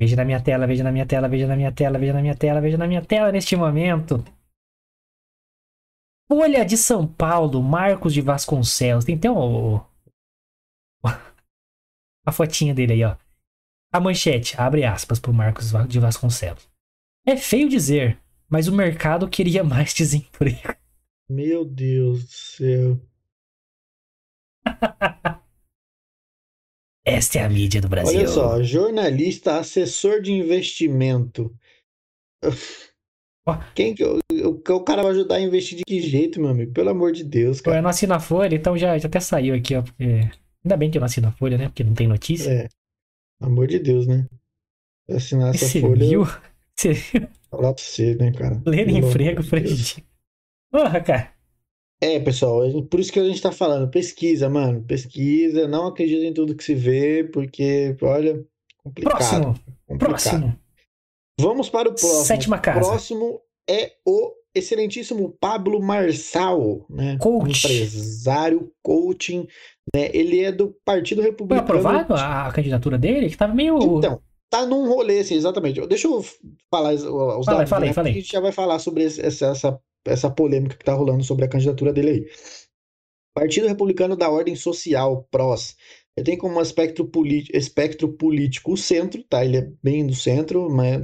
Veja 0.05 0.17
na 0.17 0.25
minha 0.25 0.39
tela, 0.39 0.67
veja 0.67 0.85
na 0.85 0.93
minha 0.93 1.07
tela, 1.07 1.29
veja 1.31 1.47
na 1.47 1.57
minha 1.57 1.73
tela, 1.73 1.99
veja 1.99 2.13
na 2.13 2.21
minha 2.21 2.35
tela, 2.35 2.61
veja 2.61 2.77
na 2.77 2.87
minha 2.87 3.03
tela 3.03 3.33
neste 3.33 3.57
momento. 3.57 4.23
Folha 6.29 6.63
de 6.63 6.77
São 6.77 7.07
Paulo, 7.07 7.63
Marcos 7.63 8.13
de 8.13 8.21
Vasconcelos. 8.21 9.07
Tem 9.07 9.15
até 9.17 9.31
um, 9.31 9.81
a 12.27 12.33
fotinha 12.33 12.75
dele 12.75 12.93
aí, 12.93 13.05
ó. 13.05 13.17
A 13.91 13.99
manchete, 13.99 14.61
abre 14.61 14.85
aspas 14.85 15.19
pro 15.19 15.33
Marcos 15.33 15.73
de 15.89 15.99
Vasconcelos. 15.99 16.69
É 17.27 17.35
feio 17.39 17.67
dizer, 17.67 18.21
mas 18.47 18.69
o 18.69 18.77
mercado 18.77 19.27
queria 19.27 19.65
mais 19.65 19.95
desemprego. 19.95 20.77
Meu 21.31 21.65
Deus 21.65 22.25
do 22.25 22.31
céu. 22.31 23.01
Esta 27.05 27.39
é 27.39 27.43
a 27.43 27.49
mídia 27.49 27.81
do 27.81 27.89
Brasil. 27.89 28.19
Olha 28.19 28.29
só, 28.29 28.63
jornalista, 28.63 29.59
assessor 29.59 30.23
de 30.23 30.33
investimento. 30.33 31.55
Quem 33.75 33.95
que 33.95 34.03
o, 34.03 34.21
o, 34.43 34.81
cara 34.81 35.03
vai 35.03 35.13
ajudar 35.13 35.35
a 35.37 35.41
investir 35.41 35.77
de 35.77 35.85
que 35.85 36.01
jeito, 36.01 36.41
meu 36.41 36.51
amigo? 36.51 36.73
Pelo 36.73 36.89
amor 36.89 37.13
de 37.13 37.23
Deus, 37.23 37.61
cara. 37.61 37.77
Eu 37.77 37.83
não 37.83 37.91
assino 37.91 38.15
a 38.15 38.21
Folha, 38.21 38.55
então 38.55 38.77
já, 38.77 38.97
já 38.97 39.07
até 39.07 39.21
saiu 39.21 39.55
aqui, 39.55 39.75
ó. 39.75 39.83
Porque... 39.83 40.31
Ainda 40.65 40.77
bem 40.79 40.91
que 40.91 40.97
eu 40.97 41.01
não 41.01 41.07
assino 41.07 41.29
a 41.29 41.33
Folha, 41.33 41.59
né? 41.59 41.67
Porque 41.69 41.85
não 41.85 41.93
tem 41.93 42.09
notícia. 42.09 42.51
É. 42.51 42.69
Amor 43.39 43.67
de 43.67 43.79
Deus, 43.79 44.07
né? 44.07 44.27
Assinar 45.11 45.55
essa 45.55 45.67
você 45.67 45.81
folha. 45.81 46.07
Viu? 46.07 46.25
Você 46.77 46.93
viu? 46.93 47.29
Falar 47.49 47.73
pra 47.73 47.85
você, 47.85 48.17
né, 48.17 48.33
cara? 48.33 48.61
Ler 48.67 48.89
emprego, 48.89 49.45
Fred. 49.45 50.05
Porra, 50.73 51.01
cara. 51.01 51.33
É, 52.05 52.21
pessoal, 52.21 52.61
por 52.83 53.01
isso 53.01 53.11
que 53.11 53.19
a 53.19 53.25
gente 53.25 53.41
tá 53.41 53.51
falando, 53.51 53.89
pesquisa, 53.89 54.47
mano, 54.47 54.83
pesquisa, 54.83 55.67
não 55.67 55.87
acredita 55.87 56.23
em 56.27 56.35
tudo 56.35 56.55
que 56.55 56.63
se 56.63 56.75
vê, 56.75 57.25
porque, 57.25 57.97
olha, 58.03 58.45
complicado. 58.85 59.17
Próximo, 59.17 59.55
complicado. 59.87 60.11
próximo. 60.11 60.59
Vamos 61.41 61.71
para 61.71 61.89
o 61.89 61.95
próximo. 61.95 62.25
Sétima 62.27 62.59
casa. 62.59 62.81
Próximo 62.81 63.41
é 63.67 63.93
o 64.07 64.35
excelentíssimo 64.55 65.35
Pablo 65.41 65.83
Marçal, 65.83 66.85
né? 66.91 67.17
Coach. 67.19 67.65
Empresário, 67.65 68.71
coaching, 68.83 69.49
né? 69.95 70.11
Ele 70.13 70.41
é 70.45 70.53
do 70.53 70.77
Partido 70.85 71.23
Republicano. 71.23 71.67
Foi 71.67 71.79
aprovado 71.79 72.13
a 72.13 72.53
candidatura 72.53 72.99
dele? 72.99 73.31
Que 73.31 73.37
tava 73.39 73.55
meio... 73.55 73.79
Então, 73.97 74.21
tá 74.51 74.67
num 74.67 74.87
rolê, 74.87 75.21
assim, 75.21 75.37
exatamente. 75.37 75.81
Deixa 75.87 76.07
eu 76.07 76.23
falar 76.71 76.93
os 76.93 77.03
dados, 77.03 77.47
falei, 77.47 77.67
falei, 77.67 77.89
né? 77.89 77.95
falei. 77.95 78.13
A 78.13 78.15
gente 78.17 78.31
já 78.31 78.41
vai 78.41 78.53
falar 78.53 78.79
sobre 78.79 79.05
essa, 79.05 79.47
essa 79.47 79.81
essa 80.07 80.31
polêmica 80.31 80.77
que 80.77 80.83
está 80.83 80.95
rolando 80.95 81.25
sobre 81.25 81.45
a 81.45 81.49
candidatura 81.49 81.93
dele 81.93 82.11
aí. 82.11 82.27
Partido 83.35 83.67
Republicano 83.67 84.17
da 84.17 84.31
Ordem 84.31 84.55
Social, 84.55 85.27
PROS, 85.31 85.77
Ele 86.17 86.25
tem 86.25 86.39
como 86.39 86.61
espectro, 86.61 87.11
espectro 87.53 88.13
político 88.13 88.73
o 88.73 88.77
centro, 88.77 89.23
tá? 89.25 89.45
Ele 89.45 89.57
é 89.57 89.69
bem 89.83 90.07
do 90.07 90.15
centro, 90.15 90.71
mas 90.71 91.03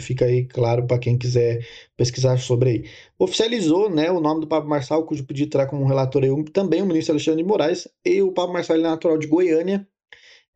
fica 0.00 0.24
aí 0.24 0.46
claro 0.46 0.84
para 0.86 0.98
quem 0.98 1.16
quiser 1.16 1.64
pesquisar 1.96 2.36
sobre 2.38 2.70
aí. 2.70 2.84
Oficializou, 3.18 3.88
né, 3.88 4.10
o 4.10 4.20
nome 4.20 4.40
do 4.40 4.48
Pablo 4.48 4.68
Marçal, 4.68 5.06
cujo 5.06 5.24
pedido 5.24 5.50
terá 5.50 5.66
como 5.66 5.86
relator 5.86 6.24
aí, 6.24 6.44
também 6.52 6.82
o 6.82 6.86
ministro 6.86 7.12
Alexandre 7.12 7.42
de 7.42 7.48
Moraes, 7.48 7.86
e 8.04 8.20
o 8.20 8.32
Pablo 8.32 8.52
Marçal 8.52 8.76
é 8.76 8.80
natural 8.80 9.16
de 9.16 9.28
Goiânia. 9.28 9.86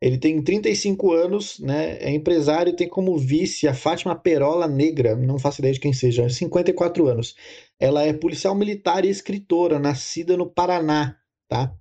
Ele 0.01 0.17
tem 0.17 0.41
35 0.43 1.13
anos, 1.13 1.59
né, 1.59 1.97
é 2.01 2.11
empresário 2.11 2.71
e 2.71 2.75
tem 2.75 2.89
como 2.89 3.17
vice 3.17 3.69
a 3.69 3.73
Fátima 3.73 4.13
Perola 4.15 4.67
Negra, 4.67 5.15
não 5.15 5.39
faço 5.39 5.61
ideia 5.61 5.73
de 5.73 5.79
quem 5.79 5.93
seja, 5.93 6.27
54 6.27 7.07
anos. 7.07 7.35
Ela 7.83 8.05
é 8.05 8.13
policial 8.13 8.55
militar 8.55 9.03
e 9.03 9.09
escritora, 9.09 9.77
nascida 9.77 10.37
no 10.37 10.49
Paraná, 10.49 11.17
tá? 11.49 11.75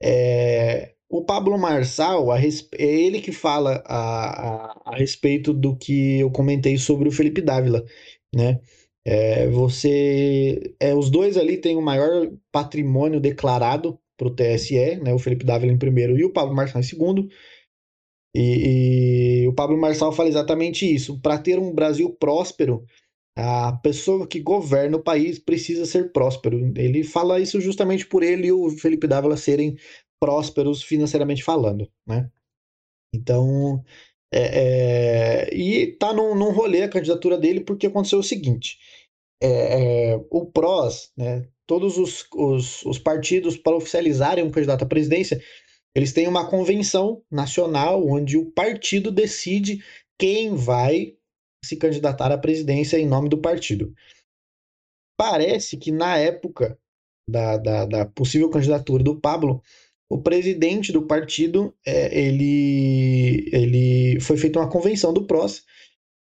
É, 0.00 0.94
o 1.08 1.24
Pablo 1.24 1.58
Marçal, 1.58 2.30
a, 2.30 2.38
é 2.40 2.52
ele 2.78 3.20
que 3.20 3.32
fala 3.32 3.82
a, 3.84 4.68
a, 4.68 4.92
a, 4.92 4.96
respeito 4.96 5.52
do 5.52 5.76
que 5.76 6.20
eu 6.20 6.30
comentei 6.30 6.78
sobre 6.78 7.08
o 7.08 7.12
Felipe 7.12 7.40
Dávila, 7.40 7.84
né? 8.32 8.60
É, 9.04 9.48
você, 9.48 10.74
é, 10.78 10.94
os 10.94 11.10
dois 11.10 11.36
ali 11.36 11.56
têm 11.56 11.76
o 11.76 11.82
maior 11.82 12.30
patrimônio 12.52 13.20
declarado 13.20 13.98
para 14.16 14.28
o 14.28 14.34
TSE, 14.34 14.96
né? 15.02 15.12
O 15.12 15.18
Felipe 15.18 15.44
Dávila 15.44 15.72
em 15.72 15.78
primeiro 15.78 16.16
e 16.16 16.24
o 16.24 16.32
Pablo 16.32 16.54
Marçal 16.54 16.80
em 16.80 16.84
segundo. 16.84 17.28
E, 18.32 19.42
e 19.44 19.48
o 19.48 19.52
Pablo 19.52 19.76
Marçal 19.76 20.12
fala 20.12 20.28
exatamente 20.28 20.86
isso. 20.92 21.20
Para 21.20 21.38
ter 21.38 21.58
um 21.58 21.74
Brasil 21.74 22.08
próspero, 22.10 22.84
a 23.36 23.72
pessoa 23.82 24.26
que 24.26 24.40
governa 24.40 24.96
o 24.96 25.02
país 25.02 25.38
precisa 25.38 25.84
ser 25.86 26.12
próspero. 26.12 26.72
Ele 26.76 27.02
fala 27.02 27.40
isso 27.40 27.60
justamente 27.60 28.06
por 28.06 28.22
ele 28.22 28.48
e 28.48 28.52
o 28.52 28.70
Felipe 28.70 29.06
Dávila 29.06 29.36
serem 29.36 29.76
prósperos 30.20 30.82
financeiramente 30.82 31.42
falando, 31.42 31.90
né? 32.06 32.30
Então, 33.12 33.84
é, 34.32 35.48
é, 35.48 35.54
e 35.54 35.92
tá 35.98 36.12
num, 36.12 36.34
num 36.34 36.50
rolê 36.50 36.82
a 36.82 36.88
candidatura 36.88 37.38
dele 37.38 37.60
porque 37.60 37.86
aconteceu 37.86 38.18
o 38.18 38.22
seguinte: 38.24 38.78
é, 39.42 40.12
é 40.12 40.20
o 40.30 40.46
PROS, 40.46 41.12
né, 41.16 41.46
todos 41.66 41.98
os, 41.98 42.26
os, 42.34 42.84
os, 42.84 42.98
partidos 42.98 43.56
para 43.56 43.76
oficializarem 43.76 44.44
um 44.44 44.50
candidato 44.50 44.82
à 44.82 44.86
presidência, 44.86 45.40
eles 45.94 46.12
têm 46.12 46.26
uma 46.26 46.48
convenção 46.48 47.22
nacional 47.30 48.06
onde 48.06 48.36
o 48.36 48.50
partido 48.50 49.10
decide 49.10 49.82
quem 50.18 50.54
vai 50.54 51.13
se 51.64 51.76
candidatar 51.76 52.30
à 52.30 52.38
presidência 52.38 52.98
em 52.98 53.06
nome 53.06 53.28
do 53.28 53.40
partido. 53.40 53.92
Parece 55.16 55.76
que 55.76 55.90
na 55.90 56.16
época 56.16 56.78
da, 57.28 57.56
da, 57.56 57.86
da 57.86 58.06
possível 58.06 58.50
candidatura 58.50 59.02
do 59.02 59.20
Pablo, 59.20 59.62
o 60.10 60.20
presidente 60.20 60.92
do 60.92 61.06
partido, 61.06 61.74
é, 61.86 62.16
ele, 62.18 63.48
ele 63.52 64.20
foi 64.20 64.36
feita 64.36 64.58
uma 64.58 64.70
convenção 64.70 65.12
do 65.12 65.26
PROS, 65.26 65.64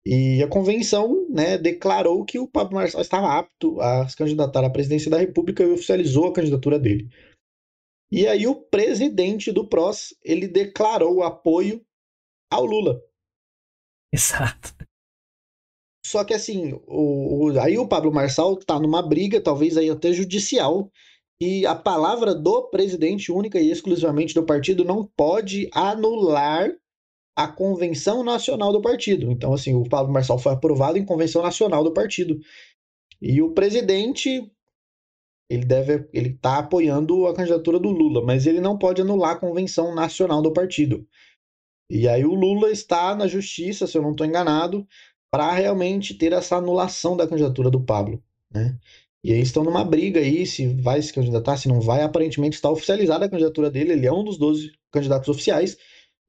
e 0.09 0.41
a 0.41 0.47
convenção 0.47 1.27
né, 1.29 1.57
declarou 1.57 2.23
que 2.23 2.39
o 2.39 2.47
Pablo 2.47 2.75
Marçal 2.75 3.01
estava 3.01 3.37
apto 3.37 3.81
a 3.81 4.07
se 4.07 4.15
candidatar 4.15 4.63
à 4.63 4.69
presidência 4.69 5.11
da 5.11 5.17
República 5.17 5.61
e 5.61 5.69
oficializou 5.69 6.27
a 6.27 6.33
candidatura 6.33 6.79
dele. 6.79 7.09
E 8.09 8.25
aí 8.25 8.47
o 8.47 8.55
presidente 8.55 9.51
do 9.51 9.67
PROS, 9.67 10.15
ele 10.23 10.47
declarou 10.47 11.23
apoio 11.23 11.85
ao 12.49 12.63
Lula. 12.63 13.01
Exato. 14.13 14.73
Só 16.07 16.23
que 16.23 16.33
assim, 16.33 16.79
o, 16.87 17.49
o, 17.51 17.59
aí 17.59 17.77
o 17.77 17.85
Pablo 17.85 18.13
Marçal 18.13 18.57
está 18.57 18.79
numa 18.79 19.01
briga, 19.01 19.41
talvez 19.41 19.75
aí 19.75 19.89
até 19.89 20.13
judicial, 20.13 20.89
e 21.39 21.65
a 21.65 21.75
palavra 21.75 22.33
do 22.33 22.69
presidente, 22.69 23.29
única 23.29 23.59
e 23.59 23.69
exclusivamente 23.69 24.33
do 24.33 24.45
partido, 24.45 24.85
não 24.85 25.03
pode 25.03 25.69
anular 25.73 26.73
a 27.35 27.45
convenção 27.45 28.23
nacional 28.23 28.71
do 28.71 28.81
partido. 28.81 29.29
Então, 29.29 29.53
assim, 29.53 29.75
o 29.75 29.83
Pablo 29.83 30.13
Marçal 30.13 30.39
foi 30.39 30.53
aprovado 30.53 30.97
em 30.97 31.05
convenção 31.05 31.43
nacional 31.43 31.83
do 31.83 31.93
partido. 31.93 32.39
E 33.21 33.41
o 33.41 33.51
presidente, 33.51 34.49
ele 35.49 35.65
deve, 35.65 36.07
ele 36.13 36.29
está 36.29 36.59
apoiando 36.59 37.27
a 37.27 37.35
candidatura 37.35 37.79
do 37.79 37.89
Lula, 37.89 38.23
mas 38.23 38.47
ele 38.47 38.61
não 38.61 38.77
pode 38.77 39.01
anular 39.01 39.31
a 39.31 39.39
convenção 39.39 39.93
nacional 39.93 40.41
do 40.41 40.53
partido. 40.53 41.05
E 41.91 42.07
aí 42.07 42.23
o 42.25 42.33
Lula 42.33 42.71
está 42.71 43.13
na 43.13 43.27
justiça, 43.27 43.85
se 43.85 43.97
eu 43.97 44.01
não 44.01 44.11
estou 44.11 44.25
enganado, 44.25 44.87
para 45.31 45.51
realmente 45.51 46.13
ter 46.13 46.33
essa 46.33 46.55
anulação 46.55 47.15
da 47.15 47.27
candidatura 47.27 47.69
do 47.69 47.81
Pablo, 47.81 48.21
né? 48.51 48.77
E 49.23 49.31
eles 49.31 49.47
estão 49.49 49.63
numa 49.63 49.83
briga 49.83 50.19
aí, 50.19 50.45
se 50.45 50.67
vai 50.67 51.01
se 51.01 51.11
candidatar, 51.11 51.57
se 51.57 51.67
não 51.67 51.81
vai. 51.81 52.01
Aparentemente 52.01 52.55
está 52.55 52.69
oficializada 52.69 53.25
a 53.25 53.29
candidatura 53.29 53.69
dele, 53.69 53.93
ele 53.93 54.05
é 54.05 54.13
um 54.13 54.23
dos 54.23 54.37
12 54.37 54.71
candidatos 54.91 55.27
oficiais, 55.27 55.77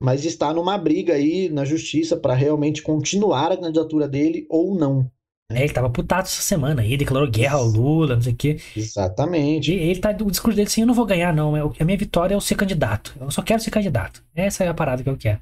mas 0.02 0.24
está 0.24 0.52
numa 0.52 0.76
briga 0.76 1.14
aí 1.14 1.48
na 1.48 1.64
justiça 1.64 2.16
para 2.16 2.34
realmente 2.34 2.82
continuar 2.82 3.52
a 3.52 3.56
candidatura 3.56 4.08
dele 4.08 4.46
ou 4.48 4.74
não. 4.74 5.02
Né? 5.50 5.58
É, 5.58 5.58
ele 5.58 5.66
estava 5.66 5.88
putado 5.88 6.22
essa 6.22 6.42
semana 6.42 6.82
aí, 6.82 6.96
declarou 6.96 7.30
guerra 7.30 7.58
ao 7.58 7.66
Lula, 7.66 8.16
não 8.16 8.22
sei 8.22 8.32
o 8.32 8.36
quê. 8.36 8.58
Exatamente. 8.76 9.72
E 9.72 9.78
ele 9.78 10.00
tá, 10.00 10.10
o 10.10 10.30
discurso 10.30 10.56
dele 10.56 10.66
assim, 10.68 10.80
eu 10.80 10.86
não 10.86 10.94
vou 10.94 11.06
ganhar 11.06 11.32
não, 11.32 11.54
a 11.78 11.84
minha 11.84 11.96
vitória 11.96 12.34
é 12.34 12.36
o 12.36 12.40
ser 12.40 12.56
candidato. 12.56 13.14
Eu 13.20 13.30
só 13.30 13.42
quero 13.42 13.62
ser 13.62 13.70
candidato. 13.70 14.24
Essa 14.34 14.64
é 14.64 14.68
a 14.68 14.74
parada 14.74 15.02
que 15.02 15.08
eu 15.08 15.16
quero 15.16 15.40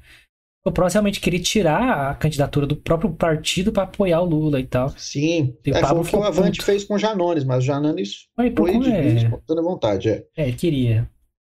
o 0.67 0.71
PROS 0.71 0.93
realmente 0.93 1.19
queria 1.19 1.39
tirar 1.39 2.11
a 2.11 2.15
candidatura 2.15 2.65
do 2.65 2.75
próprio 2.75 3.11
partido 3.11 3.71
para 3.71 3.83
apoiar 3.83 4.21
o 4.21 4.25
Lula 4.25 4.59
e 4.59 4.65
tal. 4.65 4.89
Sim. 4.97 5.55
E 5.65 5.71
é, 5.71 5.85
foi 5.85 5.99
o 5.99 6.03
que 6.03 6.15
o 6.15 6.23
Avante 6.23 6.63
fez 6.63 6.83
com 6.83 6.95
o 6.95 6.99
Janones, 6.99 7.43
mas 7.43 7.63
o 7.63 7.67
Janones 7.67 8.27
foi 8.35 8.49
de 8.49 8.91
é... 8.91 9.07
espontânea 9.15 9.63
vontade. 9.63 10.09
É, 10.09 10.25
é 10.35 10.51
queria. 10.51 11.09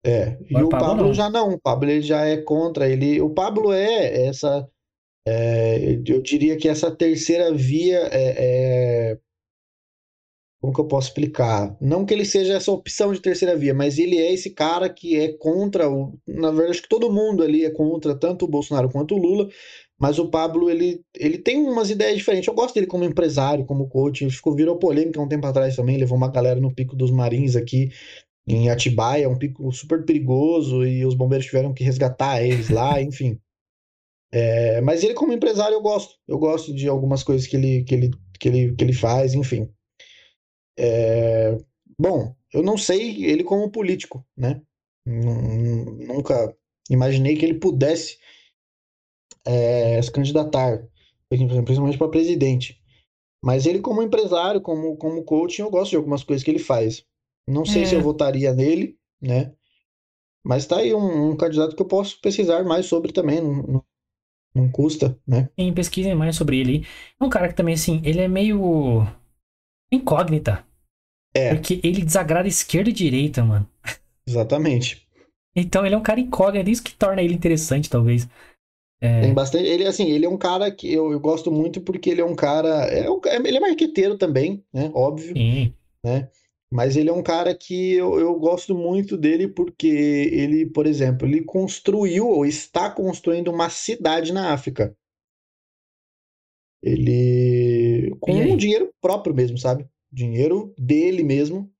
É, 0.05 0.37
e 0.49 0.55
o, 0.55 0.69
Pablo, 0.69 0.87
Pablo 0.87 1.13
já 1.13 1.29
não, 1.29 1.49
o 1.49 1.59
Pablo 1.59 1.89
ele 1.89 2.01
já 2.01 2.25
é 2.25 2.37
contra, 2.37 2.87
ele, 2.87 3.19
o 3.19 3.29
Pablo 3.29 3.73
é 3.73 4.27
essa, 4.27 4.65
é, 5.27 5.99
eu 6.05 6.21
diria 6.21 6.55
que 6.55 6.69
essa 6.69 6.89
terceira 6.89 7.53
via 7.53 8.07
é, 8.11 8.35
é 9.11 9.17
como 10.59 10.73
que 10.73 10.81
eu 10.81 10.87
posso 10.87 11.09
explicar? 11.09 11.75
Não 11.79 12.05
que 12.05 12.13
ele 12.13 12.25
seja 12.25 12.55
essa 12.55 12.71
opção 12.71 13.13
de 13.13 13.21
terceira 13.21 13.55
via, 13.55 13.73
mas 13.73 13.99
ele 13.99 14.17
é 14.17 14.33
esse 14.33 14.49
cara 14.49 14.89
que 14.89 15.15
é 15.15 15.33
contra 15.37 15.89
o. 15.89 16.17
Na 16.27 16.49
verdade, 16.49 16.71
acho 16.71 16.81
que 16.81 16.89
todo 16.89 17.11
mundo 17.13 17.43
ali 17.43 17.63
é 17.63 17.69
contra 17.69 18.17
tanto 18.17 18.45
o 18.45 18.47
Bolsonaro 18.47 18.89
quanto 18.89 19.15
o 19.15 19.17
Lula. 19.17 19.47
Mas 19.99 20.19
o 20.19 20.29
Pablo, 20.29 20.69
ele, 20.69 21.01
ele 21.15 21.39
tem 21.39 21.57
umas 21.57 21.89
ideias 21.89 22.17
diferentes. 22.17 22.47
Eu 22.47 22.53
gosto 22.53 22.75
dele 22.75 22.87
como 22.87 23.03
empresário, 23.03 23.65
como 23.65 23.89
coach. 23.89 24.29
Ficou, 24.29 24.55
virou 24.55 24.77
polêmica 24.77 25.21
um 25.21 25.27
tempo 25.27 25.47
atrás 25.47 25.75
também. 25.75 25.97
Levou 25.97 26.17
uma 26.17 26.31
galera 26.31 26.59
no 26.59 26.73
Pico 26.73 26.95
dos 26.95 27.11
Marins 27.11 27.55
aqui 27.55 27.89
em 28.47 28.69
Atibaia, 28.69 29.29
um 29.29 29.37
pico 29.37 29.71
super 29.71 30.05
perigoso. 30.05 30.85
E 30.85 31.05
os 31.05 31.15
bombeiros 31.15 31.47
tiveram 31.47 31.73
que 31.73 31.83
resgatar 31.83 32.41
eles 32.43 32.69
lá, 32.69 33.01
enfim. 33.01 33.39
É, 34.31 34.81
mas 34.81 35.03
ele, 35.03 35.13
como 35.13 35.33
empresário, 35.33 35.75
eu 35.75 35.81
gosto. 35.81 36.15
Eu 36.27 36.37
gosto 36.37 36.73
de 36.73 36.87
algumas 36.87 37.23
coisas 37.23 37.47
que 37.47 37.55
ele, 37.55 37.83
que 37.83 37.95
ele, 37.95 38.11
que 38.39 38.47
ele, 38.49 38.75
que 38.75 38.83
ele 38.83 38.93
faz, 38.93 39.33
enfim. 39.33 39.69
É, 40.77 41.57
bom, 41.97 42.35
eu 42.53 42.61
não 42.61 42.77
sei 42.77 43.25
ele 43.25 43.43
como 43.43 43.71
político, 43.71 44.25
né? 44.35 44.61
Nunca 45.05 46.55
imaginei 46.89 47.35
que 47.35 47.45
ele 47.45 47.59
pudesse 47.59 48.17
é, 49.45 50.01
se 50.01 50.11
candidatar, 50.11 50.85
principalmente 51.29 51.97
para 51.97 52.09
presidente. 52.09 52.81
Mas 53.43 53.65
ele, 53.65 53.79
como 53.79 54.03
empresário, 54.03 54.59
como, 54.59 54.97
como 54.97 55.23
coaching, 55.23 55.61
eu 55.61 55.69
gosto 55.69 55.91
de 55.91 55.95
algumas 55.95 56.23
coisas 56.23 56.43
que 56.43 56.51
ele 56.51 56.59
faz. 56.59 57.05
Não 57.47 57.65
sei 57.65 57.83
é. 57.83 57.85
se 57.85 57.95
eu 57.95 57.99
é. 57.99 58.03
votaria 58.03 58.53
nele, 58.53 58.97
né? 59.21 59.53
Mas 60.45 60.65
tá 60.65 60.77
aí 60.77 60.93
um, 60.93 61.31
um, 61.31 61.37
candidato 61.37 61.75
que 61.75 61.81
eu 61.81 61.87
posso 61.87 62.19
pesquisar 62.19 62.63
mais 62.63 62.85
sobre 62.85 63.13
também. 63.13 63.41
Não, 63.41 63.63
não, 63.63 63.85
não 64.53 64.71
custa, 64.71 65.17
né? 65.25 65.49
Sim, 65.57 65.73
pesquisem 65.73 66.15
mais 66.15 66.35
sobre 66.35 66.59
ele. 66.59 66.85
É 67.19 67.23
um 67.23 67.29
cara 67.29 67.47
que 67.47 67.55
também, 67.55 67.75
assim, 67.75 68.01
ele 68.03 68.19
é 68.19 68.27
meio 68.27 69.05
incógnita. 69.91 70.66
É. 71.33 71.53
Porque 71.53 71.79
ele 71.83 72.03
desagrada 72.03 72.47
esquerda 72.47 72.89
e 72.89 72.93
direita, 72.93 73.43
mano. 73.43 73.67
Exatamente. 74.27 75.07
Então 75.55 75.85
ele 75.85 75.95
é 75.95 75.97
um 75.97 76.03
cara 76.03 76.19
incógnito, 76.19 76.69
isso 76.69 76.83
que 76.83 76.93
torna 76.93 77.21
ele 77.21 77.33
interessante, 77.33 77.89
talvez. 77.89 78.27
É... 79.01 79.21
Tem 79.21 79.33
bastante. 79.33 79.65
Ele, 79.65 79.85
assim, 79.85 80.09
ele 80.09 80.25
é 80.25 80.29
um 80.29 80.37
cara 80.37 80.71
que 80.71 80.91
eu, 80.91 81.11
eu 81.11 81.19
gosto 81.19 81.51
muito 81.51 81.81
porque 81.81 82.09
ele 82.09 82.21
é 82.21 82.25
um 82.25 82.35
cara. 82.35 82.85
É 82.85 83.09
um, 83.09 83.19
ele 83.25 83.57
é 83.57 83.59
marqueteiro 83.59 84.17
também, 84.17 84.63
né? 84.73 84.91
Óbvio. 84.93 85.35
Sim. 85.35 85.73
Né? 86.03 86.29
Mas 86.71 86.97
ele 86.97 87.09
é 87.09 87.13
um 87.13 87.23
cara 87.23 87.55
que 87.55 87.93
eu, 87.93 88.19
eu 88.19 88.37
gosto 88.37 88.75
muito 88.75 89.15
dele 89.17 89.47
porque 89.47 89.87
ele, 89.87 90.65
por 90.65 90.85
exemplo, 90.85 91.27
ele 91.27 91.43
construiu 91.43 92.27
ou 92.27 92.45
está 92.45 92.89
construindo 92.89 93.49
uma 93.49 93.69
cidade 93.69 94.33
na 94.33 94.51
África. 94.51 94.95
Ele. 96.83 98.15
com 98.19 98.31
um 98.31 98.57
dinheiro 98.57 98.91
próprio 99.01 99.33
mesmo, 99.33 99.57
sabe? 99.57 99.87
Dinheiro 100.11 100.73
dele 100.77 101.23
mesmo. 101.23 101.71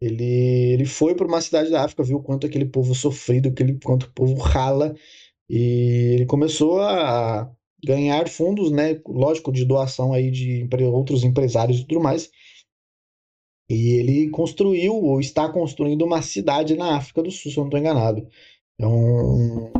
Ele, 0.00 0.24
ele 0.72 0.84
foi 0.84 1.14
para 1.14 1.26
uma 1.26 1.40
cidade 1.40 1.70
da 1.70 1.84
África, 1.84 2.02
viu 2.02 2.20
quanto 2.20 2.46
aquele 2.46 2.66
povo 2.66 2.94
sofrido, 2.94 3.48
aquele, 3.48 3.78
quanto 3.82 4.04
o 4.04 4.12
povo 4.12 4.34
rala, 4.34 4.94
e 5.48 6.14
ele 6.14 6.26
começou 6.26 6.80
a 6.80 7.50
ganhar 7.84 8.28
fundos, 8.28 8.70
né, 8.70 9.00
lógico, 9.06 9.52
de 9.52 9.64
doação 9.64 10.12
aí 10.12 10.30
de 10.30 10.66
outros 10.84 11.24
empresários 11.24 11.80
e 11.80 11.86
tudo 11.86 12.00
mais. 12.00 12.30
E 13.68 13.92
ele 13.98 14.28
construiu, 14.30 14.94
ou 14.94 15.20
está 15.20 15.48
construindo 15.50 16.04
uma 16.04 16.20
cidade 16.20 16.76
na 16.76 16.96
África 16.96 17.22
do 17.22 17.30
Sul, 17.30 17.50
se 17.50 17.56
eu 17.56 17.62
não 17.62 17.68
estou 17.68 17.80
enganado. 17.80 18.26
É 18.78 18.86
um, 18.86 19.72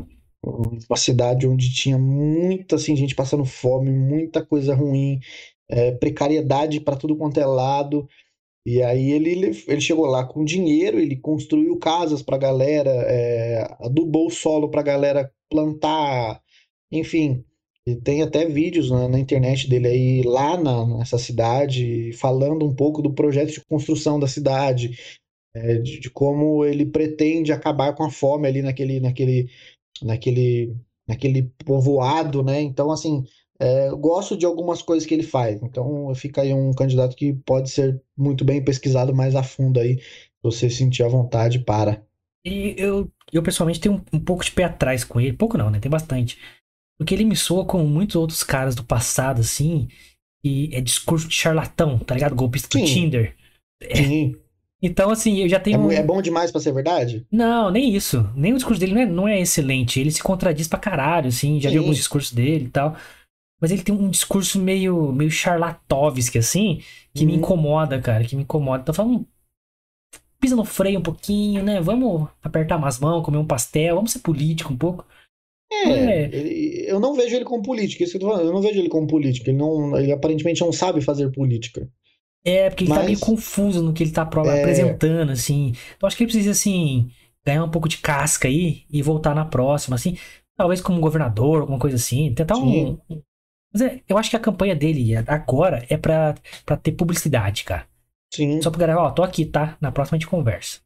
uma 0.88 0.96
cidade 0.96 1.46
onde 1.46 1.72
tinha 1.74 1.98
muita 1.98 2.76
assim, 2.76 2.96
gente 2.96 3.14
passando 3.14 3.44
fome, 3.44 3.90
muita 3.90 4.44
coisa 4.44 4.74
ruim, 4.74 5.18
é, 5.68 5.92
precariedade 5.92 6.80
para 6.80 6.96
tudo 6.96 7.16
quanto 7.16 7.40
é 7.40 7.46
lado. 7.46 8.08
E 8.66 8.82
aí 8.82 9.12
ele, 9.12 9.50
ele 9.68 9.80
chegou 9.80 10.06
lá 10.06 10.24
com 10.26 10.44
dinheiro, 10.44 10.98
ele 10.98 11.16
construiu 11.16 11.78
casas 11.78 12.22
para 12.22 12.36
a 12.36 12.38
galera, 12.38 12.90
é, 12.90 13.76
adubou 13.80 14.28
o 14.28 14.30
solo 14.30 14.70
para 14.70 14.80
a 14.80 14.84
galera 14.84 15.30
plantar, 15.50 16.40
enfim. 16.90 17.44
E 17.86 17.94
tem 17.94 18.22
até 18.22 18.46
vídeos 18.46 18.90
na, 18.90 19.06
na 19.08 19.18
internet 19.18 19.68
dele 19.68 19.88
aí 19.88 20.22
lá 20.22 20.56
na, 20.56 20.86
nessa 20.86 21.18
cidade, 21.18 22.12
falando 22.14 22.64
um 22.64 22.74
pouco 22.74 23.02
do 23.02 23.12
projeto 23.12 23.52
de 23.52 23.64
construção 23.66 24.18
da 24.18 24.26
cidade, 24.26 24.98
é, 25.54 25.78
de, 25.78 26.00
de, 26.00 26.10
como 26.10 26.64
ele 26.64 26.86
pretende 26.86 27.52
acabar 27.52 27.94
com 27.94 28.04
a 28.04 28.10
fome 28.10 28.48
ali 28.48 28.62
naquele, 28.62 29.00
naquele, 29.00 29.50
naquele, 30.02 30.74
naquele 31.06 31.42
povoado, 31.64 32.42
né? 32.42 32.62
Então, 32.62 32.90
assim, 32.90 33.24
é, 33.58 33.88
eu 33.88 33.96
gosto 33.96 34.36
de 34.36 34.44
algumas 34.44 34.82
coisas 34.82 35.06
que 35.06 35.14
ele 35.14 35.22
faz. 35.22 35.62
Então, 35.62 36.12
fica 36.14 36.42
aí 36.42 36.52
um 36.52 36.72
candidato 36.72 37.16
que 37.16 37.32
pode 37.32 37.70
ser 37.70 38.00
muito 38.16 38.44
bem 38.44 38.62
pesquisado 38.62 39.14
mais 39.14 39.34
a 39.34 39.42
fundo 39.42 39.78
aí, 39.78 39.98
se 39.98 40.42
você 40.42 40.68
sentir 40.68 41.02
a 41.02 41.08
vontade 41.08 41.60
para. 41.60 42.02
E 42.44 42.74
eu, 42.76 43.10
eu 43.32 43.42
pessoalmente 43.42 43.80
tenho 43.80 43.96
um, 43.96 44.16
um 44.16 44.20
pouco 44.20 44.44
de 44.44 44.50
pé 44.50 44.64
atrás 44.64 45.04
com 45.04 45.20
ele. 45.20 45.32
Pouco 45.32 45.56
não, 45.56 45.70
né? 45.70 45.78
Tem 45.78 45.90
bastante. 45.90 46.38
Porque 46.98 47.14
ele 47.14 47.24
me 47.24 47.36
soa 47.36 47.64
como 47.64 47.86
muitos 47.86 48.16
outros 48.16 48.42
caras 48.42 48.74
do 48.74 48.84
passado, 48.84 49.40
assim. 49.40 49.88
E 50.44 50.74
é 50.74 50.80
discurso 50.80 51.26
de 51.26 51.34
charlatão, 51.34 51.98
tá 51.98 52.14
ligado? 52.14 52.34
Golpista 52.34 52.78
do 52.78 52.84
Tinder. 52.84 53.34
Sim. 53.94 54.34
É. 54.38 54.44
Então, 54.82 55.10
assim, 55.10 55.38
eu 55.38 55.48
já 55.48 55.58
tenho. 55.58 55.90
É, 55.90 55.96
é 55.96 56.02
bom 56.02 56.20
demais 56.20 56.52
para 56.52 56.60
ser 56.60 56.72
verdade? 56.72 57.26
Não, 57.32 57.70
nem 57.70 57.94
isso. 57.94 58.30
Nem 58.36 58.52
o 58.52 58.56
discurso 58.56 58.78
dele 58.78 58.92
não 58.92 59.00
é, 59.00 59.06
não 59.06 59.28
é 59.28 59.40
excelente. 59.40 59.98
Ele 59.98 60.10
se 60.10 60.22
contradiz 60.22 60.68
pra 60.68 60.78
caralho, 60.78 61.28
assim. 61.28 61.58
Já 61.58 61.70
Sim. 61.70 61.76
vi 61.76 61.78
alguns 61.78 61.96
discursos 61.96 62.32
dele 62.32 62.66
e 62.66 62.68
tal. 62.68 62.94
Mas 63.60 63.70
ele 63.70 63.82
tem 63.82 63.94
um 63.94 64.10
discurso 64.10 64.58
meio, 64.60 65.12
meio 65.12 65.30
charlatovski, 65.30 66.38
assim, 66.38 66.82
que 67.14 67.24
me 67.24 67.32
uhum. 67.32 67.38
incomoda, 67.38 68.00
cara. 68.00 68.24
Que 68.24 68.36
me 68.36 68.42
incomoda. 68.42 68.82
Então, 68.82 68.94
falando. 68.94 69.26
Pisa 70.40 70.56
no 70.56 70.64
freio 70.64 70.98
um 70.98 71.02
pouquinho, 71.02 71.62
né? 71.62 71.80
Vamos 71.80 72.28
apertar 72.42 72.76
umas 72.76 72.98
mãos, 72.98 73.24
comer 73.24 73.38
um 73.38 73.46
pastel, 73.46 73.94
vamos 73.94 74.12
ser 74.12 74.18
político 74.18 74.72
um 74.72 74.76
pouco. 74.76 75.06
É, 75.72 75.88
é. 75.88 76.24
Ele, 76.32 76.84
eu 76.86 77.00
não 77.00 77.14
vejo 77.14 77.34
ele 77.34 77.44
como 77.44 77.62
político, 77.62 78.02
isso 78.02 78.12
que 78.12 78.16
eu 78.18 78.20
tô 78.20 78.28
falando. 78.28 78.46
Eu 78.46 78.52
não 78.52 78.60
vejo 78.60 78.78
ele 78.78 78.88
como 78.88 79.06
político. 79.06 79.48
Ele, 79.48 79.56
não, 79.56 79.96
ele 79.96 80.12
aparentemente 80.12 80.60
não 80.60 80.72
sabe 80.72 81.00
fazer 81.00 81.30
política. 81.32 81.88
É, 82.44 82.68
porque 82.68 82.84
ele 82.84 82.90
Mas... 82.90 82.98
tá 82.98 83.04
meio 83.06 83.18
confuso 83.18 83.82
no 83.82 83.92
que 83.92 84.02
ele 84.02 84.12
tá 84.12 84.28
é... 84.44 84.60
apresentando, 84.60 85.32
assim. 85.32 85.72
Então 85.96 86.06
acho 86.06 86.16
que 86.16 86.24
ele 86.24 86.30
precisa, 86.30 86.50
assim, 86.50 87.10
ganhar 87.44 87.64
um 87.64 87.70
pouco 87.70 87.88
de 87.88 87.98
casca 87.98 88.48
aí 88.48 88.82
e 88.90 89.00
voltar 89.00 89.34
na 89.34 89.44
próxima, 89.44 89.96
assim. 89.96 90.16
Talvez 90.56 90.80
como 90.80 91.00
governador, 91.00 91.62
alguma 91.62 91.78
coisa 91.78 91.96
assim. 91.96 92.32
Tentar 92.34 92.56
Sim. 92.56 92.98
um. 93.10 93.22
Mas 93.74 93.82
é, 93.82 94.00
eu 94.08 94.16
acho 94.16 94.30
que 94.30 94.36
a 94.36 94.40
campanha 94.40 94.76
dele 94.76 95.16
agora 95.26 95.84
é 95.90 95.96
pra, 95.96 96.36
pra 96.64 96.76
ter 96.76 96.92
publicidade, 96.92 97.64
cara. 97.64 97.86
Sim. 98.32 98.62
Só 98.62 98.70
pra 98.70 98.78
galera, 98.78 99.00
ó, 99.00 99.10
tô 99.10 99.24
aqui, 99.24 99.44
tá? 99.44 99.76
Na 99.80 99.90
próxima 99.90 100.16
a 100.16 100.18
gente 100.20 100.30
conversa. 100.30 100.78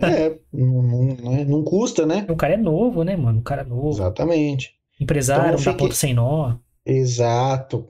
É, 0.00 0.38
não, 0.52 0.82
não, 0.82 1.44
não, 1.44 1.64
custa, 1.64 2.06
né? 2.06 2.26
O 2.28 2.36
cara 2.36 2.54
é 2.54 2.56
novo, 2.56 3.04
né, 3.04 3.16
mano? 3.16 3.40
O 3.40 3.42
cara 3.42 3.62
é 3.62 3.64
novo. 3.64 3.90
Exatamente. 3.90 4.74
Empresário, 5.00 5.58
então, 5.58 5.74
fique... 5.74 5.96
sem 5.96 6.14
nó. 6.14 6.54
Exato. 6.86 7.88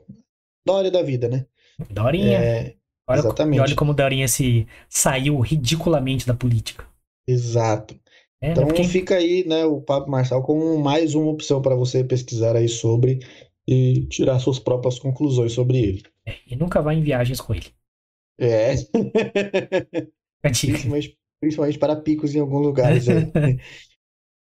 Dória 0.67 0.91
da 0.91 1.03
vida, 1.03 1.29
né? 1.29 1.47
Daorinha. 1.91 2.39
É, 2.39 2.75
olha, 3.09 3.19
exatamente. 3.19 3.61
Olha 3.61 3.77
como 3.77 3.95
Daorinha 3.95 4.27
se 4.29 4.67
saiu 4.89 5.39
ridiculamente 5.41 6.27
da 6.27 6.35
política. 6.35 6.85
Exato. 7.29 7.97
É, 8.41 8.53
então 8.53 8.67
porque... 8.67 8.85
fica 8.85 9.17
aí, 9.17 9.45
né, 9.47 9.65
o 9.65 9.81
Papo 9.81 10.11
Marçal 10.11 10.43
como 10.43 10.79
mais 10.79 11.15
uma 11.15 11.31
opção 11.31 11.62
para 11.62 11.75
você 11.75 12.05
pesquisar 12.05 12.57
aí 12.57 12.69
sobre 12.69 13.21
e 13.67 14.07
tirar 14.07 14.39
suas 14.39 14.59
próprias 14.59 14.99
conclusões 14.99 15.53
sobre 15.53 15.79
ele. 15.79 16.03
É, 16.27 16.37
e 16.47 16.57
nunca 16.57 16.83
vá 16.83 16.95
em 16.95 17.03
viagens 17.03 17.41
com 17.41 17.55
ele. 17.55 17.67
É. 18.39 18.75
principalmente, 20.43 21.17
principalmente 21.41 21.79
para 21.79 21.97
picos 21.97 22.35
em 22.35 22.41
alguns 22.41 22.67
lugares. 22.67 23.09
É. 23.09 23.31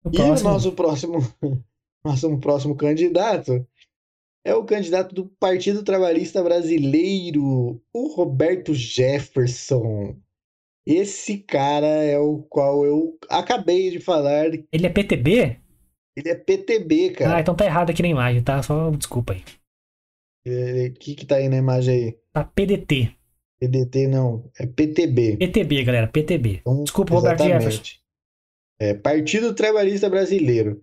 o 0.04 0.10
e 0.12 0.20
o 0.20 0.44
nosso 0.44 0.72
próximo, 0.72 1.20
nosso 2.04 2.38
próximo 2.40 2.76
candidato 2.76 3.66
é 4.44 4.56
o 4.56 4.66
candidato 4.66 5.14
do 5.14 5.26
Partido 5.40 5.84
Trabalhista 5.84 6.44
Brasileiro, 6.44 7.82
o 7.94 8.16
Roberto 8.16 8.74
Jefferson. 8.74 10.16
Esse 10.86 11.38
cara 11.38 11.86
é 11.86 12.18
o 12.18 12.40
qual 12.50 12.84
eu 12.84 13.18
acabei 13.30 13.92
de 13.92 14.00
falar. 14.00 14.48
Ele 14.72 14.88
é 14.88 14.90
PTB? 14.90 15.61
Ele 16.16 16.30
é 16.30 16.36
PTB, 16.36 17.12
cara. 17.12 17.38
Ah, 17.38 17.40
então 17.42 17.56
tá 17.56 17.66
errado 17.66 17.90
aqui 17.90 18.02
na 18.02 18.08
imagem, 18.08 18.44
tá? 18.44 18.62
Só 18.62 18.92
desculpa 18.92 19.34
aí. 19.34 19.44
O 20.46 20.50
é, 20.50 20.90
que 20.90 21.16
que 21.16 21.26
tá 21.26 21.36
aí 21.36 21.48
na 21.48 21.58
imagem 21.58 21.94
aí? 21.94 22.18
Tá 22.34 22.44
PDT. 22.44 23.16
PDT 23.60 24.08
não, 24.08 24.50
é 24.60 24.66
PTB. 24.66 25.38
PTB, 25.38 25.84
galera, 25.84 26.08
PTB. 26.08 26.60
Então, 26.62 26.84
desculpa, 26.84 27.14
Roberto 27.14 27.44
Jefferson. 27.44 27.84
É, 28.80 28.96
Partido 28.96 29.54
Trabalhista 29.54 30.10
Brasileiro. 30.10 30.82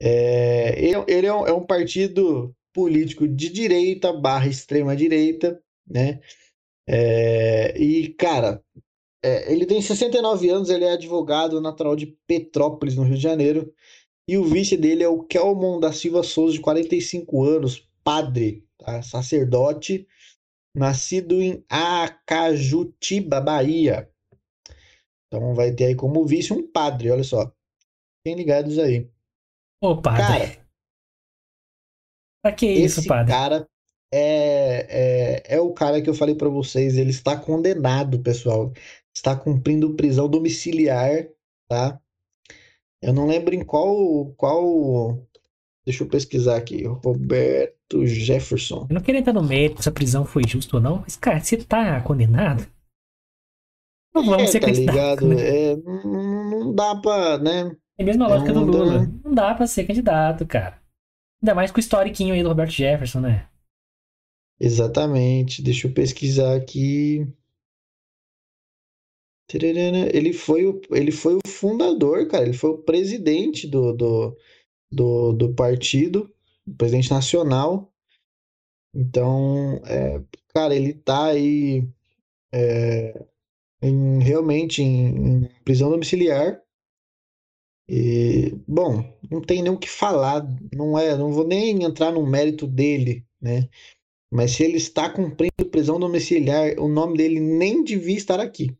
É, 0.00 0.74
ele 1.06 1.26
é 1.26 1.34
um, 1.34 1.46
é 1.46 1.52
um 1.52 1.64
partido 1.64 2.54
político 2.72 3.28
de 3.28 3.50
direita 3.50 4.12
barra 4.12 4.48
extrema 4.48 4.96
direita, 4.96 5.60
né? 5.86 6.20
É, 6.88 7.78
e, 7.78 8.08
cara, 8.14 8.62
é, 9.22 9.52
ele 9.52 9.66
tem 9.66 9.80
69 9.80 10.48
anos, 10.48 10.70
ele 10.70 10.84
é 10.84 10.92
advogado 10.92 11.60
natural 11.60 11.94
de 11.94 12.14
Petrópolis, 12.26 12.96
no 12.96 13.04
Rio 13.04 13.16
de 13.16 13.22
Janeiro, 13.22 13.72
e 14.28 14.36
o 14.38 14.44
vice 14.44 14.76
dele 14.76 15.02
é 15.02 15.08
o 15.08 15.22
Kelmon 15.22 15.78
da 15.80 15.92
Silva 15.92 16.22
Souza, 16.22 16.54
de 16.54 16.60
45 16.60 17.42
anos, 17.42 17.88
padre, 18.02 18.66
tá? 18.78 19.02
sacerdote, 19.02 20.06
nascido 20.74 21.40
em 21.40 21.64
Acajutiba, 21.68 23.40
Bahia. 23.40 24.10
Então 25.26 25.54
vai 25.54 25.72
ter 25.72 25.86
aí 25.86 25.94
como 25.94 26.24
vice 26.26 26.52
um 26.52 26.70
padre, 26.70 27.10
olha 27.10 27.24
só. 27.24 27.52
Fiquem 28.22 28.36
ligados 28.36 28.78
aí. 28.78 29.08
Ô, 29.80 30.00
padre. 30.00 30.22
Cara, 30.22 30.64
Pra 32.42 32.52
que 32.52 32.66
isso, 32.66 33.00
Esse 33.00 33.08
padre? 33.08 33.32
cara 33.32 33.68
é, 34.12 35.42
é, 35.48 35.56
é 35.56 35.60
o 35.60 35.72
cara 35.72 36.00
que 36.02 36.08
eu 36.08 36.14
falei 36.14 36.34
para 36.34 36.48
vocês. 36.48 36.96
Ele 36.96 37.10
está 37.10 37.36
condenado, 37.36 38.22
pessoal. 38.22 38.72
Está 39.14 39.36
cumprindo 39.36 39.94
prisão 39.96 40.28
domiciliar, 40.28 41.28
tá? 41.68 42.00
Eu 43.04 43.12
não 43.12 43.26
lembro 43.26 43.54
em 43.54 43.62
qual, 43.62 44.32
qual. 44.34 45.18
Deixa 45.84 46.02
eu 46.02 46.08
pesquisar 46.08 46.56
aqui. 46.56 46.86
Roberto 46.86 48.06
Jefferson. 48.06 48.86
Eu 48.88 48.94
não 48.94 49.02
queria 49.02 49.20
entrar 49.20 49.34
no 49.34 49.42
mérito 49.42 49.82
se 49.82 49.88
a 49.88 49.92
prisão 49.92 50.24
foi 50.24 50.42
justa 50.48 50.76
ou 50.76 50.82
não, 50.82 51.00
mas, 51.00 51.14
cara, 51.14 51.38
se 51.40 51.58
tá 51.58 52.00
condenado. 52.00 52.66
Não 54.14 54.24
vamos 54.24 54.44
é, 54.44 54.46
ser 54.46 54.60
tá 54.60 54.68
ligado? 54.68 55.28
Né? 55.28 55.72
É, 55.72 55.76
não, 55.76 56.50
não 56.50 56.74
dá 56.74 56.94
pra, 56.94 57.36
né? 57.36 57.76
É 57.98 58.02
a 58.02 58.06
mesma 58.06 58.26
lógica 58.26 58.52
do 58.54 58.64
Lula. 58.64 59.06
Não 59.22 59.34
dá 59.34 59.54
pra 59.54 59.66
ser 59.66 59.84
candidato, 59.84 60.46
cara. 60.46 60.80
Ainda 61.42 61.54
mais 61.54 61.70
com 61.70 61.76
o 61.76 61.80
historiquinho 61.80 62.32
aí 62.32 62.42
do 62.42 62.48
Roberto 62.48 62.70
Jefferson, 62.70 63.20
né? 63.20 63.46
Exatamente. 64.58 65.60
Deixa 65.60 65.88
eu 65.88 65.92
pesquisar 65.92 66.56
aqui. 66.56 67.26
Ele 70.12 70.32
foi 70.32 70.66
o, 70.66 70.80
ele 70.90 71.12
foi 71.12 71.36
o 71.36 71.48
fundador, 71.48 72.26
cara. 72.28 72.44
Ele 72.44 72.56
foi 72.56 72.70
o 72.70 72.78
presidente 72.78 73.66
do, 73.66 73.92
do, 73.92 74.36
do, 74.90 75.32
do 75.32 75.54
partido, 75.54 76.32
presidente 76.76 77.10
nacional. 77.10 77.92
Então, 78.94 79.80
é, 79.86 80.22
cara, 80.54 80.74
ele 80.74 80.94
tá 80.94 81.26
aí 81.26 81.86
é, 82.52 83.24
em, 83.82 84.22
realmente 84.22 84.82
em, 84.82 85.44
em 85.44 85.50
prisão 85.64 85.90
domiciliar. 85.90 86.60
E, 87.88 88.54
bom, 88.66 89.04
não 89.30 89.42
tem 89.42 89.62
nem 89.62 89.72
o 89.72 89.78
que 89.78 89.90
falar, 89.90 90.42
não 90.74 90.98
é, 90.98 91.14
não 91.16 91.30
vou 91.32 91.46
nem 91.46 91.82
entrar 91.84 92.12
no 92.12 92.26
mérito 92.26 92.66
dele, 92.66 93.26
né? 93.40 93.68
Mas 94.32 94.52
se 94.52 94.64
ele 94.64 94.78
está 94.78 95.10
cumprindo 95.10 95.70
prisão 95.70 96.00
domiciliar, 96.00 96.78
o 96.78 96.88
nome 96.88 97.18
dele 97.18 97.40
nem 97.40 97.84
devia 97.84 98.16
estar 98.16 98.40
aqui. 98.40 98.74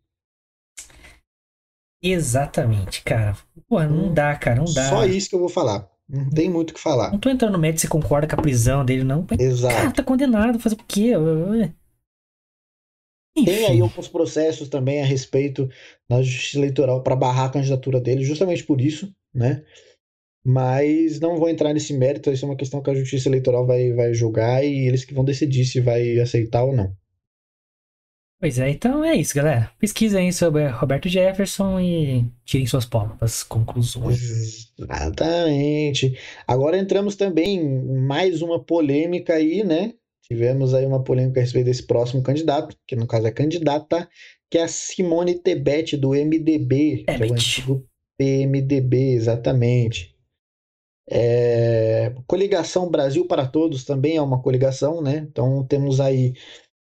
Exatamente, 2.07 3.03
cara. 3.03 3.35
Pô, 3.67 3.83
não 3.83 4.09
hum, 4.09 4.15
dá, 4.15 4.37
cara, 4.37 4.57
não 4.57 4.67
dá. 4.67 4.91
Só 4.91 5.07
isso 5.07 5.31
que 5.31 5.35
eu 5.35 5.41
vou 5.41 5.49
falar. 5.49 5.89
Não 6.07 6.29
tem 6.29 6.51
muito 6.51 6.71
o 6.71 6.75
que 6.75 6.81
falar. 6.81 7.11
Não 7.11 7.19
tô 7.19 7.31
entrando 7.31 7.53
no 7.53 7.59
mérito 7.59 7.81
se 7.81 7.89
concorda 7.89 8.29
com 8.29 8.35
a 8.35 8.43
prisão 8.43 8.85
dele, 8.85 9.05
não. 9.05 9.27
Exato. 9.39 9.75
Cara, 9.75 9.91
tá 9.91 10.03
condenado, 10.03 10.59
fazer 10.59 10.75
o 10.75 10.85
quê? 10.87 11.13
Enfim. 13.37 13.51
Tem 13.51 13.67
aí 13.67 13.81
alguns 13.81 14.07
processos 14.07 14.69
também 14.69 15.01
a 15.01 15.05
respeito 15.07 15.67
da 16.09 16.23
justiça 16.23 16.59
eleitoral 16.59 17.03
para 17.03 17.17
barrar 17.17 17.47
a 17.47 17.53
candidatura 17.53 17.99
dele, 17.99 18.23
justamente 18.23 18.63
por 18.63 18.83
isso, 18.83 19.11
né? 19.35 19.65
Mas 20.47 21.19
não 21.19 21.39
vou 21.39 21.49
entrar 21.49 21.73
nesse 21.73 21.95
mérito, 21.95 22.31
isso 22.31 22.45
é 22.45 22.49
uma 22.49 22.57
questão 22.57 22.83
que 22.83 22.91
a 22.91 22.95
justiça 22.95 23.31
eleitoral 23.31 23.67
vai, 23.67 23.93
vai 23.95 24.13
julgar 24.13 24.63
e 24.63 24.87
eles 24.87 25.07
que 25.07 25.15
vão 25.15 25.25
decidir 25.25 25.65
se 25.65 25.81
vai 25.81 26.19
aceitar 26.19 26.65
ou 26.65 26.77
não. 26.77 26.95
Pois 28.45 28.59
é, 28.59 28.69
então 28.69 29.03
é 29.03 29.15
isso, 29.15 29.35
galera. 29.35 29.71
Pesquisem 29.79 30.31
sobre 30.31 30.67
Roberto 30.67 31.09
Jefferson 31.09 31.81
e 31.81 32.27
tirem 32.45 32.67
suas 32.67 32.85
próprias 32.85 33.43
conclusões. 33.43 34.71
Exatamente. 34.79 36.19
Agora 36.47 36.77
entramos 36.77 37.17
também 37.17 37.57
em 37.57 37.97
mais 38.07 38.43
uma 38.43 38.63
polêmica 38.63 39.33
aí, 39.33 39.65
né? 39.65 39.95
Tivemos 40.25 40.75
aí 40.75 40.85
uma 40.85 41.03
polêmica 41.03 41.41
a 41.41 41.43
respeito 41.43 41.65
desse 41.65 41.87
próximo 41.87 42.23
candidato, 42.23 42.77
que 42.87 42.95
no 42.95 43.07
caso 43.07 43.27
é 43.27 43.31
candidata, 43.31 44.07
que 44.51 44.59
é 44.59 44.65
a 44.65 44.69
Simone 44.69 45.39
Tebet, 45.39 45.97
do 45.97 46.11
MDB, 46.11 47.05
Tebet. 47.07 47.17
que 47.17 47.23
é 47.23 47.27
o 47.27 47.33
antigo 47.33 47.89
PMDB, 48.19 49.15
exatamente. 49.15 50.15
É... 51.09 52.15
Coligação 52.27 52.91
Brasil 52.91 53.27
para 53.27 53.47
Todos 53.47 53.85
também 53.85 54.17
é 54.17 54.23
uma 54.23 54.43
coligação, 54.43 55.01
né? 55.01 55.27
Então 55.31 55.65
temos 55.65 55.99
aí 55.99 56.35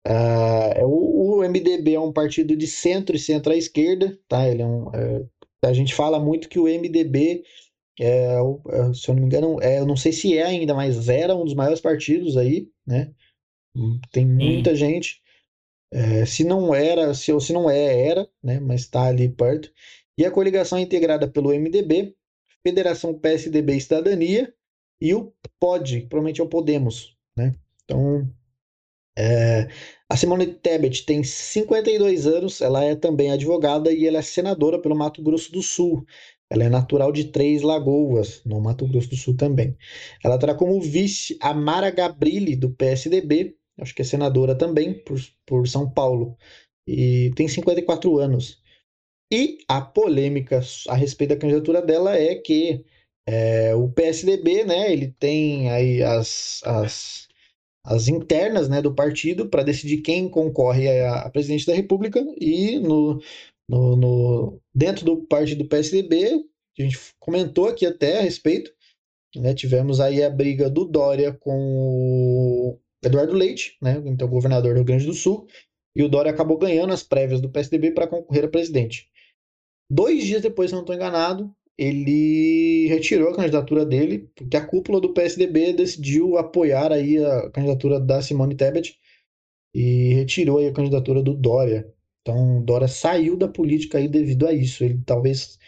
Uh, 0.07 0.85
o, 0.85 1.39
o, 1.39 1.49
MDB 1.49 1.95
é 1.95 2.01
um 2.01 2.13
partido 2.13 2.57
de 2.57 2.67
centro 2.67 3.15
e 3.15 3.19
centro-esquerda, 3.19 4.19
tá? 4.29 4.49
Ele 4.49 4.63
é 4.63 4.67
um, 4.67 4.91
é, 4.95 5.25
a 5.65 5.73
gente 5.73 5.95
fala 5.95 6.19
muito 6.19 6.49
que 6.49 6.59
o 6.59 6.65
MDB, 6.65 7.45
é, 8.01 8.35
é, 8.35 8.95
se 8.95 9.09
eu 9.09 9.15
não 9.15 9.21
me 9.21 9.27
engano, 9.27 9.63
é, 9.63 9.79
eu 9.79 9.87
não 9.87 9.97
sei 9.97 10.13
se 10.13 10.37
é 10.37 10.43
ainda, 10.43 10.75
mas 10.75 11.09
era 11.09 11.37
um 11.37 11.45
dos 11.45 11.55
maiores 11.55 11.81
partidos 11.81 12.37
aí, 12.37 12.69
né? 12.87 13.13
Tem 14.11 14.27
muita 14.27 14.71
Sim. 14.71 14.77
gente. 14.77 15.23
Se 16.27 16.43
não 16.43 16.75
era, 16.75 17.15
se, 17.15 17.33
ou 17.33 17.41
se 17.41 17.53
não 17.53 17.71
é, 17.71 18.09
era, 18.09 18.29
né? 18.43 18.59
Mas 18.61 18.83
está 18.83 19.05
ali 19.05 19.29
perto. 19.29 19.71
E 20.19 20.25
a 20.25 20.31
coligação 20.31 20.79
é 20.79 20.83
integrada 20.83 21.29
pelo 21.29 21.51
MDB, 21.51 22.15
Federação 22.67 23.19
PSDB 23.19 23.77
e 23.77 23.81
Cidadania 23.81 24.55
e 25.01 25.15
o 25.15 25.33
POD, 25.59 26.03
provavelmente 26.03 26.41
é 26.41 26.45
o 26.45 26.49
Podemos, 26.49 27.17
né? 27.37 27.55
Então, 27.85 28.29
é, 29.17 29.69
a 30.09 30.17
Simone 30.17 30.47
Tebet 30.47 31.05
tem 31.05 31.23
52 31.23 32.27
anos, 32.27 32.61
ela 32.61 32.85
é 32.85 32.95
também 32.95 33.31
advogada 33.31 33.93
e 33.93 34.07
ela 34.07 34.19
é 34.19 34.23
senadora 34.23 34.81
pelo 34.81 34.97
Mato 34.97 35.23
Grosso 35.23 35.53
do 35.53 35.63
Sul. 35.63 36.05
Ela 36.51 36.65
é 36.65 36.69
natural 36.69 37.13
de 37.13 37.25
Três 37.25 37.63
Lagoas, 37.63 38.43
no 38.45 38.61
Mato 38.61 38.87
Grosso 38.87 39.09
do 39.11 39.17
Sul 39.17 39.37
também. 39.37 39.77
Ela 40.23 40.39
terá 40.39 40.55
como 40.55 40.81
vice 40.81 41.39
a 41.41 41.55
Mara 41.55 41.91
Gabrilli, 41.91 42.57
do 42.57 42.71
PSDB, 42.71 43.57
acho 43.81 43.95
que 43.95 44.03
é 44.03 44.05
senadora 44.05 44.55
também, 44.55 44.95
por, 45.03 45.19
por 45.47 45.67
São 45.67 45.91
Paulo, 45.91 46.37
e 46.87 47.31
tem 47.37 47.49
54 47.49 48.19
anos. 48.19 48.61
E 49.33 49.59
a 49.69 49.81
polêmica 49.81 50.61
a 50.89 50.95
respeito 50.95 51.31
da 51.31 51.39
candidatura 51.39 51.81
dela 51.81 52.17
é 52.17 52.35
que 52.35 52.85
é, 53.27 53.75
o 53.75 53.89
PSDB, 53.91 54.65
né, 54.65 54.93
ele 54.93 55.13
tem 55.19 55.71
aí 55.71 56.03
as, 56.03 56.61
as 56.65 57.29
as 57.85 58.09
internas 58.09 58.69
né, 58.69 58.81
do 58.81 58.95
partido 58.95 59.49
para 59.49 59.63
decidir 59.63 60.03
quem 60.03 60.29
concorre 60.29 60.89
a, 60.89 61.23
a, 61.23 61.31
presidente 61.31 61.67
da 61.67 61.75
República 61.75 62.25
e 62.41 62.79
no, 62.79 63.21
no, 63.69 63.97
no, 63.97 64.61
dentro 64.75 65.05
do 65.05 65.23
partido 65.27 65.65
do 65.65 65.69
PSDB, 65.69 66.45
a 66.79 66.83
gente 66.83 66.99
comentou 67.19 67.69
aqui 67.69 67.85
até 67.85 68.19
a 68.19 68.23
respeito, 68.23 68.73
né, 69.37 69.55
tivemos 69.55 70.01
aí 70.01 70.23
a 70.23 70.31
briga 70.31 70.71
do 70.71 70.85
Dória 70.85 71.33
com 71.33 71.59
o 71.59 72.79
Eduardo 73.05 73.33
Leite, 73.33 73.77
né, 73.83 74.01
então 74.07 74.29
governador 74.29 74.73
do 74.73 74.77
Rio 74.77 74.85
Grande 74.85 75.07
do 75.07 75.15
Sul, 75.15 75.47
e 75.95 76.03
o 76.03 76.09
Dória 76.09 76.31
acabou 76.31 76.57
ganhando 76.57 76.93
as 76.93 77.03
prévias 77.03 77.41
do 77.41 77.51
PSDB 77.51 77.91
para 77.91 78.07
concorrer 78.07 78.45
a 78.45 78.49
presidente. 78.49 79.11
Dois 79.91 80.25
dias 80.25 80.41
depois, 80.41 80.71
se 80.71 80.75
não 80.75 80.83
estou 80.83 80.95
enganado, 80.95 81.55
ele 81.79 82.87
retirou 82.89 83.31
a 83.31 83.37
candidatura 83.37 83.85
dele, 83.85 84.31
porque 84.35 84.57
a 84.57 84.65
cúpula 84.65 85.01
do 85.01 85.13
PSDB 85.13 85.73
decidiu 85.73 86.37
apoiar 86.37 86.93
aí 86.93 87.19
a 87.19 87.51
candidatura 87.51 87.99
da 87.99 88.21
Simone 88.21 88.55
Tebet 88.55 88.97
e 89.75 90.15
retirou 90.15 90.59
aí 90.59 90.69
a 90.69 90.73
candidatura 90.73 91.23
do 91.23 91.35
Dória. 91.35 91.93
Então, 92.21 92.63
Dória 92.63 92.89
saiu 92.89 93.37
da 93.37 93.49
política 93.49 93.99
aí 93.99 94.07
devido 94.07 94.47
a 94.47 94.53
isso. 94.53 94.85
Ele 94.85 95.01
talvez, 95.05 95.59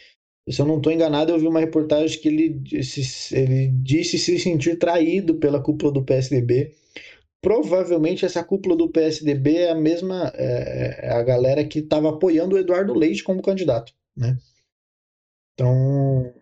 se 0.49 0.61
eu 0.61 0.67
não 0.67 0.77
estou 0.77 0.93
enganado, 0.93 1.33
eu 1.33 1.39
vi 1.39 1.47
uma 1.47 1.61
reportagem 1.61 2.21
que 2.21 2.29
ele 2.29 2.51
disse, 2.51 3.37
ele 3.37 3.69
disse 3.83 4.19
se 4.19 4.39
sentir 4.39 4.79
traído 4.79 5.37
pela 5.37 5.61
cúpula 5.61 5.91
do 5.91 6.05
PSDB. 6.05 6.75
Provavelmente 7.41 8.25
essa 8.25 8.45
cúpula 8.45 8.77
do 8.77 8.89
PSDB 8.89 9.57
é 9.57 9.71
a 9.71 9.75
mesma, 9.75 10.33
é, 10.35 11.07
é 11.07 11.11
a 11.11 11.23
galera 11.23 11.65
que 11.65 11.81
estava 11.81 12.11
apoiando 12.11 12.57
o 12.57 12.59
Eduardo 12.59 12.95
Leite 12.95 13.23
como 13.23 13.43
candidato, 13.43 13.93
né? 14.17 14.39
Então, 15.55 16.35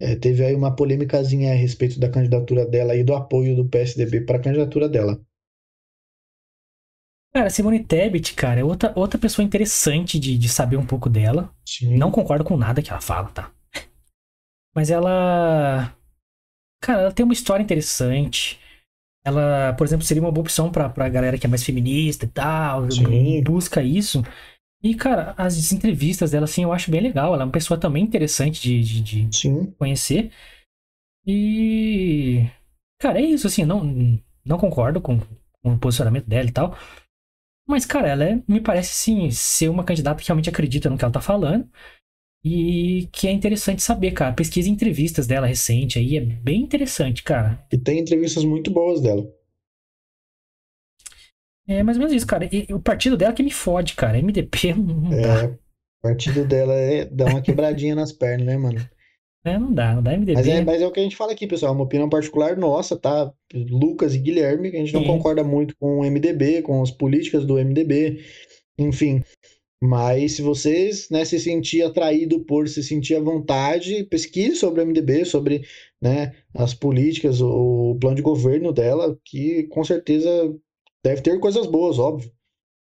é, 0.00 0.16
teve 0.16 0.44
aí 0.44 0.54
uma 0.54 0.74
polêmicazinha 0.74 1.52
a 1.52 1.56
respeito 1.56 1.98
da 1.98 2.10
candidatura 2.10 2.66
dela 2.66 2.94
e 2.94 3.04
do 3.04 3.14
apoio 3.14 3.56
do 3.56 3.68
PSDB 3.68 4.22
para 4.22 4.38
a 4.38 4.42
candidatura 4.42 4.88
dela. 4.88 5.20
Cara, 7.32 7.50
Simone 7.50 7.82
Tebet, 7.82 8.34
cara, 8.34 8.60
é 8.60 8.64
outra, 8.64 8.92
outra 8.94 9.18
pessoa 9.18 9.44
interessante 9.44 10.20
de, 10.20 10.38
de 10.38 10.48
saber 10.48 10.76
um 10.76 10.86
pouco 10.86 11.10
dela. 11.10 11.52
Sim. 11.66 11.96
Não 11.96 12.12
concordo 12.12 12.44
com 12.44 12.56
nada 12.56 12.80
que 12.80 12.90
ela 12.90 13.00
fala, 13.00 13.28
tá? 13.30 13.50
Mas 14.74 14.90
ela. 14.90 15.96
Cara, 16.80 17.02
ela 17.02 17.12
tem 17.12 17.24
uma 17.24 17.32
história 17.32 17.62
interessante. 17.62 18.60
Ela, 19.24 19.72
por 19.72 19.86
exemplo, 19.86 20.04
seria 20.04 20.22
uma 20.22 20.30
boa 20.30 20.42
opção 20.42 20.70
pra, 20.70 20.88
pra 20.88 21.08
galera 21.08 21.38
que 21.38 21.46
é 21.46 21.48
mais 21.48 21.64
feminista 21.64 22.24
e 22.24 22.28
tal, 22.28 22.90
Sim. 22.90 23.42
busca 23.42 23.82
isso. 23.82 24.22
E, 24.84 24.94
cara, 24.94 25.34
as 25.38 25.72
entrevistas 25.72 26.30
dela, 26.30 26.44
assim, 26.44 26.62
eu 26.62 26.72
acho 26.72 26.90
bem 26.90 27.00
legal. 27.00 27.32
Ela 27.32 27.44
é 27.44 27.46
uma 27.46 27.52
pessoa 27.52 27.80
também 27.80 28.04
interessante 28.04 28.60
de, 28.60 29.02
de, 29.02 29.24
de 29.24 29.72
conhecer. 29.78 30.30
E. 31.26 32.42
Cara, 33.00 33.18
é 33.18 33.24
isso, 33.24 33.46
assim, 33.46 33.64
não, 33.64 33.82
não 34.44 34.58
concordo 34.58 35.00
com, 35.00 35.18
com 35.62 35.72
o 35.72 35.78
posicionamento 35.78 36.26
dela 36.26 36.46
e 36.48 36.52
tal. 36.52 36.76
Mas, 37.66 37.86
cara, 37.86 38.08
ela 38.08 38.24
é, 38.24 38.42
me 38.46 38.60
parece, 38.60 38.92
sim, 38.92 39.30
ser 39.30 39.70
uma 39.70 39.84
candidata 39.84 40.20
que 40.20 40.28
realmente 40.28 40.50
acredita 40.50 40.90
no 40.90 40.98
que 40.98 41.04
ela 41.04 41.12
tá 41.12 41.20
falando. 41.20 41.66
E 42.44 43.08
que 43.10 43.26
é 43.26 43.32
interessante 43.32 43.82
saber, 43.82 44.10
cara. 44.10 44.34
Pesquisa 44.34 44.68
entrevistas 44.68 45.26
dela 45.26 45.46
recente 45.46 45.98
aí, 45.98 46.18
é 46.18 46.20
bem 46.20 46.60
interessante, 46.60 47.22
cara. 47.22 47.66
E 47.72 47.78
tem 47.78 48.00
entrevistas 48.00 48.44
muito 48.44 48.70
boas 48.70 49.00
dela. 49.00 49.26
É 51.66 51.82
mais 51.82 51.96
ou 51.96 52.00
menos 52.00 52.14
isso, 52.14 52.26
cara. 52.26 52.48
E, 52.52 52.72
o 52.72 52.80
partido 52.80 53.16
dela 53.16 53.32
que 53.32 53.42
me 53.42 53.50
fode, 53.50 53.94
cara. 53.94 54.18
MDP 54.18 54.74
não 54.76 55.12
é, 55.12 55.20
dá. 55.22 55.46
O 55.46 55.58
partido 56.02 56.44
dela 56.44 56.74
é, 56.74 57.04
dá 57.06 57.26
uma 57.26 57.40
quebradinha 57.40 57.94
nas 57.94 58.12
pernas, 58.12 58.46
né, 58.46 58.56
mano? 58.56 58.86
É, 59.46 59.58
não 59.58 59.72
dá, 59.72 59.94
não 59.94 60.02
dá 60.02 60.12
MDB. 60.12 60.34
Mas 60.34 60.48
é, 60.48 60.64
mas 60.64 60.82
é 60.82 60.86
o 60.86 60.90
que 60.90 61.00
a 61.00 61.02
gente 61.02 61.16
fala 61.16 61.32
aqui, 61.32 61.46
pessoal. 61.46 61.72
É 61.72 61.74
uma 61.76 61.84
opinião 61.84 62.08
particular 62.08 62.56
nossa, 62.56 62.96
tá? 62.96 63.30
Lucas 63.52 64.14
e 64.14 64.18
Guilherme, 64.18 64.70
que 64.70 64.76
a 64.76 64.80
gente 64.80 64.94
não 64.94 65.02
Sim. 65.02 65.08
concorda 65.08 65.44
muito 65.44 65.76
com 65.76 65.98
o 65.98 66.04
MDB, 66.04 66.62
com 66.62 66.82
as 66.82 66.90
políticas 66.90 67.44
do 67.44 67.54
MDB, 67.54 68.24
enfim. 68.78 69.22
Mas 69.82 70.32
se 70.32 70.42
vocês 70.42 71.10
né, 71.10 71.26
se 71.26 71.38
sentir 71.38 71.82
atraído 71.82 72.40
por 72.40 72.66
se 72.68 72.82
sentir 72.82 73.16
à 73.16 73.20
vontade, 73.20 74.04
pesquise 74.04 74.56
sobre 74.56 74.80
o 74.80 74.86
MDB, 74.86 75.26
sobre 75.26 75.62
né, 76.00 76.32
as 76.54 76.72
políticas, 76.72 77.42
o 77.42 77.94
plano 78.00 78.16
de 78.16 78.22
governo 78.22 78.72
dela, 78.72 79.18
que 79.22 79.64
com 79.64 79.84
certeza 79.84 80.30
Deve 81.04 81.20
ter 81.20 81.38
coisas 81.38 81.66
boas, 81.66 81.98
óbvio. 81.98 82.32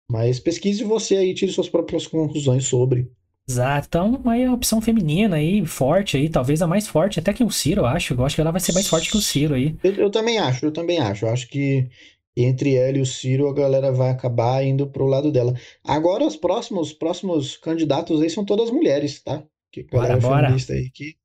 Mas 0.08 0.38
pesquise 0.38 0.84
você 0.84 1.16
aí, 1.16 1.34
tire 1.34 1.50
suas 1.50 1.68
próprias 1.68 2.06
conclusões 2.06 2.64
sobre. 2.66 3.10
Exato. 3.48 3.88
Então, 3.88 4.22
aí 4.26 4.44
a 4.44 4.52
opção 4.52 4.80
feminina 4.80 5.36
aí, 5.36 5.66
forte 5.66 6.16
aí, 6.16 6.28
talvez 6.28 6.62
a 6.62 6.66
mais 6.66 6.86
forte, 6.86 7.18
até 7.18 7.32
que 7.32 7.42
o 7.42 7.50
Ciro, 7.50 7.80
eu 7.80 7.86
acho. 7.86 8.14
Eu 8.14 8.24
acho 8.24 8.36
que 8.36 8.40
ela 8.40 8.52
vai 8.52 8.60
ser 8.60 8.72
mais 8.72 8.86
forte 8.86 9.10
que 9.10 9.16
o 9.16 9.20
Ciro 9.20 9.54
aí. 9.54 9.76
Eu, 9.82 9.94
eu 9.94 10.10
também 10.10 10.38
acho, 10.38 10.66
eu 10.66 10.72
também 10.72 10.98
acho. 10.98 11.24
Eu 11.24 11.30
acho 11.30 11.48
que 11.48 11.88
entre 12.36 12.76
ela 12.76 12.98
e 12.98 13.00
o 13.00 13.06
Ciro, 13.06 13.48
a 13.48 13.52
galera 13.52 13.90
vai 13.90 14.10
acabar 14.10 14.64
indo 14.64 14.86
pro 14.86 15.06
lado 15.06 15.32
dela. 15.32 15.54
Agora, 15.84 16.24
os 16.24 16.36
próximos, 16.36 16.92
próximos 16.92 17.56
candidatos 17.56 18.22
aí 18.22 18.30
são 18.30 18.44
todas 18.44 18.70
mulheres, 18.70 19.20
tá? 19.22 19.42
Que 19.72 19.82
bora, 19.82 20.16
bora. 20.18 20.48
aí 20.48 20.90
que 20.90 21.16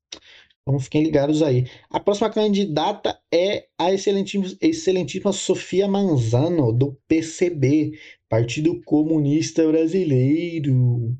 então 0.68 0.78
fiquem 0.78 1.02
ligados 1.02 1.42
aí. 1.42 1.66
A 1.88 1.98
próxima 1.98 2.28
candidata 2.28 3.18
é 3.32 3.68
a 3.78 3.90
excelentíssima, 3.90 4.54
excelentíssima 4.60 5.32
Sofia 5.32 5.88
Manzano, 5.88 6.74
do 6.74 6.92
PCB, 7.08 7.92
Partido 8.28 8.78
Comunista 8.82 9.66
Brasileiro. 9.66 11.16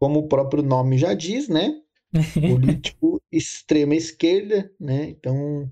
Como 0.00 0.18
o 0.18 0.28
próprio 0.28 0.60
nome 0.60 0.98
já 0.98 1.14
diz, 1.14 1.48
né? 1.48 1.76
Político 2.34 3.22
extrema 3.30 3.94
esquerda, 3.94 4.68
né? 4.80 5.10
Então 5.10 5.70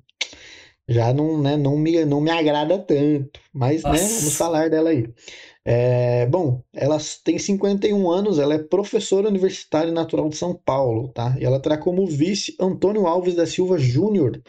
já 0.89 1.13
não, 1.13 1.41
né, 1.41 1.57
não, 1.57 1.77
me, 1.77 2.05
não 2.05 2.21
me 2.21 2.31
agrada 2.31 2.79
tanto. 2.79 3.41
Mas, 3.53 3.83
né, 3.83 3.91
vamos 3.91 4.37
falar 4.37 4.71
dela 4.71 4.91
aí. 4.91 5.09
É, 5.65 6.27
bom, 6.27 6.65
ela 6.73 6.99
tem 7.23 7.39
51 7.39 8.11
anos, 8.11 8.39
ela 8.41 8.55
é 8.55 8.59
professora 8.59 9.29
universitária 9.29 9.93
natural 9.93 10.29
de 10.29 10.37
São 10.37 10.55
Paulo, 10.55 11.09
tá? 11.09 11.37
E 11.39 11.45
ela 11.45 11.61
terá 11.61 11.79
como 11.79 12.07
vice 12.07 12.57
Antônio 12.59 13.07
Alves 13.07 13.37
da 13.37 13.47
Silva 13.47 13.79
Júnior, 13.79 14.43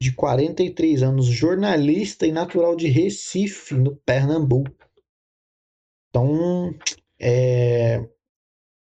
de 0.00 0.12
43 0.14 1.02
anos, 1.02 1.26
jornalista 1.26 2.24
e 2.26 2.32
natural 2.32 2.76
de 2.76 2.86
Recife, 2.86 3.74
no 3.74 3.96
Pernambuco. 3.96 4.70
Então, 6.08 6.72
é... 7.20 8.08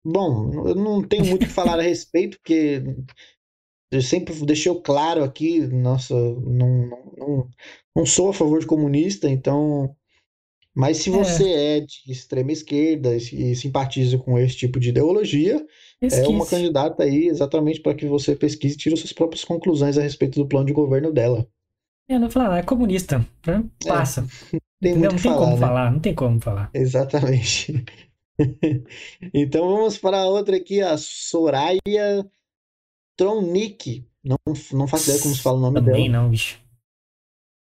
Bom, 0.05 0.69
eu 0.69 0.75
não 0.75 1.03
tenho 1.07 1.27
muito 1.27 1.45
o 1.45 1.47
que 1.47 1.53
falar 1.53 1.79
a 1.79 1.83
respeito, 1.83 2.39
porque 2.39 2.83
eu 3.91 4.03
sempre 4.03 4.35
deixei 4.45 4.75
claro 4.83 5.25
aqui, 5.25 5.61
nossa, 5.67 6.15
não, 6.15 6.87
não, 6.87 7.13
não, 7.17 7.51
não 7.97 8.07
sou 8.07 8.31
a 8.31 8.35
favor 8.35 8.61
de 8.61 8.67
comunista, 8.67 9.29
então 9.29 9.95
Mas 10.79 10.99
se 10.99 11.11
você 11.11 11.51
é, 11.51 11.81
de 11.81 12.05
extrema 12.07 12.53
esquerda 12.53 13.17
e 13.17 13.57
simpatiza 13.57 14.17
com 14.17 14.39
esse 14.39 14.57
tipo 14.57 14.79
de 14.79 14.91
ideologia, 14.91 15.67
pesquise. 15.99 16.25
é 16.25 16.29
uma 16.29 16.47
candidata 16.47 17.03
aí 17.03 17.27
exatamente 17.27 17.81
para 17.81 17.97
que 17.97 18.07
você 18.07 18.37
pesquise 18.37 18.77
e 18.77 18.79
tire 18.79 18.97
suas 18.97 19.13
próprias 19.13 19.45
conclusões 19.45 19.99
a 19.99 20.03
respeito 20.03 20.39
do 20.39 20.47
plano 20.47 20.67
de 20.67 20.73
governo 20.73 21.13
dela. 21.13 21.45
É, 22.09 22.17
não 22.17 22.31
falar, 22.31 22.59
é 22.59 22.63
comunista. 22.63 23.27
Né? 23.45 23.65
Passa. 23.85 24.25
É, 24.55 24.59
tem 24.81 24.95
não, 24.95 25.09
tem 25.09 25.19
falar, 25.19 25.37
como 25.37 25.55
né? 25.55 25.59
falar, 25.59 25.91
não 25.91 25.99
tem 25.99 26.15
como 26.15 26.41
falar. 26.41 26.71
Exatamente. 26.73 27.85
então 29.35 29.69
vamos 29.69 29.99
para 29.99 30.27
outra 30.27 30.59
aqui, 30.59 30.81
a 30.81 30.97
Soraya 30.97 32.25
Tronic. 33.17 34.07
Não, 34.23 34.39
não 34.73 34.87
faço 34.87 35.11
ideia 35.11 35.23
como 35.23 35.35
se 35.35 35.43
fala 35.43 35.59
o 35.59 35.61
nome 35.61 35.75
Também 35.75 35.87
dela. 35.87 35.97
Também 35.97 36.09
não, 36.09 36.31
bicho. 36.31 36.61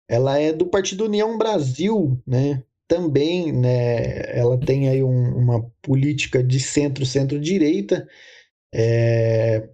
Ela 0.09 0.39
é 0.39 0.51
do 0.51 0.65
Partido 0.65 1.05
União 1.05 1.37
Brasil, 1.37 2.19
né? 2.25 2.63
Também, 2.93 3.51
né? 3.51 4.37
Ela 4.37 4.55
tem 4.55 4.87
aí 4.87 5.01
um, 5.01 5.35
uma 5.35 5.67
política 5.81 6.43
de 6.43 6.59
centro, 6.59 7.03
centro-direita. 7.07 8.07
É, 8.71 9.67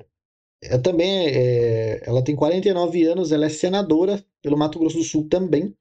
é 0.63 0.77
também, 0.77 1.27
é, 1.27 2.01
ela 2.07 2.23
tem 2.23 2.33
49 2.33 3.03
anos, 3.03 3.33
ela 3.33 3.45
é 3.45 3.49
senadora 3.49 4.23
pelo 4.41 4.57
Mato 4.57 4.79
Grosso 4.79 4.99
do 4.99 5.03
Sul 5.03 5.27
também. 5.27 5.75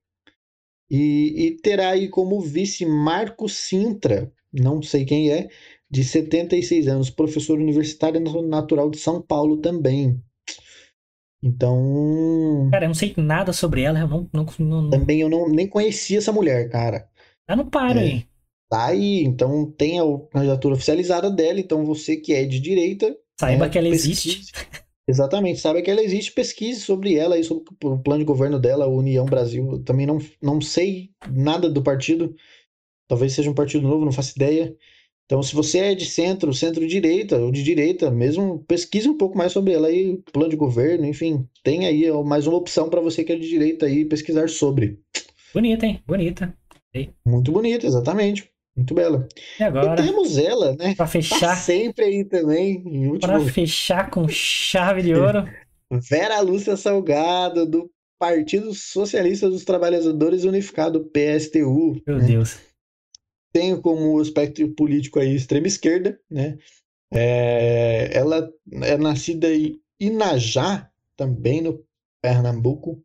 E, 0.91 1.47
e 1.47 1.57
terá 1.63 1.91
aí 1.91 2.09
como 2.09 2.41
vice 2.41 2.85
Marco 2.85 3.49
Sintra, 3.49 4.33
não 4.53 4.83
sei 4.83 5.05
quem 5.05 5.31
é, 5.31 5.49
de 5.89 6.03
76 6.03 6.89
anos, 6.89 7.09
professor 7.09 7.57
universitário 7.57 8.21
natural 8.49 8.91
de 8.91 8.99
São 8.99 9.23
Paulo 9.23 9.59
também. 9.59 10.21
Então. 11.41 12.69
Cara, 12.73 12.87
eu 12.87 12.89
não 12.89 12.95
sei 12.95 13.15
nada 13.17 13.53
sobre 13.53 13.83
ela, 13.83 14.01
eu 14.01 14.09
não. 14.09 14.29
não, 14.33 14.47
não... 14.59 14.91
Também 14.91 15.21
eu 15.21 15.29
não, 15.29 15.49
nem 15.49 15.69
conhecia 15.69 16.19
essa 16.19 16.33
mulher, 16.33 16.69
cara. 16.69 17.09
Tá 17.49 17.57
no 17.57 17.65
paro 17.65 17.99
É. 17.99 18.03
aí. 18.03 18.25
Tá 18.71 18.87
aí, 18.89 19.25
então 19.25 19.73
tem 19.73 19.99
a 19.99 20.05
candidatura 20.31 20.75
oficializada 20.75 21.31
dela, 21.31 21.59
então 21.59 21.87
você 21.87 22.17
que 22.17 22.35
é 22.35 22.45
de 22.45 22.61
direita. 22.61 23.17
Saiba 23.41 23.65
né, 23.65 23.71
que 23.71 23.79
ela 23.79 23.89
pesquise. 23.89 24.29
existe. 24.29 24.53
Exatamente, 25.09 25.59
saiba 25.59 25.81
que 25.81 25.91
ela 25.91 26.03
existe, 26.03 26.33
pesquise 26.33 26.83
sobre 26.83 27.15
ela 27.15 27.39
e 27.39 27.43
sobre 27.45 27.65
o 27.83 27.99
plano 27.99 28.19
de 28.19 28.27
governo 28.27 28.59
dela, 28.59 28.85
a 28.85 28.89
União 28.89 29.25
Brasil. 29.25 29.67
Eu 29.73 29.83
também 29.83 30.07
não, 30.07 30.19
não 30.43 30.61
sei 30.61 31.09
nada 31.33 31.71
do 31.71 31.83
partido, 31.83 32.37
talvez 33.09 33.33
seja 33.33 33.51
um 33.51 33.55
partido 33.55 33.89
novo, 33.89 34.05
não 34.05 34.13
faço 34.13 34.35
ideia. 34.37 34.77
Então, 35.25 35.43
se 35.43 35.55
você 35.55 35.79
é 35.79 35.95
de 35.95 36.05
centro, 36.05 36.53
centro-direita 36.53 37.39
ou 37.39 37.51
de 37.51 37.63
direita, 37.63 38.11
mesmo 38.11 38.63
pesquise 38.69 39.09
um 39.09 39.17
pouco 39.17 39.39
mais 39.39 39.53
sobre 39.53 39.73
ela 39.73 39.89
aí, 39.89 40.19
plano 40.31 40.51
de 40.51 40.57
governo, 40.57 41.07
enfim, 41.07 41.49
tem 41.63 41.87
aí 41.87 42.11
mais 42.25 42.47
uma 42.47 42.59
opção 42.59 42.91
para 42.91 43.01
você 43.01 43.25
que 43.25 43.33
é 43.33 43.37
de 43.37 43.49
direita 43.49 43.87
aí 43.87 44.05
pesquisar 44.05 44.51
sobre. 44.51 45.01
Bonita, 45.55 45.87
hein? 45.87 46.03
Bonita. 46.07 46.58
Muito 47.25 47.53
bonita, 47.53 47.87
exatamente. 47.87 48.51
Muito 48.77 48.95
bela. 48.95 49.29
E 49.59 49.63
agora, 49.65 50.01
E 50.01 50.07
temos 50.07 50.39
ela, 50.39 50.71
né? 50.77 50.95
pra 50.95 51.05
Tá 51.05 51.07
fechar, 51.07 51.57
sempre 51.57 52.05
aí 52.05 52.25
também, 52.25 52.77
em 52.87 53.19
pra 53.19 53.41
fechar 53.41 54.09
com 54.09 54.29
chave 54.29 55.03
de 55.03 55.15
ouro, 55.15 55.45
Vera 55.91 56.41
Lúcia 56.41 56.77
Salgado, 56.77 57.67
do 57.67 57.91
Partido 58.21 58.73
Socialista 58.73 59.49
dos 59.51 59.65
Trabalhadores 59.65 60.45
Unificado, 60.45 61.11
PSTU. 61.11 62.01
meu 62.07 62.19
né? 62.19 62.27
Deus. 62.27 62.59
Tem 63.53 63.81
como 63.81 64.21
espectro 64.21 64.69
político 64.75 65.19
aí 65.19 65.35
extrema 65.35 65.67
esquerda, 65.67 66.21
né? 66.31 66.57
É, 67.13 68.11
ela 68.13 68.49
é 68.83 68.97
nascida 68.97 69.53
em 69.53 69.81
Inajá, 69.99 70.89
também 71.17 71.63
no 71.63 71.83
Pernambuco. 72.23 73.03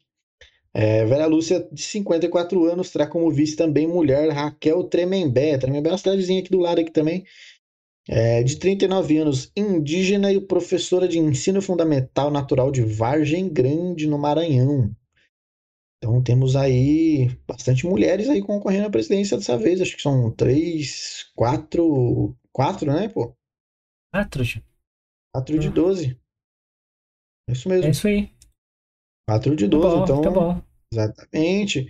É, 0.76 1.06
Vera 1.06 1.28
Lúcia, 1.28 1.68
de 1.72 1.84
54 1.84 2.66
anos, 2.66 2.90
terá 2.90 3.06
como 3.06 3.32
vice 3.32 3.56
também 3.56 3.88
mulher 3.88 4.30
Raquel 4.30 4.84
Tremembé. 4.86 5.58
Tremembé 5.58 5.90
é 5.90 5.92
uma 5.92 5.98
cidadezinha 5.98 6.40
aqui 6.40 6.50
do 6.50 6.60
lado 6.60 6.82
aqui 6.82 6.92
também. 6.92 7.24
É, 8.10 8.44
de 8.44 8.58
39 8.58 9.18
anos, 9.18 9.52
indígena 9.56 10.34
e 10.34 10.42
professora 10.42 11.08
de 11.08 11.20
ensino 11.20 11.62
fundamental 11.62 12.30
natural 12.30 12.72
de 12.72 12.82
Vargem 12.82 13.48
Grande, 13.48 14.08
no 14.08 14.18
Maranhão. 14.18 14.94
Então 15.98 16.22
temos 16.22 16.58
aí 16.58 17.30
bastante 17.48 17.86
mulheres 17.86 18.28
aí 18.28 18.42
concorrendo 18.42 18.88
à 18.88 18.90
presidência 18.90 19.38
dessa 19.38 19.58
vez. 19.58 19.80
Acho 19.80 19.96
que 19.96 20.02
são 20.02 20.30
três, 20.32 21.32
quatro, 21.34 22.36
quatro, 22.52 22.92
né, 22.92 23.08
pô? 23.08 23.34
Quatro. 24.12 24.44
Quatro 25.34 25.58
de 25.58 25.68
Ah. 25.70 25.72
12. 25.72 26.20
É 27.48 27.54
isso 27.54 27.70
É 27.70 27.76
mesmo, 27.76 27.92
isso 27.92 28.08
aí. 28.08 28.30
Quatro 29.28 29.56
de 29.56 29.66
Tá 29.66 29.78
12. 29.78 29.96
bom, 29.96 30.04
Então, 30.04 30.22
tá 30.22 30.30
bom. 30.32 30.62
Exatamente. 30.94 31.88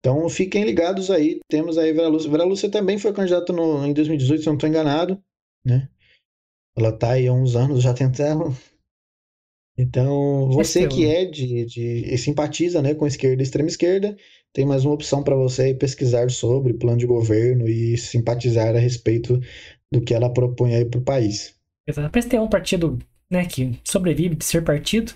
Então 0.00 0.28
fiquem 0.28 0.64
ligados 0.64 1.10
aí. 1.10 1.40
Temos 1.48 1.78
aí 1.78 1.92
Vera 1.92 2.08
Lúcia. 2.08 2.30
Vera 2.30 2.44
Lúcia 2.44 2.70
também 2.70 2.98
foi 2.98 3.12
candidata 3.12 3.52
no, 3.52 3.84
em 3.86 3.92
2018, 3.92 4.42
se 4.42 4.48
eu 4.48 4.52
não 4.52 4.56
estou 4.58 4.68
enganado, 4.68 5.20
né? 5.64 5.88
Ela 6.76 6.92
tá 6.92 7.12
aí 7.12 7.26
há 7.28 7.32
uns 7.32 7.56
anos 7.56 7.82
já 7.82 7.94
tentando. 7.94 8.46
Então, 9.76 10.48
você 10.52 10.86
que 10.86 11.04
o- 11.04 11.10
é 11.10 11.24
de, 11.24 11.64
de 11.64 11.82
e 12.14 12.16
simpatiza, 12.16 12.80
né, 12.80 12.94
com 12.94 13.06
esquerda 13.06 13.42
e 13.42 13.44
extrema 13.44 13.68
esquerda, 13.68 14.16
tem 14.52 14.64
mais 14.64 14.84
uma 14.84 14.94
opção 14.94 15.20
para 15.22 15.34
você 15.34 15.62
aí 15.62 15.74
pesquisar 15.74 16.30
sobre 16.30 16.74
plano 16.74 16.96
de 16.98 17.06
governo 17.06 17.66
e 17.68 17.98
simpatizar 17.98 18.76
a 18.76 18.78
respeito 18.78 19.40
do 19.90 20.00
que 20.00 20.14
ela 20.14 20.32
propõe 20.32 20.76
aí 20.76 20.84
para 20.84 21.00
o 21.00 21.04
país. 21.04 21.56
Exato. 21.88 22.08
PST 22.12 22.36
é 22.36 22.40
um 22.40 22.48
partido 22.48 22.98
né, 23.28 23.46
que 23.46 23.76
sobrevive 23.84 24.36
de 24.36 24.44
ser 24.44 24.62
partido, 24.62 25.12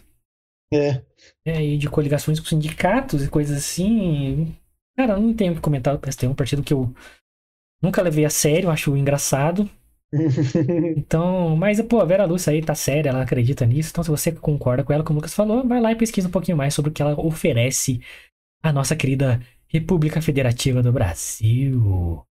É, 0.74 1.02
né, 1.46 1.64
e 1.64 1.78
de 1.78 1.88
coligações 1.88 2.40
com 2.40 2.46
sindicatos 2.46 3.24
e 3.24 3.28
coisas 3.28 3.58
assim. 3.58 4.54
Cara, 4.96 5.14
eu 5.14 5.20
não 5.20 5.34
tenho 5.34 5.52
o 5.52 5.56
que 5.56 5.60
comentar 5.60 5.96
do 5.96 6.00
PST, 6.00 6.26
é 6.26 6.28
um 6.28 6.34
partido 6.34 6.62
que 6.62 6.72
eu 6.72 6.92
nunca 7.82 8.02
levei 8.02 8.24
a 8.24 8.30
sério, 8.30 8.70
acho 8.70 8.96
engraçado. 8.96 9.68
Então, 10.96 11.54
mas, 11.56 11.80
pô, 11.82 12.00
a 12.00 12.04
Vera 12.04 12.24
Lúcia 12.24 12.50
aí 12.50 12.62
tá 12.62 12.74
séria, 12.74 13.10
ela 13.10 13.22
acredita 13.22 13.66
nisso. 13.66 13.90
Então, 13.90 14.02
se 14.02 14.10
você 14.10 14.32
concorda 14.32 14.82
com 14.82 14.92
ela, 14.92 15.04
como 15.04 15.18
o 15.18 15.20
Lucas 15.20 15.34
falou, 15.34 15.66
vai 15.66 15.80
lá 15.80 15.92
e 15.92 15.96
pesquisa 15.96 16.28
um 16.28 16.30
pouquinho 16.30 16.56
mais 16.56 16.72
sobre 16.74 16.90
o 16.90 16.94
que 16.94 17.02
ela 17.02 17.18
oferece 17.20 18.00
à 18.62 18.72
nossa 18.72 18.96
querida 18.96 19.40
República 19.68 20.22
Federativa 20.22 20.82
do 20.82 20.92
Brasil. 20.92 22.22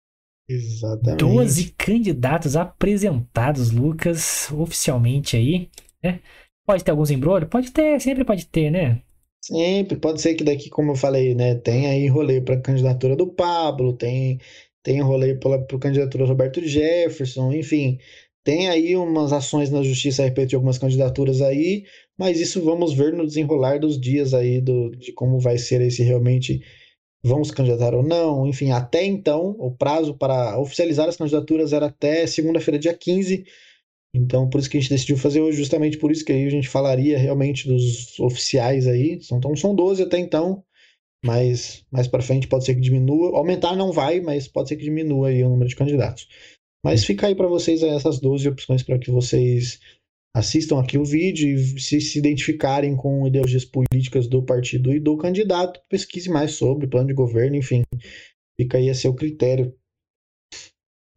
exatamente. 0.50 1.20
12 1.20 1.72
candidatos 1.78 2.56
apresentados, 2.56 3.72
Lucas, 3.72 4.52
oficialmente 4.52 5.38
aí, 5.38 5.70
né? 6.04 6.20
Pode 6.68 6.84
ter 6.84 6.92
alguns 6.92 7.10
embrulhos? 7.10 7.50
Pode 7.50 7.72
ter, 7.72 7.98
sempre 8.02 8.26
pode 8.26 8.46
ter, 8.46 8.70
né? 8.70 9.02
Sempre, 9.42 9.96
pode 9.96 10.22
ser 10.22 10.36
que 10.36 10.44
daqui, 10.44 10.70
como 10.70 10.92
eu 10.92 10.96
falei, 10.96 11.34
né, 11.34 11.56
tem 11.56 11.88
aí 11.88 12.08
rolê 12.08 12.42
para 12.42 12.60
candidatura 12.60 13.16
do 13.16 13.26
Pablo, 13.28 13.94
tem, 13.94 14.38
tem 14.84 15.00
rolê 15.00 15.36
para 15.36 15.56
a 15.56 15.80
candidatura 15.80 16.26
do 16.26 16.28
Roberto 16.28 16.62
Jefferson, 16.62 17.54
enfim, 17.54 17.98
tem 18.44 18.68
aí 18.68 18.98
umas 18.98 19.32
ações 19.32 19.70
na 19.70 19.82
justiça 19.82 20.22
a 20.22 20.26
respeito 20.26 20.50
de 20.50 20.56
algumas 20.56 20.78
candidaturas 20.78 21.42
aí, 21.42 21.86
mas 22.18 22.42
isso 22.42 22.62
vamos 22.62 22.94
ver 22.94 23.14
no 23.14 23.26
desenrolar 23.26 23.80
dos 23.80 23.98
dias 23.98 24.34
aí, 24.34 24.60
do, 24.60 24.92
de 24.92 25.14
como 25.14 25.40
vai 25.40 25.58
ser 25.58 25.80
esse 25.80 26.04
realmente, 26.04 26.62
vão 27.24 27.42
se 27.46 27.54
candidatar 27.54 27.96
ou 27.96 28.04
não, 28.04 28.46
enfim, 28.46 28.72
até 28.72 29.06
então, 29.06 29.56
o 29.58 29.72
prazo 29.72 30.14
para 30.18 30.60
oficializar 30.60 31.08
as 31.08 31.16
candidaturas 31.16 31.72
era 31.72 31.86
até 31.86 32.28
segunda-feira, 32.28 32.78
dia 32.78 32.94
15, 32.94 33.46
então, 34.18 34.50
por 34.50 34.60
isso 34.60 34.70
que 34.70 34.78
a 34.78 34.80
gente 34.80 34.90
decidiu 34.90 35.18
fazer 35.18 35.42
hoje, 35.42 35.58
justamente 35.58 35.98
por 35.98 36.12
isso 36.12 36.26
que 36.26 36.32
aí 36.32 36.46
a 36.46 36.50
gente 36.50 36.68
falaria 36.68 37.18
realmente 37.18 37.68
dos 37.68 38.20
oficiais 38.20 38.88
aí. 38.88 39.22
São, 39.22 39.38
então, 39.38 39.56
são 39.56 39.76
12 39.76 40.04
até 40.04 40.20
então, 40.20 40.64
mas 41.24 41.84
mais 41.92 42.08
para 42.08 42.22
frente 42.22 42.48
pode 42.48 42.66
ser 42.66 42.76
que 42.76 42.82
diminua. 42.82 43.38
Aumentar 43.38 43.76
não 43.76 43.92
vai, 43.92 44.20
mas 44.20 44.48
pode 44.48 44.70
ser 44.70 44.76
que 44.76 44.84
diminua 44.84 45.30
aí 45.30 45.44
o 45.44 45.50
número 45.50 45.70
de 45.70 45.76
candidatos. 45.76 46.28
Mas 46.84 47.04
fica 47.04 47.28
aí 47.28 47.36
para 47.36 47.48
vocês 47.48 47.84
essas 47.84 48.20
12 48.20 48.48
opções 48.48 48.84
para 48.84 49.00
que 49.00 49.12
vocês 49.12 49.80
assistam 50.36 50.80
aqui 50.80 50.98
o 50.98 51.04
vídeo 51.04 51.50
e 51.50 51.80
se 51.80 52.00
se 52.00 52.20
identificarem 52.20 52.96
com 52.96 53.28
ideologias 53.28 53.66
políticas 53.66 54.28
do 54.28 54.44
partido 54.44 54.94
e 54.94 55.00
do 55.00 55.18
candidato, 55.18 55.82
pesquise 55.90 56.30
mais 56.30 56.52
sobre 56.52 56.88
plano 56.88 57.08
de 57.08 57.14
governo, 57.14 57.56
enfim. 57.56 57.84
Fica 58.60 58.78
aí 58.78 58.90
a 58.90 58.94
seu 58.94 59.14
critério. 59.14 59.74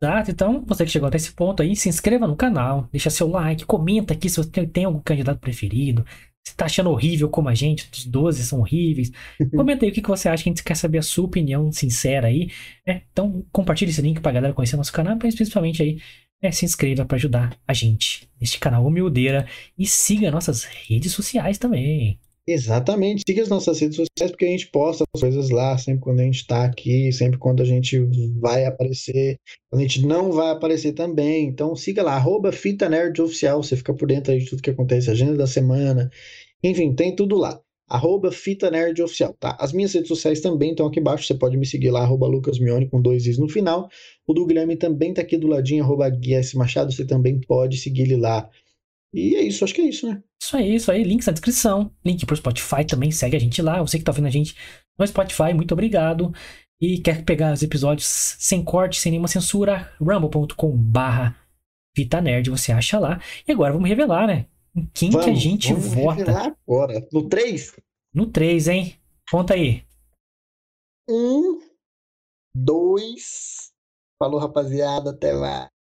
Exato, 0.02 0.30
então, 0.30 0.64
você 0.66 0.84
que 0.84 0.90
chegou 0.90 1.08
até 1.08 1.18
esse 1.18 1.32
ponto 1.32 1.62
aí, 1.62 1.76
se 1.76 1.88
inscreva 1.88 2.26
no 2.26 2.34
canal, 2.34 2.88
deixa 2.90 3.10
seu 3.10 3.28
like, 3.28 3.66
comenta 3.66 4.14
aqui 4.14 4.30
se 4.30 4.36
você 4.36 4.50
tem, 4.50 4.66
tem 4.66 4.84
algum 4.86 5.00
candidato 5.00 5.38
preferido, 5.38 6.06
se 6.46 6.56
tá 6.56 6.64
achando 6.64 6.88
horrível 6.90 7.28
como 7.28 7.50
a 7.50 7.54
gente, 7.54 7.86
os 7.92 8.06
12 8.06 8.42
são 8.44 8.60
horríveis. 8.60 9.10
Comenta 9.54 9.84
aí 9.84 9.90
o 9.90 9.94
que, 9.94 10.00
que 10.00 10.08
você 10.08 10.28
acha, 10.28 10.42
que 10.42 10.48
a 10.48 10.52
gente 10.52 10.64
quer 10.64 10.74
saber 10.74 10.98
a 10.98 11.02
sua 11.02 11.26
opinião 11.26 11.70
sincera 11.70 12.28
aí, 12.28 12.50
né? 12.86 13.02
Então, 13.12 13.44
compartilhe 13.52 13.90
esse 13.90 14.00
link 14.00 14.20
pra 14.20 14.32
galera 14.32 14.54
conhecer 14.54 14.76
nosso 14.76 14.92
canal, 14.92 15.18
mas 15.22 15.34
principalmente 15.34 15.82
aí, 15.82 16.00
né, 16.42 16.50
se 16.50 16.64
inscreva 16.64 17.04
pra 17.04 17.16
ajudar 17.16 17.54
a 17.68 17.74
gente 17.74 18.26
neste 18.40 18.58
canal 18.58 18.86
Humildeira 18.86 19.46
e 19.76 19.86
siga 19.86 20.30
nossas 20.30 20.64
redes 20.64 21.12
sociais 21.12 21.58
também. 21.58 22.18
Exatamente. 22.52 23.22
Siga 23.26 23.42
as 23.42 23.48
nossas 23.48 23.78
redes 23.80 23.96
sociais, 23.96 24.30
porque 24.30 24.44
a 24.44 24.48
gente 24.48 24.68
posta 24.70 25.04
as 25.14 25.20
coisas 25.20 25.50
lá, 25.50 25.76
sempre 25.78 26.00
quando 26.02 26.20
a 26.20 26.24
gente 26.24 26.36
está 26.40 26.64
aqui, 26.64 27.12
sempre 27.12 27.38
quando 27.38 27.62
a 27.62 27.64
gente 27.64 27.98
vai 28.40 28.64
aparecer, 28.64 29.38
a 29.72 29.76
gente 29.78 30.04
não 30.06 30.32
vai 30.32 30.50
aparecer 30.50 30.92
também. 30.92 31.46
Então 31.46 31.76
siga 31.76 32.02
lá, 32.02 32.14
arroba 32.14 32.50
Fita 32.52 32.88
Nerd 32.88 33.20
Oficial, 33.22 33.62
você 33.62 33.76
fica 33.76 33.94
por 33.94 34.08
dentro 34.08 34.32
aí 34.32 34.38
de 34.40 34.46
tudo 34.50 34.62
que 34.62 34.70
acontece, 34.70 35.10
agenda 35.10 35.36
da 35.36 35.46
semana, 35.46 36.10
enfim, 36.62 36.94
tem 36.94 37.14
tudo 37.14 37.36
lá. 37.36 37.60
arroba 37.90 38.30
Fita 38.30 38.70
Nerd 38.70 39.02
Oficial, 39.02 39.34
tá? 39.38 39.56
As 39.60 39.72
minhas 39.72 39.92
redes 39.92 40.08
sociais 40.08 40.40
também 40.40 40.70
estão 40.70 40.86
aqui 40.86 41.00
embaixo, 41.00 41.26
você 41.26 41.34
pode 41.34 41.56
me 41.56 41.66
seguir 41.66 41.90
lá, 41.90 42.02
arroba 42.02 42.28
Lucas 42.28 42.58
Mione, 42.60 42.88
com 42.88 43.02
dois 43.02 43.26
is 43.26 43.36
no 43.36 43.48
final. 43.48 43.88
O 44.26 44.32
do 44.32 44.46
Guilherme 44.46 44.76
também 44.76 45.12
tá 45.12 45.22
aqui 45.22 45.36
do 45.36 45.48
ladinho, 45.48 45.82
arroba 45.82 46.08
Guies 46.08 46.54
Machado, 46.54 46.92
você 46.92 47.04
também 47.04 47.40
pode 47.40 47.76
seguir 47.78 48.02
ele 48.02 48.16
lá. 48.16 48.48
E 49.12 49.34
é 49.34 49.42
isso, 49.42 49.64
acho 49.64 49.74
que 49.74 49.80
é 49.80 49.86
isso, 49.86 50.08
né? 50.08 50.22
Isso 50.40 50.56
aí, 50.56 50.74
isso 50.74 50.90
aí. 50.90 51.02
Links 51.02 51.26
na 51.26 51.32
descrição. 51.32 51.90
Link 52.04 52.24
pro 52.24 52.36
Spotify 52.36 52.84
também, 52.86 53.10
segue 53.10 53.36
a 53.36 53.40
gente 53.40 53.60
lá. 53.60 53.80
Você 53.80 53.98
que 53.98 54.04
tá 54.04 54.12
ouvindo 54.12 54.28
a 54.28 54.30
gente 54.30 54.54
no 54.98 55.06
Spotify, 55.06 55.52
muito 55.54 55.72
obrigado. 55.72 56.32
E 56.80 56.98
quer 56.98 57.24
pegar 57.24 57.52
os 57.52 57.62
episódios 57.62 58.06
sem 58.38 58.64
corte, 58.64 59.00
sem 59.00 59.12
nenhuma 59.12 59.28
censura, 59.28 59.92
rumble.com 60.00 60.74
barra 60.76 61.36
Nerd, 62.22 62.48
você 62.48 62.72
acha 62.72 62.98
lá. 62.98 63.20
E 63.46 63.52
agora 63.52 63.72
vamos 63.72 63.88
revelar, 63.88 64.26
né? 64.26 64.46
Quem 64.94 65.10
vamos, 65.10 65.26
que 65.26 65.30
a 65.30 65.34
gente 65.34 65.72
vamos 65.72 65.92
vota? 65.92 66.18
Revelar 66.20 66.56
agora. 66.66 67.08
No 67.12 67.28
3? 67.28 67.76
No 68.14 68.26
3, 68.26 68.68
hein? 68.68 68.96
Conta 69.30 69.54
aí. 69.54 69.84
Um, 71.08 71.60
dois. 72.54 73.72
Falou, 74.18 74.40
rapaziada. 74.40 75.10
Até 75.10 75.32
lá. 75.32 75.68